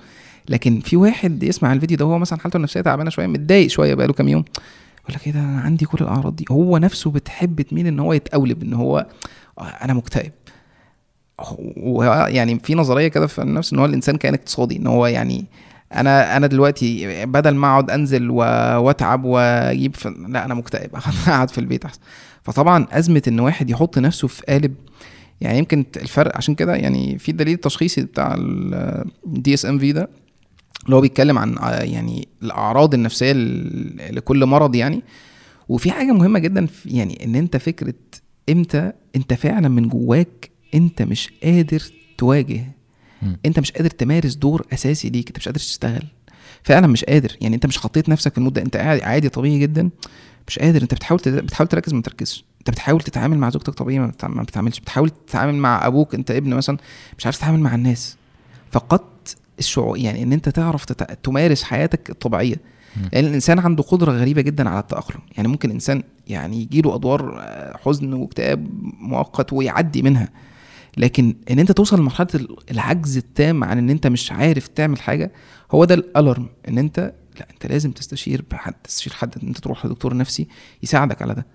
لكن 0.48 0.80
في 0.80 0.96
واحد 0.96 1.42
يسمع 1.42 1.72
الفيديو 1.72 1.96
ده 1.96 2.04
وهو 2.04 2.18
مثلا 2.18 2.38
حالته 2.38 2.56
النفسية 2.56 2.80
تعبانة 2.80 3.10
شوية 3.10 3.26
متضايق 3.26 3.66
شوية 3.66 3.94
بقاله 3.94 4.12
كام 4.12 4.28
يوم 4.28 4.44
يقول 5.02 5.14
لك 5.14 5.26
إيه 5.26 5.32
ده؟ 5.32 5.40
أنا 5.40 5.60
عندي 5.60 5.84
كل 5.84 5.98
الأعراض 6.04 6.36
دي. 6.36 6.44
هو 6.50 6.78
نفسه 6.78 7.10
بتحب 7.10 7.60
تميل 7.60 7.86
إن 7.86 8.00
هو 8.00 8.12
يتقولب 8.12 8.62
إن 8.62 8.72
هو 8.74 9.06
أنا 9.58 9.94
مكتئب. 9.94 10.32
هو 11.78 12.26
يعني 12.30 12.58
في 12.58 12.74
نظرية 12.74 13.08
كده 13.08 13.26
في 13.26 13.42
النفس 13.42 13.72
إن 13.72 13.78
هو 13.78 13.84
الإنسان 13.84 14.16
كائن 14.16 14.34
اقتصادي 14.34 14.76
إن 14.76 14.86
هو 14.86 15.06
يعني 15.06 15.44
أنا 15.94 16.36
أنا 16.36 16.46
دلوقتي 16.46 17.26
بدل 17.26 17.54
ما 17.54 17.68
أقعد 17.68 17.90
أنزل 17.90 18.30
وأتعب 18.30 19.24
وأجيب 19.24 19.94
في 19.94 20.14
لا 20.28 20.44
أنا 20.44 20.54
مكتئب. 20.54 20.90
أقعد 21.26 21.50
في 21.50 21.58
البيت 21.58 21.84
أحسن. 21.84 22.00
فطبعا 22.42 22.86
أزمة 22.92 23.22
إن 23.28 23.40
واحد 23.40 23.70
يحط 23.70 23.98
نفسه 23.98 24.28
في 24.28 24.42
قالب 24.48 24.74
يعني 25.40 25.58
يمكن 25.58 25.84
الفرق 25.96 26.36
عشان 26.36 26.54
كده 26.54 26.74
يعني 26.74 27.18
في 27.18 27.32
دليل 27.32 27.56
تشخيصي 27.56 28.02
بتاع 28.02 28.34
ال 29.26 29.54
DSM 29.54 29.78
في 29.78 29.92
ده 29.92 30.08
اللي 30.84 30.96
هو 30.96 31.00
بيتكلم 31.00 31.38
عن 31.38 31.58
آه، 31.58 31.82
يعني 31.82 32.28
الأعراض 32.42 32.94
النفسية 32.94 33.32
لكل 34.10 34.46
مرض 34.46 34.74
يعني. 34.74 35.02
وفي 35.68 35.90
حاجة 35.90 36.12
مهمة 36.12 36.38
جدا 36.38 36.66
يعني 36.86 37.24
إن 37.24 37.34
أنت 37.34 37.56
فكرة 37.56 37.94
إمتى 38.50 38.92
أنت 39.16 39.34
فعلا 39.34 39.68
من 39.68 39.88
جواك 39.88 40.50
أنت 40.74 41.02
مش 41.02 41.30
قادر 41.42 41.82
تواجه 42.18 42.66
مم. 43.22 43.36
انت 43.46 43.58
مش 43.58 43.72
قادر 43.72 43.90
تمارس 43.90 44.34
دور 44.34 44.66
أساسي 44.72 45.10
ليك 45.10 45.26
انت 45.28 45.38
مش 45.38 45.44
قادر 45.44 45.58
تشتغل. 45.58 46.02
فعلا 46.62 46.86
مش 46.86 47.04
قادر. 47.04 47.36
يعني 47.40 47.54
انت 47.54 47.66
مش 47.66 47.78
حطيت 47.78 48.08
نفسك 48.08 48.32
في 48.32 48.38
المده 48.38 48.62
انت 48.62 48.76
قاعد 48.76 49.00
عادي 49.00 49.28
طبيعي 49.28 49.58
جدا. 49.58 49.90
مش 50.48 50.58
قادر. 50.58 50.82
انت 50.82 50.94
بتحاول 50.94 51.20
بتحاول 51.26 51.68
تركز 51.68 51.94
ما 51.94 52.02
تركزش 52.02 52.44
انت 52.58 52.70
بتحاول 52.70 53.00
تتعامل 53.00 53.38
مع 53.38 53.50
زوجتك 53.50 53.74
طبيعي 53.74 53.98
ما 54.28 54.42
بتعملش. 54.42 54.80
بتحاول 54.80 55.10
تتعامل 55.10 55.54
مع 55.54 55.86
أبوك 55.86 56.14
انت 56.14 56.30
ابن 56.30 56.54
مثلا. 56.54 56.76
مش 57.18 57.26
عارف 57.26 57.36
تتعامل 57.38 57.60
مع 57.60 57.74
الناس. 57.74 58.16
فقدت 58.70 59.36
الشعور 59.58 59.98
يعني 59.98 60.22
إن 60.22 60.32
انت 60.32 60.48
تعرف 60.48 60.84
تت... 60.84 61.18
تمارس 61.24 61.62
حياتك 61.62 62.10
الطبيعية. 62.10 62.56
لأن 63.12 63.24
الإنسان 63.24 63.58
عنده 63.58 63.82
قدرة 63.82 64.12
غريبة 64.12 64.42
جدا 64.42 64.68
على 64.68 64.78
التأقلم. 64.78 65.20
يعني 65.36 65.48
ممكن 65.48 65.70
إنسان 65.70 66.02
يعني 66.28 66.62
يجيله 66.62 66.94
أدوار 66.94 67.38
آه، 67.40 67.76
حزن 67.84 68.12
واكتئاب 68.12 68.68
مؤقت 69.00 69.52
ويعدي 69.52 70.02
منها. 70.02 70.28
لكن 70.96 71.34
إن 71.50 71.58
أنت 71.58 71.72
توصل 71.72 71.98
لمرحلة 72.00 72.28
ال- 72.34 72.56
العجز 72.70 73.16
التام 73.16 73.64
عن 73.64 73.78
إن 73.78 73.90
أنت 73.90 74.06
مش 74.06 74.32
عارف 74.32 74.68
تعمل 74.68 75.00
حاجة 75.00 75.32
هو 75.70 75.84
ده 75.84 75.94
الألارم. 75.94 76.46
إن 76.68 76.78
أنت 76.78 77.12
لأ 77.40 77.46
أنت 77.54 77.66
لازم 77.66 77.90
تستشير 77.90 78.44
بحد 78.50 78.74
تستشير 78.84 79.12
حد 79.12 79.34
إن 79.42 79.48
أنت 79.48 79.58
تروح 79.58 79.86
لدكتور 79.86 80.16
نفسي 80.16 80.48
يساعدك 80.82 81.22
على 81.22 81.34
ده. 81.34 81.46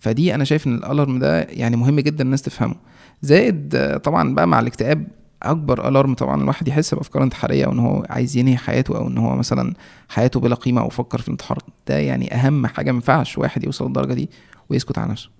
فدي 0.00 0.34
أنا 0.34 0.44
شايف 0.44 0.66
إن 0.66 0.74
ال 0.74 0.81
alarm 0.81 1.18
ده 1.18 1.40
يعني 1.42 1.76
مهم 1.76 2.00
جدا 2.00 2.24
الناس 2.24 2.42
تفهمه. 2.42 2.74
زائد 3.22 3.76
طبعا 4.04 4.34
بقى 4.34 4.46
مع 4.48 4.60
الاكتئاب 4.60 5.06
أكبر 5.42 5.88
alarm 5.88 6.14
طبعا 6.14 6.42
الواحد 6.42 6.68
يحس 6.68 6.94
بأفكار 6.94 7.22
انتحارية 7.22 7.64
أو 7.66 7.72
ان 7.72 7.78
هو 7.78 8.06
عايز 8.10 8.36
ينهي 8.36 8.56
حياته 8.56 8.96
أو 8.96 9.08
إن 9.08 9.18
هو 9.18 9.36
مثلا 9.36 9.74
حياته 10.08 10.40
بلا 10.40 10.54
قيمة 10.54 10.80
أو 10.80 10.88
فكر 10.88 11.18
في 11.20 11.28
الانتحار 11.28 11.58
ده 11.88 11.98
يعني 11.98 12.34
أهم 12.34 12.66
حاجة 12.66 12.90
ما 12.90 12.96
ينفعش 12.96 13.38
واحد 13.38 13.64
يوصل 13.64 13.86
للدرجة 13.86 14.14
دي 14.14 14.30
ويسكت 14.70 14.98
على 14.98 15.10
نفسه. 15.10 15.30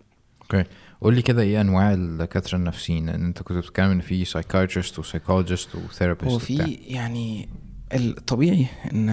okay. 0.43 0.65
قول 1.03 1.15
لي 1.15 1.23
كده 1.23 1.43
إيه 1.43 1.61
انواع 1.61 1.93
الدكاترة 1.93 2.57
النفسيين؟ 2.59 3.07
لأن 3.07 3.25
انت 3.25 3.43
كنت 3.43 3.59
بتتكلم 3.59 3.91
إن 3.91 4.01
في 4.01 4.25
psychiatrist 4.25 4.99
و 4.99 5.05
psychologist 5.05 5.75
و 5.75 5.81
therapist 5.81 6.33
هو 6.33 6.39
في 6.39 6.57
يعني 6.87 7.49
الطبيعي 7.95 8.67
ان 8.93 9.09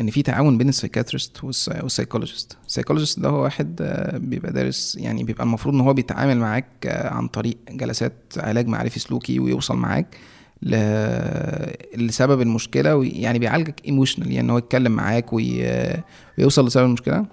إن 0.00 0.10
في 0.10 0.22
تعاون 0.22 0.58
بين 0.58 0.68
ال 0.68 0.74
psychiatrist 0.74 1.44
وال 1.44 1.60
psychologist 1.60 2.56
ال 2.66 2.70
psychologist 2.70 3.20
ده 3.20 3.28
هو 3.28 3.42
واحد 3.42 3.78
آه، 3.82 4.18
بيبقى 4.18 4.52
دارس 4.52 4.96
يعني 5.00 5.24
بيبقى 5.24 5.44
المفروض 5.44 5.74
إن 5.74 5.80
هو 5.80 5.94
بيتعامل 5.94 6.36
معاك 6.38 6.66
آه، 6.86 7.08
عن 7.14 7.28
طريق 7.28 7.56
جلسات 7.70 8.14
علاج 8.36 8.66
معرفي 8.66 9.00
سلوكي 9.00 9.38
ويوصل 9.38 9.76
معاك 9.76 10.16
ل- 10.62 12.06
لسبب 12.06 12.40
المشكلة 12.40 12.96
وي- 12.96 13.08
يعني 13.08 13.38
بيعالجك 13.38 13.84
emotional 13.86 14.26
يعني 14.32 14.40
إن 14.40 14.50
هو 14.50 14.58
يتكلم 14.58 14.92
معاك 14.92 15.32
وي- 15.32 16.02
ويوصل 16.38 16.66
لسبب 16.66 16.84
المشكلة. 16.86 17.26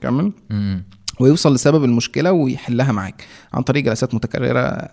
كمل. 0.00 0.32
ويوصل 1.20 1.54
لسبب 1.54 1.84
المشكلة 1.84 2.32
ويحلها 2.32 2.92
معاك 2.92 3.24
عن 3.54 3.62
طريق 3.62 3.84
جلسات 3.84 4.14
متكررة 4.14 4.88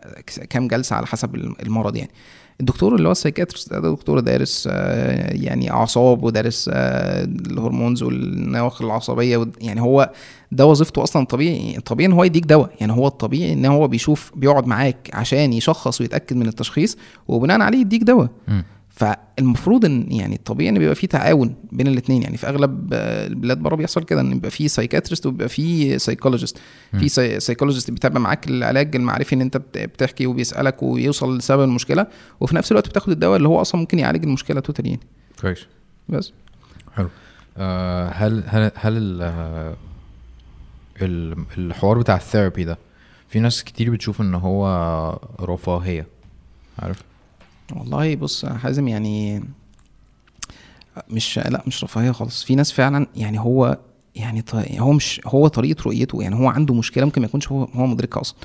كام 0.50 0.68
جلسة 0.68 0.96
على 0.96 1.08
حسب 1.08 1.36
المرض 1.36 1.96
يعني. 1.96 2.12
الدكتور 2.60 2.96
اللي 2.96 3.08
هو 3.08 3.12
ال 3.12 3.17
psychiatrist 3.17 3.74
ده, 3.74 3.92
دكتور 3.92 4.20
دارس 4.20 4.70
آه، 4.72 5.34
يعني 5.34 5.72
أعصاب 5.72 6.24
ودارس 6.24 6.70
آه، 6.74 7.24
ال 7.24 7.33
hormones 7.33 8.04
والنواقل 8.04 8.86
العصبية 8.86 9.48
يعني 9.62 9.82
هو 9.82 10.12
ده 10.52 10.66
وظيفته 10.66 11.04
أصلا 11.04 11.26
طبيعي 11.26 11.80
طبيعي 11.86 12.08
إن 12.08 12.14
هو 12.14 12.24
يديك 12.24 12.46
دواء. 12.46 12.70
يعني 12.80 12.94
هو 12.94 13.08
الطبيعي 13.08 13.54
إن 13.54 13.66
هو 13.66 13.88
بيشوف 13.88 14.32
بيقعد 14.36 14.68
معاك 14.68 15.10
عشان 15.14 15.54
يشخص 15.54 16.02
ويتأكد 16.02 16.36
من 16.36 16.48
التشخيص 16.48 16.98
وبناء 17.28 17.62
عليه 17.62 17.78
يديك 17.78 18.04
دواء. 18.04 18.30
فالمفروض 18.94 19.86
إن 19.86 20.12
يعني 20.12 20.36
الطبيعي 20.36 20.70
إن 20.70 20.80
بيبقى 20.80 20.96
في 20.96 21.08
تعاون 21.08 21.56
بين 21.72 21.88
الاثنين 21.88 22.22
يعني 22.24 22.38
في 22.38 22.48
أغلب 22.48 22.90
آه، 22.94 23.28
البلاد 23.28 23.58
بره 23.58 23.76
بيحصل 23.76 24.04
كده 24.04 24.22
إن 24.22 24.32
يبقى 24.32 24.52
في 24.52 24.68
psychiatrist 24.68 25.26
وبيبقى 25.26 25.50
في 25.50 26.00
psychologist 26.00 26.58
في 27.00 27.10
psychologist 27.40 27.92
بيتابع 27.92 28.20
معاك 28.20 28.48
العلاج 28.48 28.96
المعرفي 28.96 29.36
ان 29.36 29.42
أنت 29.42 29.58
بت- 29.58 29.78
بتحكي 29.78 30.28
وبيسألك 30.28 30.84
ويوصل 30.84 31.38
لسبب 31.38 31.64
المشكلة 31.64 32.08
وفي 32.40 32.56
نفس 32.56 32.72
الوقت 32.72 32.88
بتاخد 32.90 33.10
الدواء 33.12 33.38
اللي 33.38 33.48
هو 33.48 33.62
أصلا 33.62 33.82
ممكن 33.82 34.00
يعالج 34.00 34.24
المشكلة 34.24 34.60
توتال 34.60 34.88
يعني. 34.88 35.00
كويس. 35.42 35.66
بس. 36.10 36.34
حلو. 36.96 37.10
آه 37.58 38.10
هل 38.10 38.44
هل 38.48 38.72
هل 38.76 39.20
آه، 39.22 39.76
ال- 41.02 41.36
الحوار 41.58 41.98
بتاع 41.98 42.16
الثيرابي 42.16 42.64
ده 42.64 42.78
في 43.30 43.40
ناس 43.40 43.64
كتير 43.64 43.90
بتشوف 43.92 44.22
إن 44.22 44.36
هو 44.36 44.66
رفاهية؟ 45.42 46.08
عارف؟ 46.80 47.04
والله 47.72 48.16
بص 48.16 48.44
يا 48.44 48.54
حازم 48.54 48.88
يعني 48.88 49.44
مش 51.10 51.38
لا 51.40 51.64
مش 51.68 51.84
رفاهية 51.84 52.12
خالص. 52.12 52.44
في 52.44 52.56
ناس 52.56 52.72
فعلا 52.72 53.08
يعني 53.16 53.40
هو 53.40 53.78
يعني 54.16 54.44
هو 54.80 54.92
مش 54.94 55.22
هو 55.26 55.48
طريقة 55.48 55.84
رؤيته 55.84 56.22
يعني 56.24 56.36
هو 56.36 56.48
عنده 56.48 56.74
مشكلة 56.74 57.06
ممكن 57.06 57.22
ما 57.22 57.28
يكونش 57.28 57.48
هو 57.48 57.64
هو 57.64 57.88
مدركها 57.88 58.22
أصلا. 58.22 58.38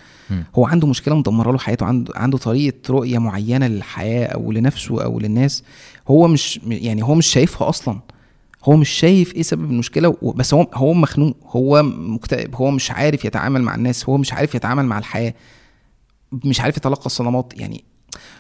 هو 0.55 0.67
عنده 0.67 0.87
مشكلة 0.87 1.15
مدمرة 1.15 1.53
له 1.53 1.59
حياته 1.59 1.87
عنده 1.87 2.13
عنده 2.17 2.39
طريقة 2.39 2.77
رؤية 2.91 3.19
معينة 3.19 3.67
للحياة 3.67 4.27
أو 4.27 4.53
لنفسه 4.53 5.05
أو 5.05 5.19
للناس. 5.21 5.65
هو 6.09 6.29
مش 6.29 6.61
يعني 6.67 7.05
هو 7.05 7.15
مش 7.15 7.27
شايفها 7.27 7.69
أصلا. 7.69 8.01
هو 8.65 8.77
مش 8.77 8.89
شايف 8.89 9.35
إيه 9.35 9.43
سبب 9.43 9.65
المشكلة 9.71 10.17
بس 10.23 10.55
هو 10.55 10.67
هو 10.75 10.93
مخنوق. 10.95 11.37
هو 11.47 11.83
مكتئب. 11.83 12.55
هو 12.55 12.71
مش 12.71 12.91
عارف 12.91 13.25
يتعامل 13.25 13.63
مع 13.63 13.75
الناس. 13.75 14.09
هو 14.09 14.17
مش 14.19 14.33
عارف 14.33 14.55
يتعامل 14.55 14.85
مع 14.85 14.99
الحياة. 14.99 15.35
مش 16.33 16.61
عارف 16.61 16.77
يتلقى 16.77 17.07
الصدمات. 17.07 17.53
يعني 17.57 17.85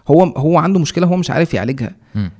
هو 0.08 0.24
هو 0.24 0.58
عنده 0.58 0.80
مشكلة 0.80 1.06
هو 1.06 1.16
مش 1.16 1.30
عارف 1.30 1.54
يعالجها. 1.54 1.90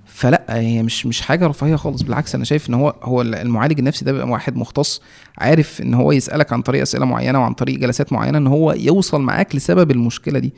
فلا 0.07 0.45
هي 0.49 0.83
مش 0.83 1.07
مش 1.07 1.21
حاجة 1.21 1.47
رفاهية 1.47 1.77
خالص. 1.77 2.03
بالعكس 2.03 2.35
أنا 2.35 2.45
شايف 2.45 2.69
إن 2.69 2.75
هو 2.75 2.95
هو 3.03 3.23
المعالج 3.23 3.79
النفسي 3.79 4.05
ده 4.05 4.13
بيبقى 4.13 4.29
واحد 4.29 4.57
مختص 4.57 5.03
عارف 5.39 5.81
إن 5.83 5.95
هو 5.95 6.13
يسألك 6.13 6.53
عن 6.53 6.63
طريق 6.63 6.83
أسئلة 6.83 7.05
معينة 7.07 7.41
وعن 7.41 7.53
طريق 7.53 7.79
جلسات 7.79 8.13
معينة 8.13 8.39
إن 8.39 8.47
هو 8.47 8.73
يوصل 8.73 9.21
معاك 9.21 9.55
لسبب 9.57 9.91
المشكلة 9.91 10.39
دي. 10.39 10.53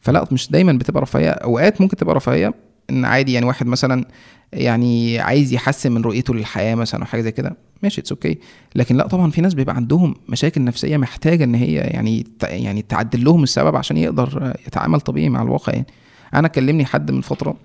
فلا 0.00 0.24
مش 0.32 0.50
دايما 0.50 0.72
بتبقى 0.72 1.02
رفاهية. 1.02 1.30
أوقات 1.30 1.80
ممكن 1.80 1.96
تبقى 1.96 2.14
رفاهية 2.14 2.54
إن 2.90 3.04
عادي 3.04 3.32
يعني 3.32 3.46
واحد 3.46 3.66
مثلا 3.66 4.04
يعني 4.52 5.18
عايز 5.20 5.52
يحسن 5.52 5.92
من 5.92 6.02
رؤيته 6.02 6.34
للحياة 6.34 6.74
مثلا 6.74 7.00
أو 7.00 7.06
حاجة 7.06 7.20
زي 7.20 7.32
كده 7.32 7.56
ماشي 7.82 8.00
it's 8.00 8.12
okay 8.12 8.38
لكن 8.74 8.96
لا 8.96 9.06
طبعا 9.06 9.30
في 9.30 9.40
ناس 9.40 9.54
بيبقى 9.54 9.76
عندهم 9.76 10.14
مشاكل 10.28 10.64
نفسية 10.64 10.96
محتاجة 10.96 11.44
إن 11.44 11.54
هي 11.54 11.74
يعني 11.74 12.26
يعني 12.42 12.82
تعدل 12.82 13.24
لهم 13.24 13.42
السبب 13.42 13.76
عشان 13.76 13.96
يقدر 13.96 14.54
يتعامل 14.66 15.00
طبيعي 15.00 15.28
مع 15.28 15.42
الواقع 15.42 15.72
يعني. 15.72 15.86
أنا 16.34 16.48
كلمني 16.48 16.84
حد 16.84 17.10
من 17.10 17.20
فتره 17.20 17.56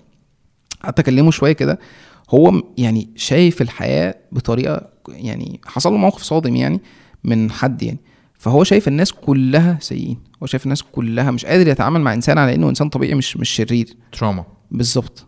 قعدت 0.82 0.98
اكلمه 0.98 1.30
شوية 1.30 1.52
كده 1.52 1.78
هو 2.30 2.62
يعني 2.78 3.10
شايف 3.16 3.62
الحياة 3.62 4.14
بطريقه 4.32 4.88
يعني 5.08 5.60
حصل 5.66 5.92
له 5.92 5.98
موقف 5.98 6.22
صادم 6.22 6.56
يعني 6.56 6.80
من 7.24 7.50
حد 7.50 7.82
يعني. 7.82 7.98
فهو 8.38 8.64
شايف 8.64 8.88
الناس 8.88 9.12
كلها 9.12 9.78
سيئين 9.80 10.18
هو 10.42 10.46
شايف 10.46 10.64
الناس 10.64 10.82
كلها 10.82 11.30
مش 11.30 11.46
قادر 11.46 11.68
يتعامل 11.68 12.00
مع 12.00 12.14
انسان 12.14 12.38
على 12.38 12.54
انه 12.54 12.68
انسان 12.68 12.88
طبيعي 12.88 13.14
مش 13.14 13.36
مش 13.36 13.48
شرير. 13.50 13.96
trauma 14.12 14.44
بالظبط. 14.70 15.26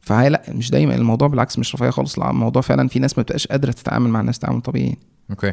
فهي 0.00 0.28
لا 0.28 0.42
مش 0.48 0.70
دايما 0.70 0.94
الموضوع 0.94 1.28
بالعكس 1.28 1.58
مش 1.58 1.74
رفاهية 1.74 1.90
خالص 1.90 2.18
لا 2.18 2.30
الموضوع 2.30 2.62
فعلا 2.62 2.88
في 2.88 2.98
ناس 2.98 3.18
ما 3.18 3.22
بتبقاش 3.22 3.46
قادرة 3.46 3.70
تتعامل 3.72 4.10
مع 4.10 4.20
الناس 4.20 4.38
تعامل 4.38 4.60
طبيعي. 4.60 4.96
okay. 5.30 5.52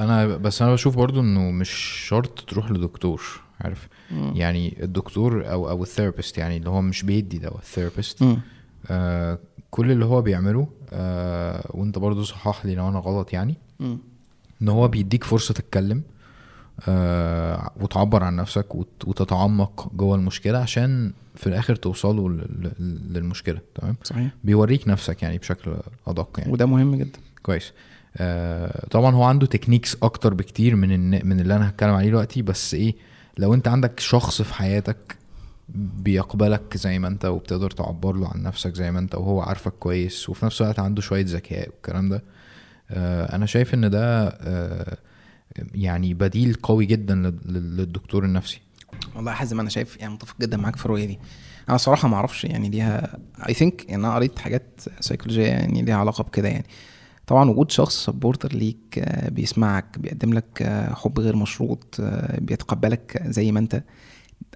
أنا 0.00 0.26
بس 0.26 0.62
أنا 0.62 0.72
بشوف 0.72 0.96
برضو 0.96 1.20
إنه 1.20 1.50
مش 1.50 1.70
شرط 2.08 2.40
تروح 2.48 2.70
لدكتور. 2.70 3.22
عارف؟ 3.60 3.88
يعني 4.12 4.82
الدكتور 4.82 5.50
أو 5.52 5.70
أو 5.70 5.82
ال 5.82 5.88
therapist 5.88 6.38
يعني 6.38 6.56
اللي 6.56 6.70
هو 6.70 6.80
مش 6.82 7.02
بيدي 7.02 7.38
دواء 7.38 7.58
ال 7.58 7.64
therapist. 7.64 8.22
مم. 8.22 8.36
آه 8.90 9.38
كل 9.70 9.90
اللي 9.90 10.04
هو 10.04 10.22
بيعمله 10.22 10.68
آه 10.92 11.70
وانت 11.70 11.98
برضو 11.98 12.22
صحح 12.22 12.66
لي 12.66 12.74
لو 12.74 12.88
أنا 12.88 12.98
غلط 12.98 13.32
يعني 13.32 13.54
مم. 13.80 13.98
إن 14.62 14.68
هو 14.68 14.88
بيديك 14.88 15.24
فرصة 15.24 15.54
تتكلم 15.54 16.02
آه 16.88 17.70
وتعبر 17.80 18.24
عن 18.24 18.36
نفسك 18.36 18.74
وت- 18.74 19.04
وتتعمق 19.08 19.92
جوه 19.94 20.16
المشكلة 20.16 20.58
عشان 20.58 21.12
في 21.34 21.46
الآخر 21.46 21.76
توصلوا 21.76 22.28
لل- 22.28 22.70
لل- 22.78 23.12
للمشكلة 23.12 23.58
تمام؟ 23.74 23.96
صحيح. 24.04 24.28
بيوريك 24.44 24.88
نفسك 24.88 25.22
يعني 25.22 25.38
بشكل 25.38 25.74
أدق 26.06 26.30
يعني. 26.38 26.52
وده 26.52 26.66
مهم 26.66 26.94
جدا. 26.94 27.18
كويس. 27.42 27.72
آه 28.16 28.86
طبعا 28.90 29.14
هو 29.14 29.22
عنده 29.22 29.46
تكنيكس 29.46 29.96
أكتر 30.02 30.34
بكتير 30.34 30.76
من 30.76 30.92
الن- 30.92 31.26
من 31.28 31.40
اللي 31.40 31.56
أنا 31.56 31.68
هتكلم 31.68 31.90
عليه 31.94 32.08
دلوقتي 32.08 32.42
بس 32.42 32.74
إيه 32.74 32.94
لو 33.38 33.54
انت 33.54 33.68
عندك 33.68 34.00
شخص 34.00 34.42
في 34.42 34.54
حياتك 34.54 35.16
بيقبلك 35.68 36.76
زي 36.76 36.98
ما 36.98 37.08
انت 37.08 37.24
وبتقدر 37.24 37.70
تعبر 37.70 38.16
له 38.16 38.28
عن 38.28 38.42
نفسك 38.42 38.74
زي 38.74 38.90
ما 38.90 38.98
انت 38.98 39.14
وهو 39.14 39.40
عارفك 39.40 39.72
كويس 39.72 40.28
وفي 40.28 40.46
نفس 40.46 40.60
الوقت 40.62 40.78
عنده 40.78 41.00
شوية 41.02 41.24
ذكاء 41.28 41.68
والكلام 41.68 42.08
ده 42.08 42.22
آه 42.90 43.36
أنا 43.36 43.46
شايف 43.46 43.74
إن 43.74 43.90
ده 43.90 44.28
آه 44.28 44.98
يعني 45.74 46.14
بديل 46.14 46.54
قوي 46.62 46.86
جدا 46.86 47.14
لل- 47.14 47.38
لل- 47.44 47.76
للدكتور 47.76 48.24
النفسي. 48.24 48.60
والله 49.16 49.32
حازم 49.32 49.60
أنا 49.60 49.68
شايف 49.70 49.96
يعني 50.00 50.14
متفق 50.14 50.34
جدا 50.40 50.56
معاك 50.56 50.76
في 50.76 50.84
الرؤية 50.86 51.04
دي. 51.04 51.18
أنا 51.68 51.76
صراحة 51.76 52.08
ما 52.08 52.16
أعرفش 52.16 52.44
يعني 52.44 52.68
ليها 52.70 53.18
I 53.48 53.54
think 53.54 53.90
إن 53.90 54.04
أنا 54.04 54.14
قريت 54.14 54.38
حاجات 54.38 54.80
سيكولوجيه 55.00 55.46
يعني 55.46 55.82
ليها 55.82 55.96
علاقة 55.96 56.24
بكده 56.24 56.48
يعني. 56.48 56.64
طبعا 57.26 57.50
وجود 57.50 57.70
شخص 57.70 58.04
supporter 58.04 58.52
ليك 58.52 58.98
آه، 58.98 59.28
بيسمعك 59.28 59.98
بيقدم 59.98 60.32
لك 60.32 60.62
آه، 60.62 60.94
حب 60.94 61.20
غير 61.20 61.36
مشروط 61.36 61.96
آه، 62.00 62.40
بيتقبلك 62.40 63.22
زي 63.26 63.52
ما 63.52 63.58
انت 63.58 63.82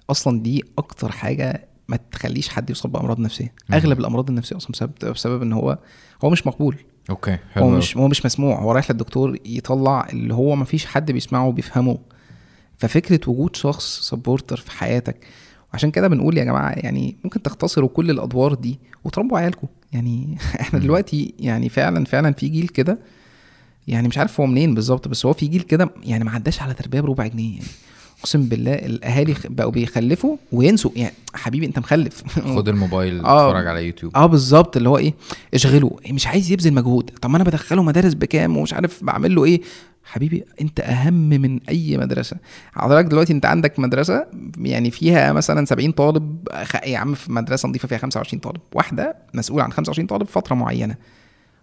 أصلا 0.09 0.41
دي 0.43 0.63
أكتر 0.77 1.11
حاجة 1.11 1.67
ما 1.87 1.99
تخليش 2.11 2.49
حد 2.49 2.69
يصاب 2.69 2.91
بأمراض 2.91 3.19
نفسية. 3.19 3.53
مم. 3.69 3.75
أغلب 3.75 3.99
الأمراض 3.99 4.29
النفسية 4.29 4.57
أصلا 4.57 4.71
بسبب 4.71 4.91
بسبب 5.03 5.41
إن 5.41 5.53
هو 5.53 5.79
هو 6.23 6.29
مش 6.29 6.47
مقبول. 6.47 6.75
okay 7.09 7.31
هو 7.31 7.37
حلو 7.51 7.69
مش 7.69 7.97
هو 7.97 8.07
مش 8.07 8.25
مسموع. 8.25 8.59
هو 8.59 8.71
رايح 8.71 8.91
للدكتور 8.91 9.37
يطلع 9.45 10.07
اللي 10.09 10.33
هو 10.33 10.55
ما 10.55 10.65
فيش 10.65 10.85
حد 10.85 11.11
بيسمعه 11.11 11.47
وبيفهمه. 11.47 11.99
ففكرة 12.77 13.29
وجود 13.29 13.55
شخص 13.55 14.09
supporter 14.09 14.57
في 14.57 14.71
حياتك 14.71 15.27
وعشان 15.73 15.91
كده 15.91 16.07
بنقول 16.07 16.37
يا 16.37 16.43
جماعة 16.43 16.71
يعني 16.71 17.15
ممكن 17.23 17.41
تختصروا 17.41 17.89
كل 17.89 18.09
الأدوار 18.09 18.53
دي 18.53 18.79
وتربوا 19.03 19.39
عيالكم. 19.39 19.67
يعني 19.93 20.37
إحنا. 20.61 20.79
دلوقتي 20.79 21.33
يعني 21.39 21.69
فعلا 21.69 22.05
فعلا 22.05 22.33
في 22.33 22.47
جيل 22.47 22.67
كده 22.67 22.99
يعني 23.87 24.07
مش 24.07 24.17
عارف 24.17 24.39
هو 24.39 24.45
منين 24.47 24.73
بالظبط 24.73 25.07
بس 25.07 25.25
هو 25.25 25.33
في 25.33 25.47
جيل 25.47 25.61
كده 25.61 25.89
يعني 26.03 26.23
ما 26.23 26.31
عداش 26.31 26.61
على 26.61 26.73
تربية 26.73 27.01
بربع 27.01 27.27
جنيه. 27.27 27.53
يعني 27.55 27.65
أقسم 28.19 28.41
بالله 28.43 28.73
الأهالي 28.73 29.35
بقوا 29.49 29.71
بيخلفوا 29.71 30.37
وينسوا. 30.51 30.91
يعني 30.95 31.13
حبيبي 31.33 31.65
أنت 31.65 31.79
مخلف. 31.79 32.23
خد 32.55 32.67
الموبايل 32.69 33.25
آه. 33.25 33.49
اتفرج 33.49 33.67
على 33.67 33.85
يوتيوب. 33.85 34.15
آه 34.17 34.25
بالظبط 34.25 34.77
اللي 34.77 34.89
هو 34.89 34.97
إيه 34.97 35.13
اشغله 35.53 35.97
مش 36.09 36.27
عايز 36.27 36.51
يبذل 36.51 36.73
مجهود. 36.73 37.11
طب 37.21 37.29
ما 37.29 37.35
أنا 37.35 37.43
بدخله 37.43 37.83
مدارس 37.83 38.13
بكام 38.13 38.57
ومش 38.57 38.73
عارف 38.73 39.03
بعمل 39.03 39.35
له 39.35 39.45
إيه؟ 39.45 39.61
حبيبي 40.09 40.45
أنت 40.61 40.79
أهم 40.79 41.29
من 41.29 41.59
أي 41.69 41.97
مدرسة. 41.97 42.37
حضرتك 42.73 43.07
دلوقتي 43.07 43.33
أنت 43.33 43.45
عندك 43.45 43.79
مدرسة 43.79 44.27
يعني 44.57 44.91
فيها 44.91 45.33
مثلا 45.33 45.65
70 45.65 45.91
طالب 45.91 46.47
يا 46.85 46.97
عم 46.97 47.13
في 47.13 47.31
مدرسة 47.31 47.69
نظيفة 47.69 47.87
فيها 47.87 47.97
25 47.97 48.39
طالب 48.39 48.61
واحدة 48.73 49.15
مسؤول 49.33 49.61
عن 49.61 49.71
25 49.71 50.07
طالب 50.07 50.27
فترة 50.27 50.55
معينة. 50.55 50.95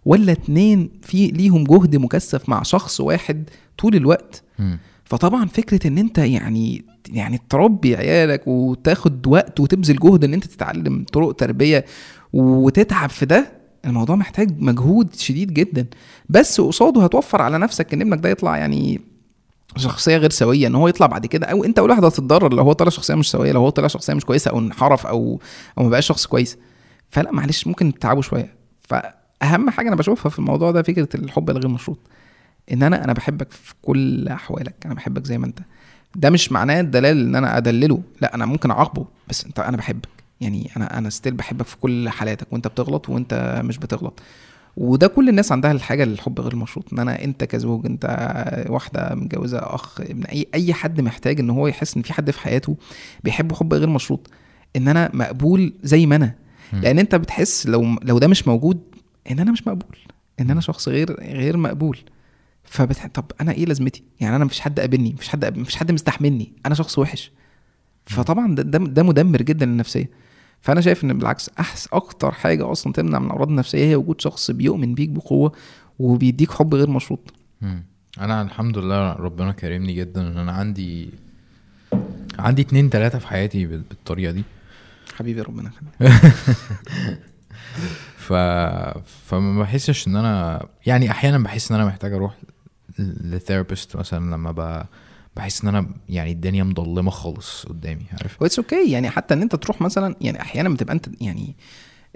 ولا 0.04 0.32
اتنين 0.32 0.90
في 1.02 1.26
ليهم 1.26 1.64
جهد 1.64 1.96
مكثف 1.96 2.48
مع 2.48 2.62
شخص 2.62 3.00
واحد 3.00 3.50
طول 3.78 3.94
الوقت. 3.96 4.42
مم. 4.58 4.78
فطبعا 5.04 5.46
فكرة 5.46 5.86
إن 5.86 5.98
أنت 5.98 6.18
يعني 6.18 6.84
يعني 7.08 7.40
تربي 7.50 7.96
عيالك 7.96 8.48
وتاخد 8.48 9.26
وقت 9.26 9.60
وتبذل 9.60 9.96
جهد 9.96 10.24
إن 10.24 10.34
أنت 10.34 10.44
تتعلم 10.44 11.04
طرق 11.12 11.32
تربية 11.32 11.84
وتتعب 12.32 13.10
في 13.10 13.26
ده 13.26 13.52
الموضوع 13.86 14.16
محتاج 14.16 14.62
مجهود 14.62 15.14
شديد 15.14 15.54
جدا. 15.54 15.86
بس 16.28 16.60
قصاده 16.60 17.04
هتوفر 17.04 17.42
على 17.42 17.58
نفسك 17.58 17.94
إن 17.94 18.00
ابنك 18.00 18.18
ده 18.18 18.28
يطلع 18.28 18.56
يعني 18.56 19.00
شخصية 19.76 20.16
غير 20.16 20.30
سوية 20.30 20.66
إن 20.66 20.74
هو 20.74 20.88
يطلع 20.88 21.06
بعد 21.06 21.26
كده 21.26 21.46
أو 21.46 21.64
أنت 21.64 21.78
اول 21.78 21.90
واحد 21.90 22.04
هتتضرر 22.04 22.54
لو 22.54 22.62
هو 22.62 22.72
طلع 22.72 22.90
شخصية 22.90 23.14
مش 23.14 23.30
سوية 23.30 23.52
لو 23.52 23.60
هو 23.60 23.68
طلع 23.68 23.86
شخصية 23.86 24.14
مش 24.14 24.24
كويسة 24.24 24.50
أو 24.50 24.58
انحرف 24.58 25.06
أو 25.06 25.40
أو 25.78 25.82
ما 25.82 25.88
بقاش 25.88 26.06
شخص 26.06 26.26
كويس. 26.26 26.58
فلا 27.10 27.32
معلش 27.32 27.66
ممكن 27.66 27.94
تتعبوا 27.94 28.22
شوية. 28.22 28.54
فأهم 28.80 29.70
حاجة 29.70 29.88
أنا 29.88 29.96
بشوفها 29.96 30.30
في 30.30 30.38
الموضوع 30.38 30.70
ده 30.70 30.82
فكرة 30.82 31.08
الحب 31.14 31.50
الغير 31.50 31.68
مشروط. 31.68 31.98
إن 32.72 32.82
أنا 32.82 33.04
أنا 33.04 33.12
بحبك 33.12 33.50
في 33.50 33.74
كل 33.82 34.28
أحوالك 34.28 34.74
أنا 34.86 34.94
بحبك 34.94 35.24
زي 35.24 35.38
ما 35.38 35.46
أنت. 35.46 35.58
ده 36.16 36.30
مش 36.30 36.52
معناه 36.52 36.80
دلال 36.80 37.20
إن 37.26 37.34
أنا 37.34 37.56
أدلله 37.56 38.02
لا 38.20 38.34
أنا 38.34 38.46
ممكن 38.46 38.70
أعاقبه 38.70 39.06
بس 39.28 39.44
أنت 39.44 39.58
أنا 39.58 39.76
بحبك. 39.76 40.15
يعني 40.40 40.70
أنا 40.76 40.98
أنا 40.98 41.10
ستيل 41.10 41.34
بحبك 41.34 41.66
في 41.66 41.76
كل 41.76 42.08
حالاتك 42.08 42.52
وأنت 42.52 42.68
بتغلط 42.68 43.08
وأنت 43.08 43.62
مش 43.64 43.78
بتغلط. 43.78 44.20
وده 44.76 45.06
كل 45.06 45.28
الناس 45.28 45.52
عندها 45.52 45.72
الحاجة 45.72 46.04
للحب 46.04 46.40
غير 46.40 46.52
المشروط 46.52 46.92
إن 46.92 46.98
أنا 46.98 47.24
أنت 47.24 47.44
كزوج 47.44 47.86
أنت 47.86 48.04
واحدة 48.68 49.14
متجوزة 49.14 49.58
أخ 49.58 50.00
ابن 50.00 50.24
أي 50.24 50.46
أي 50.54 50.74
حد 50.74 51.00
محتاج 51.00 51.40
إن 51.40 51.50
هو 51.50 51.66
يحس 51.66 51.96
إن 51.96 52.02
في 52.02 52.12
حد 52.12 52.30
في 52.30 52.40
حياته 52.40 52.76
بيحبه 53.24 53.54
حب 53.54 53.74
غير 53.74 53.88
مشروط 53.88 54.30
إن 54.76 54.88
أنا 54.88 55.10
مقبول 55.14 55.72
زي 55.82 56.06
ما 56.06 56.16
أنا. 56.16 56.34
لأن 56.72 56.98
أنت 56.98 57.14
بتحس 57.14 57.66
لو 57.66 57.96
لو 58.02 58.18
ده 58.18 58.28
مش 58.28 58.48
موجود 58.48 58.80
إن 59.30 59.38
أنا 59.40 59.52
مش 59.52 59.66
مقبول 59.66 59.96
إن 60.40 60.50
أنا 60.50 60.60
شخص 60.60 60.88
غير 60.88 61.20
غير 61.20 61.56
مقبول. 61.56 61.98
فبتح... 62.64 63.06
طب 63.06 63.24
أنا 63.40 63.52
إيه 63.52 63.64
لازمتي؟ 63.66 64.02
يعني 64.20 64.36
أنا 64.36 64.44
مفيش 64.44 64.60
حد 64.60 64.80
قابلني 64.80 65.12
مفيش 65.12 65.28
حد 65.28 65.58
مفيش 65.58 65.76
حد 65.76 65.92
مستحملني 65.92 66.52
أنا 66.66 66.74
شخص 66.74 66.98
وحش. 66.98 67.32
فطبعا 68.06 68.54
ده 68.54 68.62
ده, 68.62 68.78
ده 68.78 69.02
مدمر 69.02 69.42
جدا 69.42 69.66
للنفسيه 69.66 70.10
فأنا 70.66 70.80
شايف 70.80 71.04
إن 71.04 71.18
بالعكس 71.18 71.50
أحس 71.60 71.88
أكتر 71.92 72.32
حاجة 72.32 72.72
أصلا 72.72 72.92
تمنع 72.92 73.18
من 73.18 73.26
الامراض 73.26 73.48
النفسيه 73.48 73.84
هي 73.86 73.96
وجود 73.96 74.20
شخص 74.20 74.50
بيؤمن 74.50 74.94
بيك 74.94 75.08
بقوة 75.08 75.52
وبيديك 75.98 76.50
حب 76.52 76.74
غير 76.74 76.90
مشروط. 76.90 77.34
أنا 78.20 78.42
الحمد 78.42 78.78
لله 78.78 79.12
ربنا 79.12 79.52
كرمني 79.52 79.92
جدا. 79.94 80.20
ان 80.28 80.38
أنا 80.38 80.52
عندي 80.52 81.10
عندي 82.38 82.62
اتنين 82.62 82.90
تلاتة 82.90 83.18
في 83.18 83.26
حياتي 83.26 83.66
بال- 83.66 83.82
بالطريقة 83.88 84.32
دي. 84.32 84.42
حبيبي 85.16 85.40
ربنا 85.40 85.70
يخليك. 85.70 86.12
ف... 88.16 88.32
فما 89.28 89.60
بحسش 89.62 90.08
إن 90.08 90.16
أنا 90.16 90.66
يعني 90.86 91.10
أحيانا 91.10 91.38
بحس 91.38 91.70
إن 91.70 91.76
أنا 91.80 91.86
محتاج 91.88 92.12
أروح 92.12 92.34
ل 92.98 93.08
therapist 93.08 93.96
مثلا 93.96 94.34
لما 94.34 94.50
ب... 94.52 94.86
بحس 95.36 95.62
إن 95.62 95.68
أنا 95.68 95.86
يعني 96.08 96.32
الدنيا 96.32 96.64
مضلمه 96.64 97.10
خالص 97.10 97.66
قدامي 97.66 98.02
عارف؟ 98.12 98.42
و 98.42 98.45
it's 98.45 98.58
okay 98.58 98.90
يعني 98.90 99.10
حتى 99.10 99.34
إن 99.34 99.42
أنت 99.42 99.56
تروح 99.56 99.80
مثلا 99.80 100.16
يعني 100.20 100.40
أحيانا 100.40 100.68
بتبقى 100.68 100.94
أنت 100.94 101.06
يعني 101.20 101.56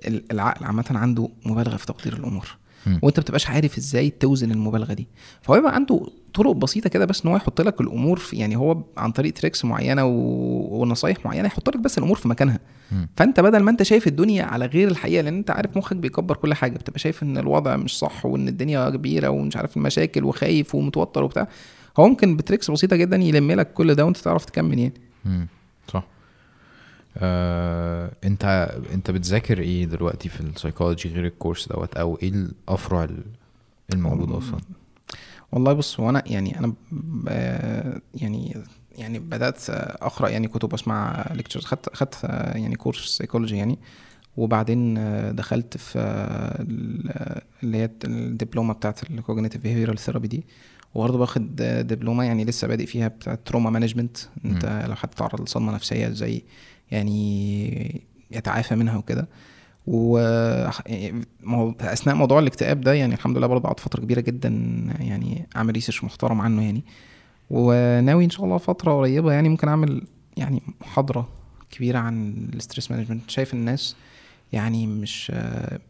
ال- 0.07 0.33
العقل 0.33 0.65
عامة 0.67 0.85
عنده 0.91 1.29
مبالغة 1.47 1.77
في 1.77 1.87
تقدير 1.87 2.13
الأمور. 2.17 2.57
مم. 2.87 2.99
وأنت 3.03 3.19
ما 3.19 3.23
بتبقاش 3.23 3.51
عارف 3.51 3.79
إزاي 3.79 4.11
توزن 4.11 4.51
المبالغة 4.51 4.93
دي. 4.93 5.09
فهو 5.43 5.57
يبقى 5.57 5.75
عنده 5.75 6.07
طرق 6.35 6.53
بسيطة 6.53 6.89
كده 6.91 7.05
بس 7.05 7.25
إن 7.25 7.31
هو 7.31 7.37
يحط 7.37 7.61
لك 7.61 7.81
الأمور 7.81 8.19
في 8.19 8.37
يعني 8.37 8.57
هو 8.57 8.83
عن 8.97 9.13
طريق 9.13 9.33
tricks 9.33 9.65
معينة 9.65 10.05
و... 10.05 10.11
ونصايح 10.83 11.17
معينة 11.27 11.47
يحط 11.47 11.69
لك 11.69 11.77
بس 11.81 11.99
الأمور 11.99 12.17
في 12.17 12.29
مكانها. 12.29 12.59
مم. 12.93 13.09
فأنت 13.17 13.41
بدل 13.41 13.59
ما 13.59 13.71
أنت 13.71 13.83
شايف 13.83 14.07
الدنيا 14.07 14.45
على 14.45 14.67
غير 14.67 14.89
الحقيقة 14.89 15.23
لأن 15.23 15.37
أنت 15.37 15.51
عارف 15.51 15.77
مخك 15.77 15.97
بيكبر 15.97 16.37
كل 16.37 16.55
حاجة 16.55 16.77
بتبقى 16.79 16.99
شايف 16.99 17.23
إن 17.23 17.39
الوضع 17.39 17.77
مش 17.77 17.99
صح 17.99 18.27
وإن 18.27 18.49
الدنيا 18.49 18.91
كبيرة 18.91 19.29
ومش 19.29 19.57
عارف 19.57 19.77
المشاكل 19.77 20.25
وخايف 20.25 20.75
ومتوتر 20.75 21.23
وبتاع. 21.25 21.49
هو 21.99 22.09
ممكن 22.09 22.37
ب 22.37 22.42
tricks 22.42 22.71
بسيطة 22.71 22.97
جدا 22.97 23.17
يلم 23.17 23.53
لك 23.53 23.73
كل 23.73 23.95
ده 23.95 24.05
وانت 24.05 24.17
تعرف 24.17 24.45
تكمل 24.45 24.79
يعني. 24.79 24.93
مم. 25.25 25.47
صح. 25.89 26.05
آه، 27.17 28.11
انت 28.25 28.45
انت 28.95 29.11
بتذاكر 29.11 29.59
إيه 29.61 29.85
دلوقتي 29.85 30.29
في 30.29 30.41
السايكولوجي 30.41 31.09
غير 31.09 31.27
ال 31.27 31.33
course 31.33 31.69
دوت؟ 31.69 31.97
أو 31.97 32.19
إيه 32.23 32.29
الأفرع 32.29 33.05
ال- 33.05 33.25
الموجوده 33.95 34.39
أصلا؟ 34.39 34.61
والله 35.53 35.73
بص 35.73 36.01
هو 36.01 36.11
أنا 36.11 36.23
يعني 36.27 36.59
أنا 36.59 36.73
يعني 38.15 38.57
يعني 38.99 39.19
بدأت 39.19 39.71
أقرأ 39.71 40.29
يعني 40.29 40.49
كتب 40.49 40.73
وأسمع 40.73 41.27
lectures 41.33 41.65
خدت 41.65 41.97
خدت 41.97 42.25
يعني 42.55 42.77
course 42.77 42.99
psychology 43.17 43.57
يعني. 43.57 43.79
وبعدين 44.37 44.95
دخلت 45.37 45.77
في 45.77 45.99
ال- 46.61 47.41
اللي 47.63 47.77
هي 47.79 47.91
الدبلومة 48.05 48.75
بتاعت 48.75 49.11
ال 49.11 49.16
cognitive 49.16 49.63
behavioral 49.63 49.99
therapy 49.99 50.29
دي. 50.29 50.45
وبرضه 50.95 51.19
باخد 51.19 51.57
دبلومة 51.87 52.25
يعني 52.25 52.45
لسه 52.45 52.69
بادئ 52.69 52.87
فيها 52.87 53.09
بتاعت 53.09 53.41
trauma 53.45 53.71
management 53.71 54.17
انت 54.45 54.85
لو 54.89 54.95
حد 54.95 55.09
تعرض 55.09 55.41
لصدمه 55.43 55.73
نفسيه 55.73 56.09
إزاي 56.09 56.45
يعني 56.91 58.03
يتعافى 58.31 58.75
منها 58.75 58.97
وكده. 58.97 59.29
و 59.87 60.19
أثناء 61.81 62.15
موضوع 62.15 62.39
الاكتئاب 62.39 62.81
ده 62.81 62.93
يعني 62.95 63.15
الحمد 63.15 63.39
لله 63.39 63.47
برضه 63.47 63.65
قعدت 63.65 63.81
فترة 63.81 64.01
كبيرة 64.01 64.21
جدا 64.21 64.49
يعني 65.01 65.47
أعمل 65.57 65.73
research 65.75 66.05
محترم 66.05 66.41
عنه 66.41 66.63
يعني. 66.63 66.85
وناوي 67.51 68.25
إن 68.25 68.31
شاء 68.31 68.45
الله 68.45 68.59
فترة 68.59 68.93
قريبة 68.93 69.33
يعني 69.33 69.49
ممكن 69.49 69.69
أعمل 69.69 70.03
يعني 70.37 70.63
محاضرة 70.81 71.29
كبيرة 71.71 71.99
عن 71.99 72.49
ال 72.53 72.58
stress 72.58 72.91
management 72.91 73.31
شايف 73.31 73.55
الناس 73.55 73.97
يعني 74.53 74.87
مش 74.87 75.33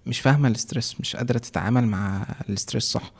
مش 0.07 0.21
فاهمة 0.21 0.49
ال 0.49 0.56
stress 0.56 1.01
مش 1.01 1.17
قادرة 1.17 1.39
تتعامل 1.39 1.87
مع 1.87 2.27
ال 2.49 2.54
stress 2.54 2.85
صح. 2.85 3.13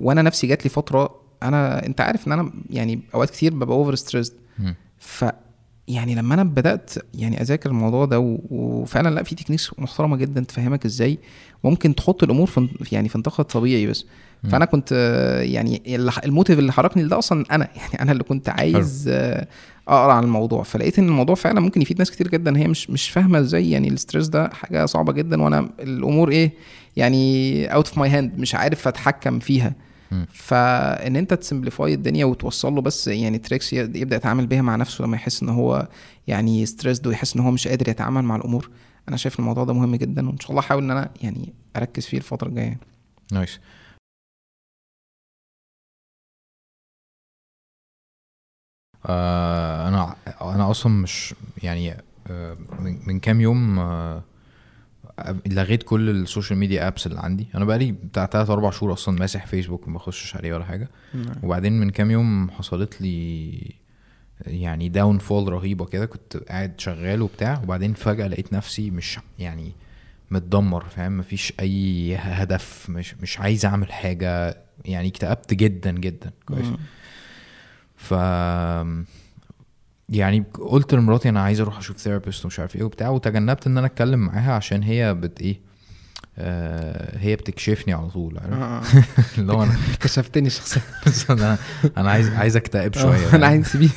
وأنا 0.00 0.22
نفسي 0.22 0.46
جات 0.46 0.64
لي 0.64 0.70
فترة 0.70 1.20
أنا 1.42 1.86
انت 1.86 2.00
عارف 2.00 2.26
ان 2.26 2.32
أنا 2.32 2.52
يعني 2.70 3.00
اوقات 3.14 3.30
كتير 3.30 3.54
ببقى 3.54 3.76
over 3.76 3.94
stressed. 3.94 4.32
ف 4.98 5.24
يعني 5.88 6.14
لما 6.14 6.34
أنا 6.34 6.44
بدأت 6.44 6.90
يعني 7.14 7.42
اذاكر 7.42 7.70
الموضوع 7.70 8.04
ده 8.04 8.38
وفعلا 8.50 9.14
لا 9.14 9.22
في 9.22 9.34
techniques 9.34 9.70
محترمة 9.78 10.16
جدا 10.16 10.40
تفهمك 10.40 10.84
إزاي 10.84 11.18
ممكن 11.64 11.94
تحط 11.94 12.22
الأمور 12.22 12.46
في 12.46 12.68
يعني 12.92 13.08
في 13.08 13.18
نطاقها 13.18 13.42
الطبيعي 13.42 13.86
بس. 13.86 14.04
فأنا 14.50 14.64
كنت 14.64 14.92
يعني 15.42 15.82
ال 16.24 16.29
motive 16.29 16.58
اللي 16.58 16.72
حركني 16.72 17.02
لده 17.02 17.18
أصلا 17.18 17.44
أنا 17.50 17.68
يعني 17.80 18.02
أنا 18.02 18.12
اللي 18.12 18.24
كنت 18.24 18.48
عايز 18.48 19.08
آه، 19.12 19.46
أقرأ 19.88 20.12
عن 20.12 20.24
الموضوع 20.24 20.62
فلقيت 20.62 20.98
إن 20.98 21.08
الموضوع 21.08 21.34
فعلا 21.34 21.60
ممكن 21.60 21.82
يفيد 21.82 21.98
ناس 21.98 22.10
كتير 22.10 22.28
جدا 22.28 22.58
هي 22.58 22.68
مش 22.68 22.90
مش 22.90 23.10
فاهمة 23.10 23.38
إزاي 23.38 23.70
يعني 23.70 23.88
ال 23.88 23.94
stress 23.94 24.28
ده 24.28 24.48
حاجة 24.48 24.86
صعبة 24.86 25.12
جدا 25.12 25.42
وأنا 25.42 25.70
الأمور 25.80 26.30
إيه 26.30 26.52
يعني 26.96 27.66
out 27.74 27.88
of 27.88 27.98
my 27.98 28.10
hand 28.10 28.38
مش 28.38 28.54
عارف 28.54 28.88
أتحكم 28.88 29.38
فيها. 29.38 29.74
فإن 30.28 31.16
أنت 31.16 31.34
ت 31.34 31.41
simplify 31.41 31.94
الدنيا 31.94 32.24
وتوصل 32.24 32.72
له 32.74 32.80
بس 32.80 33.08
يعني 33.08 33.38
tricks 33.38 33.72
يبدأ 33.72 34.16
يتعامل 34.16 34.46
بيها 34.46 34.62
مع 34.62 34.76
نفسه 34.76 35.04
لما 35.04 35.16
يحس 35.16 35.42
إن 35.42 35.48
هو 35.48 35.88
يعني 36.26 36.66
stressed 36.66 37.06
ويحس 37.06 37.36
إن 37.36 37.42
هو 37.42 37.50
مش 37.50 37.68
قادر 37.68 37.88
يتعامل 37.88 38.22
مع 38.22 38.36
الأمور 38.36 38.70
أنا 39.08 39.16
شايف 39.16 39.38
الموضوع 39.38 39.64
ده 39.64 39.72
مهم 39.72 39.96
جدا 39.96 40.28
وإن 40.28 40.40
شاء 40.40 40.50
الله 40.50 40.60
أحاول 40.60 40.82
إن 40.82 40.90
أنا 40.90 41.10
يعني 41.22 41.52
أركز 41.76 42.06
فيه 42.06 42.18
الفترة 42.18 42.48
الجاية. 42.48 42.78
nice. 43.32 43.60
آه 49.06 49.88
أنا 49.88 50.16
أنا 50.54 50.70
أصلا 50.70 50.92
مش 50.92 51.34
يعني 51.62 51.96
آه 52.26 52.56
من, 53.06 53.20
كام 53.20 53.40
يوم 53.40 53.78
آه 53.78 54.22
لغيت 55.46 55.82
كل 55.82 56.10
ال 56.10 56.17
social 56.17 56.58
media 56.58 56.88
apps 56.88 57.06
اللي 57.06 57.20
عندي. 57.20 57.46
أنا 57.54 57.64
بقالي 57.64 57.92
بتاع 57.92 58.26
3 58.26 58.52
4 58.52 58.70
شهور 58.70 58.92
أصلا 58.92 59.18
ماسح 59.18 59.46
فيسبوك 59.46 59.88
ما 59.88 59.94
بخشش 59.94 60.36
عليه 60.36 60.54
ولا 60.54 60.64
حاجة. 60.64 60.88
وبعدين 61.42 61.80
من 61.80 61.90
كام 61.90 62.10
يوم 62.10 62.50
حصلت 62.50 63.00
لي 63.00 63.74
يعني 64.46 64.88
downfall 64.88 65.52
رهيبة 65.52 65.84
كده. 65.84 66.06
كنت 66.06 66.36
قاعد 66.36 66.80
شغال 66.80 67.22
وبتاع 67.22 67.60
وبعدين 67.62 67.94
فجأة 67.94 68.26
لقيت 68.26 68.52
نفسي 68.52 68.90
مش 68.90 69.18
يعني 69.38 69.72
متدمر 70.30 70.84
فاهم؟ 70.84 71.18
مفيش 71.18 71.52
أي 71.60 72.16
هدف 72.16 72.90
مش 72.90 73.14
مش 73.14 73.40
عايز 73.40 73.66
أعمل 73.66 73.92
حاجة. 73.92 74.62
يعني 74.84 75.08
اكتئبت 75.08 75.54
جدا 75.54 75.90
جدا. 75.90 76.30
كويس. 76.46 76.66
ف 77.96 78.14
يعني 80.08 80.44
قلت 80.54 80.94
لمراتي 80.94 81.28
أنا 81.28 81.40
عايز 81.42 81.60
أروح 81.60 81.78
أشوف 81.78 81.96
therapist 81.98 82.44
ومش 82.44 82.60
عارف 82.60 82.76
إيه 82.76 82.82
وبتاع 82.82 83.08
وتجنبت 83.08 83.66
إن 83.66 83.78
أنا 83.78 83.86
أتكلم 83.86 84.20
معاها 84.20 84.52
عشان 84.52 84.82
هي 84.82 85.14
بت 85.14 85.40
إيه 85.40 85.60
آه 86.38 87.18
هي 87.18 87.36
بتكشفني 87.36 87.92
على 87.94 88.08
طول 88.10 88.38
عارف؟ 88.38 88.52
آه. 88.54 88.82
اللي 89.38 89.52
هو 89.52 89.62
أنا 89.62 89.76
كشفتني 90.00 90.50
شخصيا. 90.50 90.82
بس 91.06 91.30
أنا 91.30 91.58
أنا 91.96 92.10
عايز 92.10 92.28
عايز 92.28 92.56
أكتئب 92.56 92.94
شوية 92.94 93.34
أنا 93.34 93.46
عايز 93.46 93.66
أسيبه 93.66 93.88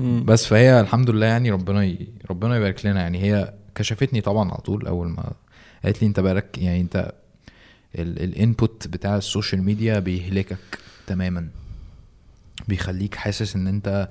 مم. 0.00 0.24
بس 0.24 0.46
فهي 0.46 0.80
الحمد 0.80 1.10
لله 1.10 1.26
يعني 1.26 1.50
ربنا 1.50 1.84
ي... 1.84 2.08
ربنا 2.30 2.56
يبارك 2.56 2.86
لنا 2.86 3.00
يعني. 3.02 3.22
هي 3.22 3.54
كشفتني 3.74 4.20
طبعا 4.20 4.50
على 4.50 4.60
طول 4.60 4.86
أول 4.86 5.08
ما 5.08 5.32
قالت 5.84 6.02
لي 6.02 6.08
أنت 6.08 6.20
بالك 6.20 6.58
يعني 6.58 6.80
أنت 6.80 7.12
ال 7.98 8.13
input 8.13 8.88
بتاع 8.88 9.16
ال 9.16 9.23
social 9.23 9.62
media 9.62 9.98
بيهلكك 9.98 10.78
تماما. 11.06 11.48
بيخليك 12.68 13.14
حاسس 13.14 13.56
إن 13.56 13.66
أنت 13.66 14.08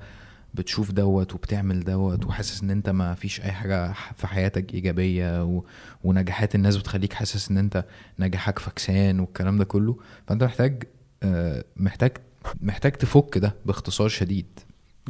بتشوف 0.54 0.90
دوت 0.92 1.34
وبتعمل 1.34 1.84
دوت 1.84 2.26
وحاسس 2.26 2.62
إن 2.62 2.70
أنت 2.70 2.90
ما 2.90 3.14
فيش 3.14 3.40
أي 3.40 3.52
حاجة 3.52 3.92
في 4.16 4.26
حياتك 4.26 4.74
إيجابية 4.74 5.44
و... 5.44 5.64
ونجاحات 6.04 6.54
الناس 6.54 6.76
بتخليك 6.76 7.12
حاسس 7.12 7.50
إن 7.50 7.58
أنت 7.58 7.84
نجاحك 8.18 8.58
فكسان 8.58 9.20
والكلام 9.20 9.58
ده 9.58 9.64
كله 9.64 9.96
فأنت 10.26 10.44
محتاج 10.44 10.82
آه، 11.22 11.64
محتاج 11.76 12.12
محتاج 12.60 12.92
تفك 12.92 13.38
ده 13.38 13.54
باختصار 13.66 14.08
شديد. 14.08 14.46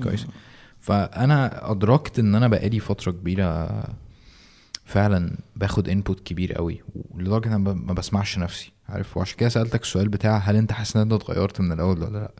كويس. 0.03 0.27
فأنا 0.81 1.71
أدركت 1.71 2.19
إن 2.19 2.35
أنا 2.35 2.49
بقالي 2.49 2.81
فترة 2.81 3.13
كبيرة 3.13 3.83
فعلا 4.85 5.37
باخد 5.57 5.89
input 5.89 6.21
كبير 6.21 6.53
قوي 6.53 6.83
ولدرجة 7.11 7.49
إن 7.49 7.53
أنا 7.53 7.73
ما 7.73 7.93
بسمعش 7.93 8.39
نفسي 8.39 8.73
عارف؟ 8.89 9.17
وعشان 9.17 9.37
كده 9.37 9.49
سألتك 9.49 9.83
السؤال 9.83 10.09
بتاع 10.09 10.37
هل 10.39 10.57
أنت 10.57 10.73
حاسس 10.73 10.97
إن 10.97 11.03
أنت 11.03 11.13
اتغيرت 11.13 11.61
من 11.61 11.73
الأول 11.73 12.03
ولا 12.03 12.19
لأ؟ 12.19 12.31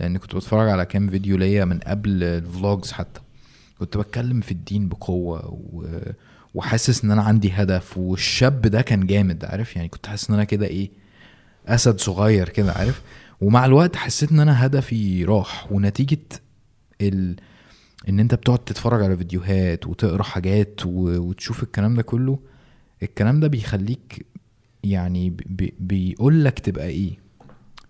لأن 0.00 0.18
كنت 0.18 0.36
بتفرج 0.36 0.68
على 0.68 0.84
كام 0.86 1.08
فيديو 1.10 1.36
ليك 1.36 1.64
من 1.64 1.78
قبل 1.78 2.22
ال 2.22 2.34
vlogs 2.34 2.92
حتى. 2.92 3.20
كنت 3.78 3.96
بتكلم 3.96 4.40
في 4.40 4.52
الدين 4.52 4.88
بقوة 4.88 5.46
و... 5.72 5.86
وحاسس 6.54 7.04
إن 7.04 7.10
أنا 7.10 7.22
عندي 7.22 7.52
هدف 7.52 7.98
والشاب 7.98 8.60
ده 8.60 8.82
كان 8.82 9.06
جامد 9.06 9.44
عارف؟ 9.44 9.76
يعني 9.76 9.88
كنت 9.88 10.06
حاسس 10.06 10.28
إن 10.28 10.34
أنا 10.34 10.44
كده 10.44 10.66
إيه 10.66 10.90
أسد 11.66 12.00
صغير 12.00 12.48
كده 12.48 12.72
عارف؟ 12.72 13.02
ومع 13.40 13.64
الوقت 13.66 13.96
حسيت 13.96 14.32
إن 14.32 14.40
أنا 14.40 14.66
هدفي 14.66 15.24
راح 15.24 15.72
ونتيجة 15.72 16.18
ال... 17.00 17.36
إن 18.08 18.20
أنت 18.20 18.34
بتقعد 18.34 18.58
تتفرج 18.58 19.02
على 19.02 19.16
فيديوهات 19.16 19.86
وتقرأ 19.86 20.22
حاجات 20.22 20.80
و... 20.86 20.90
وتشوف 21.20 21.62
الكلام 21.62 21.94
ده 21.94 22.02
كله 22.02 22.38
الكلام 23.02 23.40
ده 23.40 23.48
بيخليك 23.48 24.26
يعني 24.84 25.30
بي... 25.30 25.74
بيقول 25.80 26.44
لك 26.44 26.58
تبقى 26.58 26.86
إيه؟ 26.86 27.18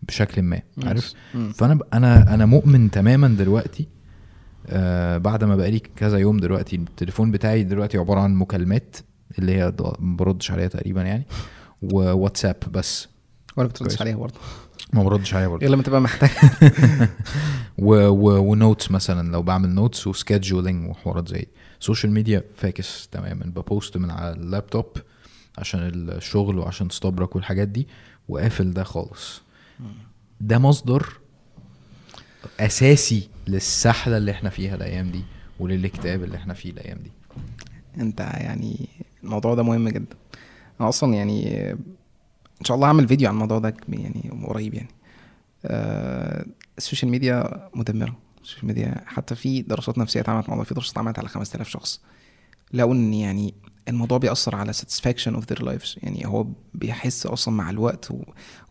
بشكل 0.03 0.43
ما 0.43 0.61
عارف. 0.85 1.15
فأنا. 1.55 1.79
أنا 1.95 2.35
أنا 2.35 2.47
مؤمن 2.47 2.91
تماما 2.91 3.29
دلوقتي 3.29 3.89
آه 4.67 5.19
بعد 5.19 5.45
ما 5.45 5.57
بقالي 5.57 5.79
كذا 5.79 6.19
يوم 6.19 6.37
دلوقتي 6.37 6.77
التليفون 6.77 7.31
بتاعي 7.31 7.63
دلوقتي 7.63 7.99
عبارة 7.99 8.21
عن 8.21 8.35
مكالمات 8.35 8.97
اللي 9.39 9.53
هي 9.57 9.73
ما 9.99 10.17
بردش 10.17 10.51
عليها 10.51 10.69
تقريبا 10.69 11.03
يعني 11.03 11.27
وواتساب 11.83 12.57
بس. 12.73 13.09
ولا 13.57 13.69
بتردش. 13.69 14.01
عليها 14.01 14.17
برضه. 14.17 14.35
ما 14.93 15.03
بردش 15.03 15.35
عليها 15.35 15.49
برضه. 15.49 15.61
غير 15.61 15.71
لما 15.71 15.83
تبقى 15.83 16.01
محتاج. 16.01 16.31
و... 17.79 17.95
و... 18.09 18.51
و 18.51 18.57
notes 18.57 18.91
مثلا 18.91 19.33
لو 19.33 19.43
بعمل 19.43 19.69
notes 19.69 20.07
و 20.07 20.14
scheduling 20.14 20.91
وحوارات 20.91 21.29
زي 21.29 21.47
social 21.81 22.13
media 22.13 22.45
فاكس 22.57 23.09
تماما. 23.09 23.45
ب 23.45 23.55
post 23.55 23.97
من 23.97 24.11
على 24.11 24.33
اللابتوب 24.33 24.87
عشان 25.59 25.81
الشغل 25.81 26.59
وعشان 26.59 26.89
ستوبرك 26.91 27.37
والحاجات 27.37 27.69
دي 27.69 27.89
وقافل 28.29 28.73
ده 28.73 28.85
خالص. 28.85 29.43
ده 30.41 30.59
مصدر 30.59 31.21
أساسي 32.61 33.29
للسحلة 33.49 34.17
اللي 34.17 34.31
إحنا 34.31 34.51
فيها 34.51 34.75
الأيام 34.75 35.11
دي 35.11 35.23
وللاكتئاب 35.61 36.25
اللي 36.25 36.37
إحنا 36.37 36.55
فيه 36.55 36.71
الأيام 36.71 36.99
دي. 36.99 37.11
أنت 38.03 38.21
يعني 38.21 38.89
الموضوع 39.25 39.55
ده 39.55 39.63
مهم 39.63 39.89
جدا. 39.89 40.17
أنا 40.81 40.89
أصلا 40.89 41.15
يعني 41.15 41.71
إن 42.61 42.65
شاء 42.65 42.75
الله 42.75 42.89
هعمل 42.89 43.09
فيديو 43.09 43.29
عن 43.29 43.35
الموضوع 43.35 43.59
ده 43.59 43.77
يعني 43.89 44.31
قريب 44.47 44.75
يعني. 44.75 44.89
آه، 45.65 46.47
ال 46.79 46.83
social 46.83 47.11
media 47.11 47.69
مدمرة. 47.75 48.17
ال 48.43 48.46
social 48.46 48.67
media 48.67 48.95
حتى 49.07 49.35
في 49.35 49.63
دراسات 49.63 49.99
نفسية 49.99 50.21
اتعملت 50.21 50.45
الموضوع 50.45 50.65
في 50.65 50.75
دراسات 50.75 50.93
اتعملت 50.93 51.19
على 51.19 51.29
5000 51.29 51.69
شخص. 51.69 52.01
لقوا 52.73 52.95
إن 52.95 53.15
يعني 53.15 53.55
الموضوع 53.89 54.19
بيأثر 54.19 54.57
على 54.57 54.73
satisfaction 54.73 55.31
of 55.37 55.41
their 55.53 55.63
lives. 55.63 55.99
يعني 56.03 56.27
هو 56.27 56.47
بيحس 56.75 57.27
أصلا 57.27 57.55
مع 57.55 57.71
الوقت 57.71 58.13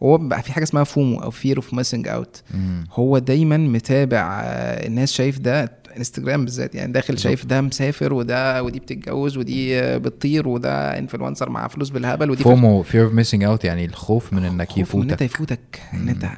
هو 0.03 0.18
بقى 0.18 0.43
في 0.43 0.53
حاجة 0.53 0.64
اسمها 0.64 0.84
FOMO 0.84 1.20
أو 1.20 1.32
fear 1.32 1.55
of 1.57 1.66
missing 1.76 2.05
out. 2.07 2.55
مم. 2.55 2.88
هو 2.91 3.18
دايما 3.18 3.57
متابع 3.57 4.41
آه، 4.43 4.88
الناس 4.88 5.14
شايف 5.14 5.39
ده 5.39 5.80
انستجرام 5.97 6.45
بالذات 6.45 6.76
يعني 6.76 6.91
داخل. 6.91 7.20
شايف 7.20 7.45
ده 7.45 7.62
مسافر 7.62 8.14
وده 8.14 8.64
ودي 8.64 8.80
بتتجوز 8.80 9.38
ودي 9.38 9.80
آه، 9.80 9.97
بتطير 9.97 10.47
وده 10.47 10.97
influencer 11.00 11.50
مع 11.49 11.68
فلوس 11.68 11.89
بالهبل 11.89 12.32
ودي 12.32 12.43
فومو 12.43 12.84
fear 12.84 13.10
of 13.12 13.26
missing 13.26 13.41
out 13.41 13.66
يعني 13.66 13.86
الخوف 13.86 14.34
من 14.34 14.45
إنك 14.45 14.70
خوف 14.72 14.95
من 14.95 15.01
إن 15.01 15.10
أنت 15.12 15.22
يفوتك 15.22 15.60
يفوتك 15.60 15.82
إن 15.93 16.10
أنت 16.10 16.30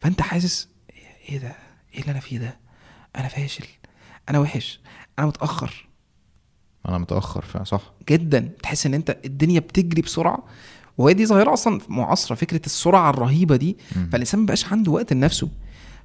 فأنت 0.00 0.22
حاسس 0.22 0.68
إيه 1.28 1.38
ده؟ 1.38 1.52
إيه 1.94 2.00
اللي 2.00 2.10
أنا 2.12 2.20
فيه 2.20 2.38
ده؟ 2.38 2.56
أنا 3.16 3.28
فاشل. 3.28 3.64
أنا 4.28 4.38
وحش. 4.38 4.80
أنا 5.18 5.26
متأخر. 5.26 5.88
أنا 6.88 6.98
متاخر 6.98 7.42
فعلا 7.44 7.64
صح. 7.64 7.92
جدا. 8.10 8.48
تحس 8.62 8.86
إن 8.86 8.94
أنت 8.94 9.16
الدنيا 9.24 9.60
بتجري 9.60 10.02
بسرعة. 10.02 10.44
وهي 10.98 11.14
دي 11.14 11.26
ظاهرة 11.26 11.52
أصلا 11.52 11.80
معاصرة 11.88 12.34
فكرة 12.36 12.60
السرعة 12.66 13.10
الرهيبة 13.10 13.56
دي. 13.56 13.76
فالإنسان 14.12 14.40
مبقاش 14.40 14.72
عنده 14.72 14.92
وقت 14.92 15.12
لنفسه. 15.12 15.48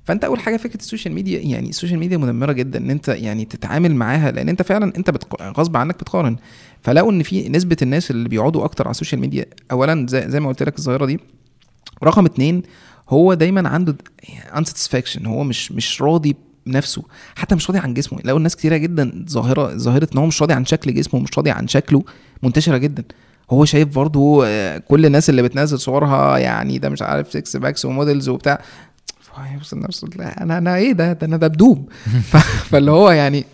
فأنت 0.04 0.24
أول 0.24 0.40
حاجة 0.40 0.58
فكرة 0.58 0.80
ال 0.80 0.84
social 0.84 1.14
media 1.14 1.39
يعني 1.40 1.70
ال 1.70 1.74
social 1.74 2.00
media 2.00 2.18
مدمرة 2.18 2.52
جدا 2.52 2.80
إن 2.80 2.90
أنت 2.90 3.08
يعني 3.08 3.46
تتعامل 3.46 3.96
معاها 3.96 4.32
لأن 4.32 4.50
أنت 4.50 4.62
فعلا 4.62 4.94
أنت 4.98 5.10
بتق... 5.10 5.42
غصب 5.42 5.78
عنك 5.78 5.96
بتقارن. 5.96 6.36
فلقوا 6.82 7.12
إن 7.12 7.24
في 7.24 7.50
نسبة 7.50 7.78
الناس 7.82 8.12
اللي 8.12 8.30
بيقعدوا 8.30 8.66
أكتر 8.66 8.84
على 8.84 8.92
ال 8.91 8.96
social 8.96 9.22
media 9.22 9.46
اولا 9.72 10.06
زي, 10.10 10.30
زي 10.30 10.40
ما 10.40 10.48
قلت 10.48 10.64
لك 10.64 10.78
الظاهرة 10.78 11.06
دي 11.06 11.20
رقم 12.04 12.26
اتنين 12.26 12.64
هو 13.10 13.34
دايما 13.34 13.70
عنده 13.70 13.96
unsatisfaction 14.54 15.28
هو 15.28 15.44
مش 15.44 15.72
مش 15.72 16.02
راضي 16.02 16.36
بنفسه 16.66 17.03
حتى 17.36 17.55
مش 17.55 17.70
راضي 17.70 17.80
عن 17.80 17.93
جسمه. 17.93 18.20
لقوا 18.26 18.38
الناس 18.38 18.55
كتيرة 18.55 18.78
جدا 18.78 19.26
ظاهرة 19.30 19.78
ظاهرة 19.78 20.07
إن 20.13 20.18
هو 20.18 20.26
مش 20.26 20.41
راضي 20.41 20.53
عن 20.53 20.66
شكل 20.66 20.93
جسمه 20.93 21.20
مش 21.20 21.38
راضي 21.38 21.51
عن 21.51 21.68
شكله 21.68 22.03
منتشرة 22.43 22.78
جدا. 22.78 23.03
هو 23.51 23.66
شايف 23.66 23.95
برضو 23.95 24.43
آه، 24.43 24.78
كل 24.78 25.05
الناس 25.05 25.30
اللي 25.30 25.41
بتنزل 25.41 25.80
صورها 25.80 26.38
يعني 26.38 26.78
ده 26.78 26.89
مش 26.89 27.01
عارف 27.01 27.32
six 27.32 27.58
packs 27.58 27.86
و 27.86 27.92
models 27.92 28.30
وبتاع. 28.30 28.61
فيبص 29.22 29.74
لنفسه 29.74 30.07
لا 30.16 30.43
أنا 30.43 30.57
أنا 30.57 30.76
إيه 30.76 30.91
ده؟ 30.91 31.13
ده 31.13 31.28
أنا 31.28 31.38
دبدوب 31.38 31.89
فاللي 32.70 32.91
هو 32.91 33.11
يعني 33.11 33.45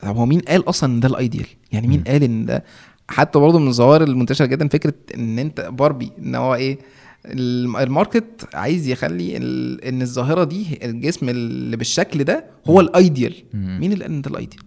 طب 0.00 0.16
هو 0.16 0.26
مين 0.26 0.40
قال 0.40 0.68
أصلا 0.68 0.94
إن 0.94 1.00
ده 1.00 1.08
ال 1.08 1.14
ideal 1.14 1.46
يعني 1.72 1.86
مين. 1.88 2.02
قال 2.06 2.22
إن 2.22 2.46
ده؟ 2.46 2.64
حتى 3.08 3.38
برضه 3.38 3.58
من 3.58 3.68
الظواهر 3.68 4.02
المنتشرة 4.02 4.46
جدا 4.46 4.68
فكرة 4.68 4.94
إن 5.14 5.38
أنت 5.38 5.60
باربي 5.60 6.12
إن 6.18 6.34
هو 6.34 6.54
إيه؟ 6.54 6.78
ال 7.26 7.43
market 7.43 8.48
عايز 8.54 8.88
يخلي 8.88 9.36
ال- 9.36 9.84
إن 9.84 10.02
الظاهرة 10.02 10.44
دي 10.44 10.78
الجسم 10.84 11.28
اللي 11.28 11.76
بالشكل 11.76 12.24
ده 12.24 12.44
هو 12.66 12.80
ال 12.80 12.88
ideal. 12.88 13.34
مين 13.54 13.92
اللي 13.92 14.04
قال 14.04 14.12
إن 14.14 14.22
ده 14.22 14.30
ال 14.30 14.35
ideal؟ 14.35 14.62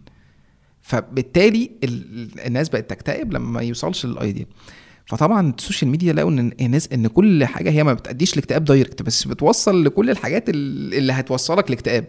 فبالتالي 0.81 1.71
ال- 1.83 2.39
الناس 2.45 2.69
بقت 2.69 2.89
تكتئب 2.89 3.33
لما 3.33 3.49
ما 3.51 3.61
يوصلش 3.61 4.05
لل 4.05 4.16
ideal. 4.16 4.47
فطبعا 5.05 5.53
ال 5.59 5.64
social 5.64 5.91
media 5.91 6.13
لقوا 6.13 6.29
إن 6.31 6.51
الناس 6.61 6.89
إن 6.93 7.07
كل 7.07 7.45
حاجة 7.45 7.69
هي 7.69 7.83
ما 7.83 7.93
بتأديش 7.93 8.35
لاكتئاب 8.35 8.65
direct 8.65 9.01
بس 9.01 9.27
بتوصل 9.27 9.85
لكل 9.85 10.09
الحاجات 10.09 10.49
ال- 10.49 10.93
اللي 10.93 11.13
هتوصلك 11.13 11.69
لاكتئاب. 11.69 12.05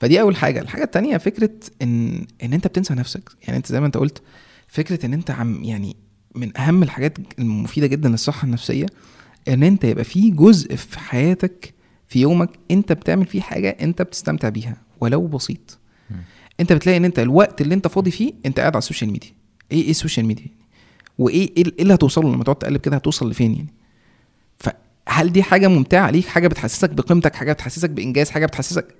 فدي 0.00 0.20
أول 0.20 0.36
حاجة. 0.36 0.60
الحاجة 0.60 0.84
التانية 0.84 1.16
فكرة 1.16 1.50
إن 1.82 2.26
إن 2.42 2.52
أنت 2.52 2.66
بتنسى 2.66 2.94
نفسك. 2.94 3.30
يعني 3.42 3.56
أنت 3.56 3.66
زي 3.66 3.80
ما 3.80 3.86
أنت 3.86 3.96
قلت 3.96 4.22
فكرة 4.68 5.06
إن 5.06 5.12
أنت 5.12 5.30
عم 5.30 5.64
يعني 5.64 5.96
من 6.34 6.58
أهم 6.58 6.82
الحاجات 6.82 7.18
المفيدة 7.38 7.86
جدا 7.86 8.08
للصحة 8.08 8.44
النفسية 8.44 8.86
إن 9.48 9.62
أنت 9.62 9.84
يبقى 9.84 10.04
في 10.04 10.30
جزء 10.30 10.76
في 10.76 10.98
حياتك 10.98 11.74
في 12.08 12.20
يومك 12.20 12.50
أنت 12.70 12.92
بتعمل 12.92 13.26
فيه 13.26 13.40
حاجة 13.40 13.76
أنت 13.80 14.02
بتستمتع 14.02 14.48
بيها 14.48 14.76
ولو 15.00 15.26
بسيط. 15.26 15.78
أنت 16.60 16.72
بتلاقي 16.72 16.96
إن 16.98 17.04
أنت 17.04 17.18
الوقت 17.18 17.60
اللي 17.60 17.74
أنت 17.74 17.86
فاضي 17.88 18.10
فيه 18.10 18.32
أنت 18.46 18.60
قاعد 18.60 18.72
على 18.72 18.78
السوشيال 18.78 19.10
ميديا. 19.10 19.30
إيه 19.72 19.82
إيه 19.82 19.90
السوشيال 19.90 20.26
ميديا 20.26 20.46
وإيه 21.18 21.50
إيه 21.56 21.62
اللي 21.80 21.94
هتوصل 21.94 22.22
له 22.24 22.32
لما 22.34 22.44
تقعد 22.44 22.56
تقلب 22.56 22.80
كده؟ 22.80 22.96
هتوصل 22.96 23.30
لفين 23.30 23.54
يعني؟ 23.54 23.74
فهل 24.58 25.32
دي 25.32 25.42
حاجة 25.42 25.68
ممتعة 25.68 26.10
ليك؟ 26.10 26.26
حاجة 26.26 26.48
بتحسسك 26.48 26.90
بقيمتك؟ 26.90 27.34
حاجة 27.34 27.52
بتحسسك 27.52 27.90
بإنجاز؟ 27.90 28.30
حاجة 28.30 28.46
بتحسسك 28.46 28.94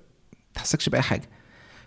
تحسكش 0.55 0.89
بأي 0.89 1.03
حاجة. 1.03 1.29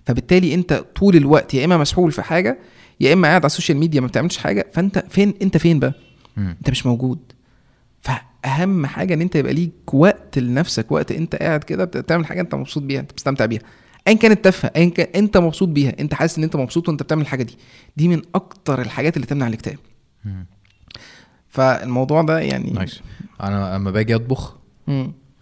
فبالتالي 0.06 0.54
أنت 0.54 0.74
طول 0.74 1.16
الوقت 1.16 1.54
يا 1.54 1.66
إما 1.66 1.78
مسحول 1.78 2.12
في 2.12 2.22
حاجة 2.22 2.60
يا 3.00 3.14
إما 3.14 3.28
قاعد 3.28 3.41
على 3.41 3.46
السوشيال 3.46 3.78
ميديا 3.78 4.02
ما 4.02 4.08
بتعملش 4.08 4.38
حاجة 4.38 4.68
فأنت 4.74 5.06
فين 5.10 5.34
أنت 5.41 5.58
فين 5.58 5.80
بقى 5.80 5.93
مم. 6.38 6.56
أنت 6.60 6.70
مش 6.70 6.86
موجود 6.86 7.20
فأهم 8.02 8.86
حاجة 8.86 9.14
إن 9.14 9.22
أنت 9.22 9.36
يبقى 9.36 9.54
ليك 9.54 9.93
وقت 9.93 10.39
لنفسك 10.39 10.91
وقت 10.91 11.12
أنت 11.12 11.36
قاعد 11.36 11.64
كده 11.64 11.86
بتعمل 11.86 12.26
حاجة 12.26 12.41
أنت 12.41 12.56
مبسوط 12.56 12.84
بيها 12.84 13.00
أنت 13.00 13.12
بتستمتع 13.12 13.46
بيها 13.46 13.62
ايا 14.08 14.14
كانت 14.14 14.43
تافهه 14.43 14.72
ايا 14.76 14.89
كان 14.89 15.08
أنت 15.16 15.38
مبسوط 15.38 15.70
بيها 15.70 15.93
أنت 16.00 16.14
حاسس 16.14 16.38
إن 16.38 16.43
أنت 16.43 16.56
مبسوط 16.56 16.89
وأنت 16.89 17.04
بتعمل 17.04 17.22
الحاجة 17.22 17.43
دي 17.43 17.58
دي 17.98 18.08
من 18.08 18.22
أكتر 18.36 18.82
الحاجات 18.82 19.16
اللي 19.16 19.28
تمنع 19.28 19.48
الاكتئاب. 19.48 19.78
فالموضوع 21.50 22.22
ده 22.22 22.39
يعني 22.39 22.72
nice 22.72 23.02
أنا 23.43 23.76
لما 23.76 23.91
باجي 23.91 24.16
أطبخ. 24.16 24.56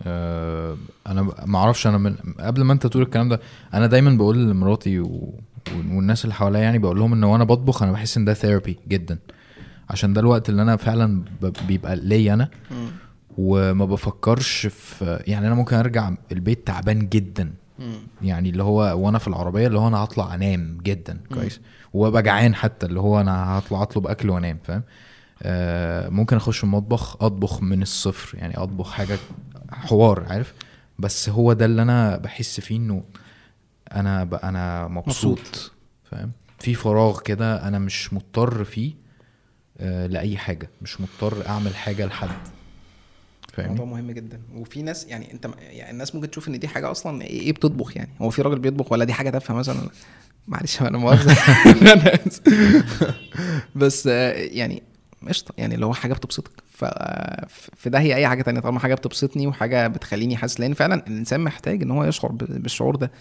آه، 0.06 0.78
أنا 1.08 1.22
ما 1.46 1.58
أعرفش 1.60 1.88
أنا 1.88 1.98
من 1.98 2.16
قبل 2.40 2.62
ما 2.64 2.74
أنت 2.74 2.88
تقول 2.88 3.04
الكلام 3.04 3.30
ده 3.30 3.40
أنا 3.74 3.88
دايما 3.88 4.12
بقول 4.12 4.50
لمراتي 4.50 5.00
و... 5.00 5.34
والناس 5.72 6.24
اللي 6.24 6.34
حواليا 6.36 6.60
يعني 6.60 6.78
بقول 6.80 7.00
لهم 7.00 7.14
إن 7.14 7.24
وأنا 7.24 7.44
بطبخ 7.44 7.84
أنا 7.84 7.92
بحس 7.92 8.18
إن 8.18 8.26
ده 8.26 8.34
ثيرابي 8.34 8.78
جدا 8.88 9.20
عشان 9.90 10.14
ده 10.14 10.22
الوقت 10.22 10.50
اللي 10.50 10.62
أنا 10.62 10.76
فعلا. 10.76 11.24
بيبقى 11.68 11.96
ليا 11.96 12.34
أنا. 12.34 12.50
وما 13.38 13.86
بفكرش 13.86 14.68
في 14.68 15.24
يعني 15.28 15.48
أنا 15.48 15.56
ممكن 15.56 15.76
أرجع 15.76 16.12
البيت 16.32 16.68
تعبان 16.68 17.10
جدا. 17.10 17.54
يعني 18.22 18.50
اللي 18.50 18.64
هو 18.64 18.82
وأنا 19.06 19.18
في 19.18 19.28
العربية 19.28 19.68
اللي 19.68 19.80
هو 19.80 19.88
أنا 19.88 19.98
هطلع 19.98 20.34
أنام 20.36 20.78
جدا 20.84 21.20
كويس 21.34 21.60
وأبقى 21.94 22.24
جعان 22.24 22.56
حتى 22.56 22.86
اللي 22.86 23.00
هو 23.00 23.22
أنا 23.22 23.58
هطلع 23.58 23.82
أطلب 23.84 24.08
أكل 24.08 24.30
وأنام 24.30 24.58
فاهم 24.64 24.84
آه 25.44 26.10
ممكن 26.10 26.36
أخش 26.36 26.64
المطبخ 26.64 27.24
أطبخ 27.24 27.62
من 27.62 27.82
الصفر 27.82 28.38
يعني 28.38 28.58
أطبخ 28.58 28.92
حاجة 28.92 29.18
حوار 29.72 30.24
عارف 30.30 30.54
بس 31.00 31.30
هو 31.30 31.54
ده 31.54 31.66
اللي 31.66 31.82
أنا 31.82 32.18
بحس 32.18 32.60
فيه 32.60 32.78
إنه 32.78 33.04
أنا 33.96 34.24
ب... 34.24 34.34
أنا 34.34 34.88
مبسوط, 34.88 35.40
مبسوط. 35.40 35.72
فاهم؟ 36.12 36.32
في 36.60 36.74
فراغ 36.74 37.20
كده 37.22 37.68
أنا 37.68 37.80
مش 37.80 38.14
مضطر 38.14 38.64
فيه 38.64 38.94
آه 39.80 40.08
لأي 40.08 40.38
حاجة 40.38 40.70
مش 40.82 41.02
مضطر 41.02 41.48
أعمل 41.48 41.76
حاجة 41.76 42.06
لحد. 42.06 42.30
موضوع 43.58 43.76
فاهمني 43.76 43.92
مهم 43.92 44.12
جدا. 44.12 44.42
وفي 44.56 44.82
ناس 44.82 45.06
يعني 45.08 45.34
أنت 45.34 45.50
يعني 45.60 45.92
الناس 45.92 46.16
ممكن 46.16 46.30
تشوف 46.32 46.48
إن 46.48 46.60
دي 46.60 46.68
حاجة 46.68 46.92
أصلا 46.92 47.22
إيه 47.22 47.40
إيه 47.40 47.52
بتطبخ 47.52 47.98
يعني؟ 47.98 48.10
هو 48.22 48.30
في 48.30 48.42
راجل 48.42 48.60
بيطبخ 48.60 48.92
ولا 48.92 49.06
دي 49.06 49.14
حاجة 49.14 49.30
تافهة 49.30 49.54
مثلا؟ 49.56 49.90
معلش 50.48 50.82
أنا 50.82 50.98
مؤاخذة. 50.98 51.36
بس 53.76 54.08
آه، 54.08 54.32
يعني 54.34 54.84
قشطة. 55.28 55.54
يعني 55.58 55.76
اللي 55.76 55.86
هو 55.86 55.94
حاجة 55.94 56.14
بتبسطك. 56.14 56.52
ف 56.70 56.86
في 57.76 57.90
ده 57.90 58.00
هي 58.00 58.16
أي 58.16 58.28
حاجة 58.28 58.42
تانية 58.42 58.60
طالما 58.60 58.80
حاجة 58.80 58.96
بتبسطني 58.96 59.48
وحاجة 59.48 59.88
بتخليني 59.88 60.38
حاسس 60.38 60.60
لأن 60.60 60.74
فعلا 60.74 61.08
الإنسان 61.08 61.40
محتاج 61.40 61.82
إن 61.82 61.92
هو 61.92 62.04
يشعر 62.04 62.32
بالشعور 62.32 62.96
ده. 62.96 63.12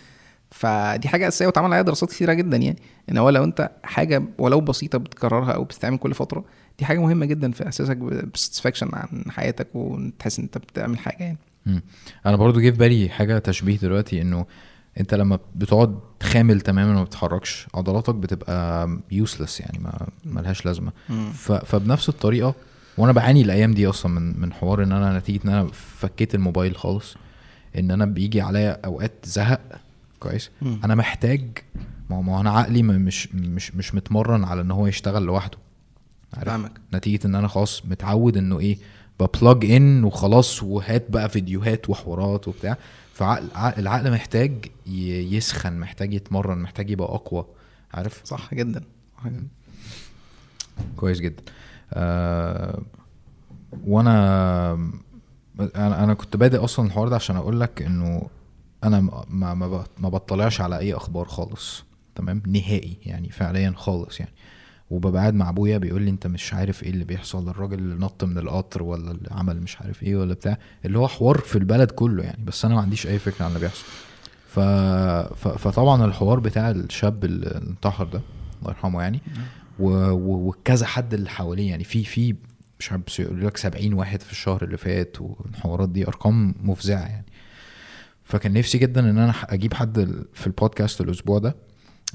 فدي 0.52 1.08
حاجة 1.08 1.28
أساسية 1.28 1.46
واتعمل 1.46 1.66
عليها 1.66 1.82
دراسات 1.82 2.10
كتيرة 2.10 2.32
جدا 2.32 2.56
يعني. 2.56 2.78
إن 3.10 3.18
هو 3.18 3.30
لو 3.30 3.44
أنت 3.44 3.70
حاجة 3.82 4.22
ولو 4.38 4.60
بسيطة 4.60 4.98
بتكررها 4.98 5.52
أو 5.52 5.64
بتستعمل 5.64 5.98
كل 5.98 6.14
فترة 6.14 6.44
دي 6.78 6.84
حاجة 6.84 6.98
مهمة 6.98 7.26
جدا 7.26 7.52
في 7.52 7.66
إحساسك 7.66 7.96
بساتسفاكشن 7.96 8.88
عن 8.92 9.24
حياتك 9.30 9.68
وتحس 9.74 10.38
إن 10.38 10.44
أنت 10.44 10.58
بتعمل 10.58 10.98
حاجة 10.98 11.22
يعني. 11.22 11.38
مم. 11.66 11.82
أنا 12.26 12.36
برضو 12.36 12.60
جه 12.60 12.70
في 12.70 12.76
بالي 12.76 13.08
حاجة 13.08 13.38
تشبيه 13.38 13.78
دلوقتي 13.78 14.22
إنه 14.22 14.46
أنت 15.00 15.14
لما 15.14 15.38
بتقعد 15.54 15.98
خامل 16.22 16.60
تماما 16.60 16.90
وما 16.90 17.04
بتتحركش 17.04 17.66
عضلاتك 17.74 18.14
بتبقى 18.14 18.88
يوسلس 19.10 19.60
يعني 19.60 19.78
ما 19.78 20.06
ملهاش 20.24 20.66
لازمة. 20.66 20.92
ف... 21.32 21.52
فبنفس 21.52 22.08
الطريقة 22.08 22.54
وأنا 22.98 23.12
بعاني 23.12 23.42
الأيام 23.42 23.74
دي 23.74 23.86
أصلا 23.86 24.12
من 24.20 24.40
من 24.40 24.52
حوار 24.52 24.82
إن 24.82 24.92
أنا 24.92 25.18
نتيجة 25.18 25.40
إن 25.44 25.48
أنا 25.48 25.66
فكيت 25.72 26.34
الموبايل 26.34 26.76
خالص 26.76 27.16
إن 27.78 27.90
أنا 27.90 28.04
بيجي 28.06 28.40
عليا 28.40 28.80
أوقات 28.84 29.12
زهق 29.24 29.60
كويس. 30.22 30.50
أنا 30.84 30.94
محتاج 30.94 31.58
ما 32.10 32.16
هو- 32.34 32.40
أنا 32.40 32.50
عقلي 32.50 32.82
مش 32.82 33.34
مش 33.34 33.74
مش 33.74 33.94
متمرن 33.94 34.44
على 34.44 34.60
إن 34.60 34.70
هو 34.70 34.86
يشتغل 34.86 35.22
لوحده. 35.22 35.58
فاهمك. 36.32 36.72
نتيجة 36.94 37.26
إن 37.26 37.34
أنا 37.34 37.48
خلاص 37.48 37.86
متعود 37.86 38.36
إنه 38.36 38.58
إيه 38.58 38.78
ببلج 39.20 39.70
ان 39.70 40.04
وخلاص 40.04 40.62
وهات 40.62 41.10
بقى 41.10 41.28
فيديوهات 41.28 41.90
وحوارات 41.90 42.48
وبتاع. 42.48 42.76
فعقل 43.14 43.48
عقل- 43.54 43.80
العقل 43.80 44.10
محتاج 44.12 44.66
يسخن 44.86 45.72
محتاج 45.80 46.14
يتمرن 46.14 46.58
محتاج 46.58 46.90
يبقى 46.90 47.08
أقوى. 47.14 47.44
عارف؟ 47.94 48.20
صح 48.24 48.54
جدا. 48.54 48.82
صح 49.18 49.28
جدا. 49.28 49.46
كويس 50.96 51.20
جدا. 51.20 51.42
آه 51.92 52.82
وأنا 53.86 54.72
أنا 55.76 56.04
أنا 56.04 56.14
كنت 56.14 56.36
بادئ 56.36 56.64
أصلا 56.64 56.86
الحوار 56.86 57.08
ده 57.08 57.16
عشان 57.16 57.36
أقول 57.36 57.60
لك 57.60 57.82
إنه 57.82 58.22
أنا 58.84 59.00
ما 59.00 59.54
ما 59.54 59.84
ما 59.98 60.08
بطلعش 60.08 60.60
على 60.60 60.78
أي 60.78 60.94
أخبار 60.94 61.24
خالص 61.24 61.84
تمام؟ 62.14 62.42
نهائي 62.46 62.96
يعني 63.06 63.30
فعليا 63.30 63.72
خالص 63.76 64.20
يعني. 64.20 64.32
وببقى 64.90 65.20
قاعد 65.20 65.34
مع 65.34 65.48
أبويا 65.48 65.78
بيقول 65.78 66.02
لي 66.02 66.10
أنت 66.10 66.26
مش 66.26 66.54
عارف 66.54 66.82
إيه 66.82 66.90
اللي 66.90 67.04
بيحصل 67.04 67.48
الراجل 67.48 67.78
اللي 67.78 67.94
نط 67.94 68.24
من 68.24 68.38
القطر 68.38 68.82
ولا 68.82 69.10
اللي 69.10 69.28
عمل 69.30 69.60
مش 69.62 69.80
عارف 69.80 70.02
إيه 70.02 70.16
ولا 70.16 70.34
بتاع 70.34 70.58
اللي 70.84 70.98
هو 70.98 71.08
حوار 71.08 71.38
في 71.38 71.56
البلد 71.58 71.90
كله 71.90 72.22
يعني. 72.24 72.44
بس 72.44 72.64
أنا 72.64 72.74
ما 72.74 72.80
عنديش 72.80 73.06
أي 73.06 73.18
فكرة 73.18 73.44
عن 73.44 73.48
اللي 73.48 73.60
بيحصل. 73.60 73.84
ف... 74.48 74.60
ف... 74.60 75.48
فطبعا 75.48 76.04
الحوار 76.04 76.40
بتاع 76.40 76.70
الشاب 76.70 77.24
اللي 77.24 77.46
انتحر 77.68 78.04
ده 78.04 78.20
الله 78.60 78.70
يرحمه 78.70 79.02
يعني 79.02 79.20
و- 79.78 80.10
و- 80.10 80.48
وكذا 80.48 80.86
حد 80.86 81.14
اللي 81.14 81.30
حواليه 81.30 81.70
يعني. 81.70 81.84
في 81.84 82.04
في 82.04 82.34
مش 82.80 82.92
عارف 82.92 83.20
يقول 83.20 83.46
لك 83.46 83.56
70 83.56 83.92
واحد 83.92 84.22
في 84.22 84.32
الشهر 84.32 84.64
اللي 84.64 84.76
فات 84.76 85.16
والحوارات 85.20 85.88
دي 85.88 86.06
أرقام 86.08 86.54
مفزعة 86.62 87.00
يعني. 87.06 87.26
فكان 88.32 88.52
نفسي 88.52 88.78
جدا 88.78 89.10
إن 89.10 89.18
أنا 89.18 89.34
أجيب 89.44 89.74
حد 89.74 90.24
في 90.32 90.46
البودكاست 90.46 91.00
الأسبوع 91.00 91.38
ده 91.38 91.54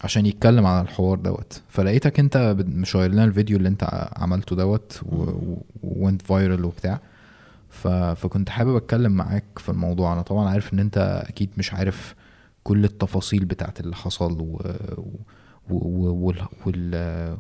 عشان 0.03 0.26
يتكلم 0.26 0.65
على 0.65 0.82
الحوار 0.82 1.18
دوت. 1.18 1.61
فلقيتك 1.70 2.20
أنت 2.20 2.55
مشاير 2.59 3.11
لنا 3.11 3.24
الفيديو 3.24 3.57
اللي 3.57 3.70
أنت 3.70 4.09
عملته 4.15 4.55
دوت 4.55 5.01
وانت 5.84 6.22
viral 6.22 6.65
وبتاع. 6.65 6.99
ف... 7.70 7.88
فكنت 7.88 8.49
حابب 8.49 8.76
أتكلم 8.76 9.11
معاك 9.11 9.45
في 9.57 9.70
الموضوع. 9.70 10.13
أنا 10.13 10.22
طبعا 10.22 10.49
عارف 10.49 10.74
إن 10.74 10.80
أنت 10.80 11.24
أكيد 11.28 11.49
مش 11.57 11.74
عارف 11.74 12.15
كل 12.63 12.86
التفاصيل 12.86 13.45
بتاعت 13.45 13.80
اللي 13.80 13.95
حصل 13.95 14.41
و... 14.41 14.61
و... 15.70 15.76
و... 15.76 16.28
وال... 16.28 16.41
وال... 16.65 17.38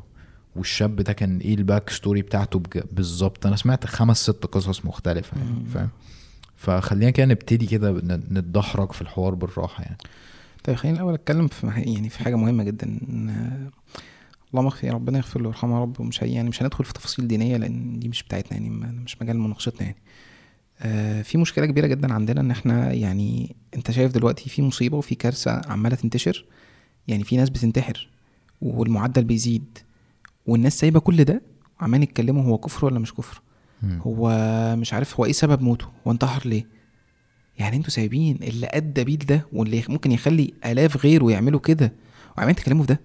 والشاب 0.55 0.95
ده 0.95 1.13
كان 1.13 1.37
إيه 1.37 1.55
ال 1.55 1.62
back 1.62 1.89
story 1.89 2.21
بتاعته 2.21 2.59
بج... 2.59 2.81
بالظبط. 2.91 3.45
أنا 3.45 3.55
سمعت 3.55 3.85
خمس 3.85 4.23
ست 4.23 4.45
قصص 4.45 4.85
مختلفة 4.85 5.37
يعني. 5.37 5.65
فاهم؟ 5.65 5.89
فخلينا 6.57 7.11
كده 7.11 7.25
نبتدي 7.25 7.65
كده 7.65 7.91
نتدحرج 8.31 8.91
في 8.91 9.01
الحوار 9.01 9.35
بالراحة 9.35 9.83
يعني. 9.83 9.97
طيب 10.63 10.75
خليني 10.75 10.97
الأول 10.97 11.13
أتكلم 11.13 11.47
في 11.47 11.67
يعني 11.67 12.09
في 12.09 12.19
حاجة 12.19 12.35
مهمة 12.35 12.63
جدا. 12.63 12.99
اللهم 14.51 14.65
اغفر 14.65 14.93
ربنا 14.93 15.17
يغفر 15.17 15.41
له 15.41 15.47
ويرحمه 15.47 15.75
يا 15.75 15.81
رب 15.81 15.99
ومش 15.99 16.21
يعني 16.21 16.49
مش 16.49 16.63
هندخل 16.63 16.83
في 16.85 16.93
تفاصيل 16.93 17.27
دينية 17.27 17.57
لأن 17.57 17.99
دي 17.99 18.09
مش 18.09 18.23
بتاعتنا 18.23 18.51
يعني 18.53 18.69
مش 19.05 19.21
مجال 19.21 19.39
مناقشتنا 19.39 19.81
يعني. 19.81 19.97
آه 20.81 21.21
في 21.21 21.37
مشكلة 21.37 21.65
كبيرة 21.65 21.87
جدا 21.87 22.13
عندنا 22.13 22.41
إن 22.41 22.51
إحنا 22.51 22.93
يعني 22.93 23.55
أنت 23.75 23.91
شايف 23.91 24.11
دلوقتي 24.13 24.49
في 24.49 24.61
مصيبة 24.61 24.97
وفي 24.97 25.15
كارثة 25.15 25.61
عمالة 25.67 25.95
تنتشر 25.95 26.45
يعني 27.07 27.23
في 27.23 27.37
ناس 27.37 27.49
بتنتحر 27.49 28.09
والمعدل 28.61 29.23
بيزيد 29.23 29.77
والناس 30.45 30.79
سايبة 30.79 30.99
كل 30.99 31.23
ده 31.23 31.41
وعمالين 31.81 32.03
يتكلموا 32.03 32.43
هو 32.43 32.57
كفر 32.57 32.85
ولا 32.85 32.99
مش 32.99 33.13
كفر. 33.13 33.41
هو 33.83 34.29
مش 34.75 34.93
عارف 34.93 35.19
هو 35.19 35.25
إيه 35.25 35.31
سبب 35.31 35.61
موته؟ 35.61 35.85
هو 36.07 36.11
انتحر 36.11 36.47
ليه؟ 36.47 36.65
يعني 37.59 37.77
أنتوا 37.77 37.89
سايبين 37.89 38.39
اللي 38.43 38.67
أدى 38.71 39.03
بيه 39.03 39.17
ده 39.17 39.47
واللي 39.53 39.83
ممكن 39.89 40.11
يخلي 40.11 40.53
آلاف 40.65 41.05
غيره 41.05 41.31
يعملوا 41.31 41.59
كده 41.59 41.93
وعمالين 42.37 42.55
تتكلموا 42.55 42.83
في 42.85 42.93
ده. 42.93 42.99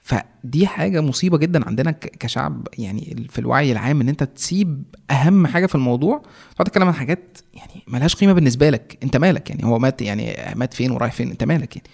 فدي 0.00 0.66
حاجة 0.66 1.00
مصيبة 1.00 1.38
جدا 1.38 1.66
عندنا 1.66 1.90
كشعب 1.90 2.68
يعني 2.78 3.26
في 3.28 3.38
الوعي 3.38 3.72
العام 3.72 4.00
إن 4.00 4.08
أنت 4.08 4.24
تسيب 4.24 4.82
أهم 5.10 5.46
حاجة 5.46 5.66
في 5.66 5.74
الموضوع 5.74 6.22
تقعد 6.54 6.66
تتكلم 6.66 6.88
عن 6.88 6.94
حاجات 6.94 7.38
يعني 7.54 7.82
ملهاش 7.88 8.14
قيمة 8.14 8.32
بالنسبة 8.32 8.70
لك. 8.70 8.98
أنت 9.02 9.16
مالك؟ 9.16 9.50
يعني 9.50 9.64
هو 9.64 9.78
مات 9.78 10.02
يعني 10.02 10.36
مات 10.54 10.74
فين 10.74 10.90
ورايح 10.90 11.12
فين؟ 11.12 11.30
أنت 11.30 11.44
مالك 11.44 11.76
يعني؟ 11.76 11.88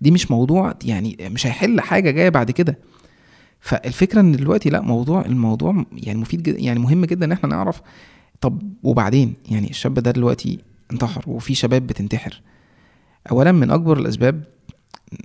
دي 0.00 0.10
مش 0.10 0.30
موضوع 0.30 0.74
يعني 0.84 1.16
مش 1.20 1.46
هيحل 1.46 1.80
حاجة 1.80 2.10
جاية 2.10 2.28
بعد 2.28 2.50
كده. 2.50 2.78
فالفكرة 3.62 4.20
إن 4.20 4.32
دلوقتي 4.32 4.70
لأ 4.70 4.80
موضوع 4.80 5.24
الموضوع 5.24 5.84
يعني 5.92 6.20
مفيد 6.20 6.42
جدا 6.42 6.58
يعني 6.60 6.78
مهم 6.78 7.04
جدا 7.04 7.26
إن 7.26 7.32
إحنا 7.32 7.48
نعرف 7.48 7.80
طب 8.40 8.62
وبعدين 8.82 9.34
يعني 9.50 9.70
الشاب 9.70 9.94
ده 9.94 10.10
دلوقتي 10.10 10.58
انتحر 10.92 11.24
وفي 11.26 11.54
شباب 11.54 11.86
بتنتحر 11.86 12.40
اولا 13.30 13.52
من 13.52 13.70
أكبر 13.70 13.98
الأسباب 13.98 14.44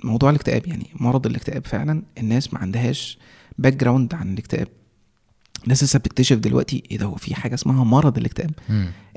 موضوع 0.04 0.30
الاكتئاب 0.30 0.66
يعني 0.66 0.86
مرض 0.94 1.26
الاكتئاب 1.26 1.66
فعلا 1.66 2.02
الناس 2.18 2.54
ما 2.54 2.60
عندهاش 2.60 3.18
background 3.58 4.14
عن 4.14 4.32
الاكتئاب 4.32 4.68
الناس 5.64 5.84
لسه 5.84 5.98
بتكتشف 5.98 6.36
دلوقتي 6.36 6.82
إيه 6.90 6.98
ده 6.98 7.06
هو 7.06 7.14
في 7.14 7.34
حاجة 7.34 7.54
اسمها 7.54 7.84
مرض 7.84 8.18
الاكتئاب. 8.18 8.50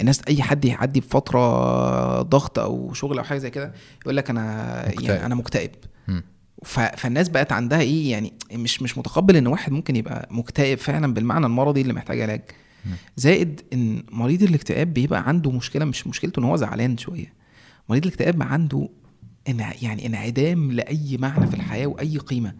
الناس 0.02 0.22
أي 0.28 0.42
حد 0.44 0.66
يعدي 0.66 1.00
بفترة 1.00 2.22
ضغط 2.22 2.60
أو 2.60 2.94
شغل 2.94 3.18
أو 3.18 3.24
حاجة 3.24 3.38
زي 3.38 3.50
كده 3.50 3.74
يقول 4.02 4.18
لك 4.18 4.30
أنا 4.30 4.86
مكتئب. 4.88 5.02
يعني 5.10 5.26
أنا 5.26 5.36
مكتئب 5.36 5.72
مم. 6.08 6.24
فالناس 6.66 7.30
بقت 7.30 7.52
عندها 7.52 7.82
إيه 7.82 8.12
يعني 8.12 8.34
مش 8.54 8.82
مش 8.82 8.98
متقبل 8.98 9.36
ان 9.36 9.48
واحد 9.48 9.72
ممكن 9.72 9.96
يبقى 9.96 10.28
مكتئب 10.32 10.78
فعلا 10.78 11.14
بالمعنى 11.14 11.46
المرضي 11.46 11.82
اللي 11.82 11.94
محتاج 11.94 12.22
علاج. 12.22 12.42
زائد 13.18 13.62
ان 13.74 14.04
مريض 14.12 14.44
الاكتئاب 14.44 14.94
بيبقى 14.94 15.28
عنده 15.28 15.52
مشكلة 15.52 15.86
مش 15.86 16.08
مشكلته 16.08 16.40
ان 16.40 16.44
هو 16.44 16.56
زعلان 16.56 16.98
شوية. 16.98 17.34
مريض 17.90 18.06
الاكتئاب 18.06 18.44
عنده 18.44 18.90
إن 19.50 19.66
يعني 19.82 20.06
انعدام 20.06 20.72
لأي 20.72 21.18
معنى 21.20 21.48
في 21.48 21.54
الحياة 21.54 21.88
وأي 21.88 22.18
قيمة. 22.18 22.54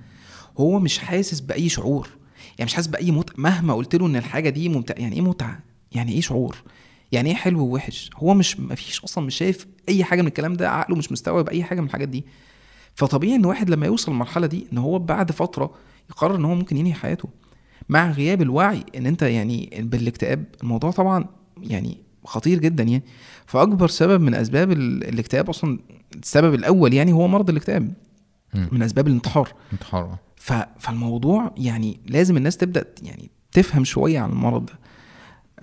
هو 0.58 0.80
مش 0.80 1.00
حاسس 1.00 1.40
بأي 1.40 1.70
شعور. 1.70 2.10
يعني 2.58 2.66
مش 2.66 2.74
حاسس 2.74 2.88
بأي 2.88 3.12
متعه 3.12 3.34
مهما 3.38 3.74
قلت 3.74 3.96
له 3.96 4.06
إن 4.08 4.16
الحاجة 4.16 4.50
دي 4.50 4.70
ممتعه 4.70 4.96
يعني 5.02 5.16
إيه 5.16 5.22
متعة؟ 5.22 5.60
يعني 5.92 6.12
إيه 6.12 6.22
شعور؟ 6.22 6.58
يعني 7.12 7.30
إيه 7.30 7.36
حلو 7.36 7.66
ووحش؟ 7.66 8.10
هو 8.16 8.34
مش 8.34 8.60
مفيش 8.60 9.02
أصلا 9.02 9.26
مش 9.26 9.36
شايف 9.36 9.68
أي 9.90 10.04
حاجة 10.04 10.22
من 10.22 10.28
الكلام 10.28 10.54
ده 10.54 10.72
عقله 10.72 10.96
مش 10.96 11.12
مستوعب 11.12 11.50
أي 11.50 11.64
حاجة 11.64 11.80
من 11.82 11.88
الحاجات 11.88 12.08
دي. 12.10 12.26
فطبيعي 12.96 13.36
إن 13.36 13.46
واحد 13.46 13.70
لما 13.70 13.86
يوصل 13.86 14.12
للمرحلة 14.12 14.48
دي 14.48 14.68
إن 14.74 14.78
هو 14.78 15.00
بعد 15.00 15.32
فترة 15.32 15.74
يقرر 16.10 16.36
إن 16.36 16.46
هو 16.46 16.56
ممكن 16.56 16.78
ينهي 16.78 16.94
حياته. 16.94 17.30
مع 17.90 18.12
غياب 18.12 18.42
الوعي 18.42 18.84
إن 18.96 19.06
أنت 19.06 19.22
يعني 19.22 19.70
بالاكتئاب 19.82 20.46
الموضوع 20.64 20.92
طبعا 20.92 21.26
يعني 21.62 21.98
خطير 22.26 22.60
جدا 22.60 22.84
يعني. 22.84 23.04
فأكبر 23.46 23.88
سبب 23.88 24.22
من 24.22 24.34
أسباب 24.34 24.72
ال- 24.72 25.04
الاكتئاب 25.10 25.50
أصلا 25.50 25.80
السبب 26.16 26.54
الأول 26.54 26.94
يعني 26.94 27.14
هو 27.14 27.28
مرض 27.28 27.50
الاكتئاب. 27.50 27.94
من 28.72 28.84
أسباب 28.84 29.08
الانتحار. 29.08 29.54
انتحار. 29.74 30.18
فالموضوع 30.80 31.54
يعني 31.58 32.00
لازم 32.08 32.38
الناس 32.38 32.58
تبدأ 32.58 32.86
يعني 33.04 33.30
تفهم 33.52 33.84
شوية 33.84 34.20
عن 34.20 34.30
المرض 34.30 34.66
ده. 34.66 34.74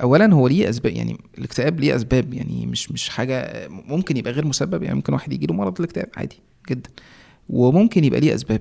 اولا 0.02 0.34
هو 0.34 0.48
ليه 0.48 0.68
أسباب 0.68 0.92
يعني 0.92 1.18
الاكتئاب 1.38 1.80
ليه 1.80 1.96
أسباب؟ 1.96 2.34
يعني 2.34 2.66
مش 2.66 2.92
مش 2.92 3.08
حاجة 3.08 3.68
ممكن 3.68 4.16
يبقى 4.16 4.32
غير 4.32 4.46
مسبب 4.46 4.82
يعني 4.82 4.94
ممكن 4.96 5.12
واحد 5.12 5.32
يجي 5.32 5.46
له 5.46 5.54
مرض 5.54 5.78
الاكتئاب 5.78 6.08
عادي 6.16 6.36
جدا. 6.70 6.90
وممكن 7.48 8.04
يبقى 8.04 8.20
ليه 8.20 8.34
أسباب. 8.34 8.60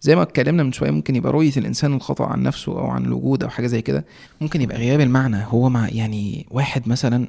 زي 0.00 0.16
ما 0.16 0.22
اتكلمنا 0.22 0.62
من 0.62 0.72
شوية 0.72 0.90
ممكن 0.90 1.16
يبقى 1.16 1.32
رؤية 1.32 1.52
الإنسان 1.56 1.94
الخطأ 1.94 2.26
عن 2.26 2.42
نفسه 2.42 2.72
أو 2.72 2.86
عن 2.86 3.04
الوجود 3.04 3.42
أو 3.42 3.48
حاجة 3.48 3.66
زي 3.66 3.82
كده. 3.82 4.04
ممكن 4.40 4.62
يبقى 4.62 4.76
غياب 4.76 5.00
المعنى. 5.00 5.44
هو 5.48 5.68
مع 5.68 5.88
يعني 5.88 6.46
واحد 6.50 6.88
مثلا 6.88 7.28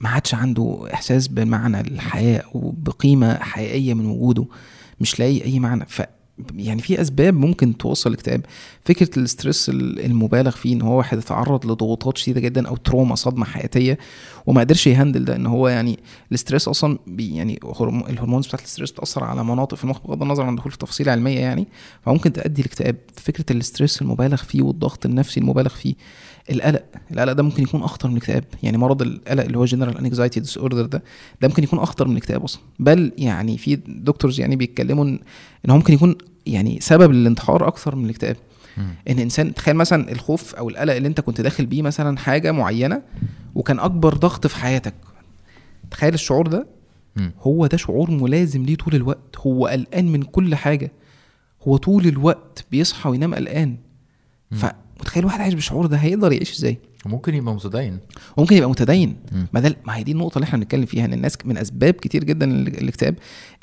ما 0.00 0.08
عادش 0.08 0.34
عنده 0.34 0.88
إحساس 0.94 1.28
بمعنى 1.28 1.80
الحياة 1.80 2.42
وبقيمه 2.54 3.34
حقيقية 3.34 3.94
من 3.94 4.06
وجوده 4.06 4.44
مش 5.00 5.18
لاقي 5.20 5.44
أي 5.44 5.58
معنى. 5.58 5.86
يعني 6.56 6.82
في 6.82 7.00
أسباب 7.00 7.34
ممكن 7.34 7.76
توصل 7.76 8.10
الاكتئاب 8.10 8.46
فكرة 8.84 9.18
الاسترس 9.18 9.68
ال- 9.68 10.04
المبالغ 10.04 10.50
فيه 10.50 10.74
إن 10.74 10.82
هو 10.82 10.98
واحد 10.98 11.18
اتعرض 11.18 11.66
لضغوطات 11.66 12.18
شديدة 12.18 12.40
جدا 12.40 12.68
أو 12.68 12.76
تروما 12.76 13.14
صدمة 13.14 13.44
حياتية 13.44 13.98
وما 14.46 14.60
قدرش 14.60 14.86
يهندل 14.86 15.24
ده 15.24 15.36
إن 15.36 15.46
هو 15.46 15.68
يعني 15.68 15.98
ال 16.30 16.35
stress 16.35 16.68
أصلا 16.68 16.98
بي 17.06 17.34
يعني 17.36 17.58
هرم- 17.80 18.04
ال 18.08 18.12
hormones 18.12 18.46
بتاعت 18.46 18.60
ال 18.60 18.64
stress 18.64 18.90
بتأثر 18.90 19.24
على 19.24 19.44
مناطق 19.44 19.76
في 19.76 19.84
المخ 19.84 20.00
بغض 20.06 20.22
النظر 20.22 20.42
عن 20.42 20.50
الدخول 20.52 20.72
في 20.72 20.78
تفاصيل 20.78 21.08
علمية 21.08 21.38
يعني 21.40 21.68
فممكن 22.02 22.32
تؤدي 22.32 22.62
لاكتئاب. 22.62 22.96
فكرة 23.16 23.44
ال 23.50 23.57
stress 23.57 24.02
المبالغ 24.02 24.36
فيه 24.36 24.62
والضغط 24.62 25.06
النفسي 25.06 25.40
المبالغ 25.40 25.68
فيه 25.74 25.94
القلق. 26.50 26.84
القلق 27.10 27.32
ده 27.32 27.42
ممكن 27.42 27.62
يكون 27.62 27.82
أخطر 27.82 28.08
من 28.08 28.16
الاكتئاب. 28.16 28.44
يعني 28.62 28.78
مرض 28.78 29.02
القلق 29.02 29.44
اللي 29.44 29.58
هو 29.58 29.64
general 29.64 29.98
anxiety 29.98 30.40
disorder 30.40 30.86
ده 30.86 31.02
ده 31.42 31.48
ممكن 31.48 31.62
يكون 31.62 31.78
أخطر 31.78 32.06
من 32.08 32.12
الاكتئاب 32.12 32.44
أصلا. 32.44 32.62
بل 32.78 33.12
يعني 33.18 33.58
في 33.58 33.76
doctors 33.86 34.40
يعني 34.40 34.56
بيتكلموا 34.56 35.04
ان 35.04 35.70
هو 35.70 35.76
ممكن 35.76 35.94
يكون 35.94 36.16
يعني 36.46 36.80
سبب 36.80 37.12
للانتحار 37.12 37.68
أكثر 37.68 37.96
من 37.96 38.04
الاكتئاب. 38.04 38.36
إن 39.08 39.18
إنسان 39.18 39.54
تخيل 39.54 39.76
مثلا 39.76 40.12
الخوف 40.12 40.54
أو 40.54 40.68
القلق 40.68 40.94
اللي 40.94 41.08
أنت 41.08 41.20
كنت 41.20 41.40
داخل 41.40 41.66
بيه 41.66 41.82
مثلا 41.82 42.18
حاجة 42.18 42.52
معينة 42.52 43.02
وكان 43.54 43.78
أكبر 43.78 44.14
ضغط 44.14 44.46
في 44.46 44.56
حياتك. 44.56 44.94
تخيل 45.90 46.14
الشعور 46.14 46.46
ده. 46.46 46.66
هو 47.40 47.66
ده 47.66 47.76
شعور 47.76 48.10
ملازم 48.10 48.62
ليه 48.62 48.76
طول 48.76 48.94
الوقت. 48.94 49.36
هو 49.38 49.66
قلقان 49.66 50.12
من 50.12 50.22
كل 50.22 50.54
حاجة. 50.54 50.92
هو 51.68 51.76
طول 51.76 52.06
الوقت 52.06 52.64
بيصحى 52.70 53.10
وينام 53.10 53.34
قلقان. 53.34 53.76
مم. 54.50 54.58
فمتخيل 54.98 55.24
واحد 55.24 55.40
عايش 55.40 55.54
بالشعور 55.54 55.86
ده 55.86 55.96
هيقدر 55.96 56.32
يعيش 56.32 56.52
إزاي؟ 56.52 56.78
وممكن 57.06 57.34
يبقى 57.34 57.54
متدين. 57.54 57.98
ممكن 58.38 58.56
يبقى 58.56 58.70
متدين. 58.70 59.16
ما 59.52 59.60
ده 59.60 59.76
ما 59.86 59.96
هي 59.96 60.02
دي 60.02 60.12
النقطة 60.12 60.34
اللي 60.38 60.44
إحنا 60.44 60.58
بنتكلم 60.58 60.86
فيها 60.86 61.04
إن 61.04 61.12
الناس 61.12 61.38
من 61.44 61.58
أسباب 61.58 61.94
كتير 61.94 62.24
جدا 62.24 62.46
ال- 62.50 62.78
الاكتئاب 62.82 63.14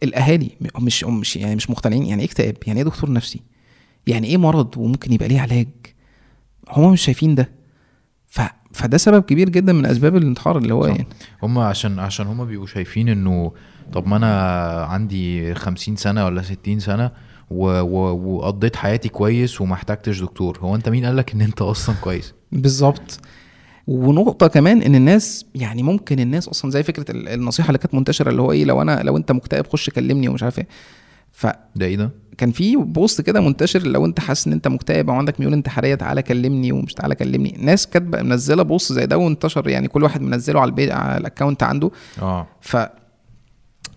الأهالي 0.04 0.52
مش 0.80 1.04
مش 1.04 1.36
يعني 1.38 1.56
مش 1.56 1.70
مقتنعين. 1.70 2.04
يعني 2.06 2.22
إيه 2.22 2.28
اكتئاب؟ 2.28 2.56
يعني 2.68 2.80
إيه 2.80 2.86
دكتور 2.86 3.12
نفسي؟ 3.12 3.42
يعني 4.08 4.28
إيه 4.28 4.38
مرض 4.38 4.78
وممكن 4.78 5.14
يبقى 5.14 5.28
ليه 5.28 5.42
علاج؟ 5.42 5.68
هما 6.70 6.90
مش 6.92 7.02
شايفين 7.02 7.36
ده. 7.36 7.50
ف... 8.28 8.42
فده 8.74 8.98
سبب 8.98 9.24
كبير 9.24 9.50
جدا 9.50 9.74
من 9.74 9.86
أسباب 9.86 10.16
الانتحار 10.16 10.58
اللي 10.58 10.74
هو 10.74 10.84
صح. 10.84 10.90
يعني. 10.90 11.08
هم 11.44 11.60
عشان 11.60 12.00
عشان 12.00 12.28
هم 12.28 12.46
بيبقوا 12.46 12.68
شايفين 12.68 13.10
إنه 13.10 13.52
طب 13.94 14.08
ما 14.08 14.18
أنا 14.18 14.32
عندي 14.86 15.56
50 15.56 15.96
سنة 15.96 16.26
ولا 16.26 16.42
60 16.42 16.80
سنة. 16.80 17.12
وقضيت 17.52 18.76
حياتي 18.76 19.10
كويس 19.10 19.62
وما 19.62 19.74
احتجتش 19.74 20.22
دكتور. 20.22 20.60
هو 20.62 20.76
أنت 20.76 20.90
مين 20.90 21.06
قالك 21.06 21.34
إن 21.34 21.42
أنت 21.42 21.62
أصلا 21.62 21.96
كويس؟ 22.02 22.34
بالظبط. 22.52 23.20
ونقطة 23.88 24.48
كمان 24.48 24.82
إن 24.82 24.96
الناس 24.96 25.46
يعني 25.56 25.84
ممكن 25.84 26.20
الناس 26.20 26.48
أصلا 26.50 26.72
زي 26.72 26.84
فكرة 26.84 27.12
ال- 27.12 27.28
النصيحة 27.28 27.68
اللي 27.68 27.78
كانت 27.78 27.94
منتشرة 27.94 28.30
اللي 28.30 28.42
هو 28.42 28.52
إيه 28.52 28.66
لو 28.66 28.82
أنا 28.82 29.02
لو 29.04 29.18
أنت 29.18 29.32
مكتئب 29.32 29.68
خش 29.68 29.90
كلمني 29.90 30.28
ومش 30.28 30.44
عارف 30.44 30.60
إيه. 30.60 30.68
ف 31.32 31.48
ده 31.76 31.86
إيه 31.86 31.96
ده؟ 31.98 32.12
كان 32.38 32.52
في 32.52 32.76
post 32.76 33.22
كده 33.22 33.42
منتشر 33.42 33.82
لو 33.88 34.06
أنت 34.06 34.20
حاسس 34.20 34.48
إن 34.48 34.54
أنت 34.54 34.68
مكتئب 34.68 35.10
أو 35.10 35.16
عندك 35.16 35.40
ميول 35.40 35.54
انتحارية 35.54 35.96
تعالى 35.96 36.22
كلمني 36.22 36.72
ومش 36.72 36.94
تعالى 36.94 37.16
كلمني. 37.16 37.56
ناس 37.60 37.88
كاتبة 37.88 38.22
منزلة 38.22 38.64
post 38.64 38.94
زي 38.94 39.06
ده 39.06 39.18
وانتشر 39.18 39.70
يعني 39.70 39.88
كل 39.88 40.04
واحد 40.04 40.22
منزله 40.22 40.60
على 40.62 40.70
البيت 40.70 40.92
على 40.92 41.18
ال 41.18 41.23
account 41.23 41.64
عنده. 41.64 41.92
آه. 42.22 42.48
ف 42.62 42.78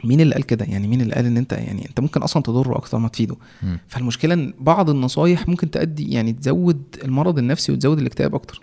مين 0.05 0.21
اللي 0.21 0.35
قال 0.35 0.47
كده؟ 0.47 0.65
يعني 0.65 0.89
مين 0.89 1.01
اللي 1.01 1.15
قال 1.15 1.27
إن 1.27 1.37
أنت 1.37 1.53
يعني 1.53 1.87
أنت 1.89 2.01
ممكن 2.01 2.23
أصلا 2.23 2.43
تضره 2.43 2.77
أكتر 2.77 2.99
ما 2.99 3.09
تفيده. 3.09 3.37
مم. 3.63 3.79
فالمشكلة 3.89 4.35
إن 4.35 4.55
بعض 4.61 4.91
النصايح 4.91 5.49
ممكن 5.49 5.71
تؤدي 5.71 6.13
يعني 6.13 6.33
تزود 6.33 6.83
المرض 7.05 7.39
النفسي 7.39 7.73
وتزود 7.73 7.99
الاكتئاب 7.99 8.35
أكتر. 8.35 8.61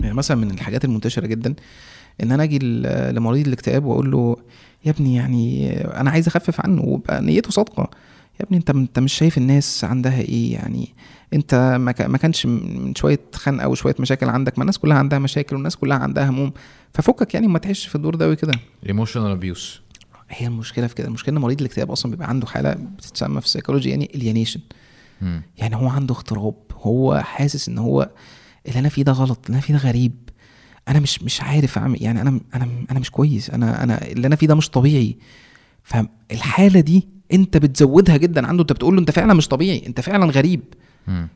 يعني 0.00 0.14
مثلا 0.14 0.36
من 0.36 0.50
الحاجات 0.50 0.84
المنتشرة 0.84 1.26
جدا 1.26 1.54
إن 2.22 2.32
أنا 2.32 2.42
أجي 2.42 2.58
لمريض 3.12 3.46
الاكتئاب 3.46 3.84
وأقول 3.84 4.10
له 4.10 4.36
يا 4.84 4.90
ابني 4.90 5.14
يعني 5.14 5.70
أنا 5.80 6.10
عايز 6.10 6.26
أخفف 6.26 6.60
عنه 6.60 6.82
ويبقى 6.84 7.22
نيته 7.22 7.50
صادقة. 7.50 7.90
يا 8.40 8.44
ابني 8.46 8.58
أنت 8.58 8.70
أنت 8.70 8.98
مش 8.98 9.12
شايف 9.12 9.38
الناس 9.38 9.84
عندها 9.84 10.20
إيه؟ 10.20 10.52
يعني 10.52 10.88
أنت 11.34 11.76
ما 11.80 11.92
كا- 11.92 12.08
ما 12.08 12.18
كانش 12.18 12.46
من 12.46 12.94
شوية 12.94 13.20
خنقة 13.34 13.68
وشوية 13.68 13.94
مشاكل 13.98 14.28
عندك. 14.28 14.58
ما 14.58 14.62
الناس 14.62 14.78
كلها 14.78 14.96
عندها 14.96 15.18
مشاكل 15.18 15.56
والناس 15.56 15.76
كلها 15.76 15.96
عندها 15.96 16.28
هموم. 16.30 16.52
ففكك 16.94 17.34
يعني 17.34 17.46
ما 17.46 17.58
تعيش 17.58 17.86
في 17.86 17.94
الدور 17.94 18.14
ده 18.14 18.30
وكده. 18.30 18.52
emotional 18.88 19.30
abuse 19.30 19.80
هي 20.32 20.46
المشكلة 20.46 20.86
في 20.86 20.94
كده. 20.94 21.08
المشكلة 21.08 21.36
إن 21.36 21.40
مريض 21.42 21.60
الاكتئاب 21.60 21.90
أصلا 21.90 22.10
بيبقى 22.10 22.28
عنده 22.28 22.46
حالة 22.46 22.72
بتتسمى 22.74 23.40
في 23.40 23.46
السيكولوجي 23.46 23.90
يعني 23.90 24.10
alienation 24.14 24.60
يعني 25.58 25.76
هو 25.76 25.88
عنده 25.88 26.14
اغتراب. 26.14 26.54
هو 26.72 27.20
حاسس 27.24 27.68
إن 27.68 27.78
هو 27.78 28.10
اللي 28.68 28.78
أنا 28.78 28.88
فيه 28.88 29.02
ده 29.02 29.12
غلط 29.12 29.38
اللي 29.46 29.54
أنا 29.54 29.60
فيه 29.60 29.74
ده 29.74 29.80
غريب. 29.80 30.12
أنا 30.88 31.00
مش 31.00 31.22
مش 31.22 31.40
عارف 31.40 31.78
أعمل 31.78 32.02
يعني 32.02 32.20
أنا 32.20 32.40
أنا 32.54 32.68
أنا 32.90 32.98
مش 33.00 33.10
كويس. 33.10 33.50
أنا 33.50 33.82
أنا 33.82 34.06
اللي 34.06 34.26
أنا 34.26 34.36
فيه 34.36 34.46
ده 34.46 34.54
مش 34.54 34.70
طبيعي. 34.70 35.16
فالحالة 35.82 36.80
دي 36.80 37.08
أنت 37.32 37.56
بتزودها 37.56 38.16
جدا 38.16 38.46
عنده. 38.46 38.62
أنت 38.62 38.72
بتقول 38.72 38.94
له 38.94 39.00
أنت 39.00 39.10
فعلا 39.10 39.34
مش 39.34 39.48
طبيعي 39.48 39.86
أنت 39.86 40.00
فعلا 40.00 40.26
غريب. 40.26 40.60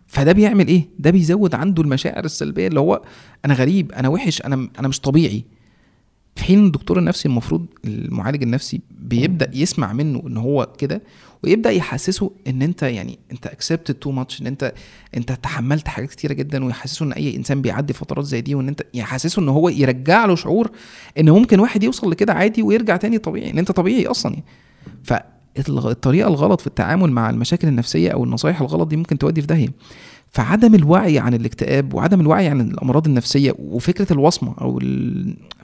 فده 0.07 0.33
بيعمل 0.33 0.69
إيه؟ 0.69 0.89
ده 0.99 1.11
بيزود 1.11 1.55
عنده 1.55 1.83
المشاعر 1.83 2.25
السلبية 2.25 2.69
اللي 2.69 2.81
هو 2.81 3.03
أنا 3.45 3.55
غريب 3.55 3.93
أنا 3.93 4.09
وحش 4.09 4.43
أنا 4.43 4.69
أنا 4.79 4.89
مش 4.89 5.01
طبيعي. 5.01 5.45
في 6.37 6.45
حين 6.45 6.67
الدكتور 6.67 6.99
النفسي 6.99 7.29
المفروض 7.29 7.67
المعالج 7.85 8.43
النفسي 8.43 8.81
بيبدأ 8.91 9.51
يسمع 9.55 9.93
منه 9.93 10.23
إن 10.27 10.37
هو 10.37 10.69
كده 10.79 11.03
ويبدأ 11.45 11.71
يحسسه 11.71 12.31
إن 12.47 12.63
أنت 12.63 12.83
يعني 12.83 13.19
أنت 13.33 13.47
accepted 13.47 13.95
too 13.95 14.11
much 14.11 14.41
إن 14.43 14.47
أنت 14.47 14.73
أنت 15.17 15.33
تحملت 15.33 15.89
حاجات 15.89 16.11
كتيرة 16.11 16.33
جدا 16.33 16.65
ويحسسه 16.65 17.05
إن 17.05 17.13
أي 17.13 17.37
إنسان 17.37 17.63
بيعدي 17.63 17.93
فترات 17.93 18.25
زي 18.25 18.41
دي 18.41 18.55
وإن 18.55 18.69
أنت 18.69 18.83
يحسسه 18.95 19.43
إن 19.43 19.49
هو 19.49 19.69
يرجع 19.69 20.25
له 20.25 20.35
شعور 20.37 20.71
إن 21.19 21.31
ممكن 21.31 21.61
واحد 21.61 21.83
يوصل 21.83 22.11
لكده 22.11 22.33
عادي 22.33 22.63
ويرجع 22.63 22.97
تاني 22.97 23.19
طبيعي 23.19 23.51
ان 23.51 23.59
أنت 23.59 23.73
طبيعي 23.73 24.07
أصلا 24.07 24.33
يعني. 24.33 24.45
فالطريقة 25.05 26.29
الغلط 26.29 26.61
في 26.61 26.67
التعامل 26.67 27.13
مع 27.13 27.31
المشاكل 27.31 27.69
النفسية 27.69 28.11
أو 28.11 28.25
النصايح 28.25 28.61
الغلط 28.61 28.89
دي 28.89 28.97
ممكن 28.97 29.19
تودي 29.19 29.41
في 29.41 29.47
داهية. 29.47 29.69
فعدم 30.37 30.75
الوعي 30.75 31.19
عن 31.19 31.35
الاكتئاب 31.35 31.95
وعدم 31.95 32.21
الوعي 32.21 32.49
عن 32.49 32.61
الأمراض 32.61 33.07
النفسية 33.07 33.55
وفكرة 33.59 34.13
الوصمة 34.13 34.55
أو 34.61 34.81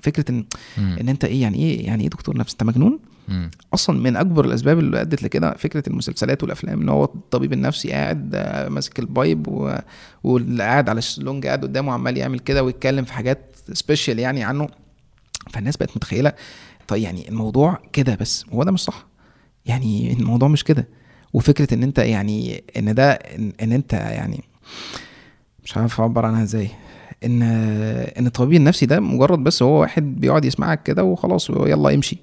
فكرة 0.03 0.25
إن 0.31 0.45
م. 0.79 0.81
إن 0.81 1.09
أنت 1.09 1.25
إيه 1.25 1.43
يعني 1.43 1.59
إيه 1.59 1.87
يعني 1.87 2.03
إيه 2.03 2.11
دكتور 2.11 2.39
نفسي 2.39 2.53
أنت 2.53 2.63
مجنون؟ 2.63 2.99
م. 3.29 3.49
أصلا 3.75 4.01
من 4.01 4.17
أكبر 4.17 4.45
الأسباب 4.45 4.79
اللي 4.79 5.01
أدت 5.01 5.23
لكده 5.23 5.55
فكرة 5.55 5.83
المسلسلات 5.89 6.43
والأفلام 6.43 6.81
إن 6.81 6.89
هو 6.89 7.05
الطبيب 7.05 7.53
النفسي 7.53 7.91
قاعد 7.91 8.31
آه، 8.35 8.69
ماسك 8.69 8.99
البايب 8.99 9.49
و... 9.49 9.75
واللي 10.25 10.63
قاعد 10.63 10.89
على 10.89 10.99
الشلونج 10.99 11.47
قاعد 11.47 11.63
قدامه 11.63 11.93
عمال 11.93 12.17
يعمل 12.17 12.39
كده 12.39 12.63
ويتكلم 12.63 13.05
في 13.05 13.13
حاجات 13.13 13.57
سبيشال 13.73 14.19
يعني 14.19 14.45
عنه. 14.45 14.69
فالناس 15.51 15.77
بقت 15.77 15.97
متخيلة 15.97 16.33
طيب 16.89 17.03
يعني 17.03 17.29
الموضوع 17.29 17.79
كده 17.93 18.15
بس 18.21 18.45
هو 18.53 18.65
ده 18.65 18.73
مش 18.73 18.81
صح. 18.81 19.07
يعني 19.67 20.13
الموضوع 20.13 20.49
مش 20.49 20.65
كده. 20.65 20.89
وفكرة 21.33 21.75
إن 21.75 21.83
أنت 21.83 21.99
يعني 21.99 22.65
إن 22.77 22.95
ده 22.95 23.13
ان, 23.13 23.53
إن 23.63 23.73
أنت 23.73 23.93
يعني 23.93 24.52
مش 25.65 25.77
عارف 25.77 26.01
أعبر 26.01 26.27
عنها 26.27 26.43
إزاي. 26.43 26.69
إن 27.25 27.43
إن 28.19 28.27
الطبيب 28.27 28.57
النفسي 28.61 28.87
ده 28.87 29.01
مجرد 29.01 29.39
بس 29.39 29.63
هو 29.63 29.81
واحد 29.81 30.21
بيقعد 30.21 30.45
يسمعك 30.45 30.83
كده 30.83 31.05
وخلاص 31.05 31.51
يلا 31.51 31.95
امشي. 31.95 32.19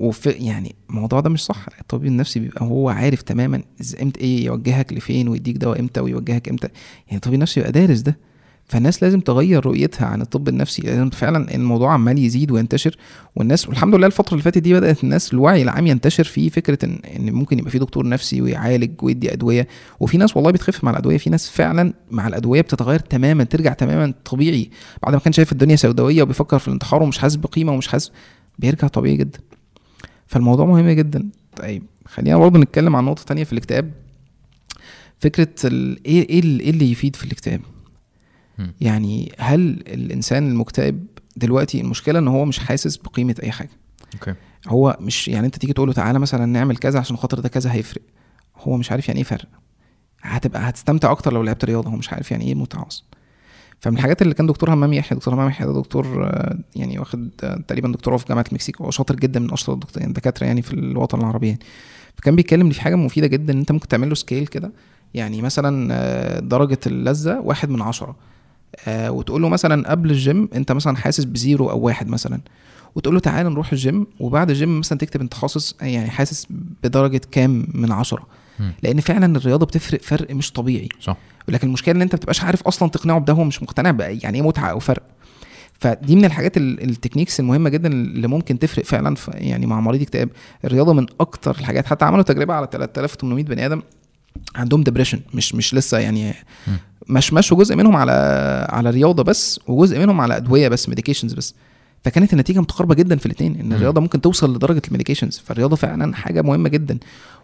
وفي 0.00 0.30
يعني 0.30 0.74
الموضوع 0.90 1.20
ده 1.20 1.30
مش 1.30 1.44
صح. 1.44 1.66
الطبيب 1.80 2.06
النفسي 2.06 2.40
بيبقى 2.40 2.64
هو 2.64 2.88
عارف 2.88 3.22
تماما 3.22 3.62
إمتى 4.02 4.20
إيه 4.20 4.44
يوجهك 4.44 4.92
لفين 4.92 5.28
ويديك 5.28 5.56
دواء 5.56 5.80
إمتى 5.80 6.00
ويوجهك 6.00 6.48
إمتى. 6.48 6.68
يعني 7.06 7.16
الطبيب 7.16 7.34
النفسي 7.34 7.60
بيبقى 7.60 7.72
دارس 7.72 8.00
ده. 8.00 8.16
فالناس 8.68 9.02
لازم 9.02 9.20
تغير 9.20 9.66
رؤيتها 9.66 10.06
عن 10.06 10.20
الطب 10.22 10.48
النفسي 10.48 10.82
لازم 10.82 11.10
فعلا 11.10 11.54
الموضوع 11.54 11.92
عمال 11.92 12.18
يزيد 12.18 12.50
وينتشر 12.50 12.96
والناس 13.36 13.68
والحمد 13.68 13.94
لله 13.94 14.06
الفترة 14.06 14.32
اللي 14.32 14.42
فاتت 14.42 14.58
دي 14.58 14.74
بدأت 14.74 15.04
الناس 15.04 15.32
الوعي 15.32 15.62
العام 15.62 15.86
ينتشر 15.86 16.24
في 16.24 16.50
فكرة 16.50 16.78
ان 16.84 17.32
ممكن 17.32 17.58
يبقى 17.58 17.70
في 17.70 17.78
دكتور 17.78 18.08
نفسي 18.08 18.42
ويعالج 18.42 18.90
ويدي 19.02 19.32
أدوية 19.32 19.68
وفي 20.00 20.18
ناس 20.18 20.36
والله 20.36 20.50
بتخف 20.50 20.84
مع 20.84 20.90
الأدوية 20.90 21.18
في 21.18 21.30
ناس 21.30 21.50
فعلا 21.50 21.92
مع 22.10 22.28
الأدوية 22.28 22.60
بتتغير 22.60 22.98
تماما 22.98 23.44
ترجع 23.44 23.72
تماما 23.72 24.14
طبيعي. 24.24 24.70
بعد 25.02 25.14
ما 25.14 25.20
كان 25.20 25.32
شايف 25.32 25.52
الدنيا 25.52 25.76
سوداوية 25.76 26.22
وبيفكر 26.22 26.58
في 26.58 26.68
الانتحار 26.68 27.02
ومش 27.02 27.18
حاسس 27.18 27.36
بقيمة 27.36 27.72
ومش 27.72 27.88
حاسس 27.88 28.12
بيرجع 28.58 28.88
طبيعي 28.88 29.16
جدا. 29.16 29.38
فالموضوع 30.26 30.66
مهم 30.66 30.90
جدا. 30.90 31.28
طيب 31.56 31.82
خلينا 32.06 32.36
برضه 32.38 32.58
نتكلم 32.58 32.96
عن 32.96 33.04
نقطة 33.04 33.22
تانية 33.24 33.44
في 33.44 33.52
الاكتئاب. 33.52 33.90
فكرة 35.18 35.48
إيه 35.64 35.98
إيه 36.06 36.28
إيه 36.60 36.70
اللي 36.70 36.90
يفيد 36.90 37.16
في 37.16 37.24
الاكتئاب. 37.24 37.60
يعني 38.80 39.32
هل 39.38 39.60
الإنسان 39.86 40.48
المكتئب 40.50 41.06
دلوقتي 41.36 41.80
المشكلة 41.80 42.18
إن 42.18 42.28
هو 42.28 42.44
مش 42.44 42.58
حاسس 42.58 42.96
بقيمة 42.96 43.34
أي 43.42 43.50
حاجة؟ 43.50 43.70
okay. 44.14 44.34
هو 44.68 44.96
مش 45.00 45.28
يعني 45.28 45.46
أنت 45.46 45.56
تيجي 45.56 45.72
تقول 45.72 45.88
له 45.88 45.94
تعالى 45.94 46.18
مثلا 46.18 46.46
نعمل 46.46 46.76
كذا 46.76 46.98
عشان 46.98 47.16
خاطر 47.16 47.40
ده 47.40 47.48
كذا 47.48 47.72
هيفرق. 47.72 48.02
هو 48.56 48.76
مش 48.76 48.90
عارف 48.90 49.08
يعني 49.08 49.18
إيه 49.20 49.24
فرق. 49.24 49.46
هتبقى 50.22 50.68
هتستمتع 50.68 51.10
أكتر 51.10 51.32
لو 51.32 51.42
لعبت 51.42 51.64
رياضة. 51.64 51.90
هو 51.90 51.96
مش 51.96 52.12
عارف 52.12 52.30
يعني 52.30 52.44
إيه 52.44 52.54
متعه 52.54 52.86
أصلا 52.86 53.04
فمن 53.80 53.96
الحاجات 53.96 54.22
اللي 54.22 54.34
كان 54.34 54.46
دكتور 54.46 54.74
همام 54.74 54.92
يحيى 54.92 55.18
دكتور 55.18 55.34
همام 55.34 55.48
يحيى 55.48 55.66
ده 55.66 55.72
دكتور 55.72 56.24
آه، 56.26 56.58
يعني 56.76 56.98
واخد 56.98 57.30
آه، 57.44 57.56
تقريبا 57.68 57.88
دكتوراه 57.92 58.16
في 58.16 58.24
جامعة 58.28 58.44
المكسيك. 58.48 58.80
هو 58.80 58.90
شاطر 58.90 59.16
جدا 59.16 59.40
من 59.40 59.52
أشطر 59.52 59.72
الدكتور- 59.72 59.98
يعني 60.00 60.08
الدكاتره 60.10 60.46
يعني 60.46 60.62
في 60.62 60.72
الوطن 60.72 61.18
العربي 61.20 61.46
يعني. 61.46 61.60
فكان 62.16 62.36
بيتكلم 62.36 62.66
ان 62.66 62.72
في 62.72 62.80
حاجة 62.80 62.94
مفيدة 62.94 63.26
جدا 63.26 63.52
إن 63.52 63.58
أنت 63.58 63.72
ممكن 63.72 63.88
تعمل 63.88 64.08
له 64.08 64.14
scale 64.14 64.46
كده. 64.46 64.72
يعني 65.14 65.42
مثلا 65.42 65.88
آه، 65.94 66.40
درجة 66.40 66.78
اللذة 66.86 67.38
واحد 67.40 67.68
من 67.70 67.82
عشرة. 67.82 68.16
آه، 68.88 69.10
وتقول 69.10 69.42
له 69.42 69.48
مثلا 69.48 69.90
قبل 69.90 70.10
الجيم 70.10 70.48
أنت 70.54 70.72
مثلا 70.72 70.96
حاسس 70.96 71.24
بزيرو 71.24 71.70
أو 71.70 71.78
واحد 71.80 72.08
مثلا. 72.08 72.40
وتقول 72.94 73.14
له 73.14 73.20
تعالى 73.20 73.48
نروح 73.48 73.72
الجيم 73.72 74.06
وبعد 74.20 74.50
الجيم 74.50 74.78
مثلا 74.78 74.98
تكتب 74.98 75.20
أنت 75.20 75.34
حاسس 75.34 75.74
يعني 75.80 76.10
حاسس 76.10 76.46
بدرجة 76.82 77.20
كام 77.30 77.66
من 77.74 77.92
عشرة. 77.92 78.26
مم. 78.60 78.72
لأن 78.82 79.00
فعلا 79.00 79.36
الرياضة 79.36 79.66
بتفرق 79.66 80.02
فرق 80.02 80.30
مش 80.34 80.52
طبيعي. 80.52 80.88
صح. 81.00 81.16
لكن 81.48 81.66
المشكلة 81.66 81.94
إن 81.94 82.02
أنت 82.02 82.14
ما 82.14 82.16
بتبقاش 82.16 82.44
عارف 82.44 82.62
أصلا 82.62 82.88
تقنعه 82.90 83.18
بده 83.18 83.32
هو 83.32 83.44
مش 83.44 83.62
مقتنع 83.62 83.90
بقى 83.90 84.16
يعني 84.18 84.38
إيه 84.38 84.46
متعة 84.46 84.70
أو 84.70 84.78
فرق. 84.78 85.02
فدي 85.80 86.16
من 86.16 86.24
الحاجات 86.24 86.56
ال- 86.56 86.82
ال 86.90 86.95
techniques 86.95 87.40
المهمة 87.40 87.70
جدا 87.70 87.92
اللي 87.92 88.28
ممكن 88.28 88.58
تفرق 88.58 88.84
فعلا 88.84 89.16
يعني 89.28 89.66
مع 89.66 89.80
مريض 89.80 90.02
اكتئاب. 90.02 90.28
الرياضة 90.64 90.92
من 90.92 91.06
أكتر 91.20 91.50
الحاجات 91.60 91.86
حتى 91.86 92.04
عملوا 92.04 92.22
تجربة 92.22 92.54
على 92.54 92.68
3800 92.72 93.44
بني 93.44 93.66
آدم. 93.66 93.82
عندهم 94.56 94.82
depression 94.82 95.20
مش 95.34 95.54
مش 95.54 95.74
لسه 95.74 95.98
يعني 95.98 96.34
مم. 96.66 96.76
مش 97.08 97.32
مشوا 97.32 97.58
جزء 97.58 97.76
منهم 97.76 97.96
على 97.96 98.12
على 98.70 98.90
رياضه 98.90 99.22
بس 99.22 99.60
وجزء 99.66 99.98
منهم 99.98 100.20
على 100.20 100.36
أدوية 100.36 100.68
بس 100.68 100.88
medications 100.88 101.32
بس. 101.34 101.54
فكانت 102.04 102.32
النتيجة 102.32 102.60
متقاربة 102.60 102.94
جدا 102.94 103.16
في 103.16 103.26
الاثنين 103.26 103.60
إن. 103.60 103.72
الرياضة 103.72 104.00
ممكن 104.00 104.20
توصل 104.20 104.54
لدرجة 104.56 104.82
ال 104.88 104.92
medications 104.92 105.38
فالرياضة 105.46 105.76
فعلا 105.76 106.14
حاجة 106.16 106.42
مهمة 106.42 106.68
جدا. 106.68 106.98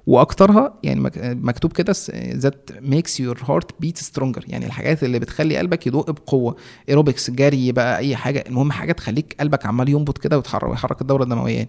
وأكترها 0.07 0.75
يعني 0.83 1.01
مك- 1.01 1.19
مكتوب 1.25 1.73
كده 1.73 1.95
that 2.35 2.70
makes 2.81 3.20
your 3.20 3.39
heart 3.49 3.70
beat 3.81 3.99
stronger 3.99 4.45
يعني 4.49 4.67
الحاجات 4.67 5.05
اللي 5.05 5.19
بتخلي 5.19 5.57
قلبك 5.57 5.87
يدق 5.87 6.11
بقوة. 6.11 6.57
ايروبكس 6.89 7.31
جري 7.31 7.73
بقى 7.73 7.99
أي 7.99 8.17
حاجة. 8.17 8.45
المهم 8.49 8.73
حاجة 8.73 8.93
تخليك 8.93 9.37
قلبك 9.41 9.67
عمال 9.67 9.89
ينبض 9.89 10.19
كده 10.19 10.37
ويتحرك 10.37 11.01
الدورة 11.01 11.23
الدموية 11.23 11.57
يعني. 11.57 11.69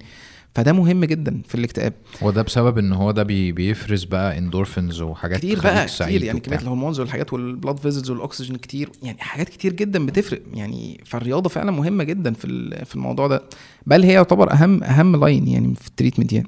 فده 0.55 0.73
مهم 0.73 1.05
جدا 1.05 1.41
في 1.47 1.55
الاكتئاب. 1.55 1.93
وده 2.21 2.41
بسبب 2.41 2.77
إن 2.77 2.93
هو 2.93 3.11
ده 3.11 3.23
بي 3.23 3.51
بيفرز 3.51 4.03
بقى 4.03 4.37
اندورفينز 4.37 5.01
وحاجات 5.01 5.37
كتير 5.39 5.61
بقى 5.61 5.85
كتير 5.85 6.23
يعني. 6.23 6.39
كمية 6.39 6.57
ال 6.57 6.62
hormones 6.62 6.99
والحاجات 6.99 7.33
وال 7.33 7.46
blood 7.46 7.79
vessels 7.79 8.09
والاكسجين 8.09 8.55
كتير 8.55 8.89
يعني 9.03 9.17
حاجات 9.19 9.49
كتير 9.49 9.73
جدا 9.73 10.05
بتفرق. 10.05 10.41
يعني 10.53 11.01
فالرياضة 11.05 11.49
فعلا 11.49 11.71
مهمة 11.71 12.03
جدا 12.03 12.33
في 12.33 12.47
في 12.85 12.95
الموضوع 12.95 13.27
ده. 13.27 13.43
بل 13.85 14.03
هي 14.03 14.13
يعتبر 14.13 14.51
أهم 14.53 14.83
أهم 14.83 15.15
line 15.15 15.47
يعني 15.47 15.75
في 15.75 15.87
ال 15.87 15.92
treatment 15.92 16.33
يعني. 16.33 16.47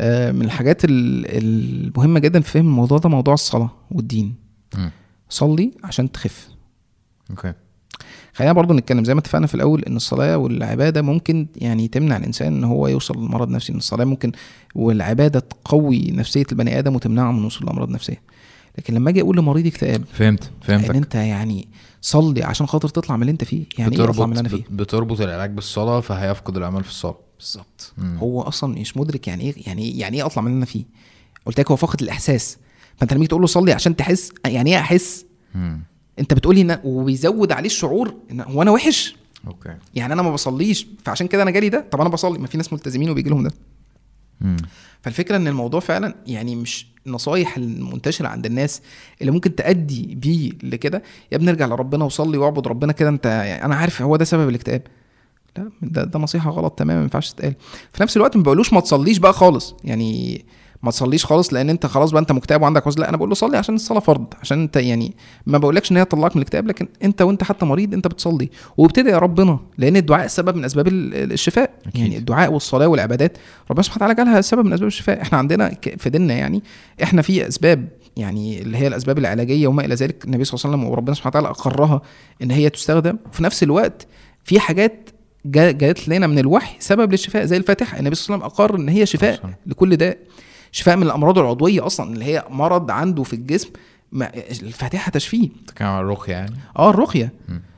آه، 0.00 0.32
من 0.32 0.42
الحاجات 0.42 0.84
ال- 0.84 1.26
المهمه 1.26 2.18
جدا 2.20 2.40
في 2.40 2.50
فهم 2.50 2.66
الموضوع 2.66 2.98
ده 2.98 3.08
موضوع 3.08 3.34
الصلاة 3.34 3.70
والدين. 3.90 4.34
مم. 4.74 4.90
صلي 5.28 5.72
عشان 5.84 6.12
تخف. 6.12 6.48
okay. 7.30 7.52
خلينا 8.34 8.52
برضو 8.52 8.74
نتكلم 8.74 9.04
زي 9.04 9.14
ما 9.14 9.20
اتفقنا 9.20 9.46
في 9.46 9.54
الأول 9.54 9.82
إن 9.84 9.96
الصلاة 9.96 10.36
والعبادة 10.38 11.02
ممكن 11.02 11.46
يعني 11.56 11.88
تمنع 11.88 12.16
الإنسان 12.16 12.56
إن 12.56 12.64
هو 12.64 12.88
يوصل 12.88 13.14
لمرض 13.18 13.48
نفسي. 13.50 13.72
إن 13.72 13.78
الصلاة 13.78 14.04
ممكن 14.04 14.32
والعبادة 14.74 15.40
تقوي 15.40 16.10
نفسية 16.10 16.44
البني 16.52 16.78
آدم 16.78 16.94
وتمنعه 16.94 17.32
من 17.32 17.38
الوصول 17.40 17.66
لأمراض 17.66 17.90
نفسية. 17.90 18.22
لكن 18.78 18.94
لما 18.94 19.10
أجي 19.10 19.20
أقول 19.20 19.36
لمريض 19.36 19.66
اكتئاب 19.66 20.04
فهمت 20.12 20.44
ان 20.44 20.50
فهمتك 20.62 20.94
أنت 20.96 21.14
يعني 21.14 21.68
صلي 22.00 22.42
عشان 22.42 22.66
خاطر 22.66 22.88
تطلع 22.88 23.16
من 23.16 23.22
اللي 23.22 23.32
أنت 23.32 23.44
فيه. 23.44 23.64
يعني 23.78 23.96
إيه 23.96 24.04
اطلع 24.10 24.26
من 24.26 24.32
اللي 24.32 24.40
أنا 24.40 24.48
فيه؟ 24.48 24.56
بت- 24.62 24.72
بتربط 24.72 25.20
العلاج 25.20 25.50
بالصلاة 25.50 26.00
فهيفقد 26.00 26.56
الامل 26.56 26.84
في 26.84 26.90
الصلاة. 26.90 27.18
بالظبط. 27.38 27.92
هو 28.18 28.42
أصلا 28.42 28.74
مش 28.80 28.96
مدرك 28.96 29.28
يعني 29.28 29.44
إيه 29.44 29.54
يعني 29.66 29.92
إيه- 29.92 29.96
يعني 29.96 30.16
إيه 30.16 30.26
أطلع 30.26 30.42
من 30.42 30.48
اللي 30.48 30.56
أنا 30.58 30.66
فيه؟ 30.66 30.84
قلت 31.46 31.60
لك 31.60 31.70
هو 31.70 31.76
فاقد 31.76 32.02
الإحساس. 32.02 32.58
فأنت 32.96 33.12
لما 33.12 33.18
تيجي 33.18 33.28
تقول 33.28 33.40
له 33.40 33.46
صلي 33.46 33.72
عشان 33.72 33.96
تحس 33.96 34.32
يعني 34.46 34.70
إيه 34.74 34.78
أحس؟ 34.80 35.26
مم. 35.54 35.80
انت 36.18 36.34
بتقولي 36.34 36.60
إن 36.60 36.78
وبيزود 36.84 37.52
عليه 37.52 37.66
الشعور 37.66 38.14
إن 38.30 38.40
هو 38.40 38.62
أنا 38.62 38.70
وحش. 38.70 39.16
أوكي. 39.46 39.74
يعني 39.94 40.12
أنا 40.12 40.22
ما 40.22 40.32
بصليش. 40.32 40.86
فعشان 41.04 41.26
كده 41.26 41.42
أنا 41.42 41.50
جالي 41.50 41.68
ده. 41.68 41.86
طب 41.90 42.00
أنا 42.00 42.08
بصلي. 42.10 42.38
ما 42.38 42.46
في 42.46 42.56
ناس 42.56 42.72
ملتزمين 42.72 43.10
وبيجي 43.10 43.30
لهم 43.30 43.42
ده. 43.42 43.52
مم. 44.40 44.56
فالفكرة 45.02 45.36
إن 45.36 45.48
الموضوع 45.48 45.80
فعلا 45.80 46.14
يعني 46.26 46.56
مش 46.56 46.86
النصايح 47.06 47.56
المنتشرة 47.56 48.28
عند 48.28 48.46
الناس 48.46 48.82
اللي 49.20 49.32
ممكن 49.32 49.54
تأدي 49.54 50.14
بيه 50.14 50.52
لكده. 50.62 51.02
يا 51.32 51.36
ابني 51.36 51.50
ارجع 51.50 51.66
لربنا 51.66 52.04
وصلي 52.04 52.38
واعبد 52.38 52.68
ربنا 52.68 52.92
كده. 52.92 53.08
أنت 53.08 53.26
يعني 53.26 53.64
أنا 53.64 53.74
عارف 53.74 54.02
هو 54.02 54.16
ده 54.16 54.24
سبب 54.24 54.48
الاكتئاب. 54.48 54.82
لا 55.58 55.70
ده 55.82 56.04
ده 56.04 56.18
نصيحة 56.18 56.50
غلط 56.50 56.72
تماما 56.72 56.98
ما 56.98 57.02
ينفعش 57.02 57.32
تتقال. 57.32 57.54
في 57.92 58.02
نفس 58.02 58.16
الوقت 58.16 58.36
ما 58.36 58.42
بقولوش 58.42 58.72
ما 58.72 58.80
تصليش 58.80 59.18
بقى 59.18 59.32
خالص. 59.32 59.74
يعني 59.84 60.44
ما 60.82 60.90
تصليش 60.90 61.24
خالص 61.26 61.52
لأن 61.54 61.70
انت 61.70 61.86
خلاص 61.86 62.10
بقى 62.10 62.20
انت 62.20 62.32
مكتئب 62.32 62.62
وعندك 62.62 62.98
لا 62.98 63.08
أنا 63.08 63.16
بقول 63.16 63.28
له 63.28 63.34
صلي 63.34 63.56
عشان 63.56 63.74
الصلاة 63.74 64.00
فرض 64.00 64.24
عشان 64.40 64.60
انت 64.62 64.76
يعني 64.76 65.14
ما 65.46 65.58
بقولكش 65.58 65.92
ان 65.92 65.96
هي 65.96 66.04
تطلعك 66.04 66.36
من 66.36 66.42
الاكتئاب 66.42 66.66
لكن 66.66 66.88
انت 67.04 67.22
وانت 67.22 67.44
حتى 67.44 67.66
مريض 67.66 67.94
انت 67.94 68.06
بتصلي. 68.06 68.50
وابتدي 68.76 69.10
يا 69.10 69.18
ربنا 69.18 69.58
لأن 69.78 69.96
الدعاء 69.96 70.26
سبب 70.26 70.56
من 70.56 70.64
أسباب 70.64 70.88
ال- 70.88 71.32
الشفاء. 71.32 71.70
أكيد. 71.86 72.00
يعني 72.02 72.16
الدعاء 72.16 72.52
والصلاة 72.52 72.88
والعبادات 72.88 73.38
ربنا 73.70 73.82
سبحانه 73.82 74.04
وتعالى 74.04 74.14
جالها 74.30 74.40
سبب 74.40 74.64
من 74.66 74.72
أسباب 74.72 74.86
الشفاء. 74.86 75.22
إحنا 75.22 75.38
عندنا 75.38 75.74
في 75.98 76.10
ديننا 76.10 76.34
يعني 76.34 76.62
إحنا 77.02 77.22
في 77.22 77.48
أسباب 77.48 77.88
يعني 78.16 78.62
اللي 78.62 78.76
هي 78.78 78.86
الأسباب 78.86 79.18
العلاجية 79.18 79.66
وما 79.66 79.84
إلى 79.84 79.94
ذلك 79.94 80.24
النبي 80.24 80.44
صلى 80.44 80.54
الله 80.58 80.66
عليه 80.66 80.78
وسلم 80.78 80.92
وربنا 80.92 81.14
سبحانه 81.14 81.30
وتعالى 81.30 81.48
أقرها 81.48 82.02
إن 82.42 82.50
هي 82.50 82.70
تستخدم. 82.70 83.16
وفي 83.32 83.42
نفس 83.44 83.62
الوقت 83.62 84.06
في 84.44 84.60
حاجات 84.60 85.10
جا- 85.46 85.70
جات 85.70 86.08
لنا 86.08 86.26
من 86.26 86.38
الوحي 86.38 86.76
سبب 86.78 87.12
للشفاء 87.12 87.44
زي 87.44 87.56
الفاتحة. 87.56 87.98
النبي 87.98 88.14
صلى 88.14 88.34
الله 88.34 88.44
عليه 88.44 88.54
وسلم 88.54 88.64
أقر 88.66 88.76
إن 88.80 88.88
هي 88.88 89.06
شفاء. 89.06 89.50
لكل 89.66 89.96
داء. 89.96 90.18
شفاء 90.72 90.96
من 90.96 91.02
الأمراض 91.02 91.38
العضوية 91.38 91.86
أصلا 91.86 92.12
اللي 92.12 92.24
هي 92.24 92.44
مرض 92.50 92.90
عنده 92.90 93.22
في 93.22 93.32
الجسم 93.32 93.68
الفاتحة 94.62 95.10
تشفيه. 95.10 95.48
بتتكلم 95.48 95.88
عن 95.88 96.00
الرقية 96.00 96.32
يعني؟ 96.32 96.54
آه 96.78 96.90
الرقية. 96.90 97.32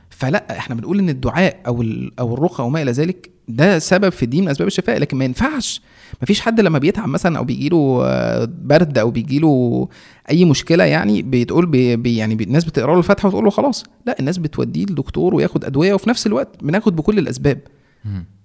فلا 0.09 0.57
إحنا 0.57 0.75
بنقول 0.75 0.99
إن 0.99 1.09
الدعاء 1.09 1.59
أو 1.67 1.83
أو 2.19 2.33
الرقى 2.33 2.65
وما 2.65 2.81
إلى 2.81 2.91
ذلك 2.91 3.29
ده 3.47 3.79
سبب 3.79 4.09
في 4.09 4.23
الدين 4.23 4.43
من 4.43 4.49
أسباب 4.49 4.67
الشفاء 4.67 4.99
لكن 4.99 5.17
ما 5.17 5.25
ينفعش. 5.25 5.81
ما 6.21 6.25
فيش 6.25 6.41
حد 6.41 6.59
لما 6.59 6.79
بيتعب 6.79 7.07
مثلا 7.09 7.37
أو 7.37 7.43
بيجي 7.43 7.69
له 7.69 7.99
برد 8.45 8.97
أو 8.97 9.11
بيجي 9.11 9.39
له 9.39 9.87
أي 10.29 10.45
مشكلة 10.45 10.83
يعني 10.83 11.21
بتقول 11.21 11.65
بي 11.95 12.17
يعني 12.17 12.43
الناس 12.43 12.65
بتقرأ 12.65 12.93
له 12.93 12.99
الفاتحة 12.99 13.27
وتقول 13.27 13.43
له 13.43 13.49
خلاص. 13.49 13.83
لا 14.05 14.19
الناس 14.19 14.37
بتوديه 14.37 14.83
لدكتور 14.83 15.35
وياخد 15.35 15.65
أدوية 15.65 15.93
وفي 15.93 16.09
نفس 16.09 16.27
الوقت 16.27 16.63
بناخد 16.63 16.95
بكل 16.95 17.19
الأسباب. 17.19 17.59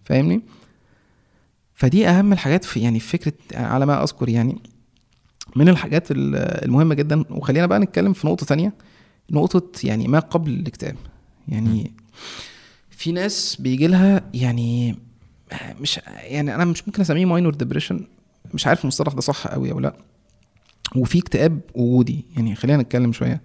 فاهمني؟ 0.05 0.43
فدي 1.81 2.09
أهم 2.09 2.33
الحاجات 2.33 2.65
في 2.65 2.81
يعني 2.81 3.01
في 3.01 3.09
فكرة 3.09 3.33
على 3.55 3.87
ما 3.87 4.03
أذكر 4.03 4.29
يعني 4.29 4.59
من 5.57 5.69
الحاجات 5.69 6.11
ال- 6.11 6.37
المهمة 6.65 6.95
جدا. 6.95 7.25
وخلينا 7.31 7.67
بقى 7.67 7.79
نتكلم 7.79 8.13
في 8.13 8.27
نقطة 8.27 8.47
تانية 8.47 8.73
نقطة 9.31 9.87
يعني 9.87 10.09
ما 10.09 10.19
قبل 10.19 10.51
الاكتئاب. 10.51 10.97
يعني 11.49 11.93
في 12.91 13.13
ناس 13.13 13.57
بيجي 13.61 13.87
لها 13.87 14.23
يعني 14.35 14.97
مش 15.81 16.01
يعني 16.07 16.55
أنا 16.55 16.65
مش 16.65 16.89
ممكن 16.89 17.01
أسميه 17.03 17.25
minor 17.25 17.55
depression 17.55 18.07
مش 18.55 18.67
عارف 18.67 18.83
المصطلح 18.83 19.13
ده 19.13 19.21
صح 19.21 19.47
قوي 19.47 19.73
أو 19.73 19.81
لأ. 19.81 19.95
وفي 20.97 21.19
اكتئاب 21.19 21.61
وجودي 21.75 22.25
يعني 22.37 22.55
خلينا 22.55 22.83
نتكلم 22.83 23.13
شوية. 23.13 23.41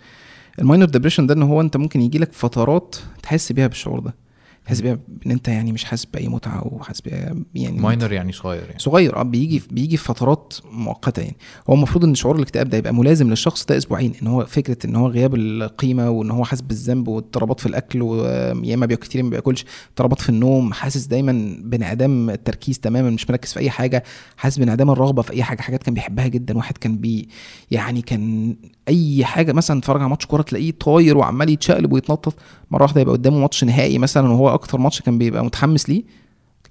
ال 0.60 0.65
minor 0.65 0.90
depression 0.90 1.28
ده 1.28 1.34
إن 1.34 1.42
هو 1.44 1.62
أنت 1.62 1.78
ممكن 1.78 2.02
يجي 2.02 2.18
لك 2.20 2.34
فترات 2.34 2.96
تحس 3.24 3.52
بيها 3.52 3.68
بالشعور 3.68 4.00
ده. 4.00 4.16
تحس 4.66 4.82
بيها 4.82 4.98
إن 5.26 5.32
أنت 5.32 5.48
يعني 5.48 5.72
مش 5.72 5.84
حاسس 5.84 6.06
بأي 6.06 6.28
متعة 6.28 6.68
وحاسس 6.74 7.02
بيها 7.02 7.36
يعني 7.56 7.82
ماينر 7.82 8.12
يعني 8.12 8.32
صغير 8.32 8.64
يعني. 8.64 8.80
صغير 8.80 9.16
آه 9.18 9.24
بيجي 9.24 9.62
بيجي 9.72 9.98
في 9.98 10.04
فترات 10.04 10.54
مؤقتة 10.72 11.22
يعني. 11.22 11.36
هو 11.70 11.74
المفروض 11.74 12.04
إن 12.06 12.16
شعور 12.16 12.36
الاكتئاب 12.36 12.70
ده 12.70 12.78
يبقى 12.78 12.94
ملازم 12.94 13.30
للشخص 13.30 13.66
ده 13.66 13.78
أسبوعين 13.78 14.14
إن 14.22 14.28
هو 14.28 14.46
فكرة 14.46 14.78
إن 14.86 14.96
هو 14.96 15.08
غياب 15.08 15.36
القيمة 15.36 16.10
وإن 16.10 16.32
هو 16.32 16.44
حاسس 16.44 16.62
بالذنب 16.62 17.08
واضطرابات 17.08 17.60
في 17.60 17.66
الأكل 17.66 18.02
ويا 18.02 18.74
إما 18.74 18.86
بياكل 18.86 19.04
كتير 19.06 19.24
ما 19.24 19.30
بياكلش 19.30 19.66
اضطرابات 19.90 20.22
في 20.22 20.30
النوم 20.30 20.74
حاسس 20.74 21.06
دايما 21.06 21.58
بانعدام 21.62 22.30
التركيز 22.30 22.80
تماما 22.80 23.10
مش 23.10 23.30
مركز 23.30 23.54
في 23.54 23.60
أي 23.60 23.70
حاجة 23.70 24.04
حاسس 24.38 24.60
بانعدام 24.60 24.90
الرغبة 24.90 25.22
في 25.22 25.34
أي 25.34 25.44
حاجة 25.44 25.62
حاجات 25.62 25.84
كان 25.84 25.94
بيحبها 25.94 26.28
جدا 26.28 26.58
واحد 26.58 26.78
كان 26.78 26.98
بي 26.98 27.30
يعني 27.72 28.02
كان 28.02 28.56
أي 28.88 29.26
حاجة 29.26 29.54
مثلا 29.54 29.80
اتفرج 29.80 30.02
على 30.02 30.10
ماتش 30.10 30.26
كورة 30.26 30.42
تلاقيه 30.42 30.72
طاير 30.72 31.18
وعمال 31.18 31.50
يتشقلب 31.50 31.92
ويتنطط 31.94 32.34
مرة 32.72 32.84
واحدة 32.84 33.02
يبقى 33.02 33.14
قدامه 33.14 33.40
ماتش 33.40 33.64
نهائي 33.64 33.98
مثلا 33.98 34.30
وهو 34.30 34.50
أكتر 34.54 34.78
ماتش 34.78 35.02
كان 35.02 35.18
بيبقى 35.18 35.46
متحمس 35.46 35.90
ليه 35.90 36.04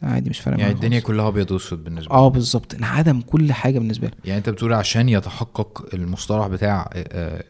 عادي 0.02 0.30
مش 0.30 0.40
فارق 0.40 0.60
يعني 0.60 0.72
الدنيا 0.72 1.00
خالص. 1.00 1.06
كلها 1.06 1.28
أبيض 1.28 1.50
وأسود 1.50 1.84
بالنسبة 1.84 2.10
آه 2.14 2.28
بالظبط. 2.28 2.74
انعدم 2.74 3.20
كل 3.20 3.52
حاجة 3.52 3.78
بالنسبة 3.78 4.08
له 4.08 4.14
يعني 4.24 4.38
أنت 4.38 4.48
بتقول 4.48 4.72
عشان 4.72 5.08
يتحقق 5.08 5.86
المصطلح 5.94 6.46
بتاع 6.46 6.90
آه، 6.92 7.04
آه، 7.12 7.44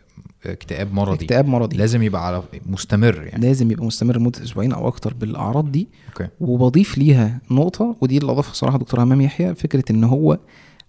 اكتئاب 0.52 0.94
مرضي 0.94 1.24
اكتئاب 1.24 1.46
مرضي. 1.48 1.76
لازم 1.76 2.02
يبقى 2.02 2.26
على 2.26 2.42
مستمر 2.66 3.22
يعني. 3.22 3.46
لازم 3.46 3.70
يبقى 3.70 3.86
مستمر 3.86 4.16
لمدة 4.16 4.42
أسبوعين 4.42 4.72
أو 4.72 4.88
أكتر 4.88 5.14
بالأعراض 5.14 5.72
دي. 5.72 5.88
okay. 6.08 6.28
وبضيف 6.40 6.98
ليها 6.98 7.40
نقطة 7.50 7.96
ودي 8.00 8.18
اللي 8.18 8.32
أضافها 8.32 8.52
صراحة 8.54 8.78
دكتور 8.78 9.02
همام 9.02 9.20
يحيى 9.20 9.54
فكرة 9.54 9.84
إن 9.90 10.04
هو 10.04 10.38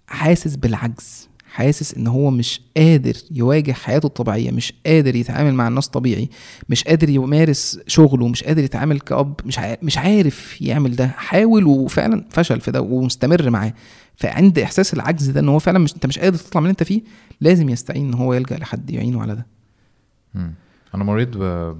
حاسس 0.06 0.56
بالعجز. 0.56 1.25
حاسس 1.56 1.94
إن 1.94 2.06
هو 2.06 2.30
مش 2.30 2.60
قادر 2.76 3.12
يواجه 3.30 3.72
حياته 3.72 4.06
الطبيعية 4.06 4.50
مش 4.50 4.72
قادر 4.86 5.16
يتعامل 5.16 5.54
مع 5.54 5.68
الناس 5.68 5.88
طبيعي 5.88 6.28
مش 6.68 6.84
قادر 6.84 7.08
يمارس 7.08 7.80
شغله 7.86 8.28
مش 8.28 8.44
قادر 8.44 8.64
يتعامل 8.64 9.00
كأب 9.00 9.40
مش 9.44 9.58
مش 9.82 9.98
عارف 9.98 10.62
يعمل 10.62 10.96
ده. 10.96 11.06
حاول 11.06 11.64
وفعلا 11.66 12.24
فشل 12.30 12.60
في 12.60 12.70
ده 12.70 12.80
ومستمر 12.80 13.50
معاه. 13.50 13.74
فعند 14.16 14.58
إحساس 14.58 14.94
العجز 14.94 15.30
ده 15.30 15.40
إن 15.40 15.48
هو 15.48 15.58
فعلا 15.58 15.78
مش 15.78 15.94
أنت 15.94 16.06
مش 16.06 16.18
قادر 16.18 16.38
تطلع 16.38 16.60
من 16.60 16.66
اللي 16.66 16.70
أنت 16.70 16.82
فيه 16.82 17.02
لازم 17.40 17.68
يستعين 17.68 18.06
إن 18.06 18.14
هو 18.14 18.34
يلجأ 18.34 18.56
لحد 18.56 18.90
يعينه 18.90 19.22
على 19.22 19.34
ده. 19.34 19.46
أنا 20.94 21.04
مريت 21.04 21.36
ب... 21.36 21.76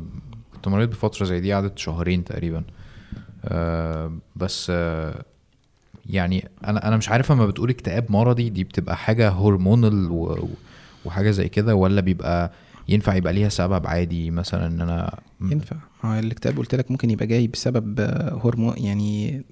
كنت 0.54 0.68
مريت 0.68 0.88
بفترة 0.90 1.24
زي 1.24 1.40
دي 1.40 1.52
قعدت 1.52 1.78
شهرين 1.78 2.24
تقريبا. 2.24 2.64
آه 3.44 4.18
بس 4.36 4.66
آه 4.70 5.24
يعني 6.10 6.48
أنا 6.66 6.88
أنا 6.88 6.96
مش 6.96 7.08
عارف 7.08 7.32
اما 7.32 7.46
بتقول 7.46 7.70
اكتئاب 7.70 8.12
مرضي 8.12 8.48
دي 8.48 8.64
بتبقى 8.64 8.96
حاجة 8.96 9.28
hormonal 9.28 10.10
و... 10.10 10.48
وحاجة 11.04 11.30
زي 11.30 11.48
كده 11.48 11.74
ولا 11.74 12.00
بيبقى 12.00 12.52
ينفع 12.88 13.14
يبقى 13.14 13.32
ليها 13.32 13.48
سبب 13.48 13.86
عادي 13.86 14.30
مثلا 14.30 14.66
إن 14.66 14.80
أنا 14.80 15.18
ينفع. 15.40 15.76
هو 16.04 16.18
الاكتئاب 16.18 16.56
قلت 16.56 16.74
لك 16.74 16.90
ممكن 16.90 17.10
يبقى 17.10 17.26
جاي 17.26 17.46
بسبب 17.46 18.00
آه، 18.00 18.40
هرمون 18.44 18.74
يعني 18.76 19.42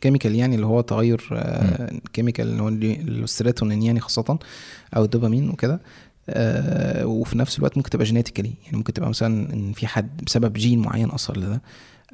chemical 0.00 0.34
يعني 0.34 0.54
اللي 0.54 0.66
هو 0.66 0.80
تغير 0.80 1.28
آه، 1.32 1.90
chemical 2.12 2.48
اللي 2.48 2.62
هو 2.62 2.68
السيروتونين 2.68 3.82
يعني 3.82 4.00
خاصة 4.00 4.38
أو 4.96 5.04
الدوبامين 5.04 5.50
وكده. 5.50 5.80
آه، 6.28 7.06
وفي 7.06 7.38
نفس 7.38 7.58
الوقت 7.58 7.76
ممكن 7.76 7.90
تبقى 7.90 8.04
genetically. 8.04 8.52
يعني 8.64 8.76
ممكن 8.76 8.92
تبقى 8.92 9.08
مثلا 9.08 9.52
إن 9.54 9.72
في 9.72 9.86
حد 9.86 10.24
بسبب 10.26 10.52
جين 10.52 10.78
معين 10.78 11.10
أثر 11.10 11.38
لده. 11.38 11.60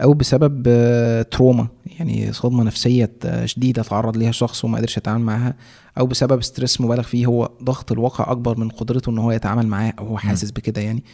أو 0.02 0.14
بسبب 0.14 0.64
آه، 0.66 1.22
trauma 1.23 1.69
يعني 1.98 2.32
صدمة 2.32 2.64
نفسية 2.64 3.12
آه، 3.24 3.47
شديدة 3.47 3.82
تعرض 3.82 4.16
ليها 4.16 4.32
شخص 4.32 4.64
وما 4.64 4.78
قدرش 4.78 4.97
يتعامل 4.97 5.24
معاها 5.24 5.55
أو 5.98 6.06
بسبب 6.06 6.43
stress 6.43 6.81
مبالغ 6.81 7.02
فيه 7.02 7.27
هو 7.27 7.51
ضغط 7.62 7.93
الواقع 7.93 8.32
أكبر 8.32 8.59
من 8.59 8.68
قدرته 8.68 9.10
إن 9.10 9.18
هو 9.18 9.32
يتعامل 9.32 9.66
معاه 9.66 9.93
أو 9.98 10.06
هو 10.06 10.18
حاسس 10.18 10.51
بكده 10.51 10.81
يعني. 10.82 11.05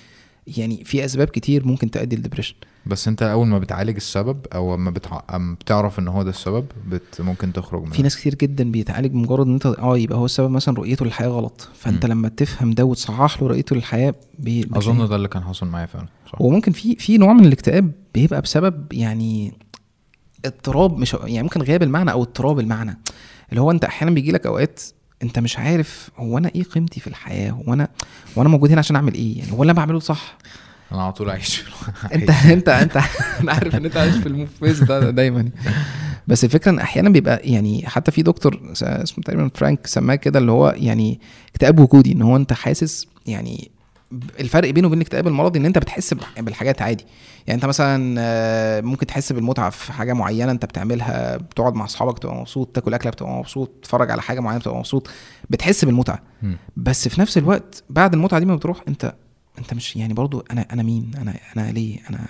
يعني 0.56 0.84
في 0.84 1.04
أسباب 1.04 1.28
كتير 1.28 1.66
ممكن 1.66 1.90
تؤدي 1.90 2.16
لل 2.16 2.23
depression 2.23 2.55
بس 2.86 3.08
أنت 3.08 3.22
أول 3.22 3.46
ما 3.46 3.58
بتعالج 3.58 3.96
السبب 3.96 4.46
أو 4.54 4.74
أما 4.74 4.90
بتع... 4.90 5.20
بتعرف 5.38 5.98
إن 5.98 6.08
هو 6.08 6.22
ده 6.22 6.30
السبب 6.30 6.64
بت... 6.88 7.20
ممكن 7.20 7.52
تخرج 7.52 7.82
منه. 7.82 7.92
في 7.92 8.02
ناس 8.02 8.16
كتير 8.16 8.34
جدا 8.34 8.70
بيتعالج 8.70 9.14
مجرد 9.14 9.46
إن 9.46 9.52
أنت 9.52 9.66
آه 9.66 9.98
يبقى 9.98 10.18
هو 10.18 10.24
السبب 10.24 10.50
مثلا 10.50 10.74
رؤيته 10.74 11.04
للحياة 11.04 11.28
غلط. 11.28 11.68
فأنت 11.74 12.06
مم. 12.06 12.12
لما 12.12 12.28
تفهم 12.28 12.70
ده 12.70 12.84
وتصحح 12.84 13.42
له 13.42 13.48
رؤيته 13.48 13.76
للحياة 13.76 14.14
بي... 14.38 14.68
أظن 14.72 15.08
ده 15.08 15.16
اللي 15.16 15.28
كان 15.28 15.42
حاصل 15.42 15.66
معايا 15.66 15.86
فعلا 15.86 16.06
صح. 16.32 16.40
وممكن 16.40 16.72
في 16.72 16.96
في 16.96 17.18
نوع 17.18 17.32
من 17.32 17.44
الاكتئاب 17.44 17.92
بيبقى 18.16 18.40
بسبب 18.40 18.93
يعني 18.93 19.52
اضطراب 20.44 20.98
مش 20.98 21.14
يعني 21.14 21.43
ممكن 21.43 21.62
غياب 21.62 21.82
المعنى 21.82 22.12
أو 22.12 22.22
اضطراب 22.22 22.60
المعنى. 22.60 22.98
اللي 23.51 23.60
هو 23.60 23.70
أنت 23.70 23.84
أحيانا 23.84 24.14
بيجي 24.14 24.32
لك 24.32 24.47
أوقات 24.47 24.82
أنت 25.22 25.38
مش 25.38 25.59
عارف 25.59 26.10
هو 26.16 26.38
أنا 26.38 26.51
إيه 26.55 26.62
قيمتي 26.62 27.01
في 27.01 27.06
الحياة؟ 27.06 27.51
هو 27.51 27.72
أنا 27.74 27.88
هو 28.38 28.43
أنا 28.43 28.48
موجود 28.48 28.70
هنا 28.70 28.78
عشان 28.78 28.97
أعمل 28.97 29.14
إيه؟ 29.14 29.38
يعني 29.38 29.52
هو 29.52 29.62
اللي 29.62 29.70
أنا 29.70 29.76
بعمله 29.78 29.98
صح؟ 30.01 30.38
أنا 30.93 31.02
على 31.02 31.12
طول 31.12 31.30
عايش 31.30 31.64
أنت 32.14 32.30
أنت 32.30 32.68
أنت 32.68 32.97
أنا 33.40 33.52
عارف 33.52 33.74
إن 33.74 33.84
أنت 33.84 33.97
عايش 33.97 34.14
في 34.16 34.26
ال 34.26 34.34
movies 34.34 34.82
ده 34.82 35.10
دايما. 35.10 35.51
بس 36.26 36.44
الفكرة 36.44 36.70
إن 36.70 36.78
أحيانا 36.78 37.10
بيبقى 37.10 37.40
يعني 37.44 37.86
حتى 37.86 38.10
في 38.10 38.22
دكتور 38.22 38.60
اسمه 38.82 39.24
تقريبا 39.24 39.51
فرانك 39.55 39.86
سماه 39.86 40.14
كده 40.14 40.38
اللي 40.38 40.52
هو 40.52 40.74
يعني 40.76 41.20
اكتئاب 41.51 41.80
وجودي 41.80 42.12
إن 42.12 42.22
هو 42.22 42.36
أنت 42.36 42.52
حاسس 42.52 43.06
يعني 43.26 43.70
الفرق 44.40 44.70
بينه 44.70 44.86
وبين 44.86 44.98
الاكتئاب 44.98 45.26
المرضي 45.26 45.58
ان 45.58 45.66
انت 45.66 45.78
بتحس 45.78 46.14
بالحاجات 46.38 46.82
عادي 46.82 47.04
يعني 47.46 47.56
انت 47.56 47.64
مثلا 47.66 48.16
آه، 48.18 48.80
ممكن 48.80 49.06
تحس 49.06 49.32
بالمتعة 49.32 49.70
في 49.70 49.92
حاجة 49.92 50.12
معينة 50.12 50.52
انت 50.52 50.64
بتعملها 50.64 51.36
بتقعد 51.36 51.74
مع 51.74 51.84
اصحابك 51.84 52.18
تبقى 52.18 52.34
مبسوط 52.34 52.68
تاكل 52.68 52.94
أكلة 52.94 53.10
بتبقى 53.10 53.32
مبسوط 53.32 53.68
تتفرج 53.82 54.10
على 54.10 54.22
حاجة 54.22 54.40
معينة 54.40 54.60
بتبقى 54.60 54.78
مبسوط 54.78 55.08
بتحس 55.50 55.84
بالمتعة 55.84 56.22
مم. 56.42 56.56
بس 56.76 57.08
في 57.08 57.20
نفس 57.20 57.38
الوقت 57.38 57.84
بعد 57.90 58.14
المتعة 58.14 58.40
دي 58.40 58.46
ما 58.46 58.56
بتروح 58.56 58.80
انت 58.88 59.14
انت 59.58 59.74
مش 59.74 59.96
يعني 59.96 60.14
برضو 60.14 60.44
أنا 60.50 60.66
أنا 60.72 60.82
مين 60.82 61.10
أنا 61.20 61.34
أنا 61.56 61.72
ليه 61.72 61.98
أنا 62.10 62.26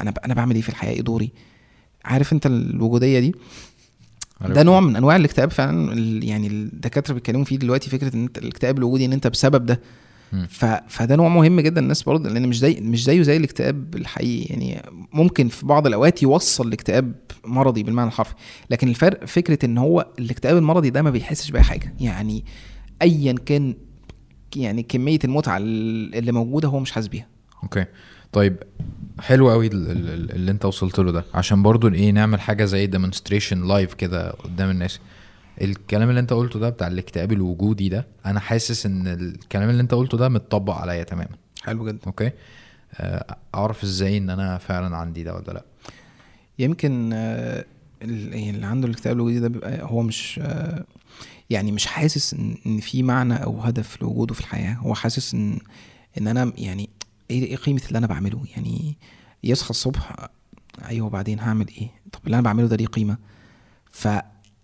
أنا 0.00 0.14
أنا 0.24 0.34
بعمل 0.34 0.54
إيه 0.54 0.62
في 0.62 0.68
الحياة 0.68 0.92
إيه 0.92 1.00
دوري 1.00 1.32
عارف 2.04 2.32
انت 2.32 2.46
الوجودية 2.46 3.20
دي. 3.20 3.34
ده 4.40 4.62
نوع 4.62 4.80
من 4.80 4.96
أنواع 4.96 5.16
الاكتئاب 5.16 5.50
فعلا 5.50 5.94
يعني 6.24 6.46
الدكاترة 6.46 7.14
بيتكلموا 7.14 7.44
فيه 7.44 7.56
دلوقتي 7.56 7.90
فكرة 7.90 8.14
إن 8.16 8.22
أنت 8.22 8.38
الاكتئاب 8.38 8.78
الوجودي 8.78 9.04
إن 9.04 9.12
أنت 9.12 9.26
بسبب 9.26 9.66
ده. 9.66 9.80
ف... 10.48 10.64
فده 10.64 11.16
نوع 11.16 11.28
مهم 11.28 11.60
جدا 11.60 11.80
الناس 11.80 12.02
برضه 12.02 12.28
لأن 12.30 12.48
مش 12.48 12.58
زي 12.58 12.78
مش 12.80 13.04
زيه 13.04 13.22
زي 13.22 13.36
الاكتئاب 13.36 13.94
الحقيقي. 13.96 14.44
يعني 14.54 14.82
ممكن 15.12 15.48
في 15.48 15.66
بعض 15.66 15.86
الأوقات 15.86 16.22
يوصل 16.22 16.70
لاكتئاب 16.70 17.14
مرضي 17.44 17.82
بالمعنى 17.82 18.08
الحرفي 18.08 18.34
لكن 18.70 18.88
الفرق 18.88 19.24
فكرة 19.24 19.58
إن 19.64 19.78
هو 19.78 20.06
الاكتئاب 20.18 20.56
المرضي 20.56 20.90
ده 20.90 21.02
ما 21.02 21.10
بيحسش 21.10 21.50
بأي 21.50 21.62
حاجة. 21.62 21.94
يعني 22.00 22.44
ايا 23.02 23.32
كان 23.46 23.74
يعني 24.56 24.82
كمية 24.82 25.18
المتعه 25.24 25.56
اللي 25.56 26.32
موجودة 26.32 26.68
هو 26.68 26.80
مش 26.80 26.92
حاسس 26.92 27.06
بيها. 27.08 27.26
Okay. 27.62 27.84
طيب 28.32 28.56
حلو 29.20 29.50
قوي 29.50 29.66
ال- 29.66 29.90
ال- 29.90 30.08
ال- 30.08 30.30
اللي 30.32 30.50
أنت 30.50 30.64
وصلت 30.64 30.98
له 30.98 31.12
ده. 31.12 31.24
عشان 31.34 31.62
برضو 31.62 31.88
إيه 31.88 32.10
نعمل 32.10 32.40
حاجة 32.40 32.64
زي 32.64 32.86
demonstration 32.86 33.68
live 33.68 33.94
كده 33.94 34.30
قدام 34.30 34.70
الناس. 34.70 35.00
الكلام 35.60 36.08
اللي 36.08 36.20
انت 36.20 36.32
قلته 36.32 36.58
ده 36.60 36.68
بتاع 36.70 36.86
الاكتئاب 36.86 37.32
الوجودي 37.32 37.88
ده 37.88 38.06
أنا 38.26 38.40
حاسس 38.40 38.86
إن 38.86 39.06
الكلام 39.06 39.70
اللي 39.70 39.82
انت 39.82 39.94
قلته 39.94 40.18
ده 40.18 40.28
متطبق 40.28 40.74
عليا 40.74 41.02
تماما. 41.04 41.36
حلو 41.62 41.86
جدا. 41.86 41.98
أوكي؟ 42.06 42.30
آه، 42.94 43.36
أعرف 43.54 43.82
إزاي 43.84 44.18
إن 44.18 44.30
أنا 44.30 44.58
فعلا 44.58 44.96
عندي 44.96 45.22
ده 45.22 45.34
ولا 45.34 45.52
لأ. 45.52 45.64
يمكن 46.58 47.10
آه، 47.12 47.64
ال- 48.02 48.34
اللي 48.34 48.66
عنده 48.66 48.86
الاكتئاب 48.88 49.16
الوجودي 49.16 49.40
ده 49.40 49.48
بيبقى 49.48 49.82
هو 49.82 50.02
مش 50.02 50.40
آه، 50.42 50.84
يعني 51.50 51.72
مش 51.72 51.86
حاسس 51.86 52.34
إن 52.66 52.80
في 52.80 53.02
معنى 53.02 53.34
أو 53.44 53.60
هدف 53.60 54.02
لوجوده 54.02 54.34
في 54.34 54.40
الحياة. 54.40 54.74
هو 54.74 54.94
حاسس 54.94 55.34
إن 55.34 55.58
إن 56.20 56.28
أنا 56.28 56.52
يعني 56.58 56.88
إيه 57.30 57.44
إيه 57.44 57.56
قيمة 57.56 57.82
اللي 57.88 57.98
أنا 57.98 58.06
بعمله؟ 58.06 58.42
يعني 58.56 58.96
يصحى 59.44 59.70
الصبح 59.70 60.28
أيوه 60.88 61.06
وبعدين 61.06 61.40
هعمل 61.40 61.66
إيه؟ 61.68 61.88
طب 62.12 62.20
اللي 62.26 62.34
أنا 62.34 62.42
بعمله 62.44 62.66
ده 62.68 62.76
ليه 62.76 62.86
قيمة؟ 62.86 63.16
ف 63.90 64.08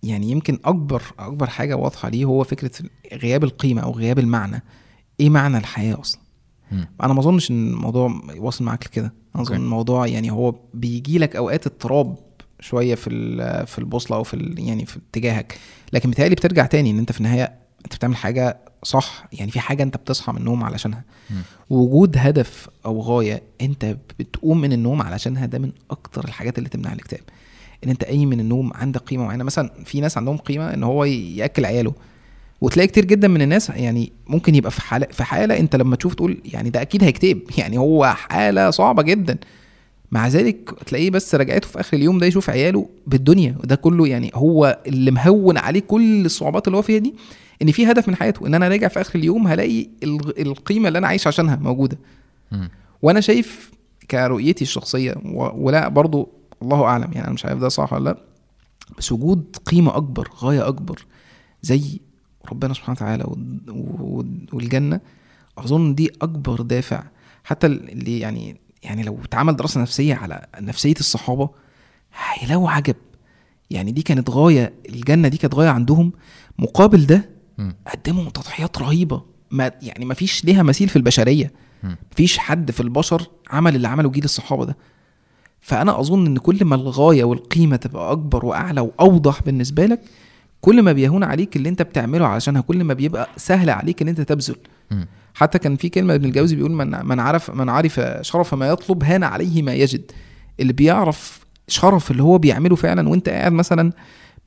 يعني 0.05 0.31
يمكن 0.31 0.59
أكبر 0.65 1.03
أكبر 1.19 1.47
حاجة 1.47 1.77
واضحة 1.77 2.09
ليه 2.09 2.25
هو 2.25 2.45
فكرة 2.45 2.71
غياب 3.13 3.45
القيمة 3.45 3.83
أو 3.83 3.93
غياب 3.93 4.19
المعنى. 4.19 4.63
إيه 5.21 5.31
معنى 5.31 5.59
الحياة 5.59 6.01
أصلا؟ 6.01 6.21
مم. 6.73 6.89
أنا 7.03 7.13
ما 7.13 7.21
أظنش 7.21 7.51
إن 7.51 7.69
الموضوع 7.69 8.21
واصل 8.37 8.65
معاك 8.65 8.87
لكده. 8.87 9.13
أنا 9.35 9.43
أظن. 9.43 9.55
الموضوع 9.57 10.07
يعني 10.07 10.31
هو 10.31 10.55
بيجي 10.75 11.19
لك 11.19 11.37
أوقات 11.37 11.67
اضطراب 11.67 12.19
شوية 12.61 12.95
في 12.95 13.11
في 13.67 13.79
البوصلة 13.79 14.17
أو 14.17 14.23
في 14.23 14.55
يعني 14.59 14.87
في 14.87 14.99
اتجاهك. 15.11 15.59
لكن 15.93 16.11
بيتهيألي 16.11 16.35
بترجع 16.35 16.67
تاني 16.67 16.91
إن 16.91 16.99
أنت 16.99 17.13
في 17.13 17.19
النهاية 17.19 17.53
أنت 17.85 17.95
بتعمل 17.95 18.17
حاجة 18.17 18.59
صح. 18.83 19.27
يعني 19.33 19.51
في 19.51 19.61
حاجة 19.61 19.83
أنت 19.83 19.97
بتصحى 19.97 20.33
من 20.33 20.39
النوم 20.39 20.65
علشانها. 20.65 21.05
مم. 21.31 21.43
وجود 21.71 22.17
هدف 22.19 22.69
أو 22.87 23.01
غاية 23.01 23.43
أنت 23.61 23.97
بتقوم 24.19 24.61
من 24.61 24.73
النوم 24.73 25.03
علشانها 25.03 25.47
ده 25.47 25.59
من 25.59 25.73
أكتر 25.91 26.25
الحاجات 26.25 26.59
اللي 26.59 26.69
تمنع 26.69 26.93
الاكتئاب. 26.93 27.23
إن 27.85 27.91
أنت 27.91 28.05
قايم 28.05 28.29
من 28.29 28.41
النوم 28.41 28.73
عندك 28.75 29.01
قيمة 29.01 29.25
معينة. 29.25 29.45
مثلا 29.45 29.71
في 29.85 30.01
ناس 30.01 30.19
عندهم 30.19 30.37
قيمة 30.37 30.75
إن 30.75 30.83
هو 30.83 31.05
يأكل 31.05 31.65
عياله 31.65 31.93
وتلاقي 32.61 32.87
كتير 32.87 33.05
جدا 33.05 33.29
من 33.29 33.43
الناس 33.43 33.69
يعني 33.69 34.13
ممكن 34.27 34.55
يبقى 34.55 34.71
في 34.71 34.81
حالة 34.81 35.07
في 35.11 35.25
حالة 35.25 35.59
أنت 35.59 35.77
لما 35.77 35.97
تشوف 35.97 36.15
تقول 36.15 36.41
يعني 36.45 36.71
ده 36.71 36.83
أكيد 36.83 37.05
هيكتئب. 37.05 37.41
يعني 37.59 37.79
هو 37.79 38.07
حالة 38.07 38.71
صعبة 38.71 39.03
جدا. 39.03 39.39
مع 40.13 40.29
ذلك 40.29 40.71
تلاقيه 40.87 41.11
بس 41.11 41.35
رجعته 41.35 41.69
في 41.69 41.81
آخر 41.81 41.97
اليوم 41.97 42.19
ده 42.19 42.27
يشوف 42.27 42.51
عياله 42.51 42.89
بالدنيا. 43.07 43.57
وده 43.63 43.77
كله 43.77 44.09
يعني 44.09 44.31
هو 44.35 44.79
اللي 44.87 45.11
مهون 45.11 45.59
عليه 45.59 45.81
كل 45.81 46.25
الصعوبات 46.25 46.67
اللي 46.67 46.77
هو 46.79 46.83
فيها 46.83 46.99
دي 46.99 47.15
إن 47.63 47.73
في 47.73 47.91
هدف 47.91 48.09
من 48.09 48.17
حياته. 48.17 48.47
إن 48.47 48.55
أنا 48.55 48.69
راجع 48.69 48.89
في 48.89 49.01
آخر 49.01 49.19
اليوم 49.19 49.47
هلاقي 49.47 49.87
القيمة 50.39 50.89
اللي 50.89 50.99
أنا 50.99 51.07
عايش 51.07 51.27
عشانها 51.27 51.57
موجودة. 51.57 51.99
وأنا 53.03 53.21
شايف 53.21 53.71
كرؤيتي 54.11 54.63
الشخصية 54.65 55.15
ولا 55.55 55.89
برضو 55.89 56.29
الله 56.65 56.85
أعلم 56.85 57.11
يعني 57.13 57.25
أنا 57.27 57.33
مش 57.35 57.45
عارف 57.45 57.59
ده 57.59 57.69
صح 57.69 57.93
ولا 57.93 58.05
لأ. 58.11 58.19
بس 58.99 59.13
وجود 59.13 59.57
قيمة 59.67 59.97
أكبر 59.97 60.29
غاية 60.39 60.69
أكبر 60.69 61.05
زي 61.63 62.01
ربنا 62.53 62.75
سبحانه 62.75 62.93
وتعالى 62.97 63.25
وال- 63.25 63.61
وال- 64.01 64.47
والجنة 64.53 65.01
أظن 65.59 65.95
دي 65.95 66.11
أكبر 66.23 66.63
دافع. 66.63 67.03
حتى 67.45 67.67
اللي 67.67 68.19
يعني 68.19 68.57
يعني 68.83 69.03
لو 69.03 69.19
اتعمل 69.25 69.57
دراسة 69.57 69.81
نفسية 69.83 70.15
على 70.15 70.47
نفسية 70.61 70.95
الصحابة 71.01 71.51
هيلاقوا 72.33 72.71
عجب. 72.71 72.97
يعني 73.71 73.93
دي 73.93 74.03
كانت 74.03 74.31
غاية 74.31 74.73
الجنة 74.89 75.29
دي 75.29 75.37
كانت 75.37 75.55
غاية 75.55 75.69
عندهم. 75.69 76.13
مقابل 76.59 77.07
ده. 77.07 77.31
قدموا 77.87 78.31
تضحيات 78.31 78.79
رهيبة. 78.79 79.23
ما 79.51 79.73
يعني 79.83 80.05
ما 80.05 80.15
فيش 80.15 80.45
ليها 80.45 80.63
مثيل 80.63 80.89
في 80.89 80.97
البشرية. 80.97 81.53
مفيش 82.13 82.39
حد 82.39 82.71
في 82.71 82.81
البشر 82.81 83.27
عمل 83.51 83.77
اللي 83.77 83.89
عمله 83.89 84.11
جيل 84.11 84.25
الصحابة 84.25 84.65
ده. 84.65 84.77
فأنا 85.65 86.01
أظن 86.01 86.27
إن 86.27 86.39
كل 86.39 86.65
ما 86.65 86.75
الغاية 86.75 87.25
والقيمة 87.25 87.77
تبقى 87.77 88.13
أكبر 88.13 88.45
وأعلى 88.47 88.81
وأوضح 88.81 89.43
بالنسبة 89.43 89.87
لك 89.87 90.01
كل 90.61 90.83
ما 90.83 90.93
بيهون 90.93 91.25
عليك 91.25 91.57
اللي 91.57 91.69
أنت 91.69 91.83
بتعمله 91.83 92.27
علشانها 92.27 92.61
كل 92.63 92.85
ما 92.85 92.95
بيبقى 92.95 93.29
سهل 93.37 93.71
عليك 93.71 94.03
إن 94.03 94.09
أنت 94.09 94.21
تبذل. 94.21 94.57
حتى 95.35 95.59
كان 95.59 95.77
في 95.77 95.89
كلمة 95.89 96.15
ابن 96.15 96.25
الجوزي 96.25 96.57
بيقول 96.57 96.73
من 96.73 97.07
من 97.07 97.21
عرف 97.21 97.51
من 97.51 97.69
عرف 97.69 98.01
شرف 98.21 98.55
ما 98.55 98.69
يطلب 98.69 99.05
هان 99.05 99.23
عليه 99.25 99.63
ما 99.63 99.75
يجد. 99.75 100.03
اللي 100.61 100.73
بيعرف 100.73 101.41
شرف 101.69 102.11
اللي 102.11 102.23
هو 102.23 102.39
بيعمله 102.39 102.77
فعلا 102.77 103.09
وأنت 103.09 103.29
قاعد 103.29 103.53
مثلا 103.53 103.93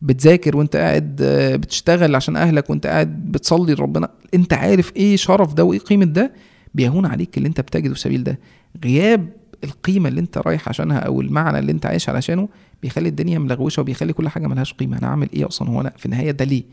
بتذاكر 0.01 0.57
وأنت 0.57 0.75
قاعد 0.75 1.19
آه، 1.21 1.55
بتشتغل 1.55 2.15
عشان 2.15 2.35
أهلك 2.35 2.69
وأنت 2.69 2.87
قاعد 2.87 3.31
بتصلي 3.31 3.73
لربنا 3.73 4.09
أنت 4.33 4.53
عارف 4.53 4.95
إيه 4.95 5.15
شرف 5.15 5.53
ده 5.53 5.63
وإيه 5.63 5.79
قيمة 5.79 6.05
ده؟ 6.05 6.33
بيهون 6.73 7.05
عليك 7.05 7.37
اللي 7.37 7.47
أنت 7.47 7.61
بتجده 7.61 7.93
في 7.93 7.99
سبيل 7.99 8.23
ده. 8.23 8.39
غياب 8.85 9.29
القيمة 9.63 10.09
اللي 10.09 10.21
انت 10.21 10.37
رايح 10.37 10.69
عشانها 10.69 10.99
أو 10.99 11.21
المعنى 11.21 11.59
اللي 11.59 11.71
انت 11.71 11.85
عايش 11.85 12.09
علشانه 12.09 12.49
بيخلي 12.81 13.09
الدنيا 13.09 13.39
ملغوشة 13.39 13.81
وبيخلي 13.81 14.13
كل 14.13 14.29
حاجة 14.29 14.47
ملهاش 14.47 14.73
قيمة. 14.73 14.97
أنا 14.97 15.07
اعمل 15.07 15.29
إيه 15.33 15.47
أصلا؟ 15.47 15.69
هو 15.69 15.81
أنا 15.81 15.89
في 15.97 16.05
النهاية 16.05 16.31
ده 16.31 16.45
ليه؟ 16.45 16.63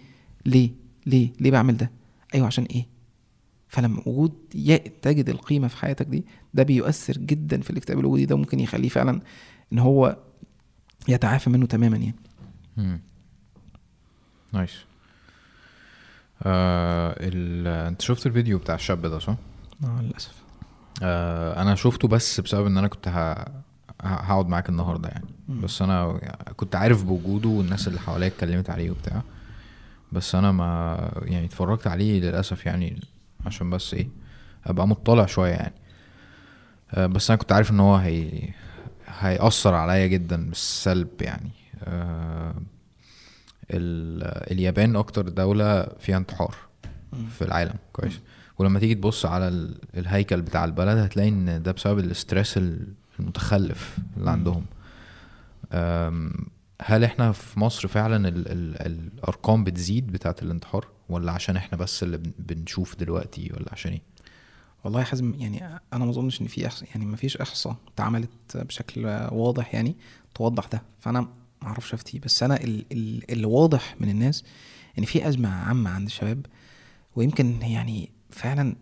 ليه؟ 0.47 0.71
ليه؟ 1.07 1.33
ليه 1.41 1.51
بعمل 1.51 1.77
ده؟ 1.77 1.91
أيوه 2.35 2.47
عشان 2.47 2.65
إيه؟ 2.65 2.87
فلما 3.69 4.03
وجود 4.07 4.33
تجد 5.03 5.29
القيمة 5.29 5.69
في 5.69 5.77
حياتك 5.77 6.07
دي 6.07 6.25
ده 6.55 6.63
بيؤثر 6.63 7.19
جدا 7.19 7.61
في 7.61 7.71
الاكتئاب 7.71 7.99
الوجودي 7.99 8.27
ده 8.27 8.37
ممكن 8.37 8.61
يخليه 8.61 8.89
فعلا 8.89 9.21
إن 9.73 9.79
هو 9.79 10.17
يتعافى 11.09 11.51
منه 11.51 11.67
تماما 11.67 11.97
يعني. 11.97 12.15
مم. 12.77 13.01
نايس. 14.53 14.77
آه 16.43 17.17
ال... 17.21 17.67
انت 17.67 18.03
شفت 18.03 18.27
الفيديو 18.27 18.59
بتاع 18.59 18.75
الشاب 18.75 19.07
ده 19.07 19.19
صح؟ 19.19 19.37
آه 19.85 20.03
للأسف. 20.03 20.44
آه 21.03 21.63
أنا 21.63 21.75
شفته 21.75 22.09
بس 22.09 22.41
بسبب 22.41 22.67
إن 22.67 22.79
أنا 22.79 22.89
كنت 22.89 23.09
ه... 23.09 23.45
هقعد 24.01 24.49
معاك 24.49 24.69
النهارده 24.69 25.09
يعني. 25.09 25.27
مم. 25.49 25.61
بس 25.61 25.83
أنا 25.83 26.19
كنت 26.57 26.77
عارف 26.77 27.05
بوجوده 27.05 27.49
والناس 27.49 27.89
اللي 27.89 28.01
حواليا 28.01 28.27
اتكلمت 28.27 28.71
عليه 28.71 28.91
وبتاع. 28.91 29.23
بس 30.13 30.35
أنا 30.35 30.53
ما 30.53 31.11
يعني 31.23 31.47
اتفرجت 31.47 31.87
عليه 31.87 32.21
للأسف 32.21 32.67
يعني 32.67 33.01
عشان 33.47 33.71
بس 33.71 33.95
إيه 33.95 34.09
أبقى 34.67 34.89
مطلع 34.89 35.27
شوية 35.27 35.53
يعني. 35.53 35.75
آه 36.95 37.07
بس 37.07 37.31
أنا 37.31 37.39
كنت 37.39 37.53
عارف 37.53 37.71
إن 37.71 37.81
هو 37.81 37.97
هي 37.97 38.49
هيأثر 39.19 39.75
عليا 39.75 40.07
جدا 40.07 40.49
بالسلب 40.49 41.09
يعني. 41.21 41.51
آه 41.85 42.55
ال... 43.71 44.23
اليابان 44.53 44.97
أكتر 44.97 45.29
دولة 45.29 45.87
فيها 46.01 46.17
انتحار. 46.17 46.55
في 47.39 47.43
العالم 47.43 47.75
كويس. 47.93 48.21
ولما 48.59 48.79
تيجي 48.81 48.95
تبص 48.95 49.27
على 49.27 49.49
ال- 49.49 49.79
الهيكل 49.97 50.43
بتاع 50.43 50.65
البلد 50.65 50.99
هتلاقي 50.99 51.29
إن 51.29 51.63
ده 51.63 51.73
بسبب 51.73 51.99
الاسترس 51.99 52.57
ال- 52.57 52.95
المتخلف 53.21 53.99
اللي. 54.17 54.31
عندهم. 54.31 54.65
هل 56.83 57.05
إحنا 57.05 57.33
في 57.33 57.61
مصر 57.61 57.89
فعلا 57.89 58.29
ال 58.29 58.49
ال 58.49 58.87
الأرقام 58.87 59.65
بتزيد 59.65 60.07
بتاعة 60.13 60.37
الانتحار 60.43 60.87
ولا 61.09 61.33
عشان 61.33 61.57
إحنا 61.57 61.79
بس 61.79 62.03
اللي 62.03 62.17
بن- 62.17 62.33
بنشوف 62.39 62.97
دلوقتي 62.97 63.51
ولا 63.55 63.67
عشان 63.73 63.93
إيه؟ 63.93 64.03
والله 64.85 65.01
يا 65.01 65.05
حازم 65.05 65.35
يعني 65.39 65.65
أنا 65.93 66.05
ما 66.05 66.11
أظنش 66.11 66.41
إن 66.41 66.47
في 66.47 66.67
احصاء 66.67 66.89
يعني 66.89 67.07
ما 67.07 67.17
فيش 67.17 67.37
إحصاء 67.37 67.77
اتعملت 67.95 68.31
بشكل 68.57 69.07
واضح 69.33 69.75
يعني 69.75 69.97
توضح 70.35 70.67
ده 70.67 70.83
فأنا 71.01 71.21
ما 71.21 71.29
أعرفش 71.69 71.95
افتي 71.95 72.19
بس 72.19 72.43
أنا 72.43 72.57
ال- 72.65 72.85
ال- 72.93 73.31
اللي 73.31 73.47
واضح 73.47 73.97
من 74.01 74.09
الناس 74.11 74.45
إن 74.99 75.05
في 75.05 75.29
أزمة 75.29 75.49
عامة 75.49 75.91
عند 75.91 76.07
الشباب 76.07 76.47
ويمكن 77.17 77.63
يعني 77.63 78.11
فعلا 78.35 78.77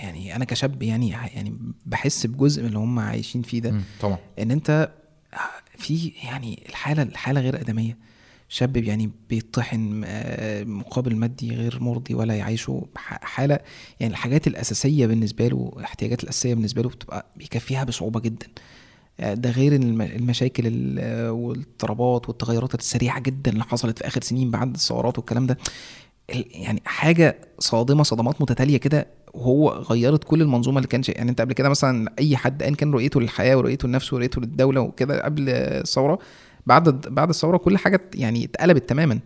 يعني 0.00 0.36
أنا 0.36 0.44
كشاب 0.44 0.82
يعني 0.82 1.08
يعني 1.10 1.54
بحس 1.86 2.26
بجزء 2.26 2.62
من 2.62 2.68
اللي 2.68 2.78
هم 2.78 2.98
عايشين 2.98 3.42
فيه 3.42 3.60
ده. 3.60 3.80
طبعا. 4.00 4.18
إن 4.38 4.50
أنت 4.50 4.92
في 5.78 6.12
يعني 6.24 6.62
الحالة 6.68 7.02
الحالة 7.02 7.40
غير 7.40 7.60
آدمية. 7.60 7.96
شاب 8.50 8.76
يعني 8.76 9.10
بيطحن 9.30 10.02
آه، 10.06 10.64
مقابل 10.64 11.16
مادي 11.16 11.54
غير 11.56 11.82
مرضي 11.82 12.14
ولا 12.14 12.34
يعيشه. 12.36 12.86
حالة 12.96 13.58
يعني 14.00 14.12
الحاجات 14.12 14.46
الأساسية 14.46 15.06
بالنسبة 15.06 15.48
له 15.48 15.72
الاحتياجات 15.76 16.24
الأساسية 16.24 16.54
بالنسبة 16.54 16.82
له 16.82 16.88
بتبقى 16.88 17.26
بيكفيها 17.36 17.84
بصعوبة 17.84 18.20
جدا. 18.20 18.46
آه، 19.20 19.34
ده 19.34 19.50
غير 19.50 19.74
الم- 19.74 20.02
المشاكل 20.02 20.62
ال- 20.66 21.28
والاضطرابات 21.30 22.28
والتغيرات 22.28 22.74
السريعة 22.74 23.20
جدا 23.20 23.50
اللي 23.50 23.64
حصلت 23.64 23.98
في 23.98 24.06
آخر 24.06 24.22
سنين 24.22 24.50
بعد 24.50 24.74
الثورات 24.74 25.18
والكلام 25.18 25.46
ده. 25.46 25.58
يعني 26.34 26.82
حاجة 26.84 27.38
صادمة 27.58 28.02
صدمات 28.02 28.42
متتالية 28.42 28.76
كده 28.76 29.06
وهو 29.34 29.70
غيرت 29.70 30.24
كل 30.24 30.42
المنظومة 30.42 30.78
اللي 30.78 30.88
كان 30.88 31.02
شيء 31.02 31.16
يعني 31.16 31.30
انت 31.30 31.40
قبل 31.40 31.52
كده 31.52 31.68
مثلا 31.68 32.12
أي 32.18 32.36
حد 32.36 32.62
ان 32.62 32.74
كان 32.74 32.92
رؤيته 32.92 33.20
للحياة 33.20 33.56
ورؤيته 33.56 33.88
لنفسه 33.88 34.14
ورؤيته 34.14 34.40
للدولة 34.40 34.80
وكده 34.80 35.24
قبل 35.24 35.48
الثورة 35.48 36.18
بعد 36.66 37.00
بعد 37.06 37.28
الثورة 37.28 37.56
كل 37.56 37.78
حاجة 37.78 38.00
يعني 38.14 38.44
اتقلبت 38.44 38.88
تماما. 38.88 39.18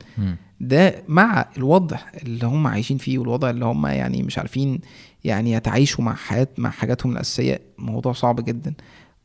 ده 0.60 1.02
مع 1.08 1.48
الوضع 1.56 1.96
اللي 2.22 2.46
هم 2.46 2.66
عايشين 2.66 2.98
فيه 2.98 3.18
والوضع 3.18 3.50
اللي 3.50 3.64
هم 3.64 3.86
يعني 3.86 4.22
مش 4.22 4.38
عارفين 4.38 4.80
يعني 5.24 5.52
يتعايشوا 5.52 6.04
مع 6.04 6.14
حياة 6.14 6.48
مع 6.58 6.70
حاجاتهم 6.70 7.12
الأساسية 7.12 7.60
موضوع 7.78 8.12
صعب 8.12 8.44
جدا. 8.44 8.74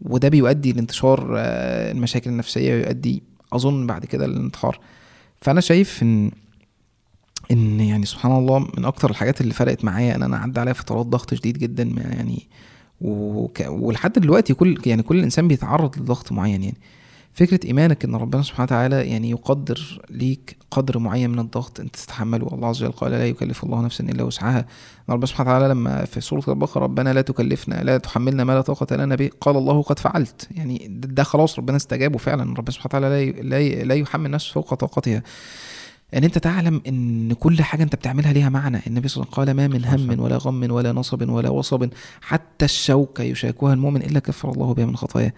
وده 0.02 0.30
بيؤدي 0.30 0.74
لانتشار 0.74 1.34
آه، 1.38 1.92
المشاكل 1.92 2.30
النفسية 2.30 2.74
ويؤدي 2.74 3.24
أظن 3.54 3.88
بعد 3.88 4.06
كده 4.06 4.28
للانتحار. 4.28 4.80
فأنا 5.42 5.62
شايف 5.62 6.04
إن 6.04 6.32
إن 7.52 7.80
يعني 7.80 8.06
سبحان 8.06 8.32
الله 8.32 8.60
من 8.60 8.86
أكتر 8.86 9.10
الحاجات 9.10 9.42
اللي 9.42 9.54
فرقت 9.54 9.86
معايا 9.86 10.16
إن 10.16 10.24
أنا 10.24 10.38
عدى 10.38 10.60
عليا 10.60 10.74
فترات 10.74 11.06
ضغط 11.06 11.34
شديد 11.34 11.58
جدا 11.58 11.84
يعني 11.84 12.48
وك... 13.02 13.64
ولحد 13.68 14.14
دلوقتي 14.14 14.54
كل 14.54 14.82
يعني 14.86 15.04
كل 15.04 15.24
إنسان 15.24 15.48
بيتعرض 15.48 15.98
لضغط 15.98 16.32
معين 16.32 16.64
يعني. 16.64 16.78
فكرة 17.34 17.60
إيمانك 17.68 18.06
إن 18.06 18.16
ربنا 18.16 18.42
سبحانه 18.42 18.64
وتعالى 18.64 19.10
يعني 19.10 19.30
يقدر 19.30 20.02
ليك 20.10 20.58
قدر 20.72 21.00
معين 21.00 21.30
من 21.30 21.40
الضغط 21.40 21.80
أنت 21.80 21.96
تتحمله 21.96 22.48
الله 22.48 22.68
عز 22.68 22.84
وجل 22.84 22.92
قال 22.92 23.12
لا 23.12 23.28
يكلف 23.28 23.64
الله 23.64 23.82
نفسا 23.82 24.04
إلا 24.04 24.24
وسعها. 24.24 24.66
ربنا 25.10 25.26
سبحانه 25.26 25.50
وتعالى 25.50 25.74
لما 25.74 26.06
في 26.06 26.22
سورة 26.22 26.44
البقرة 26.48 26.82
ربنا 26.84 27.14
لا 27.14 27.22
تكلفنا 27.22 27.84
لا 27.84 27.98
تحملنا 27.98 28.44
ما 28.44 28.52
لا 28.54 28.62
طاقة 28.62 28.96
لنا 28.96 29.16
به. 29.16 29.30
قال 29.42 29.58
الله 29.58 29.82
قد 29.82 30.00
فعلت. 30.00 30.48
يعني 30.52 30.88
ده, 30.90 31.24
خلاص 31.24 31.60
ربنا 31.60 31.78
استجابه 31.78 32.18
فعلا. 32.18 32.44
ربنا 32.44 32.72
سبحانه 32.72 33.06
وتعالى 33.08 33.32
لا 33.32 33.84
لا 33.84 33.94
يحمل 33.94 34.32
نفسه 34.32 34.54
فوق 34.54 34.74
طاقتها. 34.74 35.24
إن 36.14 36.24
أنت 36.24 36.38
تعلم 36.38 36.82
إن 36.88 37.34
كل 37.34 37.62
حاجة 37.64 37.84
أنت 37.84 37.96
بتعملها 37.96 38.34
ليها 38.34 38.50
معنى. 38.50 38.82
النبي 38.88 39.08
صلى 39.08 39.24
الله 39.24 39.34
عليه 39.38 39.52
وسلم 39.52 39.60
قال 39.60 39.70
ما 39.70 39.78
من 39.78 39.86
هم 40.12 40.20
ولا 40.20 40.38
غم 40.38 40.72
ولا 40.72 40.92
نصب 40.92 41.30
ولا 41.30 41.50
وصب 41.50 41.90
حتى 42.22 42.66
الشوكة 42.66 43.24
يشاكوها 43.24 43.74
المؤمن 43.74 44.02
إلا 44.02 44.20
كفر 44.20 44.52
الله 44.52 44.74
بها 44.74 44.86
من 44.86 44.96
خطاياه. 44.96 45.34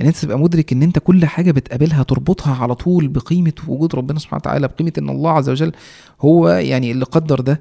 إن 0.00 0.06
أنت 0.06 0.16
تبقى 0.16 0.38
مدرك 0.38 0.72
إن 0.72 0.82
أنت 0.82 0.98
كل 0.98 1.26
حاجة 1.26 1.50
بتقابلها 1.50 2.02
تربطها 2.02 2.62
على 2.62 2.74
طول 2.74 3.08
بقيمة 3.08 3.52
وجود 3.68 3.94
ربنا 3.94 4.18
سبحانه 4.18 4.40
وتعالى 4.40 4.68
بقيمة 4.68 4.92
إن 4.98 5.10
الله 5.10 5.30
عز 5.30 5.48
وجل 5.48 5.72
هو 6.20 6.48
يعني 6.48 6.90
اللي 6.90 7.04
قدر 7.04 7.40
ده. 7.40 7.60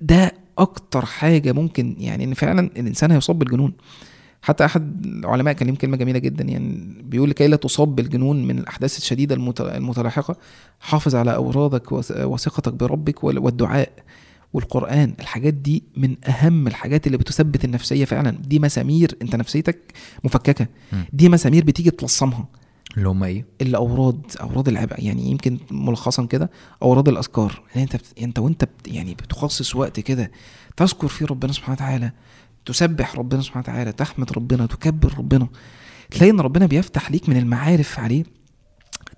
ده 0.00 0.32
أكتر 0.58 1.04
حاجة 1.06 1.52
ممكن 1.52 1.96
يعني 1.98 2.24
إن 2.24 2.34
فعلا 2.34 2.60
الإنسان 2.60 3.10
هيصاب 3.10 3.38
بالجنون. 3.38 3.72
حتى 4.42 4.64
أحد 4.64 5.06
العلماء 5.06 5.54
كان 5.54 5.68
ليه 5.68 5.76
كلمة 5.76 5.96
جميلة 5.96 6.18
جدا 6.18 6.44
يعني 6.44 6.94
بيقول 7.02 7.30
لكي 7.30 7.46
لا 7.46 7.56
تصاب 7.56 7.96
بالجنون 7.96 8.44
من 8.46 8.58
الأحداث 8.58 8.98
الشديدة 8.98 9.34
المت- 9.34 9.60
المتلاحقة 9.60 10.36
حافظ 10.80 11.14
على 11.14 11.34
أورادك 11.34 11.92
وث- 11.92 12.20
وثقتك 12.24 12.72
بربك 12.72 13.24
وال- 13.24 13.38
والدعاء 13.38 13.92
والقرآن. 14.52 15.14
الحاجات 15.20 15.54
دي 15.54 15.82
من 15.96 16.16
أهم 16.28 16.66
الحاجات 16.66 17.06
اللي 17.06 17.18
بتثبت 17.18 17.64
النفسية 17.64 18.04
فعلا. 18.04 18.30
دي 18.30 18.58
مسامير 18.58 19.16
أنت 19.22 19.36
نفسيتك 19.36 19.78
مفككة. 20.24 20.66
دي 21.12 21.28
مسامير 21.28 21.64
بتيجي 21.64 21.90
تلصمها. 21.90 22.48
اللي 22.96 23.08
هم 23.08 23.24
إيه؟ 23.24 23.44
الأوراد 23.60 24.20
أوراد 24.40 24.68
العب 24.68 24.88
يعني 24.98 25.30
يمكن 25.30 25.58
ملخصا 25.70 26.26
كده 26.26 26.50
أوراد 26.82 27.08
الأذكار. 27.08 27.62
يعني 27.74 27.82
أنت 27.82 27.96
بت... 27.96 28.06
أنت 28.22 28.38
وأنت 28.38 28.64
بت... 28.64 28.88
يعني 28.88 29.14
بتخصص 29.14 29.76
وقت 29.76 30.00
كده 30.00 30.30
تذكر 30.76 31.08
فيه 31.08 31.26
ربنا 31.26 31.52
سبحانه 31.52 31.74
وتعالى. 31.74 32.12
تسبح 32.68 33.16
ربنا 33.16 33.40
سبحانه 33.42 33.62
وتعالى 33.62 33.92
تحمد 33.92 34.32
ربنا 34.32 34.66
تكبر 34.66 35.14
ربنا 35.18 35.48
تلاقي 36.10 36.30
إن 36.30 36.40
ربنا 36.40 36.66
بيفتح 36.66 37.10
ليك 37.10 37.28
من 37.28 37.36
المعارف 37.36 37.98
عليه 38.00 38.24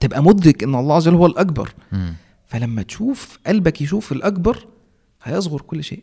تبقى 0.01 0.23
مدرك 0.23 0.63
إن 0.63 0.75
الله 0.75 0.97
عز 0.97 1.09
وجل 1.09 1.17
هو 1.17 1.27
الأكبر 1.27 1.73
مم. 1.93 2.15
فلما 2.47 2.83
تشوف 2.83 3.39
قلبك 3.47 3.81
يشوف 3.81 4.13
الأكبر 4.13 4.67
هيصغر 5.23 5.61
كل 5.61 5.85
شيء 5.85 6.03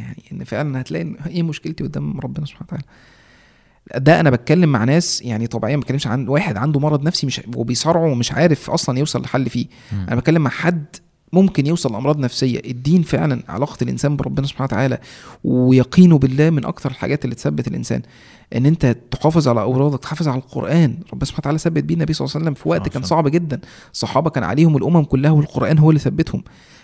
يعني 0.00 0.22
إن 0.32 0.44
فعلا 0.44 0.80
هتلاقي 0.80 1.02
إن 1.02 1.16
إيه 1.26 1.42
مشكلتي 1.42 1.84
قدام 1.84 2.20
ربنا 2.20 2.46
سبحانه 2.46 2.66
وتعالى 2.68 2.84
ده 3.96 4.20
أنا 4.20 4.30
بتكلم 4.30 4.72
مع 4.72 4.84
ناس 4.84 5.22
يعني 5.22 5.46
طبيعيا 5.46 5.76
ما 5.76 5.82
بتكلمش 5.82 6.06
عن 6.06 6.28
واحد 6.28 6.56
عنده 6.56 6.80
مرض 6.80 7.02
نفسي 7.02 7.26
مش 7.26 7.40
وبيصارعه 7.56 8.04
ومش 8.12 8.32
عارف 8.32 8.70
أصلا 8.70 8.98
يوصل 8.98 9.22
لحل 9.22 9.50
فيه 9.50 9.66
مم. 9.92 10.06
أنا 10.08 10.16
بتكلم 10.16 10.42
مع 10.42 10.50
حد 10.50 10.84
ممكن 11.32 11.66
يوصل 11.66 11.92
لأمراض 11.92 12.18
نفسية. 12.18 12.60
الدين 12.64 13.02
فعلا 13.02 13.42
علاقة 13.48 13.76
الإنسان 13.82 14.16
بربنا 14.16 14.46
سبحانه 14.46 14.64
وتعالى 14.64 14.98
ويقينه 15.44 16.18
بالله 16.18 16.50
من 16.50 16.64
أكثر 16.64 16.90
الحاجات 16.90 17.24
اللي 17.24 17.34
تثبت 17.34 17.68
الإنسان. 17.68 18.02
إن 18.56 18.66
أنت 18.66 18.96
تحافظ 19.10 19.48
على 19.48 19.60
أورادك 19.60 19.98
تحافظ 19.98 20.28
على 20.28 20.38
القرآن. 20.38 20.98
ربنا 21.12 21.24
سبحانه 21.24 21.40
وتعالى 21.40 21.58
ثبت 21.58 21.84
بيه 21.84 21.94
النبي 21.94 22.12
صلى 22.12 22.24
الله 22.24 22.34
عليه 22.34 22.44
وسلم 22.44 22.54
في 22.54 22.68
وقت 22.68 22.88
كان 22.88 23.02
صعب 23.02 23.28
جدا. 23.28 23.60
الصحابة 23.92 24.30
كان 24.30 24.44
عليهم 24.44 24.76
الأمم 24.76 25.04
كلها 25.04 25.30
والقرآن 25.30 25.78
هو 25.78 25.90
اللي 25.90 26.00
ثبتهم. 26.00 26.42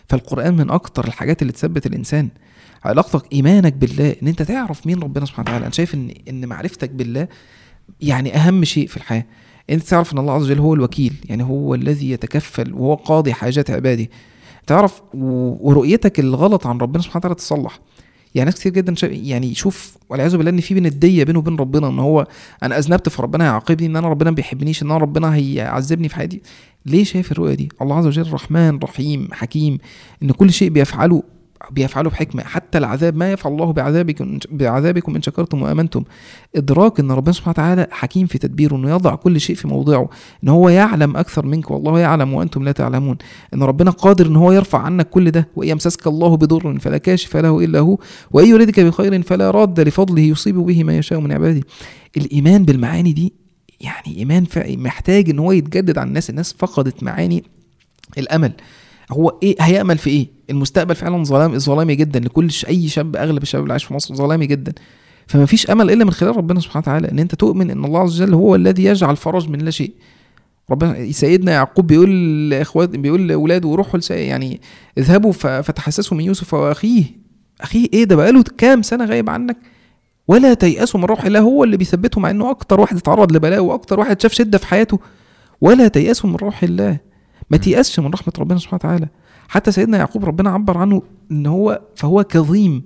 فالقرآن 0.09 0.57
من 0.57 0.71
أكتر 0.71 1.05
الحاجات 1.05 1.43
اللي 1.43 1.53
تثبت 1.53 1.87
الإنسان. 1.87 2.29
علاقتك 2.85 3.33
إيمانك 3.33 3.73
بالله. 3.73 4.17
إن 4.23 4.29
أنت 4.29 4.43
تعرف 4.43 4.87
مين 4.87 5.03
ربنا 5.03 5.27
سبحانه 5.27 5.49
وتعالى. 5.49 5.65
أنا 5.65 5.73
شايف 5.73 5.95
إن 5.95 6.15
إن 6.29 6.47
معرفتك 6.47 6.91
بالله 6.91 7.29
يعني 8.01 8.37
أهم 8.37 8.65
شيء 8.65 8.87
في 8.87 8.97
الحياة. 8.97 9.25
أنت 9.71 9.83
تعرف 9.83 10.13
إن 10.13 10.19
الله 10.19 10.33
عز 10.33 10.43
وجل 10.43 10.59
هو 10.59 10.75
الوكيل. 10.75 11.15
يعني 11.25 11.43
هو 11.43 11.75
الذي 11.75 12.11
يتكفل 12.11 12.73
وهو 12.75 12.95
قاضي 12.95 13.33
حاجات 13.33 13.71
عباده. 13.71 14.09
تعرف 14.67 15.03
ورؤيتك 15.15 16.21
الغلط 16.21 16.67
عن 16.67 16.79
ربنا 16.79 17.03
سبحانه 17.03 17.19
وتعالى 17.19 17.35
تصلح. 17.35 17.81
يعني 18.35 18.45
ناس 18.51 18.61
كتير 18.61 18.73
جدا 18.73 18.95
شا... 18.95 19.07
يعني 19.07 19.51
يشوف 19.51 19.97
والعياذ 20.09 20.37
بالله 20.37 20.51
إن 20.51 20.61
في 20.61 20.75
بندية 20.75 21.25
بينه 21.25 21.39
وبين 21.39 21.57
ربنا 21.57 21.89
إن 21.89 21.99
هو 21.99 22.27
أنا 22.63 22.79
أذنبت 22.79 23.09
فربنا 23.09 23.45
هيعاقبني 23.45 23.87
إن 23.87 23.97
أنا 23.97 24.09
ربنا 24.09 24.31
ما 24.31 24.35
بيحبنيش 24.37 24.83
إن 24.83 24.91
أنا 24.91 24.99
ربنا 24.99 25.35
هيعذبني 25.35 26.09
في 26.09 26.17
حياتي. 26.17 26.43
ليه 26.87 27.05
شايف 27.05 27.33
الرؤية 27.33 27.55
دي؟ 27.55 27.69
الله 27.83 27.97
عز 27.97 28.07
وجل 28.07 28.33
رحمن 28.33 28.79
رحيم 28.79 29.29
حكيم 29.33 29.79
إن 30.23 30.31
كل 30.31 30.53
شيء 30.53 30.69
بيفعله 30.69 31.23
بيفعله 31.71 32.11
بحكمة. 32.11 32.43
حتى 32.43 32.79
العذاب 32.79 33.17
ما 33.17 33.33
يفعل 33.33 33.53
الله 33.53 33.73
بعذابكم 33.73 34.39
بعذابكم 34.51 35.15
إن 35.17 35.23
شكرتم 35.23 35.63
وآمنتم. 35.63 36.05
إدراك 36.57 37.01
إن 37.01 37.11
ربنا 37.11 37.33
سبحانه 37.33 37.51
وتعالى 37.51 37.87
حكيم 37.91 38.27
في 38.27 38.39
تدبيره 38.39 38.77
إنه 38.77 38.91
يضع 38.91 39.15
كل 39.15 39.41
شيء 39.41 39.57
في 39.57 39.69
موضعه 39.69 40.09
إن 40.45 40.49
هو 40.49 40.69
يعلم 40.69 41.17
أكثر 41.17 41.47
منك 41.47 41.71
والله 41.71 41.99
يعلم 42.01 42.35
وأنتم 42.35 42.65
لا 42.65 42.73
تعلمون. 42.73 43.17
إن 43.55 43.63
ربنا 43.63 43.91
قادر 43.91 44.27
إن 44.27 44.37
هو 44.37 44.53
يرفع 44.53 44.79
عنك 44.79 45.09
كل 45.11 45.31
ده 45.31 45.49
وإن 45.57 45.69
يمسسك 45.69 46.07
الله 46.07 46.37
بضر 46.37 46.79
فلا 46.79 46.99
كاشف 46.99 47.37
له 47.37 47.65
إلا 47.65 47.79
هو 47.79 47.99
وإن 48.31 48.47
يردك 48.49 48.81
بخير 48.81 49.23
فلا 49.23 49.51
راد 49.51 49.81
لفضله 49.81 50.23
يصيب 50.23 50.57
به 50.57 50.85
ما 50.85 50.97
يشاء 50.99 51.21
من 51.21 51.33
عباده. 51.33 51.61
الإيمان 52.17 52.65
بالمعاني 52.65 53.13
دي 53.13 53.33
يعني 53.81 54.19
إيمان 54.19 54.45
فع- 54.45 54.75
محتاج 54.77 55.31
إن 55.31 55.39
هو 55.39 55.53
يتجدد 55.53 55.99
عن 55.99 56.09
الناس. 56.09 56.31
الناس 56.31 56.55
فقدت 56.59 57.03
معاني 57.03 57.45
الأمل. 58.19 58.53
هو 59.13 59.39
إيه 59.43 59.57
هيأمل 59.61 59.99
في 59.99 60.11
إيه؟ 60.11 60.29
المستقبل 60.51 60.95
فعلا 60.95 61.25
ظلام 61.25 61.59
ظلامي 61.59 61.95
جدا 61.95 62.21
لكل 62.21 62.49
أي 62.69 62.89
شاب 62.89 63.17
أغلب 63.17 63.43
الشباب 63.43 63.63
اللي 63.63 63.73
عايش 63.73 63.85
في 63.85 63.95
مصر 63.95 64.15
ظلامي 64.15 64.47
جدا. 64.47 64.73
فما 65.27 65.47
فيش 65.47 65.71
أمل 65.71 65.91
إلا 65.91 66.05
من 66.05 66.11
خلال 66.11 66.37
ربنا 66.37 66.61
سبحانه 66.61 66.83
وتعالى 66.83 67.11
إن 67.11 67.19
أنت 67.19 67.35
تؤمن 67.35 67.71
إن 67.71 67.85
الله 67.85 68.01
عز 68.01 68.23
وجل 68.23 68.35
هو 68.35 68.55
الذي 68.55 68.85
يجعل 68.85 69.17
فرج 69.17 69.49
من 69.49 69.59
لا 69.59 69.71
شيء. 69.71 69.93
ربنا 70.71 71.13
سيدنا 71.13 71.53
يعقوب 71.53 71.87
بيقول 71.87 72.51
لاخوات 72.51 72.89
بيقول 72.89 73.29
لأولاده 73.29 73.75
روحوا 73.75 74.01
يعني 74.11 74.61
اذهبوا 74.99 75.33
فتحسسوا 75.33 76.17
من 76.17 76.25
يوسف 76.25 76.55
وأخيه. 76.55 77.05
أخيه 77.61 77.89
إيه 77.93 78.05
ده؟ 78.05 78.17
بقاله 78.17 78.45
كام 78.59 78.83
سنة 78.83 79.05
غايب 79.05 79.31
عنك؟ 79.31 79.57
ولا 80.29 80.55
تيأسوا 80.55 81.01
من 81.01 81.07
روح 81.07 81.25
الله 81.25 81.41
هو 81.41 81.65
اللي 81.65 81.77
بيثبته 81.77 82.21
مع 82.21 82.31
إنه 82.31 82.51
أكتر 82.51 82.81
واحد 82.81 82.97
اتعرض 82.97 83.33
لبلاء 83.33 83.61
وأكتر 83.61 84.01
واحد 84.01 84.23
شاف 84.23 84.33
شدة 84.33 84.59
في 84.59 84.67
حياته. 84.67 84.99
ولا 85.61 85.89
تيأسوا 85.89 86.31
من 86.31 86.37
روح 86.37 86.63
الله. 86.63 86.99
ما 87.51 87.57
تيأسش 87.57 88.01
من 88.01 88.07
رحمة 88.11 88.33
ربنا 88.39 88.59
سبحانه 88.59 88.81
وتعالى. 88.85 89.09
حتى 89.49 89.73
سيدنا 89.73 89.99
يعقوب 89.99 90.25
ربنا 90.25 90.51
عبر 90.51 90.79
عنه 90.79 91.03
إن 91.31 91.47
هو 91.47 91.81
فهو 91.97 92.25
كظيم. 92.25 92.85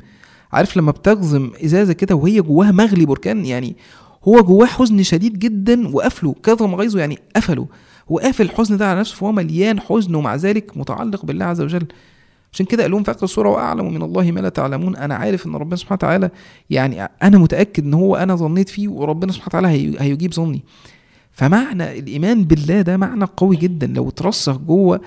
عارف 0.52 0.76
لما 0.76 0.90
بتغزم 0.92 1.50
إزازة 1.64 1.92
كده 1.92 2.14
وهي 2.14 2.40
جواها 2.40 2.70
مغلي 2.70 3.06
بركان 3.06 3.46
يعني 3.46 3.76
هو 4.28 4.40
جواه 4.42 4.66
حزن 4.66 5.02
شديد 5.02 5.38
جدا 5.38 5.88
وقفله 5.96 6.34
كظم 6.42 6.74
غيظه 6.74 7.00
يعني 7.00 7.18
قفله. 7.36 7.66
هو 8.12 8.18
قافل 8.18 8.44
الحزن 8.44 8.76
ده 8.76 8.90
على 8.90 9.00
نفسه 9.00 9.16
فهو 9.16 9.32
مليان 9.32 9.80
حزن 9.80 10.14
ومع 10.14 10.34
ذلك 10.34 10.76
متعلق 10.76 11.24
بالله 11.24 11.44
عز 11.44 11.60
وجل. 11.60 11.86
عشان 12.52 12.66
كده 12.66 12.82
قال 12.82 12.90
لهم 12.92 13.02
في 13.02 13.10
اخر 13.10 13.24
السورة 13.24 13.48
واعلم 13.48 13.94
من 13.94 14.02
الله 14.02 14.30
ما 14.32 14.40
لا 14.40 14.48
تعلمون. 14.48 14.96
أنا 14.96 15.14
عارف 15.14 15.46
إن 15.46 15.54
ربنا 15.56 15.76
سبحانه 15.76 15.94
وتعالى 15.96 16.30
يعني 16.70 17.02
أنا 17.22 17.38
متأكد 17.38 17.84
إن 17.84 17.94
هو 17.94 18.16
أنا 18.16 18.36
ظنيت 18.36 18.68
فيه 18.68 18.88
وربنا 18.88 19.32
سبحانه 19.32 19.48
وتعالى 19.48 19.68
هي- 19.68 20.00
هيجيب 20.00 20.34
ظني. 20.34 20.62
فمعنى 21.38 21.98
الإيمان 21.98 22.44
بالله 22.44 22.80
ده 22.80 22.96
معنى 22.96 23.24
قوي 23.36 23.56
جدا. 23.56 23.86
لو 23.86 24.08
اترسخ 24.08 24.56
جوه 24.56 25.00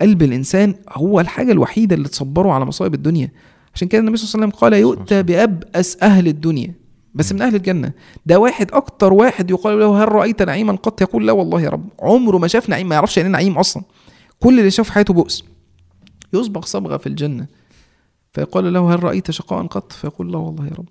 قلب 0.00 0.22
الإنسان 0.22 0.74
هو 0.92 1.20
الحاجة 1.20 1.52
الوحيدة 1.52 1.96
اللي 1.96 2.08
تصبره 2.08 2.52
على 2.52 2.64
مصائب 2.64 2.94
الدنيا. 2.94 3.32
عشان 3.74 3.88
كده 3.88 4.00
النبي 4.00 4.16
صلى 4.16 4.28
الله 4.28 4.46
عليه 4.46 4.46
وسلم 4.46 4.60
قال 4.60 4.72
يؤتى 4.72 5.22
بابأس 5.22 5.98
أهل 6.02 6.26
الدنيا. 6.28 6.74
بس 7.14 7.32
من 7.32 7.42
أهل 7.42 7.54
الجنة. 7.54 7.92
ده 8.26 8.38
واحد 8.38 8.72
أكتر 8.72 9.12
واحد 9.12 9.50
يقال 9.50 9.80
له 9.80 10.02
هل 10.04 10.12
رأيت 10.12 10.42
نعيما 10.42 10.72
قط؟ 10.72 11.00
يقول 11.02 11.26
لا 11.26 11.32
والله 11.32 11.60
يا 11.60 11.70
رب. 11.70 11.88
عمره 12.00 12.38
ما 12.38 12.48
شاف 12.48 12.68
نعيم 12.68 12.88
ما 12.88 12.94
يعرفش 12.94 13.16
يعني 13.16 13.28
إيه 13.28 13.32
نعيم 13.32 13.58
أصلا. 13.58 13.82
كل 14.40 14.58
اللي 14.58 14.70
شاف 14.70 14.90
حياته 14.90 15.14
بؤس. 15.14 15.44
يصبغ 16.32 16.64
صبغة 16.64 16.96
في 16.96 17.06
الجنة. 17.06 17.46
فيقال 18.32 18.72
له 18.72 18.94
هل 18.94 19.04
رأيت 19.04 19.30
شقاء 19.30 19.66
قط؟ 19.66 19.92
فيقول 19.92 20.32
لا 20.32 20.38
والله 20.38 20.66
يا 20.66 20.72
رب. 20.78 20.88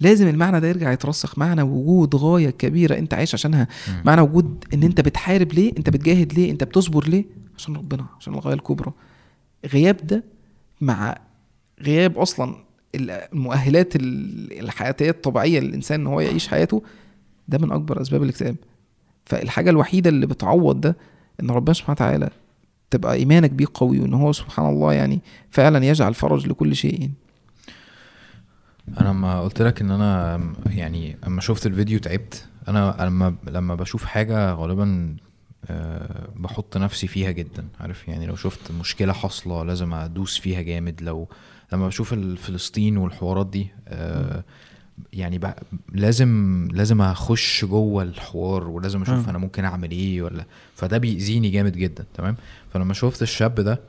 لازم 0.00 0.28
المعنى 0.28 0.60
ده 0.60 0.68
يرجع 0.68 0.92
يترسخ. 0.92 1.38
معنى 1.38 1.62
وجود 1.62 2.14
غاية 2.16 2.50
كبيرة 2.50 2.98
انت 2.98 3.14
عايش 3.14 3.34
عشانها. 3.34 3.68
معنى 4.04 4.20
وجود 4.20 4.64
ان 4.74 4.82
انت 4.82 5.00
بتحارب 5.00 5.52
ليه 5.52 5.72
انت 5.78 5.90
بتجاهد 5.90 6.32
ليه 6.32 6.50
انت 6.50 6.64
بتصبر 6.64 7.08
ليه؟ 7.08 7.24
عشان 7.58 7.76
ربنا 7.76 8.06
عشان 8.20 8.34
الغاية 8.34 8.54
الكبرى. 8.54 8.92
غياب 9.72 9.96
ده 10.06 10.24
مع 10.80 11.16
غياب 11.82 12.18
أصلا 12.18 12.56
المؤهلات 12.94 13.96
ال- 13.96 14.60
الحياتية 14.60 15.10
الطبيعية 15.10 15.60
للإنسان 15.60 16.00
إن 16.00 16.06
هو 16.06 16.20
يعيش 16.20 16.48
حياته 16.48 16.82
ده 17.48 17.58
من 17.58 17.72
أكبر 17.72 18.00
أسباب 18.02 18.22
الاكتئاب. 18.22 18.56
فالحاجة 19.26 19.70
الوحيدة 19.70 20.10
اللي 20.10 20.26
بتعوض 20.26 20.80
ده 20.80 20.96
إن 21.42 21.50
ربنا 21.50 21.72
سبحانه 21.74 21.92
وتعالى 21.94 22.30
تبقى 22.90 23.14
إيمانك 23.14 23.50
بيه 23.50 23.66
قوي 23.74 24.00
وإن 24.00 24.14
هو 24.14 24.32
سبحان 24.32 24.66
الله 24.68 24.92
يعني 24.92 25.20
فعلا 25.50 25.84
يجعل 25.86 26.14
فرج 26.14 26.46
لكل 26.46 26.76
شيء. 26.76 27.00
يعني. 27.00 27.12
أنا 29.00 29.08
لما 29.08 29.40
قلت 29.40 29.62
لك 29.62 29.80
إن 29.80 29.90
أنا 29.90 30.40
يعني 30.66 31.16
أما 31.26 31.40
شفت 31.40 31.66
الفيديو 31.66 31.98
تعبت. 31.98 32.46
أنا 32.68 32.96
لما 33.00 33.36
لما 33.46 33.74
بشوف 33.74 34.04
حاجة 34.04 34.52
غالبا 34.52 35.16
أه 35.70 36.28
بحط 36.36 36.76
نفسي 36.76 37.06
فيها 37.06 37.30
جدا. 37.30 37.68
عارف؟ 37.80 38.08
يعني 38.08 38.26
لو 38.26 38.36
شفت 38.36 38.72
مشكلة 38.72 39.12
حاصلة 39.12 39.64
لازم 39.64 39.92
أدوس 39.94 40.38
فيها 40.38 40.62
جامد. 40.62 41.02
لو 41.02 41.28
لما 41.72 41.86
بشوف 41.86 42.14
فلسطين 42.14 42.96
والحوارات 42.96 43.46
دي 43.46 43.68
أه 43.88 44.44
يعني 45.12 45.38
بقى 45.38 45.62
لازم 45.92 46.68
لازم 46.72 47.00
أخش 47.02 47.64
جوه 47.64 48.02
الحوار 48.02 48.68
ولازم 48.68 49.02
أشوف 49.02 49.18
مم. 49.18 49.28
أنا 49.28 49.38
ممكن 49.38 49.64
أعمل 49.64 49.90
إيه 49.90 50.22
ولا. 50.22 50.44
فده 50.74 50.98
بيأذيني 50.98 51.50
جامد 51.50 51.72
جدا. 51.76 52.04
تمام؟ 52.14 52.36
فلما 52.72 52.94
شفت 52.94 53.22
الشاب 53.22 53.54
ده 53.60 53.80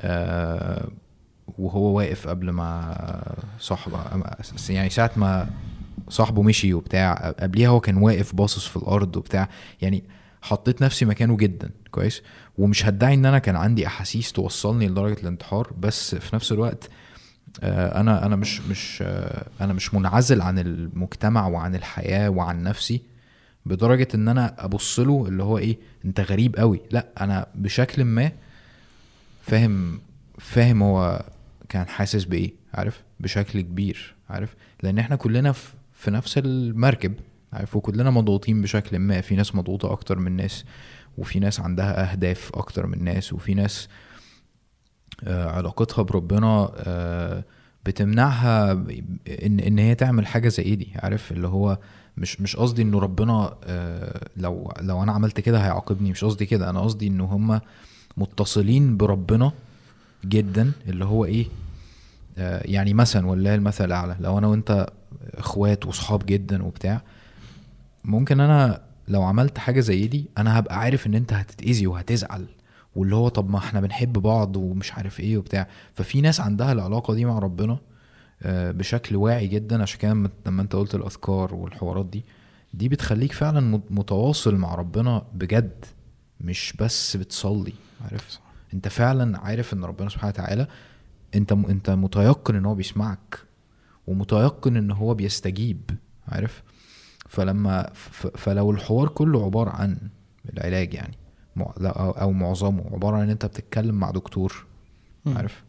آه 0.00 0.88
وهو 1.58 1.96
واقف 1.96 2.28
قبل 2.28 2.50
ما 2.50 3.22
صاحب 3.58 3.92
يعني 4.68 4.90
ساعة 4.90 5.10
ما 5.16 5.50
صاحبه 6.08 6.42
مشي 6.42 6.74
وبتاع 6.74 7.30
قبليها 7.30 7.68
هو 7.68 7.80
كان 7.80 7.96
واقف 7.96 8.34
باصص 8.34 8.66
في 8.66 8.76
الأرض 8.76 9.16
وبتاع 9.16 9.48
يعني 9.82 10.04
حطيت 10.42 10.82
نفسي 10.82 11.04
مكانه 11.04 11.36
جدا 11.36 11.70
كويس؟ 11.90 12.22
ومش 12.58 12.86
هدعي 12.86 13.14
إن 13.14 13.26
أنا 13.26 13.38
كان 13.38 13.56
عندي 13.56 13.86
أحاسيس 13.86 14.32
توصلني 14.32 14.88
لدرجة 14.88 15.20
الانتحار 15.22 15.72
بس 15.78 16.14
في 16.14 16.36
نفس 16.36 16.52
الوقت 16.52 16.90
آه، 17.62 18.00
أنا 18.00 18.26
أنا 18.26 18.36
مش 18.36 18.60
مش 18.60 19.02
آه، 19.02 19.46
أنا 19.60 19.72
مش 19.72 19.94
منعزل 19.94 20.42
عن 20.42 20.58
المجتمع 20.58 21.46
وعن 21.46 21.74
الحياة 21.74 22.28
وعن 22.30 22.62
نفسي 22.62 23.02
بدرجة 23.66 24.08
إن 24.14 24.28
أنا 24.28 24.54
أبص 24.58 25.00
له 25.00 25.24
اللي 25.28 25.42
هو 25.42 25.58
إيه 25.58 25.78
أنت 26.04 26.20
غريب 26.20 26.56
قوي 26.56 26.80
لأ 26.90 27.06
أنا 27.20 27.46
بشكل 27.54 28.04
ما 28.04 28.32
فاهم 29.42 30.00
فاهم 30.38 30.82
هو 30.82 31.24
كان 31.68 31.88
حاسس 31.88 32.24
بإيه؟ 32.24 32.52
عارف؟ 32.74 33.02
بشكل 33.20 33.60
كبير 33.60 34.14
عارف؟ 34.30 34.54
لأن 34.82 34.98
إحنا 34.98 35.16
كلنا 35.16 35.52
في 35.52 35.68
في 35.92 36.10
نفس 36.10 36.38
المركب 36.38 37.14
عارف؟ 37.52 37.76
وكلنا 37.76 38.10
مضغوطين 38.10 38.62
بشكل 38.62 38.98
ما. 38.98 39.20
في 39.20 39.36
ناس 39.36 39.54
مضغوطة 39.54 39.92
أكتر 39.92 40.18
من 40.18 40.36
ناس 40.36 40.64
وفي 41.18 41.38
ناس 41.38 41.60
عندها 41.60 42.12
أهداف 42.12 42.50
أكتر 42.54 42.86
من 42.86 43.04
ناس 43.04 43.32
وفي 43.32 43.54
ناس 43.54 43.88
آه، 45.24 45.50
علاقتها 45.50 46.02
بربنا 46.02 46.70
آه، 46.76 47.44
بتمنعها 47.86 48.72
ان 48.72 49.60
إن 49.60 49.78
هي 49.78 49.94
تعمل 49.94 50.26
حاجة 50.26 50.48
زي 50.48 50.76
دي 50.76 50.88
عارف؟ 50.96 51.32
اللي 51.32 51.48
هو 51.48 51.78
مش 52.16 52.40
مش 52.40 52.56
قصدي 52.56 52.82
انه 52.82 52.98
ربنا 52.98 53.56
آه، 53.64 54.28
لو 54.36 54.72
لو 54.80 55.02
أنا 55.02 55.12
عملت 55.12 55.40
كده 55.40 55.58
هيعاقبني 55.64 56.10
مش 56.10 56.24
قصدي 56.24 56.46
كده. 56.46 56.70
أنا 56.70 56.80
قصدي 56.80 57.06
إن 57.06 57.20
هم 57.20 57.60
متصلين 58.16 58.96
بربنا 58.96 59.52
جدا 60.24 60.72
اللي 60.88 61.04
هو 61.04 61.24
إيه؟ 61.24 61.46
يعني 62.62 62.94
مثلا 62.94 63.26
والله 63.26 63.54
المثل 63.54 63.84
الأعلى 63.84 64.16
لو 64.20 64.38
أنا 64.38 64.46
وأنت 64.46 64.86
إخوات 65.34 65.86
وصحاب 65.86 66.26
جدا 66.26 66.62
وبتاع 66.62 67.02
ممكن 68.04 68.40
أنا 68.40 68.82
لو 69.08 69.22
عملت 69.22 69.58
حاجة 69.58 69.80
زي 69.80 70.06
دي 70.06 70.24
أنا 70.38 70.58
هبقى 70.58 70.78
عارف 70.78 71.06
إن 71.06 71.14
أنت 71.14 71.32
هتتأذي 71.32 71.86
وهتزعل 71.86 72.46
واللي 72.96 73.16
هو 73.16 73.28
طب 73.28 73.50
ما 73.50 73.58
إحنا 73.58 73.80
بنحب 73.80 74.12
بعض 74.12 74.56
ومش 74.56 74.92
عارف 74.92 75.20
إيه 75.20 75.38
وبتاع. 75.38 75.68
ففي 75.94 76.20
ناس 76.20 76.40
عندها 76.40 76.72
العلاقة 76.72 77.14
دي 77.14 77.24
مع 77.24 77.38
ربنا 77.38 77.78
آه، 78.42 78.70
بشكل 78.70 79.16
واعي 79.16 79.46
جدا. 79.46 79.82
عشان 79.82 79.98
كده 80.00 80.30
لما 80.46 80.62
أنت 80.62 80.74
قلت 80.76 80.94
الأذكار 80.94 81.54
والحوارات 81.54 82.06
دي 82.06 82.24
دي 82.74 82.88
بتخليك 82.88 83.32
فعلا 83.32 83.80
متواصل 83.90 84.54
مع 84.54 84.74
ربنا 84.74 85.22
بجد 85.34 85.84
مش 86.40 86.74
بس 86.80 87.16
بتصلي 87.16 87.72
عارف؟ 88.04 88.38
انت 88.74 88.88
فعلا 88.88 89.38
عارف 89.38 89.74
إن 89.74 89.84
ربنا 89.84 90.08
سبحانه 90.08 90.32
وتعالى 90.32 90.66
انت 91.34 91.52
انت 91.52 91.90
متيقن 91.90 92.56
إن 92.56 92.64
هو 92.66 92.74
بيسمعك 92.74 93.38
ومتيقن 94.06 94.76
إن 94.76 94.90
هو 94.90 95.14
بيستجيب 95.14 95.90
عارف؟ 96.28 96.62
فلما 97.28 97.90
فلو 98.36 98.70
الحوار 98.70 99.08
كله 99.08 99.44
عبارة 99.44 99.70
عن 99.70 99.98
العلاج 100.52 100.94
يعني 100.94 101.18
أو 101.96 102.32
معظمه 102.32 102.84
عبارة 102.92 103.16
عن 103.16 103.22
إن 103.22 103.30
أنت 103.30 103.46
بتتكلم 103.46 103.94
مع 103.94 104.10
دكتور 104.10 104.66
عارف؟ 105.26 105.64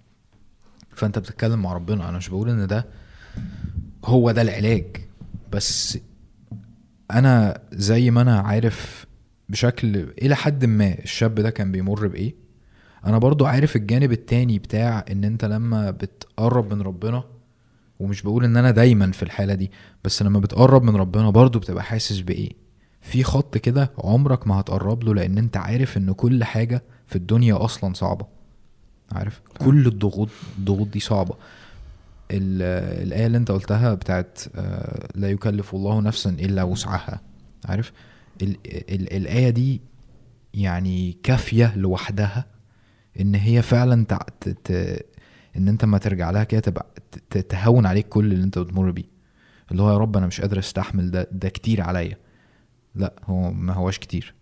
فأنت 0.91 1.19
بتتكلم 1.19 1.61
مع 1.61 1.73
ربنا. 1.73 2.09
أنا 2.09 2.17
مش 2.17 2.29
بقول 2.29 2.49
إن 2.49 2.67
ده 2.67 2.85
هو 4.05 4.31
ده 4.31 4.41
العلاج 4.41 4.97
بس 5.51 5.97
أنا 7.11 7.61
زي 7.71 8.11
ما 8.11 8.21
أنا 8.21 8.39
عارف 8.39 9.05
بشكل 9.49 9.97
إلى 9.97 10.35
حد 10.35 10.65
ما 10.65 10.99
الشاب 10.99 11.35
ده 11.35 11.49
كان 11.49 11.71
بيمر 11.71 12.07
بإيه؟ 12.07 12.35
أنا 13.05 13.17
برضو 13.17 13.45
عارف 13.45 13.75
الجانب 13.75 14.11
التاني 14.11 14.59
بتاع 14.59 15.05
ان 15.11 15.23
انت 15.23 15.45
لما 15.45 15.91
بتقرب 15.91 16.73
من 16.73 16.81
ربنا 16.81 17.23
ومش 17.99 18.21
بقول 18.21 18.43
ان 18.45 18.57
أنا 18.57 18.71
دايما 18.71 19.11
في 19.11 19.23
الحالة 19.23 19.53
دي 19.53 19.71
بس 20.03 20.21
لما 20.23 20.39
بتقرب 20.39 20.83
من 20.83 20.95
ربنا 20.95 21.29
برضو 21.29 21.59
بتبقى 21.59 21.83
حاسس 21.83 22.19
بإيه؟ 22.19 22.49
في 23.01 23.23
خط 23.23 23.57
كده 23.57 23.91
عمرك 23.97 24.47
ما 24.47 24.59
هتقرب 24.59 25.03
له 25.03 25.13
لأن 25.15 25.37
انت 25.37 25.57
عارف 25.57 25.97
إن 25.97 26.11
كل 26.11 26.43
حاجة 26.43 26.83
في 27.07 27.15
الدنيا 27.15 27.65
أصلا 27.65 27.93
صعبة. 27.93 28.25
عارف؟ 29.11 29.41
كل 29.59 29.87
الضغوط 29.87 30.29
الضغوط 30.57 30.87
دي 30.87 30.99
صعبة. 30.99 31.35
الآية 32.31 33.25
اللي 33.25 33.37
انت 33.37 33.51
قلتها 33.51 33.93
بتاعت 33.93 34.39
آه، 34.55 35.07
لا 35.15 35.29
يكلف 35.29 35.75
الله 35.75 36.01
نفسا 36.01 36.29
إلا 36.29 36.63
وسعها. 36.63 37.21
عارف؟ 37.65 37.91
ال 38.41 38.57
ال 38.67 39.13
الآية 39.13 39.49
دي 39.49 39.81
يعني 40.53 41.17
كافية 41.23 41.75
لوحدها 41.77 42.45
إن 43.19 43.35
هي 43.35 43.61
فعلا 43.61 44.05
إن 45.57 45.67
أنت 45.67 45.85
ما 45.85 45.97
ترجع 45.97 46.31
لها 46.31 46.43
كده 46.43 46.59
تبقى 46.59 46.85
تهون 47.49 47.85
عليك 47.85 48.07
كل 48.09 48.31
اللي 48.33 48.43
أنت 48.43 48.59
بتمر 48.59 48.91
بيه. 48.91 49.19
اللي 49.71 49.83
هو 49.83 49.91
يا 49.91 49.97
رب 49.97 50.17
أنا 50.17 50.27
مش 50.27 50.41
قادر 50.41 50.59
أستحمل 50.59 51.11
ده 51.11 51.27
ده 51.31 51.49
كتير 51.49 51.81
عليا. 51.81 52.17
لا 52.95 53.13
هو 53.25 53.51
ما 53.51 53.73
هواش 53.73 53.99
كتير. 53.99 54.33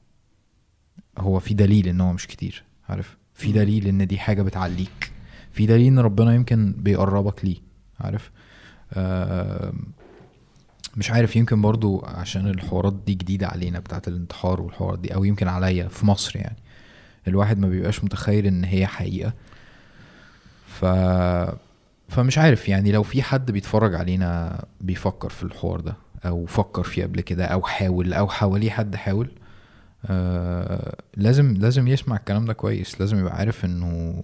هو 1.18 1.40
في 1.40 1.54
دليل 1.54 1.88
إن 1.88 2.02
هو 2.02 2.14
مش 2.14 2.28
كتير 2.28 2.64
عارف؟ 2.90 3.18
في 3.34 3.52
دليل 3.52 3.88
إن 3.88 4.08
دي 4.08 4.18
حاجة 4.18 4.41
بتعليك. 4.41 5.12
في 5.52 5.66
دليل 5.66 5.88
إن 5.88 5.99
ربنا 5.99 6.34
يمكن 6.36 6.74
بيقربك 6.78 7.45
ليه 7.45 7.58
عارف؟ 7.99 8.32
آه 8.94 9.74
مش 10.98 11.12
عارف 11.12 11.36
يمكن 11.36 11.62
برضو 11.62 12.06
عشان 12.06 12.48
الحوارات 12.48 12.94
دي 13.06 13.14
جديدة 13.14 13.48
علينا 13.48 13.80
بتاعت 13.80 14.08
الانتحار 14.08 14.62
والحوارات 14.62 14.99
دي 14.99 15.16
أو 15.16 15.24
يمكن 15.24 15.48
عليا 15.48 15.88
في 15.88 16.06
مصر 16.06 16.38
يعني. 16.38 16.58
الواحد 17.28 17.60
ما 17.60 17.70
بيبقاش 17.70 18.04
متخيل 18.04 18.45
إن 18.45 18.64
هي 18.64 18.88
حقيقة. 18.88 19.34
ف 20.68 20.86
فمش 22.10 22.38
عارف 22.38 22.70
يعني 22.70 22.91
لو 22.91 23.04
في 23.04 23.24
حد 23.24 23.52
بيتفرج 23.52 23.95
علينا 23.95 24.64
بيفكر 24.82 25.30
في 25.30 25.44
الحوار 25.44 25.80
ده 25.82 25.95
أو 26.26 26.45
فكر 26.45 26.84
فيه 26.84 27.04
قبل 27.04 27.22
كده 27.22 27.45
أو 27.45 27.62
حاول 27.62 28.14
أو 28.14 28.28
حواليه 28.28 28.70
حد 28.70 28.95
حاول 28.95 29.32
آه 30.06 30.95
لازم 31.16 31.54
لازم 31.54 31.88
يسمع 31.88 32.16
الكلام 32.16 32.45
ده 32.45 32.54
كويس. 32.54 32.99
لازم 32.99 33.20
يبقى 33.20 33.36
عارف 33.36 33.66
إنه 33.66 34.24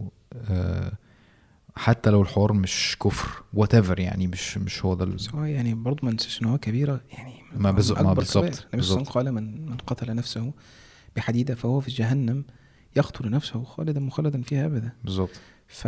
آه 0.50 0.92
حتى 1.76 2.10
لو 2.10 2.22
الحوار 2.22 2.54
مش 2.54 2.98
كفر 3.04 3.44
وات 3.54 4.00
يعني 4.00 4.28
مش 4.28 4.58
مش 4.58 4.86
هو 4.86 4.94
ده 4.94 5.18
هو 5.36 5.44
يعني 5.44 5.74
برضه 5.74 6.00
ما 6.04 6.12
ننساش 6.12 6.42
إن 6.42 6.48
هو 6.48 6.58
كبيرة 6.58 7.02
يعني 7.12 7.34
ما 7.56 7.72
بالظبط 7.72 8.00
النبي 8.00 8.26
صلى 8.82 9.04
قال 9.04 9.32
من 9.32 9.66
من 9.66 9.78
قتل 9.78 10.16
نفسه 10.16 10.52
بحديدة 11.16 11.56
فهو 11.56 11.80
في 11.80 11.92
جهنم. 11.92 12.44
يقتل 12.95 13.30
نفسه 13.30 13.64
خالدا 13.64 13.99
مخلدا 13.99 14.41
فيها 14.41 14.65
أبدا. 14.65 14.91
بالظبط. 15.03 15.30
ف 15.68 15.88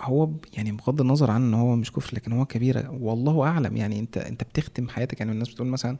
هو 0.00 0.30
يعني 0.54 0.72
بغض 0.72 1.00
النظر 1.00 1.30
عن 1.30 1.42
إن 1.42 1.54
هو 1.54 1.76
مش 1.76 1.92
كفر 1.92 2.16
لكن 2.16 2.32
هو 2.32 2.44
كبيره 2.44 2.90
والله 3.00 3.42
أعلم. 3.46 3.76
يعني 3.76 4.00
أنت 4.00 4.18
أنت 4.18 4.42
بتختم 4.44 4.88
حياتك. 4.88 5.20
يعني 5.20 5.32
الناس 5.32 5.48
بتقول 5.48 5.66
مثلا 5.68 5.96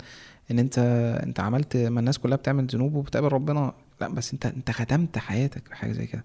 إن 0.51 0.59
أنت 0.59 0.79
أنت 1.23 1.41
عملت 1.41 1.77
ما 1.77 2.01
الناس 2.01 2.19
كلها 2.19 2.37
بتعمل 2.37 2.67
ذنوب 2.67 2.95
وبتقابل 2.95 3.29
ربنا. 3.33 3.73
لا 4.03 4.09
بس 4.09 4.33
انت 4.33 4.47
انت 4.47 4.71
ختمت 4.71 5.19
حياتك 5.19 5.71
بحاجه 5.71 5.93
زي 5.93 6.07
كده. 6.07 6.25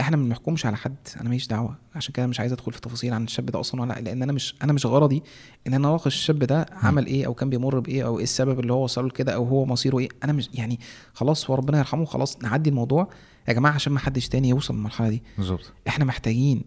إحنا 0.00 0.16
ما 0.16 0.24
بنحكمش 0.24 0.66
على 0.66 0.76
حد 0.76 0.96
أنا 1.20 1.28
ماليش 1.28 1.46
دعوة. 1.46 1.76
عشان 1.94 2.12
كده 2.12 2.26
مش 2.26 2.40
عايز 2.40 2.52
ادخل 2.52 2.72
في 2.72 2.80
تفاصيل 2.80 3.14
عن 3.14 3.24
الشاب 3.24 3.46
ده 3.46 3.60
أصلا 3.60 3.80
ولا 3.82 4.00
لأن 4.00 4.22
أنا 4.22 4.32
مش 4.32 4.54
أنا 4.62 4.72
مش 4.72 4.86
غرضي 4.86 5.22
إن 5.66 5.74
أنا 5.74 5.88
اناقش 5.88 6.06
الشاب 6.06 6.38
ده 6.38 6.66
عمل 6.72 7.06
إيه 7.06 7.26
أو 7.26 7.34
كان 7.34 7.50
بيمر 7.50 7.78
بإيه 7.78 8.06
أو 8.06 8.18
إيه 8.18 8.24
السبب 8.24 8.60
اللي 8.60 8.72
هو 8.72 8.84
وصله 8.84 9.08
لكده 9.08 9.34
أو 9.34 9.44
هو 9.44 9.66
مصيره 9.66 9.98
إيه. 9.98 10.08
أنا 10.24 10.32
مش 10.32 10.50
يعني 10.54 10.80
خلاص 11.14 11.50
هو 11.50 11.56
ربنا 11.56 11.78
يرحمه 11.78 12.04
خلاص 12.04 12.42
نعدي 12.42 12.70
الموضوع. 12.70 13.08
يا 13.48 13.52
جماعة 13.52 13.72
عشان 13.72 13.92
ما 13.92 13.98
حدش 13.98 14.28
تاني 14.28 14.48
يوصل 14.48 14.74
للمرحلة 14.74 15.08
دي. 15.08 15.22
بالظبط. 15.38 15.72
إحنا 15.88 16.04
محتاجين. 16.04 16.62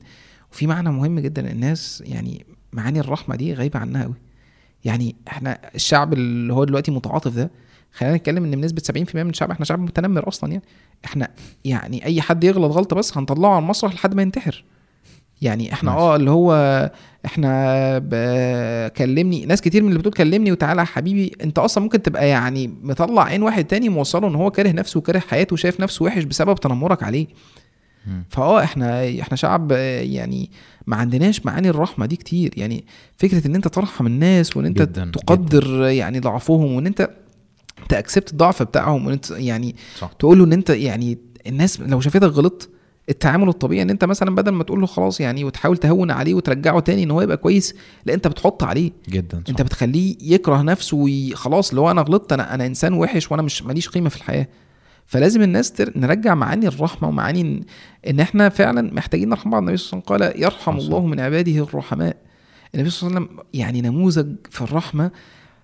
وفي 0.51 0.67
معنى 0.67 0.91
مهم 0.91 1.19
جدا 1.19 1.51
الناس 1.51 2.03
يعني 2.05 2.45
معاني 2.73 2.99
الرحمة 2.99 3.35
دي 3.35 3.53
غايبة 3.53 3.79
عنها 3.79 4.03
قوي 4.03 4.15
يعني 4.85 5.15
إحنا 5.27 5.59
الشعب 5.75 6.13
اللي 6.13 6.53
هو 6.53 6.63
دلوقتي 6.63 6.91
متعاطف 6.91 7.35
ده 7.35 7.51
خلينا 7.91 8.15
نتكلم 8.15 8.43
إن 8.43 8.61
بنسبة 8.61 8.81
70% 8.81 9.15
من 9.15 9.29
الشعب 9.29 9.51
إحنا 9.51 9.65
شعب 9.65 9.79
متنمر 9.79 10.27
أصلا 10.27 10.51
يعني. 10.51 10.63
إحنا 11.05 11.27
يعني 11.65 12.05
أي 12.05 12.21
حد 12.21 12.43
يغلط 12.43 12.71
غلطة 12.71 12.95
بس 12.95 13.17
هنطلعه 13.17 13.49
على 13.51 13.63
المسرح 13.63 13.93
لحد 13.93 14.13
ما 14.13 14.21
ينتحر. 14.21 14.63
يعني 15.41 15.73
إحنا. 15.73 15.91
آه 15.91 16.15
اللي 16.15 16.31
هو 16.31 16.51
إحنا 17.25 18.89
كلمني 18.97 19.45
ناس 19.45 19.61
كتير 19.61 19.81
من 19.83 19.87
اللي 19.87 19.99
بتقول 19.99 20.13
كلمني 20.13 20.51
وتعالى 20.51 20.81
يا 20.81 20.85
حبيبي 20.85 21.31
أنت 21.43 21.59
أصلا 21.59 21.83
ممكن 21.83 22.01
تبقى 22.01 22.29
يعني 22.29 22.73
مطلع 22.83 23.23
عين 23.23 23.43
واحد 23.43 23.63
تاني 23.63 23.89
موصله 23.89 24.27
إن 24.27 24.35
هو 24.35 24.51
كاره 24.51 24.71
نفسه 24.71 24.97
وكاره 24.97 25.19
حياته 25.19 25.53
وشايف 25.53 25.79
نفسه 25.79 26.05
وحش 26.05 26.23
بسبب 26.23 26.55
تنمرك 26.55 27.03
عليه. 27.03 27.27
فآه 28.29 28.63
إحنا 28.63 29.19
إحنا 29.21 29.37
شعب 29.37 29.71
يعني 29.71 30.51
ما 30.87 30.95
عندناش 30.95 31.45
معاني 31.45 31.69
الرحمة 31.69 32.05
دي 32.05 32.15
كتير. 32.15 32.53
يعني 32.57 32.85
فكرة 33.17 33.47
إن 33.47 33.55
أنت 33.55 33.67
ترحم 33.67 34.07
الناس 34.07 34.57
وإن 34.57 34.65
أنت 34.65 34.81
جداً، 34.81 35.11
تقدر 35.11 35.83
يعني 35.83 36.19
ضعفهم 36.19 36.75
وإن 36.75 36.87
أنت 36.87 37.09
تاكسبت 37.89 38.31
الضعف 38.31 38.63
بتاعهم 38.63 39.05
وإن 39.05 39.13
انت 39.13 39.31
يعني 39.31 39.75
صح. 39.99 40.11
تقول 40.19 40.37
له 40.39 40.45
إن 40.45 40.53
انت 40.53 40.69
يعني 40.69 41.17
الناس 41.47 41.79
لو 41.79 42.01
شافتك 42.01 42.23
غلطت 42.23 42.69
التعامل 43.09 43.49
الطبيعي 43.49 43.81
إن 43.81 43.89
انت 43.89 44.05
مثلا 44.05 44.35
بدل 44.35 44.51
ما 44.51 44.63
تقول 44.63 44.79
له 44.81 44.85
خلاص 44.87 45.21
يعني 45.21 45.43
وتحاول 45.43 45.77
تهون 45.77 46.11
عليه 46.11 46.33
وترجعه 46.33 46.79
تاني 46.79 47.03
إن 47.03 47.11
هو 47.11 47.21
يبقى 47.21 47.37
كويس 47.37 47.75
لا 48.05 48.13
أنت 48.13 48.27
بتحط 48.27 48.63
عليه. 48.63 48.91
جدا 49.09 49.37
صح. 49.37 49.49
أنت 49.49 49.61
بتخليه 49.61 50.15
يكره 50.21 50.61
نفسه 50.61 50.97
وخلاص 50.99 51.69
اللي 51.69 51.81
هو 51.81 51.91
أنا 51.91 52.01
غلطت 52.01 52.33
أنا 52.33 52.53
أنا 52.55 52.65
إنسان 52.65 52.93
وحش 52.93 53.31
وأنا 53.31 53.41
مش 53.41 53.63
ماليش 53.63 53.89
قيمة 53.89 54.09
في 54.09 54.17
الحياة. 54.17 54.47
فلازم 55.05 55.41
الناس 55.41 55.71
تر... 55.71 55.91
نرجع 55.95 56.35
معاني 56.35 56.67
الرحمة 56.67 57.07
ومعاني 57.07 57.41
إن, 57.41 57.63
إن 58.07 58.19
إحنا 58.19 58.49
فعلا 58.49 58.93
محتاجين 58.93 59.29
نرحم 59.29 59.49
بعض. 59.49 59.61
النبي 59.61 59.77
صلى 59.77 59.93
الله 59.99 60.03
عليه 60.11 60.25
وسلم 60.25 60.33
قال 60.33 60.43
يرحم. 60.43 60.77
الله 60.77 61.05
من 61.05 61.19
عباده 61.19 61.63
الرحماء. 61.63 62.15
النبي 62.75 62.89
صلى 62.89 63.07
الله 63.09 63.19
عليه 63.19 63.27
وسلم 63.29 63.39
يعني 63.53 63.81
نموذج 63.81 64.35
في 64.49 64.61
الرحمة 64.61 65.11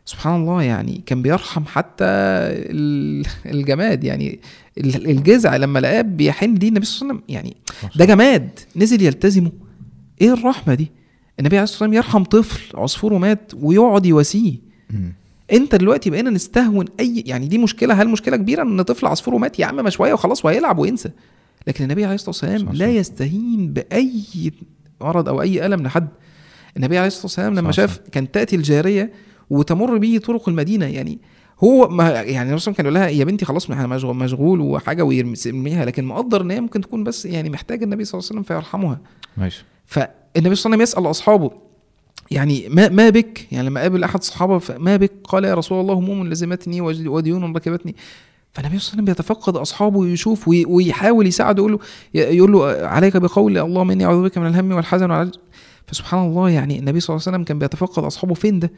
سبحان 0.07 0.35
الله 0.41 0.63
يعني 0.63 1.01
كان 1.05 1.21
بيرحم 1.21 1.65
حتى 1.65 2.05
ال- 2.05 3.25
الجماد 3.45 4.03
يعني 4.03 4.39
ال- 4.77 5.09
الجذع 5.09 5.55
لما 5.55 5.79
لقاه 5.79 6.01
بيحن 6.01 6.53
ليه 6.55 6.67
النبي 6.69 6.85
صلى 6.85 7.01
الله 7.01 7.13
عليه 7.13 7.23
وسلم 7.23 7.35
يعني. 7.35 7.55
ده 7.95 8.05
جماد 8.05 8.49
نزل 8.75 9.01
يلتزمه. 9.01 9.51
إيه 10.21 10.33
الرحمة 10.33 10.73
دي؟ 10.73 10.91
النبي 11.39 11.55
عليه 11.57 11.63
الصلاة 11.63 11.89
والسلام 11.89 11.93
يرحم 11.93 12.23
طفل 12.23 12.77
عصفوره 12.77 13.17
مات 13.17 13.51
ويقعد 13.61 14.05
يواسيه. 14.05 14.55
أنت 15.53 15.75
دلوقتي 15.75 16.09
بقينا 16.09 16.29
نستهون 16.29 16.85
أي 16.99 17.23
يعني 17.25 17.47
دي 17.47 17.57
مشكلة 17.57 18.01
هل 18.01 18.09
مشكلة 18.09 18.37
كبيرة 18.37 18.63
إن 18.63 18.81
طفل 18.81 19.05
عصفوره 19.07 19.37
مات 19.37 19.59
يا 19.59 19.65
عم 19.65 19.75
ما 19.75 19.89
شوية 19.89 20.13
وخلاص 20.13 20.45
وهيلعب 20.45 20.77
وينسى. 20.77 21.09
لكن 21.67 21.83
النبي 21.83 22.05
عليه 22.05 22.15
الصلاة 22.15 22.29
والسلام 22.29 22.73
لا. 22.73 22.87
يستهين 22.91 23.73
بأي 23.73 24.51
مرض 25.01 25.29
أو 25.29 25.41
أي 25.41 25.65
ألم 25.65 25.83
لحد. 25.83 26.07
النبي 26.77 26.97
عليه 26.97 27.07
الصلاة 27.07 27.23
والسلام 27.25 27.55
لما 27.55 27.71
شاف 27.71 27.99
كان 28.11 28.31
تأتي 28.31 28.55
الجارية 28.55 29.11
وتمر 29.49 29.97
به 29.97 30.17
طرق 30.17 30.49
المدينة. 30.49 30.85
يعني 30.85 31.19
هو 31.63 31.87
ما 31.87 32.09
يعني 32.09 32.53
وسلم 32.53 32.73
كان 32.73 32.85
يقول 32.85 32.95
لها 32.95 33.07
يا 33.07 33.23
بنتي 33.23 33.45
خلاص 33.45 33.71
إحنا 33.71 33.87
مشغول, 33.87 34.15
مشغول 34.15 34.61
وحاجة 34.61 35.03
ويرميها. 35.03 35.85
لكن 35.85 36.05
مقدر 36.05 36.41
إن 36.41 36.51
هي 36.51 36.61
ممكن 36.61 36.81
تكون 36.81 37.03
بس 37.03 37.25
يعني 37.25 37.49
محتاجة 37.49 37.83
النبي 37.83 38.05
صلى 38.05 38.19
الله 38.19 38.29
عليه 38.29 38.39
وسلم 38.41 38.43
فيرحمها. 38.43 38.99
ماشي. 39.37 39.65
فالنبي 39.85 40.15
صلى 40.35 40.43
الله 40.43 40.49
عليه 40.49 40.51
وسلم 40.59 40.81
يسأل 40.81 41.09
أصحابه. 41.09 41.51
يعني 42.31 42.69
ما 42.69 42.89
ما 42.89 43.09
بك؟ 43.09 43.47
يعني 43.51 43.67
لما 43.67 43.81
قابل 43.81 44.03
أحد 44.03 44.19
الصحابه 44.19 44.61
ما 44.77 44.97
بك؟ 44.97 45.11
قال 45.23 45.43
يا 45.43 45.53
رسول 45.53 45.81
الله 45.81 45.93
هموم 45.93 46.27
لزمتني 46.29 46.81
وديون 46.81 47.55
ركبتني. 47.55 47.95
فالنبي 48.53 48.79
صلى 48.79 48.93
الله 48.93 49.01
عليه 49.01 49.03
وسلم 49.03 49.05
بيتفقد 49.05 49.55
أصحابه 49.57 49.97
ويشوف 49.99 50.47
وي- 50.47 50.65
ويحاول 50.65 51.27
يساعده 51.27 51.59
يقول 51.63 51.71
له 51.71 51.79
يقول 52.13 52.51
له 52.51 52.87
عليك 52.87 53.17
بقول 53.17 53.57
اللهم 53.57 53.91
اني 53.91 54.05
أعوذ 54.05 54.23
بك 54.23 54.37
من 54.37 54.47
الهم 54.47 54.71
والحزن 54.71 55.11
والعجز. 55.11 55.39
فسبحان 55.87 56.27
الله 56.27 56.49
يعني 56.49 56.79
النبي 56.79 56.99
صلى 56.99 57.13
الله 57.15 57.23
عليه 57.27 57.35
وسلم 57.35 57.43
كان 57.45 57.59
بيتفقد 57.59 58.03
أصحابه 58.03 58.33
فين 58.33 58.59
ده؟ 58.59 58.71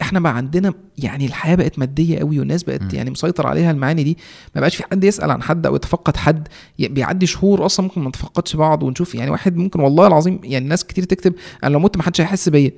إحنا 0.00 0.20
بقى 0.20 0.36
عندنا 0.36 0.74
يعني 0.98 1.26
الحياة 1.26 1.54
بقت 1.54 1.78
مادية 1.78 2.18
قوي 2.18 2.38
والناس 2.38 2.62
بقت 2.62 2.82
م. 2.82 2.88
يعني 2.92 3.10
مسيطر 3.10 3.46
عليها 3.46 3.70
المعاني 3.70 4.02
دي. 4.04 4.18
ما 4.54 4.60
بقاش 4.60 4.76
في 4.76 4.82
حد 4.90 5.04
يسأل 5.04 5.30
عن 5.30 5.42
حد 5.42 5.66
أو 5.66 5.76
يتفقد 5.76 6.16
حد. 6.16 6.48
بيعدي 6.78 7.26
شهور 7.26 7.66
أصلا 7.66 7.86
ممكن 7.86 8.00
ما 8.00 8.08
نتفقدش 8.08 8.56
بعض 8.56 8.82
ونشوف 8.82 9.14
يعني 9.14 9.30
واحد 9.30 9.56
ممكن 9.56 9.80
والله 9.80 10.06
العظيم 10.06 10.40
يعني 10.44 10.68
ناس 10.68 10.84
كتير 10.84 11.04
تكتب 11.04 11.34
أنا 11.64 11.72
لو 11.72 11.78
مت 11.78 11.96
ما 11.96 12.02
حدش 12.02 12.20
هيحس 12.20 12.48
بيا. 12.48 12.70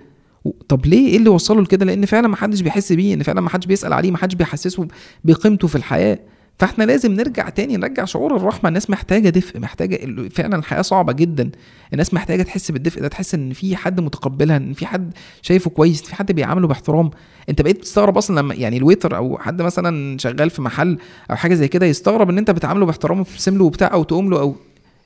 طب 0.69 0.87
ليه؟ 0.87 1.09
إيه 1.09 1.17
اللي 1.17 1.29
وصله 1.29 1.63
لكده؟ 1.63 1.85
لأن 1.87 2.07
فعلا 2.07 2.29
ما 2.29 2.37
حدش 2.37 2.61
بيحس 2.61 2.93
بيه 2.93 3.15
إن 3.15 3.23
فعلا 3.23 3.41
ما 3.41 3.51
حدش 3.51 3.67
بيسأل 3.67 3.93
عليه 3.93 4.11
ما 4.11 4.19
حدش 4.19 4.35
بيحسسه 4.35 4.89
بقيمته 5.25 5.69
في 5.69 5.77
الحياة. 5.77 6.19
فاحنا 6.59 6.85
لازم 6.85 7.13
نرجع 7.13 7.49
تاني 7.49 7.77
نرجع 7.77 8.05
شعور 8.05 8.37
الرحمة. 8.37 8.69
الناس 8.69 8.91
محتاجة 8.91 9.29
دفء 9.29 9.59
محتاجة 9.61 10.29
فعلا 10.29 10.57
الحياة 10.57 10.83
صعبة 10.83 11.13
جدا. 11.13 11.51
الناس 11.93 12.15
محتاجة 12.15 12.43
تحس 12.43 12.71
بالدفء 12.71 13.01
ده 13.01 13.09
تحس 13.09 13.35
إن 13.35 13.53
في 13.53 13.77
حد 13.77 14.01
متقبلها 14.01 14.57
إن 14.57 14.73
في 14.73 14.87
حد 14.87 15.13
شايفه 15.43 15.71
كويس 15.71 16.03
في 16.03 16.15
حد 16.15 16.33
بيعامله 16.33 16.67
باحترام. 16.69 17.11
أنت 17.49 17.63
بقيت 17.63 17.77
بتستغرب 17.79 18.17
أصلا 18.19 18.41
لما 18.41 18.55
يعني 18.55 18.77
ال 18.77 18.82
waiter 18.82 19.17
أو 19.17 19.39
حد 19.39 19.63
مثلا 19.63 20.19
شغال 20.19 20.51
في 20.51 20.63
محل 20.63 20.99
أو 21.31 21.37
حاجة 21.37 21.55
زي 21.55 21.69
كده 21.69 21.87
يستغرب 21.87 22.31
إن 22.31 22.39
أنت 22.39 22.51
بتعامله 22.51 22.87
باحترام 22.87 23.21
وبتبتسم 23.21 23.59
له 23.59 23.65
وبتاع 23.65 23.93
أو 23.93 24.03
تقوم 24.03 24.31
له 24.31 24.41
أو 24.41 24.57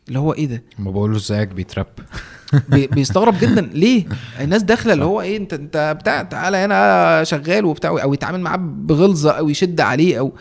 اللي 0.08 0.18
هو 0.18 0.32
إيه 0.32 0.46
ده؟ 0.46 0.62
ما 0.78 0.90
بقول 0.90 1.10
له 1.10 1.16
إزيك؟ 1.16 1.48
بيتراب. 1.48 1.86
بي- 2.68 2.86
بيستغرب 2.86 3.34
جدا. 3.40 3.60
ليه؟ 3.60 4.04
الناس 4.40 4.62
داخلة 4.62 4.92
اللي 4.92 5.04
هو 5.04 5.20
إيه؟ 5.20 5.36
أنت 5.36 5.54
أنت 5.54 5.96
بتاع 6.00 6.22
تعالى 6.22 6.56
هنا 6.56 7.24
شغال 7.24 7.64
وبتاع 7.64 7.90
أو 7.90 8.14
يتعامل 8.14 8.40
معاه 8.40 8.56
بغلظة 8.60 9.30
أو 9.30 9.48
يشد 9.48 9.80
عليه 9.80 10.18
أو 10.18 10.32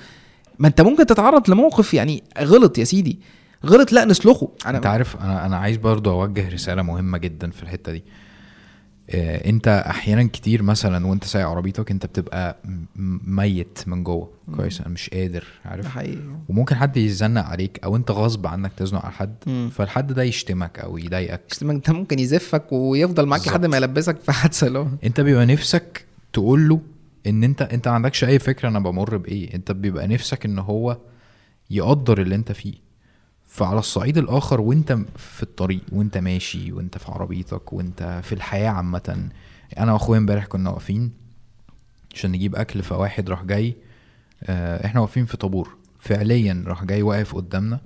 ما 0.59 0.67
انت 0.67 0.81
ممكن 0.81 1.05
تتعرض 1.05 1.49
لموقف 1.49 1.93
يعني 1.93 2.23
غلط 2.39 2.77
يا 2.77 2.83
سيدي. 2.83 3.19
غلط 3.65 3.91
لا 3.91 4.05
نسلخه. 4.05 4.49
انت 4.67 4.85
أنا 4.85 4.89
عارف 4.89 5.15
أنا 5.17 5.45
أنا 5.45 5.57
عايز 5.57 5.77
برضو 5.77 6.11
اوجه 6.11 6.49
رسالة 6.49 6.81
مهمة 6.81 7.17
جدا 7.17 7.51
في 7.51 7.63
الحتة 7.63 7.91
دي. 7.91 8.03
آه، 9.09 9.49
انت 9.49 9.67
أحيانا 9.89 10.23
كتير 10.23 10.63
مثلا 10.63 11.07
وانت 11.07 11.23
سايق 11.23 11.47
عربيتك 11.47 11.91
انت 11.91 12.05
بتبقى 12.05 12.57
ميت 13.27 13.79
من 13.87 14.03
جوه. 14.03 14.29
كويس 14.55 14.79
أنا 14.81 14.89
مش 14.89 15.09
قادر 15.09 15.43
ده 15.65 15.71
عارف 15.71 15.87
حقيقي. 15.87 16.17
وممكن 16.49 16.75
حد 16.75 16.97
يزنق 16.97 17.43
عليك 17.45 17.79
أو 17.83 17.95
انت 17.95 18.11
غصب 18.11 18.47
عنك 18.47 18.71
تزنق 18.77 19.05
على 19.05 19.13
حد 19.13 19.35
مم. 19.47 19.69
فالحد 19.73 20.13
ده 20.13 20.23
يشتمك 20.23 20.79
أو 20.79 20.97
يضايقك. 20.97 21.41
انت 21.63 21.89
ممكن 21.89 22.19
يزفك 22.19 22.71
ويفضل 22.71 23.25
معاك 23.25 23.47
لحد. 23.47 23.65
ما 23.65 23.77
يلبسك 23.77 24.19
في 24.19 24.31
حادثة 24.31 24.67
اللي 24.67 24.87
انت 25.03 25.21
بيبقى 25.21 25.45
نفسك 25.45 26.05
تقول 26.33 26.69
له 26.69 26.79
إن 27.27 27.43
أنت 27.43 27.61
أنت 27.61 27.87
ما 27.87 27.93
عندكش 27.93 28.23
أي 28.23 28.39
فكرة 28.39 28.69
أنا 28.69 28.79
بمر 28.79 29.17
بإيه. 29.17 29.53
أنت 29.53 29.71
بيبقى 29.71 30.07
نفسك 30.07 30.45
إن 30.45 30.59
هو 30.59 30.97
يقدر 31.69 32.21
اللي 32.21 32.35
أنت 32.35 32.51
فيه. 32.51 32.73
فعلى 33.45 33.79
الصعيد 33.79 34.17
الآخر 34.17 34.61
وأنت 34.61 34.97
في 35.15 35.43
الطريق 35.43 35.81
وأنت 35.91 36.17
ماشي 36.17 36.71
وأنت 36.71 36.97
في 36.97 37.11
عربيتك 37.11 37.73
وأنت 37.73 38.19
في 38.23 38.35
الحياة 38.35 38.69
عامة. 38.69 39.29
أنا 39.79 39.93
وأخويا 39.93 40.19
امبارح 40.19 40.45
كنا 40.45 40.69
واقفين 40.69 41.11
عشان 42.13 42.31
نجيب 42.31 42.55
أكل 42.55 42.83
فواحد 42.83 43.29
راح 43.29 43.43
جاي 43.43 43.75
آه 44.43 44.85
إحنا 44.85 45.01
واقفين 45.01 45.25
في 45.25 45.37
طابور. 45.37 45.69
فعليا 45.99 46.63
راح 46.67 46.83
جاي 46.83 47.01
واقف 47.01 47.35
قدامنا. 47.35 47.79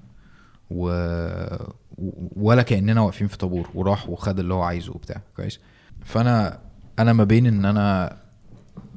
و- 0.71 1.71
ولا 2.35 2.61
كأننا 2.61 3.01
واقفين 3.01 3.27
في 3.27 3.37
طابور 3.37 3.69
وراح 3.73 4.09
وخد 4.09 4.39
اللي 4.39 4.53
هو 4.53 4.61
عايزه 4.61 4.91
وبتاع. 4.91 5.21
كويس. 5.35 5.59
فأنا 6.05 6.59
أنا 6.99 7.13
ما 7.13 7.23
بين 7.23 7.45
إن 7.47 7.65
أنا 7.65 8.17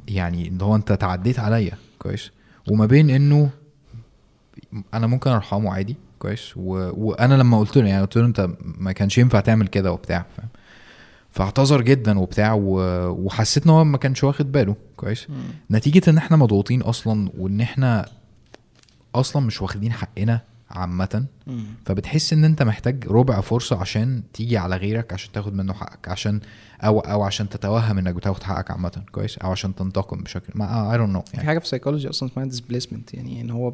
يعني 0.09 0.49
ان 0.49 0.61
هو 0.61 0.77
انت 0.77 0.93
تعديت 0.93 1.39
عليا 1.39 1.73
كويس. 1.99 2.31
وما 2.71 2.87
بين 2.87 3.11
انه 3.11 3.51
أنا 4.95 5.07
ممكن 5.07 5.31
ارحمه 5.31 5.75
عادي 5.75 5.97
كويس. 6.19 6.53
و... 6.57 6.91
وأنا 7.07 7.35
لما 7.35 7.59
قلت 7.59 7.77
له 7.77 7.89
يعني 7.89 8.03
قلت 8.03 8.17
له 8.19 8.27
انت 8.27 8.49
ما 8.63 8.93
كانش 8.93 9.19
ينفع 9.19 9.41
تعمل 9.41 9.67
كده 9.69 9.93
وبتاع 9.93 10.25
فاهم. 10.37 10.49
فاعتذر 11.31 11.83
جدا 11.83 12.19
وبتاع 12.19 12.53
و... 12.53 12.79
وحسيت 13.11 13.65
ان 13.65 13.71
هو 13.71 13.85
ما 13.85 13.99
كانش 13.99 14.25
واخد 14.25 14.53
باله 14.53 14.77
كويس. 14.97 15.27
نتيجة 15.71 16.11
إن 16.11 16.17
إحنا 16.17 16.37
مضغوطين 16.37 16.83
أصلا 16.83 17.31
وإن 17.39 17.61
إحنا 17.61 18.09
أصلا 19.15 19.47
مش 19.47 19.63
واخدين 19.63 19.93
حقنا 19.93 20.41
عامة. 20.71 21.27
فبتحس 21.87 22.33
إن 22.33 22.45
أنت 22.45 22.63
محتاج 22.63 23.07
ربع 23.09 23.41
فرصة 23.41 23.81
عشان 23.81 24.23
تيجي 24.33 24.59
على 24.59 24.77
غيرك 24.77 25.13
عشان 25.13 25.33
تاخد 25.33 25.55
منه 25.55 25.73
حقك 25.73 26.09
عشان 26.09 26.41
أو 26.81 27.01
أو 27.01 27.23
عشان 27.23 27.49
تتوهم 27.49 27.99
إنك 27.99 28.15
بتاخد 28.15 28.43
حقك 28.43 28.71
عامة. 28.71 29.03
كويس؟ 29.13 29.39
أو 29.39 29.51
عشان 29.51 29.75
تنتقم 29.75 30.23
بشكل 30.23 30.53
ما 30.55 30.93
I 30.93 30.99
don't 30.99 31.11
know 31.11 31.21
في 31.21 31.37
يعني 31.37 31.47
حاجة 31.47 31.59
في 31.59 31.69
سايكولوجي 31.69 32.11
أصلا 32.11 32.29
اسمها 32.29 32.45
displacement 32.45 33.15
يعني 33.15 33.41
إن 33.41 33.51
هو 33.51 33.73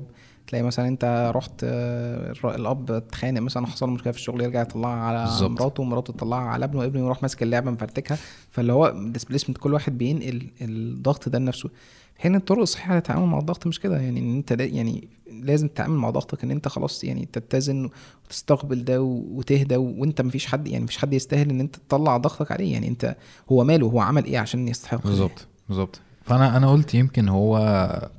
تلاقي 0.51 0.63
مثلا 0.63 0.89
أنت 0.89 1.33
رحت 1.35 1.53
آه، 1.65 2.33
الأب 2.45 2.91
اتخانق 2.91 3.41
مثلا 3.41 3.67
حصل 3.67 3.87
له 3.89 3.95
مشكلة 3.95 4.13
في 4.13 4.19
الشغل 4.19 4.41
يرجع 4.41 4.61
يطلعها 4.63 5.01
على 5.01 5.25
بالظبط. 5.25 5.51
مراته 5.61 5.81
ومراته 5.83 6.13
تطلعها 6.13 6.49
على 6.49 6.65
ابنه 6.65 6.81
وابنه 6.81 7.05
يروح 7.05 7.23
ماسك 7.23 7.43
اللعبة 7.43 7.71
مفرتكها. 7.71 8.19
فاللي 8.51 8.73
هو 8.73 8.95
displacement 9.07 9.59
كل 9.59 9.75
واحد 9.75 9.99
بينقل 9.99 10.47
الضغط 10.61 11.29
ده 11.29 11.39
لنفسه. 11.39 11.71
حين 12.19 12.35
الطرق 12.35 12.61
الصحيحة 12.61 12.95
للتعامل 12.95 13.27
مع 13.27 13.39
الضغط 13.39 13.67
مش 13.67 13.81
كده. 13.81 14.01
يعني 14.01 14.21
إن 14.21 14.37
أنت 14.37 14.51
يعني 14.51 15.09
لازم 15.43 15.69
تتعامل 15.69 15.95
مع 15.97 16.11
ضغطك 16.11 16.45
إن 16.45 16.51
أنت 16.51 16.69
خلاص 16.69 17.05
يعني 17.05 17.29
تتزن 17.33 17.91
وتستقبل 18.27 18.85
ده 18.85 19.03
وتهدى 19.03 19.77
وأنت 19.77 20.21
مفيش 20.23 20.47
حد 20.47 20.69
يعني 20.69 20.85
مفيش 20.85 20.99
حد 20.99 21.13
يستاهل 21.13 21.51
إن 21.51 21.61
أنت 21.61 21.77
تطلع 21.77 22.17
ضغطك 22.17 22.53
عليه. 22.53 22.73
يعني 22.73 22.89
أنت 22.89 23.17
هو 23.53 23.65
ماله؟ 23.65 23.87
هو 23.87 24.01
عمل 24.01 24.25
إيه 24.25 24.39
عشان 24.39 24.69
يستحق؟ 24.69 25.03
بالظبط 25.07 25.47
بالظبط. 25.69 26.01
فأنا 26.23 26.57
أنا 26.57 26.71
قلت 26.73 26.95
يمكن 26.95 27.29
هو 27.29 28.11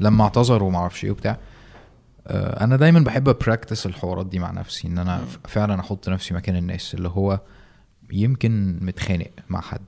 لما 0.00 0.24
اعتذر 0.24 0.62
وما 0.62 0.78
أعرفش 0.78 1.04
إيه 1.04 1.10
وبتاع 1.10 1.38
أنا 2.30 2.76
دايما 2.76 3.00
بحب 3.00 3.28
ا 3.28 3.34
practice 3.34 3.86
الحوارات 3.86 4.26
دي 4.26 4.38
مع 4.38 4.50
نفسي 4.50 4.88
إن 4.88 4.98
أنا 4.98 5.24
فعلا 5.48 5.80
أحط 5.80 6.08
نفسي 6.08 6.34
مكان 6.34 6.56
الناس 6.56 6.94
اللي 6.94 7.08
هو 7.08 7.40
يمكن 8.12 8.78
متخانق 8.82 9.30
مع 9.48 9.60
حد. 9.60 9.80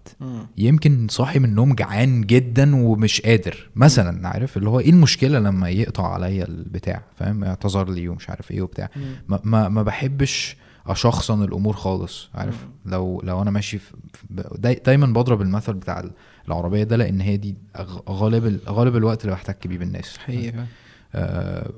يمكن 0.59 1.07
صاحي 1.11 1.39
من 1.39 1.45
النوم 1.45 1.75
جعان 1.75 2.21
جدا 2.23 2.77
ومش 2.77 3.21
قادر 3.21 3.71
مثلا 3.77 4.29
عارف؟ 4.29 4.57
اللي 4.57 4.69
هو 4.69 4.81
إيه 4.81 4.91
المشكلة 4.91 5.39
لما 5.39 5.69
يقطع 5.71 6.13
عليا 6.13 6.45
البتاع؟ 6.45 7.03
فاهم؟ 7.17 7.45
اعتذر 7.45 7.91
لي 7.91 8.09
ومش 8.09 8.31
عارف 8.31 8.51
إيه 8.51 8.63
وبتاع. 8.63 8.89
ما, 9.29 9.41
ما, 9.45 9.69
ما 9.69 9.83
بحبش 9.83 10.57
أشخصن 10.87 11.43
الأمور 11.45 11.77
خالص 11.77 12.29
عارف؟ 12.35 12.67
لو 12.87 13.21
لو 13.25 13.43
أنا 13.43 13.51
ماشي 13.51 13.79
في 13.79 13.93
في- 14.13 14.49
داي 14.59 14.75
دايما 14.87 15.07
بضرب 15.07 15.43
المثل 15.43 15.73
بتاع 15.75 16.05
العربية 16.49 16.83
ده 16.85 16.97
لأن 16.97 17.21
هي 17.21 17.37
دي 17.37 17.55
غالب 18.09 18.47
ال- 18.47 18.61
غالب 18.69 18.97
الوقت 18.97 19.25
اللي 19.25 19.35
بحتك 19.35 19.67
بيه 19.67 19.79
بالناس. 19.79 20.09
فعلا. 20.27 20.67
آه، 21.15 21.71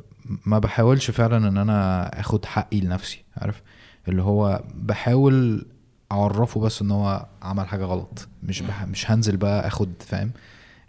ما 0.47 0.59
بحاولش 0.59 1.11
فعلا 1.11 1.49
إن 1.49 1.57
أنا 1.59 2.07
آخد 2.21 2.45
حقي 2.45 2.81
لنفسي 2.81 3.25
عارف؟ 3.37 3.63
اللي 4.09 4.23
هو 4.23 4.65
بحاول 4.75 5.67
أعرفه 6.13 6.61
بس 6.61 6.83
إن 6.83 6.91
هو 6.91 7.27
عمل 7.43 7.69
حاجة 7.69 7.85
غلط 7.85 8.29
مش 8.43 8.63
بح... 8.63 8.85
مش 8.85 9.11
هنزل 9.11 9.37
بقى 9.37 9.67
آخد 9.67 9.93
فاهم؟ 10.01 10.31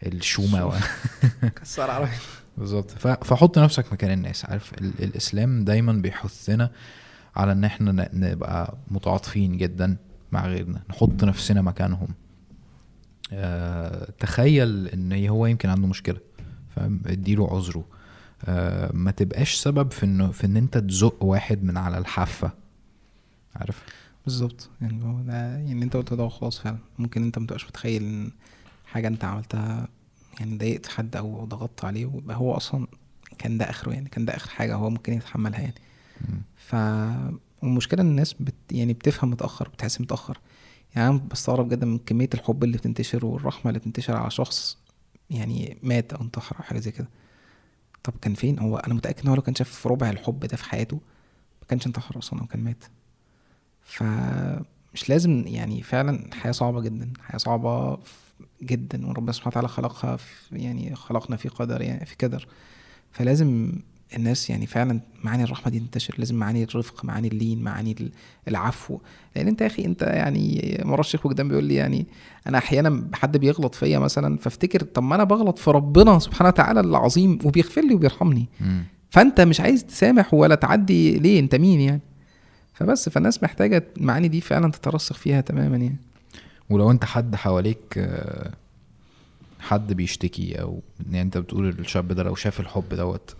الشومة 0.05 0.65
و... 0.65 0.73
كسر 1.61 1.91
عربي 1.91 2.11
بالظبط. 2.57 2.91
ف... 2.91 3.07
فحط 3.07 3.59
نفسك 3.59 3.93
مكان 3.93 4.11
الناس 4.11 4.45
عارف؟ 4.45 4.73
ال... 4.73 5.03
الإسلام 5.03 5.63
دايما 5.63 5.93
بيحثنا 5.93 6.71
على 7.35 7.51
إن 7.51 7.63
إحنا 7.63 7.91
ن... 7.91 8.07
نبقى 8.13 8.77
متعاطفين 8.87 9.57
جدا 9.57 9.97
مع 10.31 10.47
غيرنا 10.47 10.81
نحط 10.89 11.23
نفسنا 11.23 11.61
مكانهم. 11.61 12.07
آه... 13.33 14.11
تخيل 14.19 14.87
إن 14.87 15.27
هو 15.27 15.45
يمكن 15.45 15.69
عنده 15.69 15.87
مشكلة 15.87 16.19
فاهم؟ 16.75 17.01
اديله 17.05 17.55
عذره. 17.55 17.85
ما 18.93 19.11
تبقاش 19.17 19.53
سبب 19.55 19.91
في 19.91 20.05
انه 20.05 20.31
في 20.31 20.45
إن 20.47 20.57
أنت 20.57 20.77
تزق 20.77 21.23
واحد 21.23 21.63
من 21.63 21.77
على 21.77 21.97
الحافة. 21.97 22.51
عارف؟ 23.55 23.83
بالظبط. 24.25 24.69
يعني 24.81 25.03
هو 25.03 25.21
ده 25.21 25.33
يعني 25.57 25.83
أنت 25.83 25.95
قلت 25.95 26.13
ده 26.13 26.29
خلاص 26.29 26.59
فعلا. 26.59 26.77
ممكن 26.99 27.23
أنت 27.23 27.39
متبقاش 27.39 27.65
متخيل 27.65 28.03
إن 28.03 28.31
حاجة 28.85 29.07
أنت 29.07 29.23
عملتها 29.25 29.87
يعني 30.39 30.57
ضايقت 30.57 30.87
حد 30.87 31.15
أو 31.15 31.45
ضغطت 31.45 31.85
عليه 31.85 32.05
ويبقى 32.05 32.37
هو 32.37 32.53
أصلا 32.53 32.87
كان 33.37 33.57
ده 33.57 33.69
آخره 33.69 33.91
يعني 33.93 34.09
كان 34.09 34.25
ده 34.25 34.35
آخر 34.35 34.49
حاجة 34.49 34.75
هو 34.75 34.89
ممكن 34.89 35.13
يتحملها 35.13 35.59
يعني. 35.61 35.81
ف 36.55 36.75
والمشكلة 37.61 38.01
إن 38.01 38.07
الناس 38.07 38.33
بت 38.33 38.53
يعني 38.71 38.93
بتفهم 38.93 39.29
متأخر 39.31 39.69
بتحس 39.69 40.01
متأخر. 40.01 40.39
يعني 40.95 41.09
أنا 41.09 41.17
بستغرب 41.31 41.69
جدا 41.69 41.85
من 41.85 41.97
كمية 41.97 42.29
الحب 42.33 42.63
اللي 42.63 42.77
بتنتشر 42.77 43.25
والرحمة 43.25 43.69
اللي 43.69 43.79
بتنتشر 43.79 44.15
على 44.15 44.31
شخص 44.31 44.77
يعني 45.29 45.77
مات 45.83 46.13
أو 46.13 46.21
انتحر 46.21 46.55
أو 46.57 46.63
حاجة 46.63 46.79
زي 46.79 46.91
كده. 46.91 47.07
طب 48.03 48.13
كان 48.21 48.33
فين؟ 48.33 48.59
هو 48.59 48.77
أنا 48.77 48.93
متأكد 48.93 49.21
إن 49.23 49.27
هو 49.29 49.35
لو 49.35 49.41
كان 49.41 49.55
شاف 49.55 49.87
ربع 49.87 50.09
الحب 50.09 50.39
ده 50.45 50.57
في 50.57 50.63
حياته 50.65 50.95
ما 51.61 51.67
كانش 51.67 51.87
انتحر 51.87 52.17
أصلا 52.17 52.41
أو 52.41 52.47
كان 52.47 52.63
مات. 52.63 52.83
فمش 53.83 55.09
لازم 55.09 55.43
يعني 55.47 55.81
فعلا 55.83 56.25
الحياة 56.25 56.51
صعبة 56.51 56.81
جدا 56.81 57.11
الحياة 57.17 57.37
صعبة 57.37 57.97
جدا 58.63 59.07
وربنا 59.07 59.31
سبحانه 59.31 59.49
وتعالى 59.51 59.67
خلقها 59.67 60.15
في 60.17 60.55
يعني 60.55 60.95
خلقنا 60.95 61.35
في 61.37 61.49
قدر 61.49 61.81
يعني 61.81 62.05
في 62.05 62.15
قدر. 62.15 62.47
فلازم 63.11 63.71
الناس 64.15 64.49
يعني 64.49 64.65
فعلا 64.65 64.99
معاني 65.23 65.43
الرحمة 65.43 65.71
دي 65.71 65.79
تنتشر 65.79 66.15
لازم 66.17 66.35
معاني 66.35 66.63
الرفق 66.63 67.05
معاني 67.05 67.27
اللين 67.27 67.63
معاني 67.63 67.95
ال- 68.01 68.11
العفو. 68.47 68.99
لأن 69.35 69.47
أنت 69.47 69.61
يا 69.61 69.67
أخي 69.67 69.85
أنت 69.85 70.01
يعني 70.01 70.77
مرة 70.85 70.99
الشيخ 70.99 71.25
وجدان 71.25 71.47
بيقول 71.47 71.63
لي 71.63 71.75
يعني 71.75 72.05
أنا 72.47 72.57
أحيانا 72.57 73.07
حد 73.13 73.37
بيغلط 73.37 73.75
فيا 73.75 73.99
مثلا 73.99 74.37
فافتكر 74.37 74.83
طب 74.83 75.03
ما 75.03 75.15
أنا 75.15 75.23
بغلط 75.23 75.57
في 75.57 75.71
ربنا 75.71 76.19
سبحانه 76.19 76.47
وتعالى 76.49 76.79
العظيم 76.79 77.39
وبيغفر 77.43 77.81
لي 77.81 77.93
وبيرحمني. 77.95 78.49
مم. 78.61 78.83
فأنت 79.09 79.41
مش 79.41 79.59
عايز 79.61 79.85
تسامح 79.85 80.33
ولا 80.33 80.55
تعدي 80.55 81.19
ليه؟ 81.19 81.39
أنت 81.39 81.55
مين 81.55 81.81
يعني؟ 81.81 82.01
فبس 82.73 83.09
فالناس 83.09 83.43
محتاجة 83.43 83.83
المعاني 83.97 84.27
دي 84.27 84.41
فعلا 84.41 84.71
تترسخ 84.71 85.15
فيها 85.17 85.41
تماما 85.41 85.77
يعني. 85.77 85.97
ولو 86.69 86.91
أنت 86.91 87.05
حد 87.05 87.35
حواليك 87.35 87.97
آه، 87.97 88.51
حد 89.59 89.93
بيشتكي 89.93 90.61
أو 90.61 90.81
يعني 91.05 91.21
أنت 91.21 91.37
بتقول 91.37 91.69
الشاب 91.69 92.07
ده 92.11 92.23
لو 92.23 92.35
شاف 92.35 92.59
الحب 92.59 92.89
دوت 92.93 93.35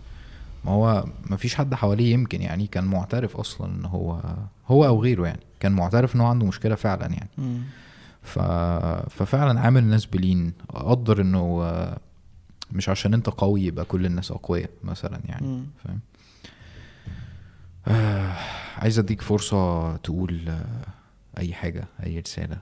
ما 0.64 0.72
هو 0.72 1.04
ما 1.30 1.36
فيش 1.36 1.54
حد 1.54 1.74
حواليه 1.74 2.12
يمكن 2.12 2.42
يعني 2.42 2.66
كان 2.66 2.84
معترف 2.84 3.36
أصلا 3.36 3.74
إن 3.74 3.84
هو 3.84 4.20
هو 4.66 4.86
أو 4.86 5.02
غيره 5.02 5.26
يعني 5.26 5.40
كان 5.60 5.72
معترف 5.72 6.14
إن 6.16 6.20
هو 6.20 6.26
عنده 6.26 6.46
مشكلة 6.46 6.74
فعلا 6.74 7.06
يعني. 7.06 7.60
ف... 8.22 8.38
ففعلا 9.10 9.60
عامل 9.60 9.82
الناس 9.82 10.06
بلين 10.06 10.52
قدر 10.74 11.20
إنه 11.20 11.62
مش 12.72 12.88
عشان 12.88 13.14
أنت 13.14 13.28
قوي 13.30 13.62
يبقى 13.64 13.84
كل 13.84 14.06
الناس 14.06 14.30
أقوياء 14.30 14.70
مثلا 14.84 15.20
يعني. 15.24 15.64
فاهم؟ 15.84 16.00
آه 17.88 18.32
عايز 18.76 18.98
أديك 18.98 19.22
فرصة 19.22 19.96
تقول 19.96 20.54
أي 21.38 21.54
حاجة 21.54 21.84
أي 22.06 22.18
رسالة؟ 22.18 22.58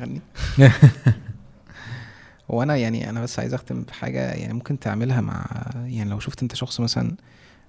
غني. 0.00 0.20
هو 2.50 2.62
أنا 2.62 2.76
يعني 2.76 3.10
أنا 3.10 3.22
بس 3.22 3.38
عايز 3.38 3.54
أختم 3.54 3.82
بحاجة 3.82 4.32
يعني 4.32 4.52
ممكن 4.52 4.78
تعملها 4.78 5.20
مع 5.20 5.46
يعني 5.86 6.10
لو 6.10 6.18
شفت 6.18 6.42
أنت 6.42 6.54
شخص 6.54 6.80
مثلا 6.80 7.16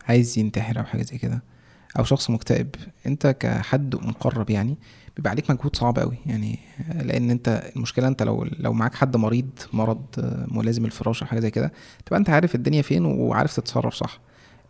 عايز 0.07 0.39
ينتحر 0.39 0.79
أو 0.79 0.83
حاجة 0.83 1.01
زي 1.01 1.17
كده 1.17 1.43
أو 1.99 2.03
شخص 2.03 2.29
مكتئب 2.29 2.75
أنت 3.05 3.27
كحد 3.39 3.95
مقرب 3.95 4.49
يعني 4.49 4.77
بيبقى 5.15 5.31
عليك 5.31 5.51
مجهود 5.51 5.75
صعب 5.75 5.99
قوي 5.99 6.17
يعني 6.25 6.59
لأن 7.01 7.31
أنت 7.31 7.71
المشكلة 7.75 8.07
أنت 8.07 8.23
لو 8.23 8.43
لو 8.59 8.73
معاك 8.73 8.95
حد 8.95 9.17
مريض 9.17 9.49
مرض 9.73 10.05
ملازم 10.51 10.85
الفراش 10.85 11.21
أو 11.23 11.27
حاجة 11.29 11.39
زي 11.39 11.51
كده 11.51 11.71
تبقى 12.05 12.19
أنت 12.19 12.29
عارف 12.29 12.55
الدنيا 12.55 12.81
فين 12.81 13.05
وعارف 13.05 13.55
تتصرف 13.55 13.93
صح. 13.93 14.19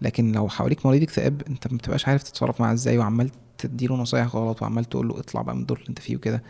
لكن 0.01 0.31
لو 0.31 0.49
حواليك 0.49 0.85
مريض 0.85 1.01
اكتئاب 1.01 1.41
أنت 1.49 1.67
ما 1.71 1.77
بتبقاش 1.77 2.07
عارف 2.07 2.23
تتصرف 2.23 2.61
معاه 2.61 2.73
إزاي 2.73 2.97
وعمال 2.97 3.29
تديله 3.57 3.95
نصايح 3.95 4.35
غلط 4.35 4.61
وعمال 4.61 4.85
تقول 4.85 5.07
له 5.07 5.19
اطلع 5.19 5.41
بقى 5.41 5.55
من 5.55 5.61
الدور 5.61 5.77
اللي 5.77 5.89
أنت 5.89 5.99
فيه 5.99 6.15
وكده. 6.15 6.43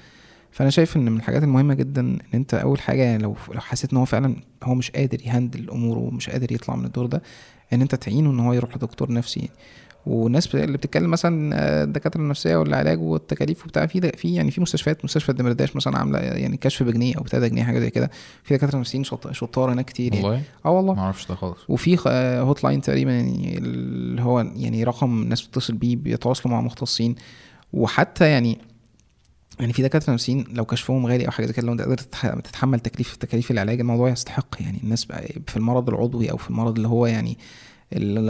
فأنا 0.58 0.70
شايف 0.70 0.98
إن 0.98 1.12
من 1.12 1.18
الحاجات 1.18 1.44
المهمة 1.44 1.74
جدا 1.74 2.02
إن 2.02 2.20
أنت 2.34 2.54
أول 2.54 2.80
حاجة 2.80 3.02
يعني 3.04 3.24
لو 3.24 3.36
لو 3.54 3.60
حسيت 3.62 3.92
إن 3.92 3.98
هو 3.98 4.06
فعلا 4.06 4.36
هو 4.64 4.76
مش 4.76 4.92
قادر 4.92 5.18
يهندل 5.26 5.70
اموره 5.70 6.00
ومش 6.00 6.30
قادر 6.30 6.52
يطلع 6.52 6.76
من 6.76 6.86
الدور 6.86 7.06
ده 7.06 7.22
إن 7.74 7.82
أنت 7.82 7.96
تعينه 7.96 8.30
إن 8.32 8.40
هو 8.40 8.54
يروح 8.54 8.76
لدكتور 8.78 9.12
نفسي. 9.12 9.40
يعني 9.40 9.52
والناس 10.06 10.56
اللي 10.56 10.78
بتتكلم 10.78 11.12
مثلا 11.12 11.56
آه، 11.56 11.84
الدكاترة 11.84 12.22
النفسية 12.22 12.56
والعلاج 12.56 13.02
والتكاليف 13.02 13.66
وبتاع 13.66 13.86
في 13.86 14.12
في 14.18 14.34
يعني 14.36 14.52
في 14.52 14.62
مستشفيات 14.62 15.06
مستشفى 15.06 15.30
الدمرداش 15.30 15.76
مثلا 15.76 15.98
عاملة 15.98 16.20
يعني 16.20 16.58
كشف 16.58 16.84
بجنيه 16.84 17.16
أو 17.18 17.24
3 17.28 17.48
جنيه 17.48 17.64
حاجة 17.64 17.80
زي 17.80 17.90
كده. 17.90 18.12
في 18.44 18.58
دكاترة 18.58 18.80
نفسيين 18.80 19.04
شط- 19.04 19.32
شطار 19.32 19.72
هناك 19.74 19.86
كتير 19.86 20.14
يعني. 20.14 20.26
والله؟ 20.26 20.42
آه 20.66 20.70
والله. 20.72 20.94
ما 20.94 21.02
أعرفش 21.02 21.28
ده 21.28 21.36
خالص. 21.36 21.60
وفي 21.70 21.98
هوت 22.42 22.64
لاين 22.64 22.82
تقريبا 22.82 23.12
يعني 23.12 23.58
اللي 23.58 24.22
هو 24.22 24.40
يعني 24.40 24.84
رقم 24.84 25.22
الناس 25.22 25.42
بتتصل 25.42 25.74
بيه 25.74 25.96
بيتواصلوا 25.96 26.56
مع 26.56 26.62
مختصين. 26.62 27.16
وحتى 27.74 28.26
يعني 28.30 28.58
يعني 29.60 29.74
في 29.74 29.82
دكاترة 29.82 30.14
نفسيين 30.14 30.46
لو 30.54 30.66
كشفهم 30.66 31.06
غالي 31.06 31.26
أو 31.26 31.32
حاجة 31.32 31.46
زي 31.46 31.54
كده 31.54 31.68
لو 31.68 31.74
أنت 31.74 31.82
قدرت 31.82 32.02
تتح- 32.16 32.40
تتحمل 32.40 32.80
تكليف 32.80 33.16
تكاليف 33.16 33.52
العلاج 33.52 33.80
الموضوع 33.80 34.10
يستحق. 34.10 34.56
يعني 34.60 34.80
الناس 34.84 35.06
في 35.48 35.58
المرض 35.58 35.90
العضوي 35.90 36.32
أو 36.32 36.38
في 36.38 36.50
المرض 36.50 36.76
اللي 36.76 36.88
هو 36.88 37.06
يعني 37.06 37.38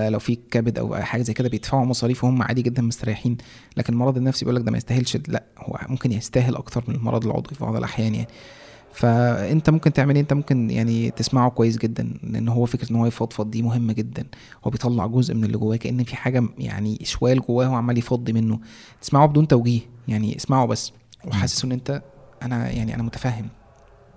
لو 0.10 0.20
في 0.20 0.36
كبد 0.52 0.80
أو 0.80 0.95
حاجة 0.95 1.22
زي 1.22 1.34
كده 1.34 1.49
بيدفعوا 1.49 1.86
مصاريف 1.86 2.24
وهم 2.24 2.41
عادي 2.44 2.62
جدا 2.62 2.82
مستريحين. 2.82 3.38
لكن 3.78 3.94
المرض 3.94 4.18
النفسي 4.18 4.45
بيقول 4.45 4.56
لك 4.56 4.64
ده 4.66 4.72
ما 4.72 4.78
يستاهلش 4.78 5.18
لأ 5.28 5.44
هو 5.58 5.80
ممكن 5.90 6.12
يستاهل 6.12 6.56
أكتر 6.56 6.84
من 6.88 6.95
المرض 6.95 7.26
العضوي 7.26 7.54
في 7.56 7.64
بعض 7.64 7.76
الأحيان 7.76 8.16
يعني. 8.16 8.28
فأنت 8.94 9.70
ممكن 9.70 9.94
تعمل 9.94 10.16
إيه؟ 10.16 10.22
أنت 10.22 10.34
ممكن 10.34 10.70
يعني 10.70 11.12
تسمعه 11.12 11.49
كويس 11.49 11.78
جدا 11.78 12.14
لأن 12.24 12.48
هو 12.48 12.66
فكرة 12.66 12.91
إن 12.91 12.95
هو 12.95 13.06
يفضفض 13.06 13.52
دي 13.52 13.62
مهمة 13.62 13.94
جدا. 13.94 14.26
هو 14.66 14.72
بيطلع 14.72 15.08
جزء 15.08 15.34
من 15.34 15.44
اللي 15.44 15.58
جواه 15.58 15.76
كأن 15.76 16.04
في 16.04 16.16
حاجة 16.16 16.44
يعني 16.58 16.99
شوال 17.04 17.40
جواه 17.41 17.66
هو 17.66 17.76
عمال 17.76 17.98
يفضي 17.98 18.34
منه. 18.34 18.60
تسمعه 19.02 19.26
بدون 19.28 19.48
توجيه 19.48 19.80
يعني 20.08 20.36
اسمعه 20.36 20.66
بس. 20.66 20.91
وحاسس 21.26 21.65
إن 21.65 21.72
أنت 21.72 22.02
أنا 22.41 22.69
يعني 22.69 22.95
أنا 22.95 23.03
متفهم. 23.03 23.48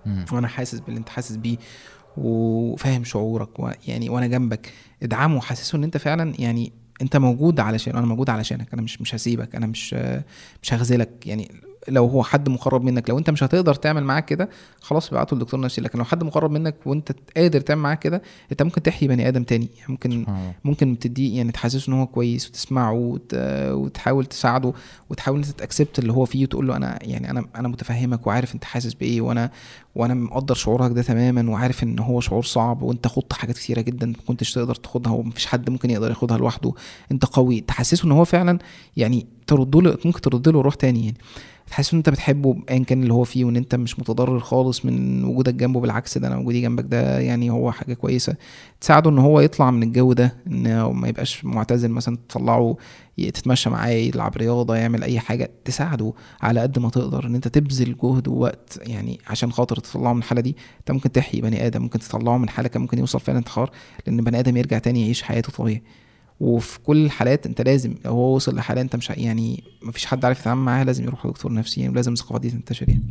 مم. 0.06 0.24
وأنا 0.32 0.48
حاسس 0.48 0.80
باللي 0.80 0.98
أنت 0.98 1.08
حاسس 1.08 1.36
بيه 1.36 1.56
وفاهم 2.16 3.04
شعورك 3.04 3.58
و 3.60 3.70
يعني 3.88 4.08
وأنا 4.10 4.26
جنبك. 4.26 4.72
ادعمه 5.02 5.36
وحسسه 5.36 5.76
إن 5.76 5.84
أنت 5.84 5.96
فعلا 5.96 6.34
يعني 6.38 6.72
أنت 7.02 7.16
موجود 7.16 7.60
علشان 7.60 7.96
أنا 7.96 8.06
موجود 8.06 8.30
علشانك 8.30 8.72
أنا 8.72 8.82
مش 8.82 9.00
مش 9.00 9.14
هسيبك 9.14 9.54
أنا 9.56 9.66
مش 9.66 9.94
مش 10.62 10.74
هخذلك 10.74 11.26
يعني 11.26 11.50
لو 11.90 12.06
هو 12.06 12.22
حد 12.22 12.48
مقرب 12.48 12.84
منك 12.84 13.10
لو 13.10 13.18
انت 13.18 13.30
مش 13.30 13.42
هتقدر 13.42 13.74
تعمل 13.74 14.04
معاه 14.04 14.20
كده 14.20 14.48
خلاص 14.80 15.12
ابعته 15.12 15.36
لدكتور 15.36 15.60
نفسي. 15.60 15.80
لكن 15.80 15.98
لو 15.98 16.04
حد 16.04 16.24
مقرب 16.24 16.50
منك 16.50 16.74
وانت 16.86 17.12
قادر 17.36 17.60
تعمل 17.60 17.82
معاه 17.82 17.94
كده 17.94 18.22
انت 18.52 18.62
ممكن 18.62 18.82
تحيي 18.82 19.08
بني 19.08 19.28
آدم 19.28 19.42
تاني. 19.42 19.68
يعني 19.78 19.88
ممكن. 19.88 20.26
ممكن 20.64 20.98
تديه 20.98 21.36
يعني 21.36 21.52
تحسسه 21.52 21.92
ان 21.92 21.98
هو 21.98 22.06
كويس 22.06 22.48
وتسمعه 22.48 22.92
وت... 22.92 23.34
وتحاول 23.70 24.26
تساعده 24.26 24.72
وتحاول 25.10 25.38
انت 25.38 25.46
تأكسبت 25.46 25.98
اللي 25.98 26.12
هو 26.12 26.24
فيه 26.24 26.44
وتقول 26.44 26.68
له 26.68 26.76
أنا 26.76 26.98
يعني 27.02 27.30
أنا 27.30 27.44
أنا 27.56 27.68
متفهمك 27.68 28.26
وعارف 28.26 28.54
أنت 28.54 28.64
حاسس 28.64 28.94
بإيه 28.94 29.20
وأنا 29.20 29.50
وأنا 29.94 30.14
مقدر 30.14 30.54
شعورك 30.54 30.92
ده 30.92 31.02
تماما 31.02 31.50
وعارف 31.50 31.82
إن 31.82 31.98
هو 31.98 32.20
شعور 32.20 32.42
صعب 32.42 32.82
وأنت 32.82 33.06
خضت 33.06 33.32
حاجات 33.32 33.56
كتيرة 33.56 33.80
جدا 33.80 34.06
ما 34.06 34.14
كنتش 34.26 34.52
تقدر 34.52 34.74
تاخدها 34.74 35.12
ومفيش 35.12 35.46
حد 35.46 35.70
ممكن 35.70 35.90
يقدر 35.90 36.08
ياخدها 36.08 36.38
لوحده. 36.38 36.72
أنت 37.12 37.24
قوي. 37.24 37.60
تحسسه 37.60 38.06
إن 38.06 38.12
هو 38.12 38.24
فعلا 38.24 38.58
يعني 38.96 39.26
ترد 39.46 39.76
له 39.76 39.98
ممكن 40.04 40.20
ترد 40.20 40.48
له 40.48 40.60
روح 40.60 40.74
تاني 40.74 41.04
يعني. 41.04 41.16
تحس 41.70 41.92
إن 41.92 41.96
أنت 41.98 42.08
بتحبه 42.10 42.56
ايا 42.70 42.84
كان 42.84 43.02
اللي 43.02 43.14
هو 43.14 43.24
فيه 43.24 43.44
وإن 43.44 43.56
أنت 43.56 43.74
مش 43.74 43.98
متضرر 43.98 44.40
خالص 44.40 44.84
من 44.84 45.24
وجودك 45.24 45.54
جنبه 45.54 45.80
بالعكس 45.80 46.18
ده 46.18 46.28
أنا 46.28 46.36
وجودي 46.36 46.60
جنبك 46.60 46.84
ده 46.88 47.18
يعني 47.20 47.50
هو 47.50 47.72
حاجة 47.72 47.94
كويسة. 47.94 48.36
تساعده 48.80 49.10
إن 49.10 49.18
هو 49.18 49.40
يطلع 49.40 49.70
من 49.70 49.82
الجو 49.82 50.12
ده 50.12 50.34
إن 50.46 50.80
ما 50.82 51.08
يبقاش 51.08 51.44
معتزل 51.44 51.88
مثلا 51.88 52.18
تطلعه 52.28 52.76
تتمشى 53.34 53.70
معاه 53.70 53.88
يلعب 53.90 54.36
رياضة 54.36 54.76
يعمل 54.76 55.02
أي 55.02 55.20
حاجة. 55.20 55.50
تساعده 55.64 56.12
على 56.42 56.60
قد 56.60 56.78
ما 56.78 56.90
تقدر 56.90 57.26
إن 57.26 57.34
أنت 57.34 57.48
تبذل 57.48 57.96
جهد 58.02 58.28
ووقت 58.28 58.78
يعني 58.86 59.20
عشان 59.26 59.52
خاطر 59.52 59.76
تطلعه 59.76 60.12
من 60.12 60.18
الحالة 60.18 60.40
دي. 60.40 60.56
أنت 60.80 60.90
ممكن 60.90 61.12
تحيي 61.12 61.40
بني 61.40 61.66
آدم 61.66 61.82
ممكن 61.82 61.98
تطلعه 61.98 62.38
من 62.38 62.48
حالة 62.48 62.68
كان 62.68 62.82
ممكن 62.82 62.98
يوصل 62.98 63.20
فيها 63.20 63.32
الانتحار 63.32 63.70
لأن 64.06 64.16
بني 64.16 64.38
آدم 64.40 64.56
يرجع 64.56 64.78
تاني 64.78 65.02
يعيش 65.02 65.22
حياته 65.22 65.52
طبيعي 65.52 65.82
وفي 66.40 66.78
كل 66.80 67.04
الحالات 67.04 67.46
انت 67.46 67.60
لازم 67.60 67.94
لو 68.04 68.12
هو 68.12 68.34
وصل 68.34 68.56
لحالة 68.56 68.80
انت 68.80 68.96
مش 68.96 69.10
يعني 69.10 69.64
مفيش 69.82 70.06
حد 70.06 70.24
عارف 70.24 70.40
يتعامل 70.40 70.62
معاها 70.62 70.84
لازم 70.84 71.04
يروح 71.04 71.26
لدكتور 71.26 71.52
نفسي 71.52 71.80
يعني 71.80 71.92
ولازم 71.92 72.12
الثقافة 72.12 72.38
دي 72.38 72.50
تنتشر 72.50 72.88
يعني. 72.88 73.02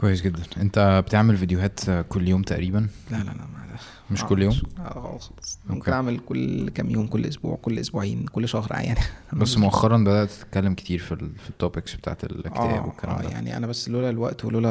كويس 0.00 0.22
جدا. 0.22 0.42
انت 0.56 1.02
بتعمل 1.06 1.36
فيديوهات 1.36 1.80
كل 2.08 2.28
يوم 2.28 2.42
تقريبا؟ 2.42 2.86
لا 3.10 3.16
لا 3.16 3.22
لا 3.24 3.54
مش 4.10 4.22
آه، 4.22 4.26
كل 4.26 4.42
يوم؟ 4.42 4.54
آه 4.78 5.18
خلاص 5.18 5.58
ممكن. 5.66 5.92
أعمل 5.92 6.18
كل 6.18 6.68
كام 6.68 6.90
يوم 6.90 7.06
كل 7.06 7.26
أسبوع 7.26 7.56
كل 7.62 7.78
أسبوعين 7.78 8.26
كل 8.26 8.48
شهر 8.48 8.68
يعني. 8.70 9.00
بس 9.32 9.58
مؤخرا 9.58 9.96
بدأت 9.96 10.30
تتكلم 10.30 10.74
كتير 10.74 10.98
في 10.98 11.12
ال 11.12 11.30
في 11.38 11.50
التوبكس 11.50 11.94
بتاعت 11.94 12.24
الاكتئاب 12.24 12.70
آه 12.70 12.86
والكلام 12.86 13.16
آه 13.16 13.22
ده. 13.22 13.28
يعني 13.28 13.56
أنا 13.56 13.66
بس 13.66 13.88
لولا 13.88 14.10
الوقت 14.10 14.44
ولولا 14.44 14.70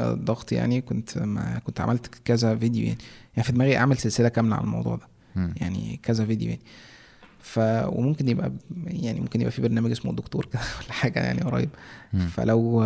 آه، 0.00 0.12
الضغط 0.12 0.52
يعني 0.52 0.80
كنت 0.80 1.18
ما 1.18 1.58
كنت 1.58 1.80
عملت 1.80 2.06
كذا 2.24 2.56
فيديو 2.56 2.84
يعني. 2.84 2.98
يعني 3.36 3.46
في 3.46 3.52
دماغي 3.52 3.76
أعمل 3.76 3.96
سلسلة 3.98 4.28
كاملة 4.28 4.56
عن 4.56 4.62
الموضوع 4.64 4.96
ده. 4.96 5.11
يعني 5.36 6.00
كذا 6.02 6.24
فيديو 6.24 6.48
يعني. 6.48 6.60
ف 7.40 7.58
وممكن 7.86 8.28
يبقى 8.28 8.52
يعني 8.86 9.20
ممكن 9.20 9.40
يبقى 9.40 9.52
في 9.52 9.62
برنامج 9.62 9.90
اسمه 9.90 10.10
الدكتور 10.10 10.46
كده 10.46 10.60
ولا 10.82 10.92
حاجة 10.92 11.20
يعني 11.20 11.40
قريب. 11.40 11.68
فلو 12.30 12.82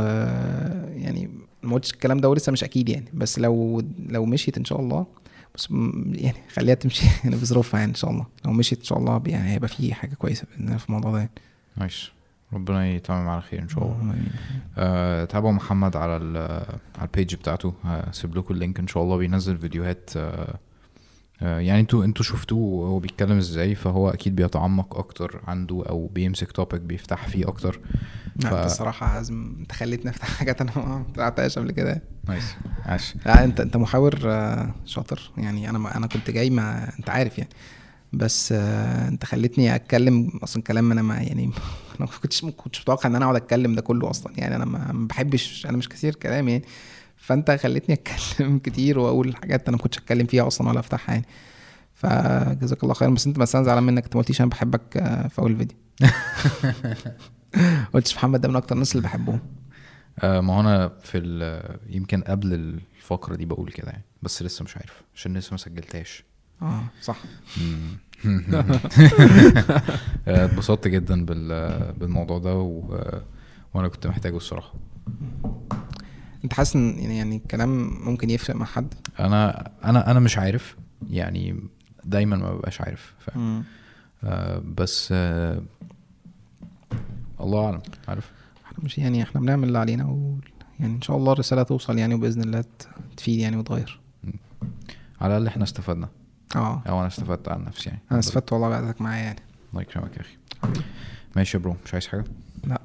يعني 0.96 1.30
ما 1.62 1.74
قلتش 1.74 1.92
الكلام 1.92 2.18
ده 2.20 2.28
ولسه 2.28 2.52
مش 2.52 2.64
أكيد 2.64 2.88
يعني. 2.88 3.06
بس 3.14 3.38
لو 3.38 3.82
لو 4.08 4.24
مشيت 4.24 4.58
إن 4.58 4.64
شاء 4.64 4.80
الله 4.80 5.06
بس 5.54 5.68
يعني 6.12 6.36
خليها 6.52 6.74
تمشي 6.74 7.06
يعني 7.24 7.36
بظروفها 7.36 7.80
يعني 7.80 7.90
إن 7.90 7.96
شاء 7.96 8.10
الله. 8.10 8.26
لو 8.44 8.52
مشيت 8.52 8.78
إن 8.78 8.84
شاء 8.84 8.98
الله 8.98 9.22
يعني 9.26 9.50
هيبقى 9.50 9.68
في 9.68 9.94
حاجة 9.94 10.14
كويسة 10.14 10.46
باذن 10.50 10.66
الله 10.66 10.76
في 10.76 10.88
الموضوع 10.88 11.12
ده 11.12 11.18
يعني. 11.18 11.30
Nice 11.76 12.10
ربنا 12.52 12.88
يتمم 12.88 13.28
على 13.28 13.42
خير 13.42 13.62
إن 13.62 13.68
شاء 13.68 13.84
الله. 13.84 14.14
آه، 14.78 15.24
تابعوا 15.24 15.52
محمد 15.52 15.96
على 15.96 16.12
على 16.98 17.02
ال 17.02 17.09
page 17.09 17.34
بتاعته. 17.34 17.74
هسيب 17.84 18.36
لكم 18.36 18.54
ال 18.54 18.59
link 18.59 18.78
إن 18.78 18.86
شاء 18.86 19.02
الله. 19.02 19.16
بينزل 19.16 19.58
فيديوهات 19.58 20.10
آه، 20.16 20.54
يعني 21.40 21.80
أنتوا 21.80 22.04
أنتوا 22.04 22.24
شفتوه 22.24 22.86
هو 22.88 22.98
بيتكلم 22.98 23.36
إزاي؟ 23.38 23.74
فهو 23.74 24.10
أكيد 24.10 24.36
بيتعمق 24.36 24.96
أكتر 24.98 25.40
عنده 25.46 25.84
أو 25.88 26.06
بيمسك 26.06 26.52
topic 26.52 26.80
بيفتح 26.80 27.28
فيه 27.28 27.48
أكتر. 27.48 27.80
لا 28.36 28.50
ف- 28.50 28.54
انت 28.54 28.66
الصراحه 28.66 29.06
حازم 29.06 29.56
انت 29.60 29.72
خليتني 29.72 30.10
افتح 30.10 30.28
حاجات 30.38 30.60
أنا 30.60 30.70
ما 30.76 31.04
طلعتهاش 31.14 31.58
قبل 31.58 31.70
كده. 31.72 32.02
نايس. 32.28 32.54
عاش. 32.84 33.14
لا 33.26 33.44
انت 33.44 33.60
انت 33.60 33.76
محاور 33.76 34.18
آه، 34.24 34.74
شاطر. 34.86 35.30
يعني 35.38 35.70
أنا 35.70 35.96
أنا 35.96 36.06
كنت 36.06 36.30
جاي 36.30 36.50
ما 36.50 36.90
انت 36.98 37.10
عارف 37.10 37.38
يعني. 37.38 37.50
بس 38.12 38.52
آه، 38.52 39.08
انت 39.08 39.24
خليتني 39.24 39.74
اتكلم. 39.74 40.30
أصلا 40.42 40.62
كلام 40.62 40.92
أنا 40.92 41.02
ما 41.02 41.14
يعني 41.14 41.44
أنا 42.00 42.00
ما 42.00 42.06
كنتش 42.22 42.44
ما 42.44 42.50
كنتش 42.50 42.80
متوقع 42.80 43.08
ان 43.08 43.14
أنا 43.16 43.24
اقعد 43.24 43.36
اتكلم 43.36 43.74
ده 43.74 43.82
كله 43.82 44.10
أصلا. 44.10 44.32
يعني 44.36 44.56
أنا 44.56 44.64
ما 44.64 45.06
بحبش 45.06 45.66
أنا 45.66 45.76
مش 45.76 45.88
كثير 45.88 46.14
كلام 46.14 46.48
يعني 46.48 46.64
فانت 47.26 47.50
خليتني 47.50 47.94
اتكلم 47.94 48.58
كتير 48.64 48.98
واقول 48.98 49.36
حاجات 49.36 49.68
أنا 49.68 49.76
ما 49.76 49.82
كنتش 49.82 49.98
اتكلم 49.98 50.26
فيها 50.26 50.46
أصلا 50.46 50.68
ولا 50.68 50.80
افتحها 50.80 51.14
يعني. 51.14 51.26
فجزاك 51.94 52.82
الله 52.82 52.94
خير 52.94 53.10
بس 53.10 53.26
انت 53.26 53.38
أنا 53.38 53.64
زعلان 53.64 53.82
منك. 53.82 54.04
انت 54.04 54.16
ما 54.16 54.22
قلتيش 54.22 54.40
أنا 54.40 54.50
بحبك 54.50 54.96
آه، 54.96 55.28
في 55.28 55.38
أول 55.38 55.56
فيديو 55.56 55.76
قلتش 57.94 58.16
محمد 58.16 58.40
ده 58.40 58.48
من 58.48 58.56
أكتر 58.56 58.74
الناس 58.74 58.92
اللي 58.96 59.02
بحبهم. 59.08 59.40
آه، 60.18 60.40
ما 60.40 60.54
هو 60.56 60.60
أنا 60.60 60.88
في 61.02 61.18
يمكن 61.90 62.20
قبل 62.22 62.52
الفقرة 62.98 63.36
دي 63.36 63.44
بقول 63.44 63.70
كده 63.72 63.90
يعني. 63.90 64.04
بس 64.22 64.42
لسه 64.42 64.62
مش 64.62 64.76
عارف. 64.76 65.02
عشان 65.14 65.36
لسه 65.36 65.50
ما 65.50 65.56
سجلتهاش. 65.56 66.24
آه 66.62 66.82
صح. 67.02 67.16
آه، 70.28 70.44
اتبسطت 70.44 70.88
جدا 70.88 71.24
بال- 71.24 71.92
بالموضوع 71.92 72.38
ده 72.38 72.54
و... 72.54 72.98
وأنا 73.74 73.88
كنت 73.88 74.06
محتاجه 74.06 74.36
الصراحة. 74.36 74.74
انت 76.44 76.52
حاسس 76.54 76.76
ان 76.76 76.98
يعني 76.98 77.16
يعني 77.18 77.36
الكلام 77.36 77.98
ممكن 78.04 78.30
يفرق 78.30 78.56
مع 78.56 78.66
حد؟ 78.66 78.94
أنا 79.20 79.70
أنا 79.84 80.10
أنا 80.10 80.20
مش 80.20 80.38
عارف. 80.38 80.76
يعني 81.10 81.60
دايما 82.04 82.36
ما 82.36 82.52
ببقاش 82.54 82.80
عارف 82.80 83.14
فاهم 83.18 83.64
آه 84.24 84.62
بس 84.76 85.08
آه 85.12 85.62
الله 87.40 87.64
أعلم. 87.64 87.82
عارف؟ 88.08 88.30
إحنا 88.66 88.78
مش 88.84 88.98
يعني 88.98 89.22
إحنا 89.22 89.40
بنعمل 89.40 89.68
اللي 89.68 89.78
علينا 89.78 90.04
و 90.04 90.38
يعني 90.80 90.94
إن 90.94 91.02
شاء 91.02 91.16
الله 91.16 91.32
الرسالة 91.32 91.62
توصل 91.62 91.98
يعني 91.98 92.14
وبإذن 92.14 92.42
الله 92.42 92.64
تفيد 93.16 93.38
يعني 93.38 93.56
وتغير. 93.56 94.00
على 95.20 95.32
الأقل 95.36 95.46
إحنا 95.46 95.64
استفدنا. 95.64 96.08
آه. 96.56 96.82
أو 96.88 96.98
أنا 96.98 97.06
استفدت 97.06 97.48
عن 97.48 97.64
نفسي 97.64 97.88
يعني. 97.88 98.02
أنا 98.10 98.18
استفدت 98.18 98.52
والله 98.52 98.68
بقعدتك 98.68 99.00
معايا 99.00 99.24
يعني. 99.24 99.40
الله 99.70 99.82
يكرمك 99.82 100.16
يا 100.16 100.20
أخي. 100.20 100.36
ماشي 101.36 101.56
يا 101.56 101.62
برو 101.62 101.76
مش 101.84 101.92
عايز 101.94 102.06
حاجة؟ 102.06 102.24
لا. 102.64 102.80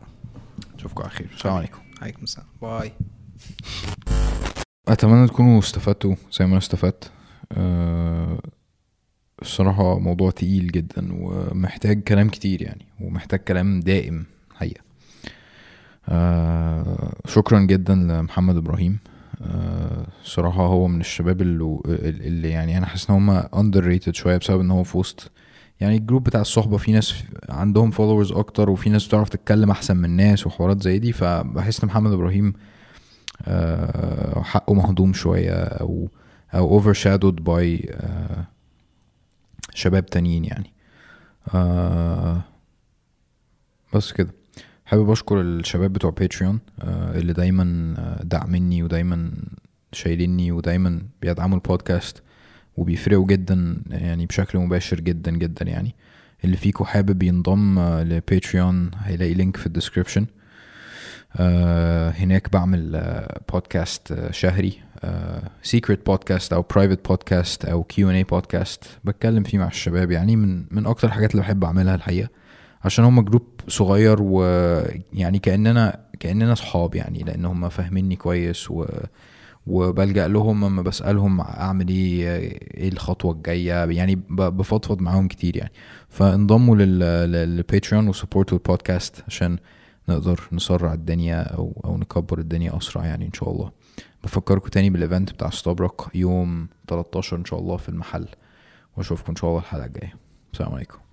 اشوفكم 0.76 1.02
على 1.04 1.12
خير. 1.12 1.30
السلام 1.36 1.56
عليكم. 1.56 1.80
عليكم 2.02 2.24
السلام. 2.24 2.48
باي. 2.62 2.94
أتمنى 4.88 5.28
تكونوا 5.28 5.60
استفدتوا 5.60 6.16
زي 6.34 6.46
ما 6.46 6.52
أنا 6.52 6.58
استفدت. 6.58 7.12
أه 7.52 8.40
الصراحة 9.42 10.00
موضوع 10.00 10.32
تقيل 10.32 10.68
جدا 10.68 11.10
ومحتاج 11.12 12.04
كلام 12.04 12.30
كتير 12.30 12.62
يعني 12.62 12.86
ومحتاج 13.02 13.40
كلام 13.40 13.80
دائم 13.80 14.26
حقيقة. 14.56 14.82
أه 16.10 17.14
شكرا 17.26 17.60
جدا 17.60 17.96
لمحمد 17.96 18.56
إبراهيم. 18.56 19.00
أه 19.42 20.08
الصراحة 20.24 20.66
هو 20.66 20.88
من 20.88 21.00
الشباب 21.00 21.42
اللي, 21.42 21.80
اللي 21.86 22.50
يعني 22.50 22.78
أنا 22.78 22.86
حاسس 22.86 23.10
إن 23.10 23.16
هم 23.16 23.30
underrated 23.30 24.16
شوية 24.16 24.38
بسبب 24.38 24.60
إن 24.60 24.72
هو 24.72 24.84
في 24.84 24.98
وسط 24.98 25.32
يعني 25.80 25.98
ال 25.98 26.02
group 26.02 26.24
بتاع 26.24 26.42
الصحبة 26.42 26.78
في 26.78 26.92
ناس 26.92 27.24
عندهم 27.50 27.92
followers 27.92 28.32
أكتر 28.32 28.70
وفي 28.70 28.90
ناس 28.90 29.08
بتعرف 29.08 29.30
تتكلم 29.30 29.72
أحسن 29.72 29.98
من 29.98 30.10
ناس 30.10 30.48
وحوارات 30.48 30.84
زي 30.84 31.00
دي 31.00 31.12
فبحس 31.14 31.84
إن 31.84 31.88
محمد 31.88 32.12
إبراهيم 32.12 32.54
حقه 34.44 34.74
مهضوم 34.74 35.14
شوية 35.14 35.54
أو 35.54 36.10
أو 36.54 36.82
overshadowed 36.82 37.40
by 37.46 37.88
آه، 37.92 38.48
شباب 39.74 40.06
تانيين 40.06 40.46
يعني. 40.46 40.74
آه، 41.54 42.42
بس 43.94 44.12
كده. 44.12 44.34
حابب 44.86 45.10
أشكر 45.12 45.42
الشباب 45.42 45.94
بتوع 45.94 46.12
باتريون 46.12 46.60
اللي 47.16 47.34
دايما 47.34 47.94
آه، 47.98 48.24
داعميني 48.24 48.84
ودايما 48.84 49.32
شايليني 49.92 50.52
ودايما 50.52 51.02
بيدعموا 51.22 51.58
البودكاست 51.58 52.24
وبيفرقوا 52.78 53.26
جدا 53.26 53.84
يعني 53.90 54.26
بشكل 54.26 54.60
مباشر 54.60 55.00
جدا 55.00 55.32
جدا 55.32 55.66
يعني. 55.66 55.96
اللي 56.44 56.58
فيكو 56.58 56.84
حابب 56.86 57.24
ينضم 57.24 57.80
آه، 57.80 58.04
لباتريون 58.04 58.92
هيلاقي 58.98 59.34
link 59.34 59.58
في 59.58 59.68
ال 59.68 59.72
description 59.72 60.22
آه 60.22 60.41
هناك 62.20 62.52
بعمل 62.54 62.96
آه 62.96 63.42
بودكاست 63.54 64.12
آه 64.12 64.32
شهري 64.32 64.74
secret 65.64 66.06
podcast 66.06 66.54
أو 66.54 66.62
private 66.76 67.08
podcast 67.08 67.66
أو 67.66 67.84
Q&A 67.84 68.10
podcast 68.10 68.84
بتكلم 69.04 69.44
فيه 69.44 69.58
مع 69.58 69.68
الشباب 69.68 70.12
يعني 70.12 70.36
من 70.36 70.66
من 70.72 70.86
أكتر 70.86 71.08
الحاجات 71.08 71.32
اللي 71.32 71.42
بحب 71.42 71.64
أعملها 71.64 71.96
الحقيقة 71.96 72.30
عشان 72.84 73.06
هم 73.06 73.22
group 73.22 73.46
صغير 73.68 74.18
ويعني 74.22 75.40
كأننا 75.40 76.00
كأننا 76.20 76.56
صحاب 76.56 76.96
يعني 76.96 77.20
لأن 77.24 77.46
هم 77.46 77.70
فاهميني 77.70 78.16
كويس 78.16 78.72
و 78.72 78.86
وبلجأ 79.68 80.28
لهم 80.28 80.66
لما 80.66 80.82
بسألهم 80.82 81.42
أعمل 81.42 81.88
إيه 81.88 82.28
إيه 82.78 82.90
الخطوة 82.90 83.32
الجاية 83.34 83.86
يعني 83.86 84.16
بفضفض 84.30 85.02
معاهم 85.02 85.28
كتير 85.28 85.58
يعني. 85.58 85.72
فانضموا 86.10 86.76
لل- 86.76 87.00
لل- 87.00 87.32
لل 87.32 87.49
Patreon 87.49 88.08
و 88.08 88.13
support 88.13 88.52
وا 88.52 88.58
البودكاست 88.58 89.24
عشان 89.28 89.58
نقدر 90.12 90.50
نسرع 90.52 90.94
الدنيا 90.94 91.42
أو 91.42 91.82
أو 91.86 91.98
نكبر 91.98 92.40
الدنيا 92.40 92.78
أسرع 92.78 93.06
يعني 93.06 93.26
إن 93.26 93.34
شاء 93.34 93.52
الله. 93.52 93.72
بفكركم 94.24 94.70
تاني 94.70 94.90
بالايفنت 94.90 95.32
بتاع 95.32 95.50
ستابرك 95.50 96.16
يوم 96.16 96.68
13 96.88 97.38
إن 97.38 97.46
شاء 97.46 97.60
الله 97.60 97.78
في 97.78 97.90
المحل. 97.90 98.28
وأشوفكم 98.98 99.30
إن 99.30 99.36
شاء 99.36 99.50
الله 99.50 99.60
الحلقة 99.62 99.86
الجاية. 99.86 100.14
السلام 100.54 100.74
عليكم. 100.74 101.11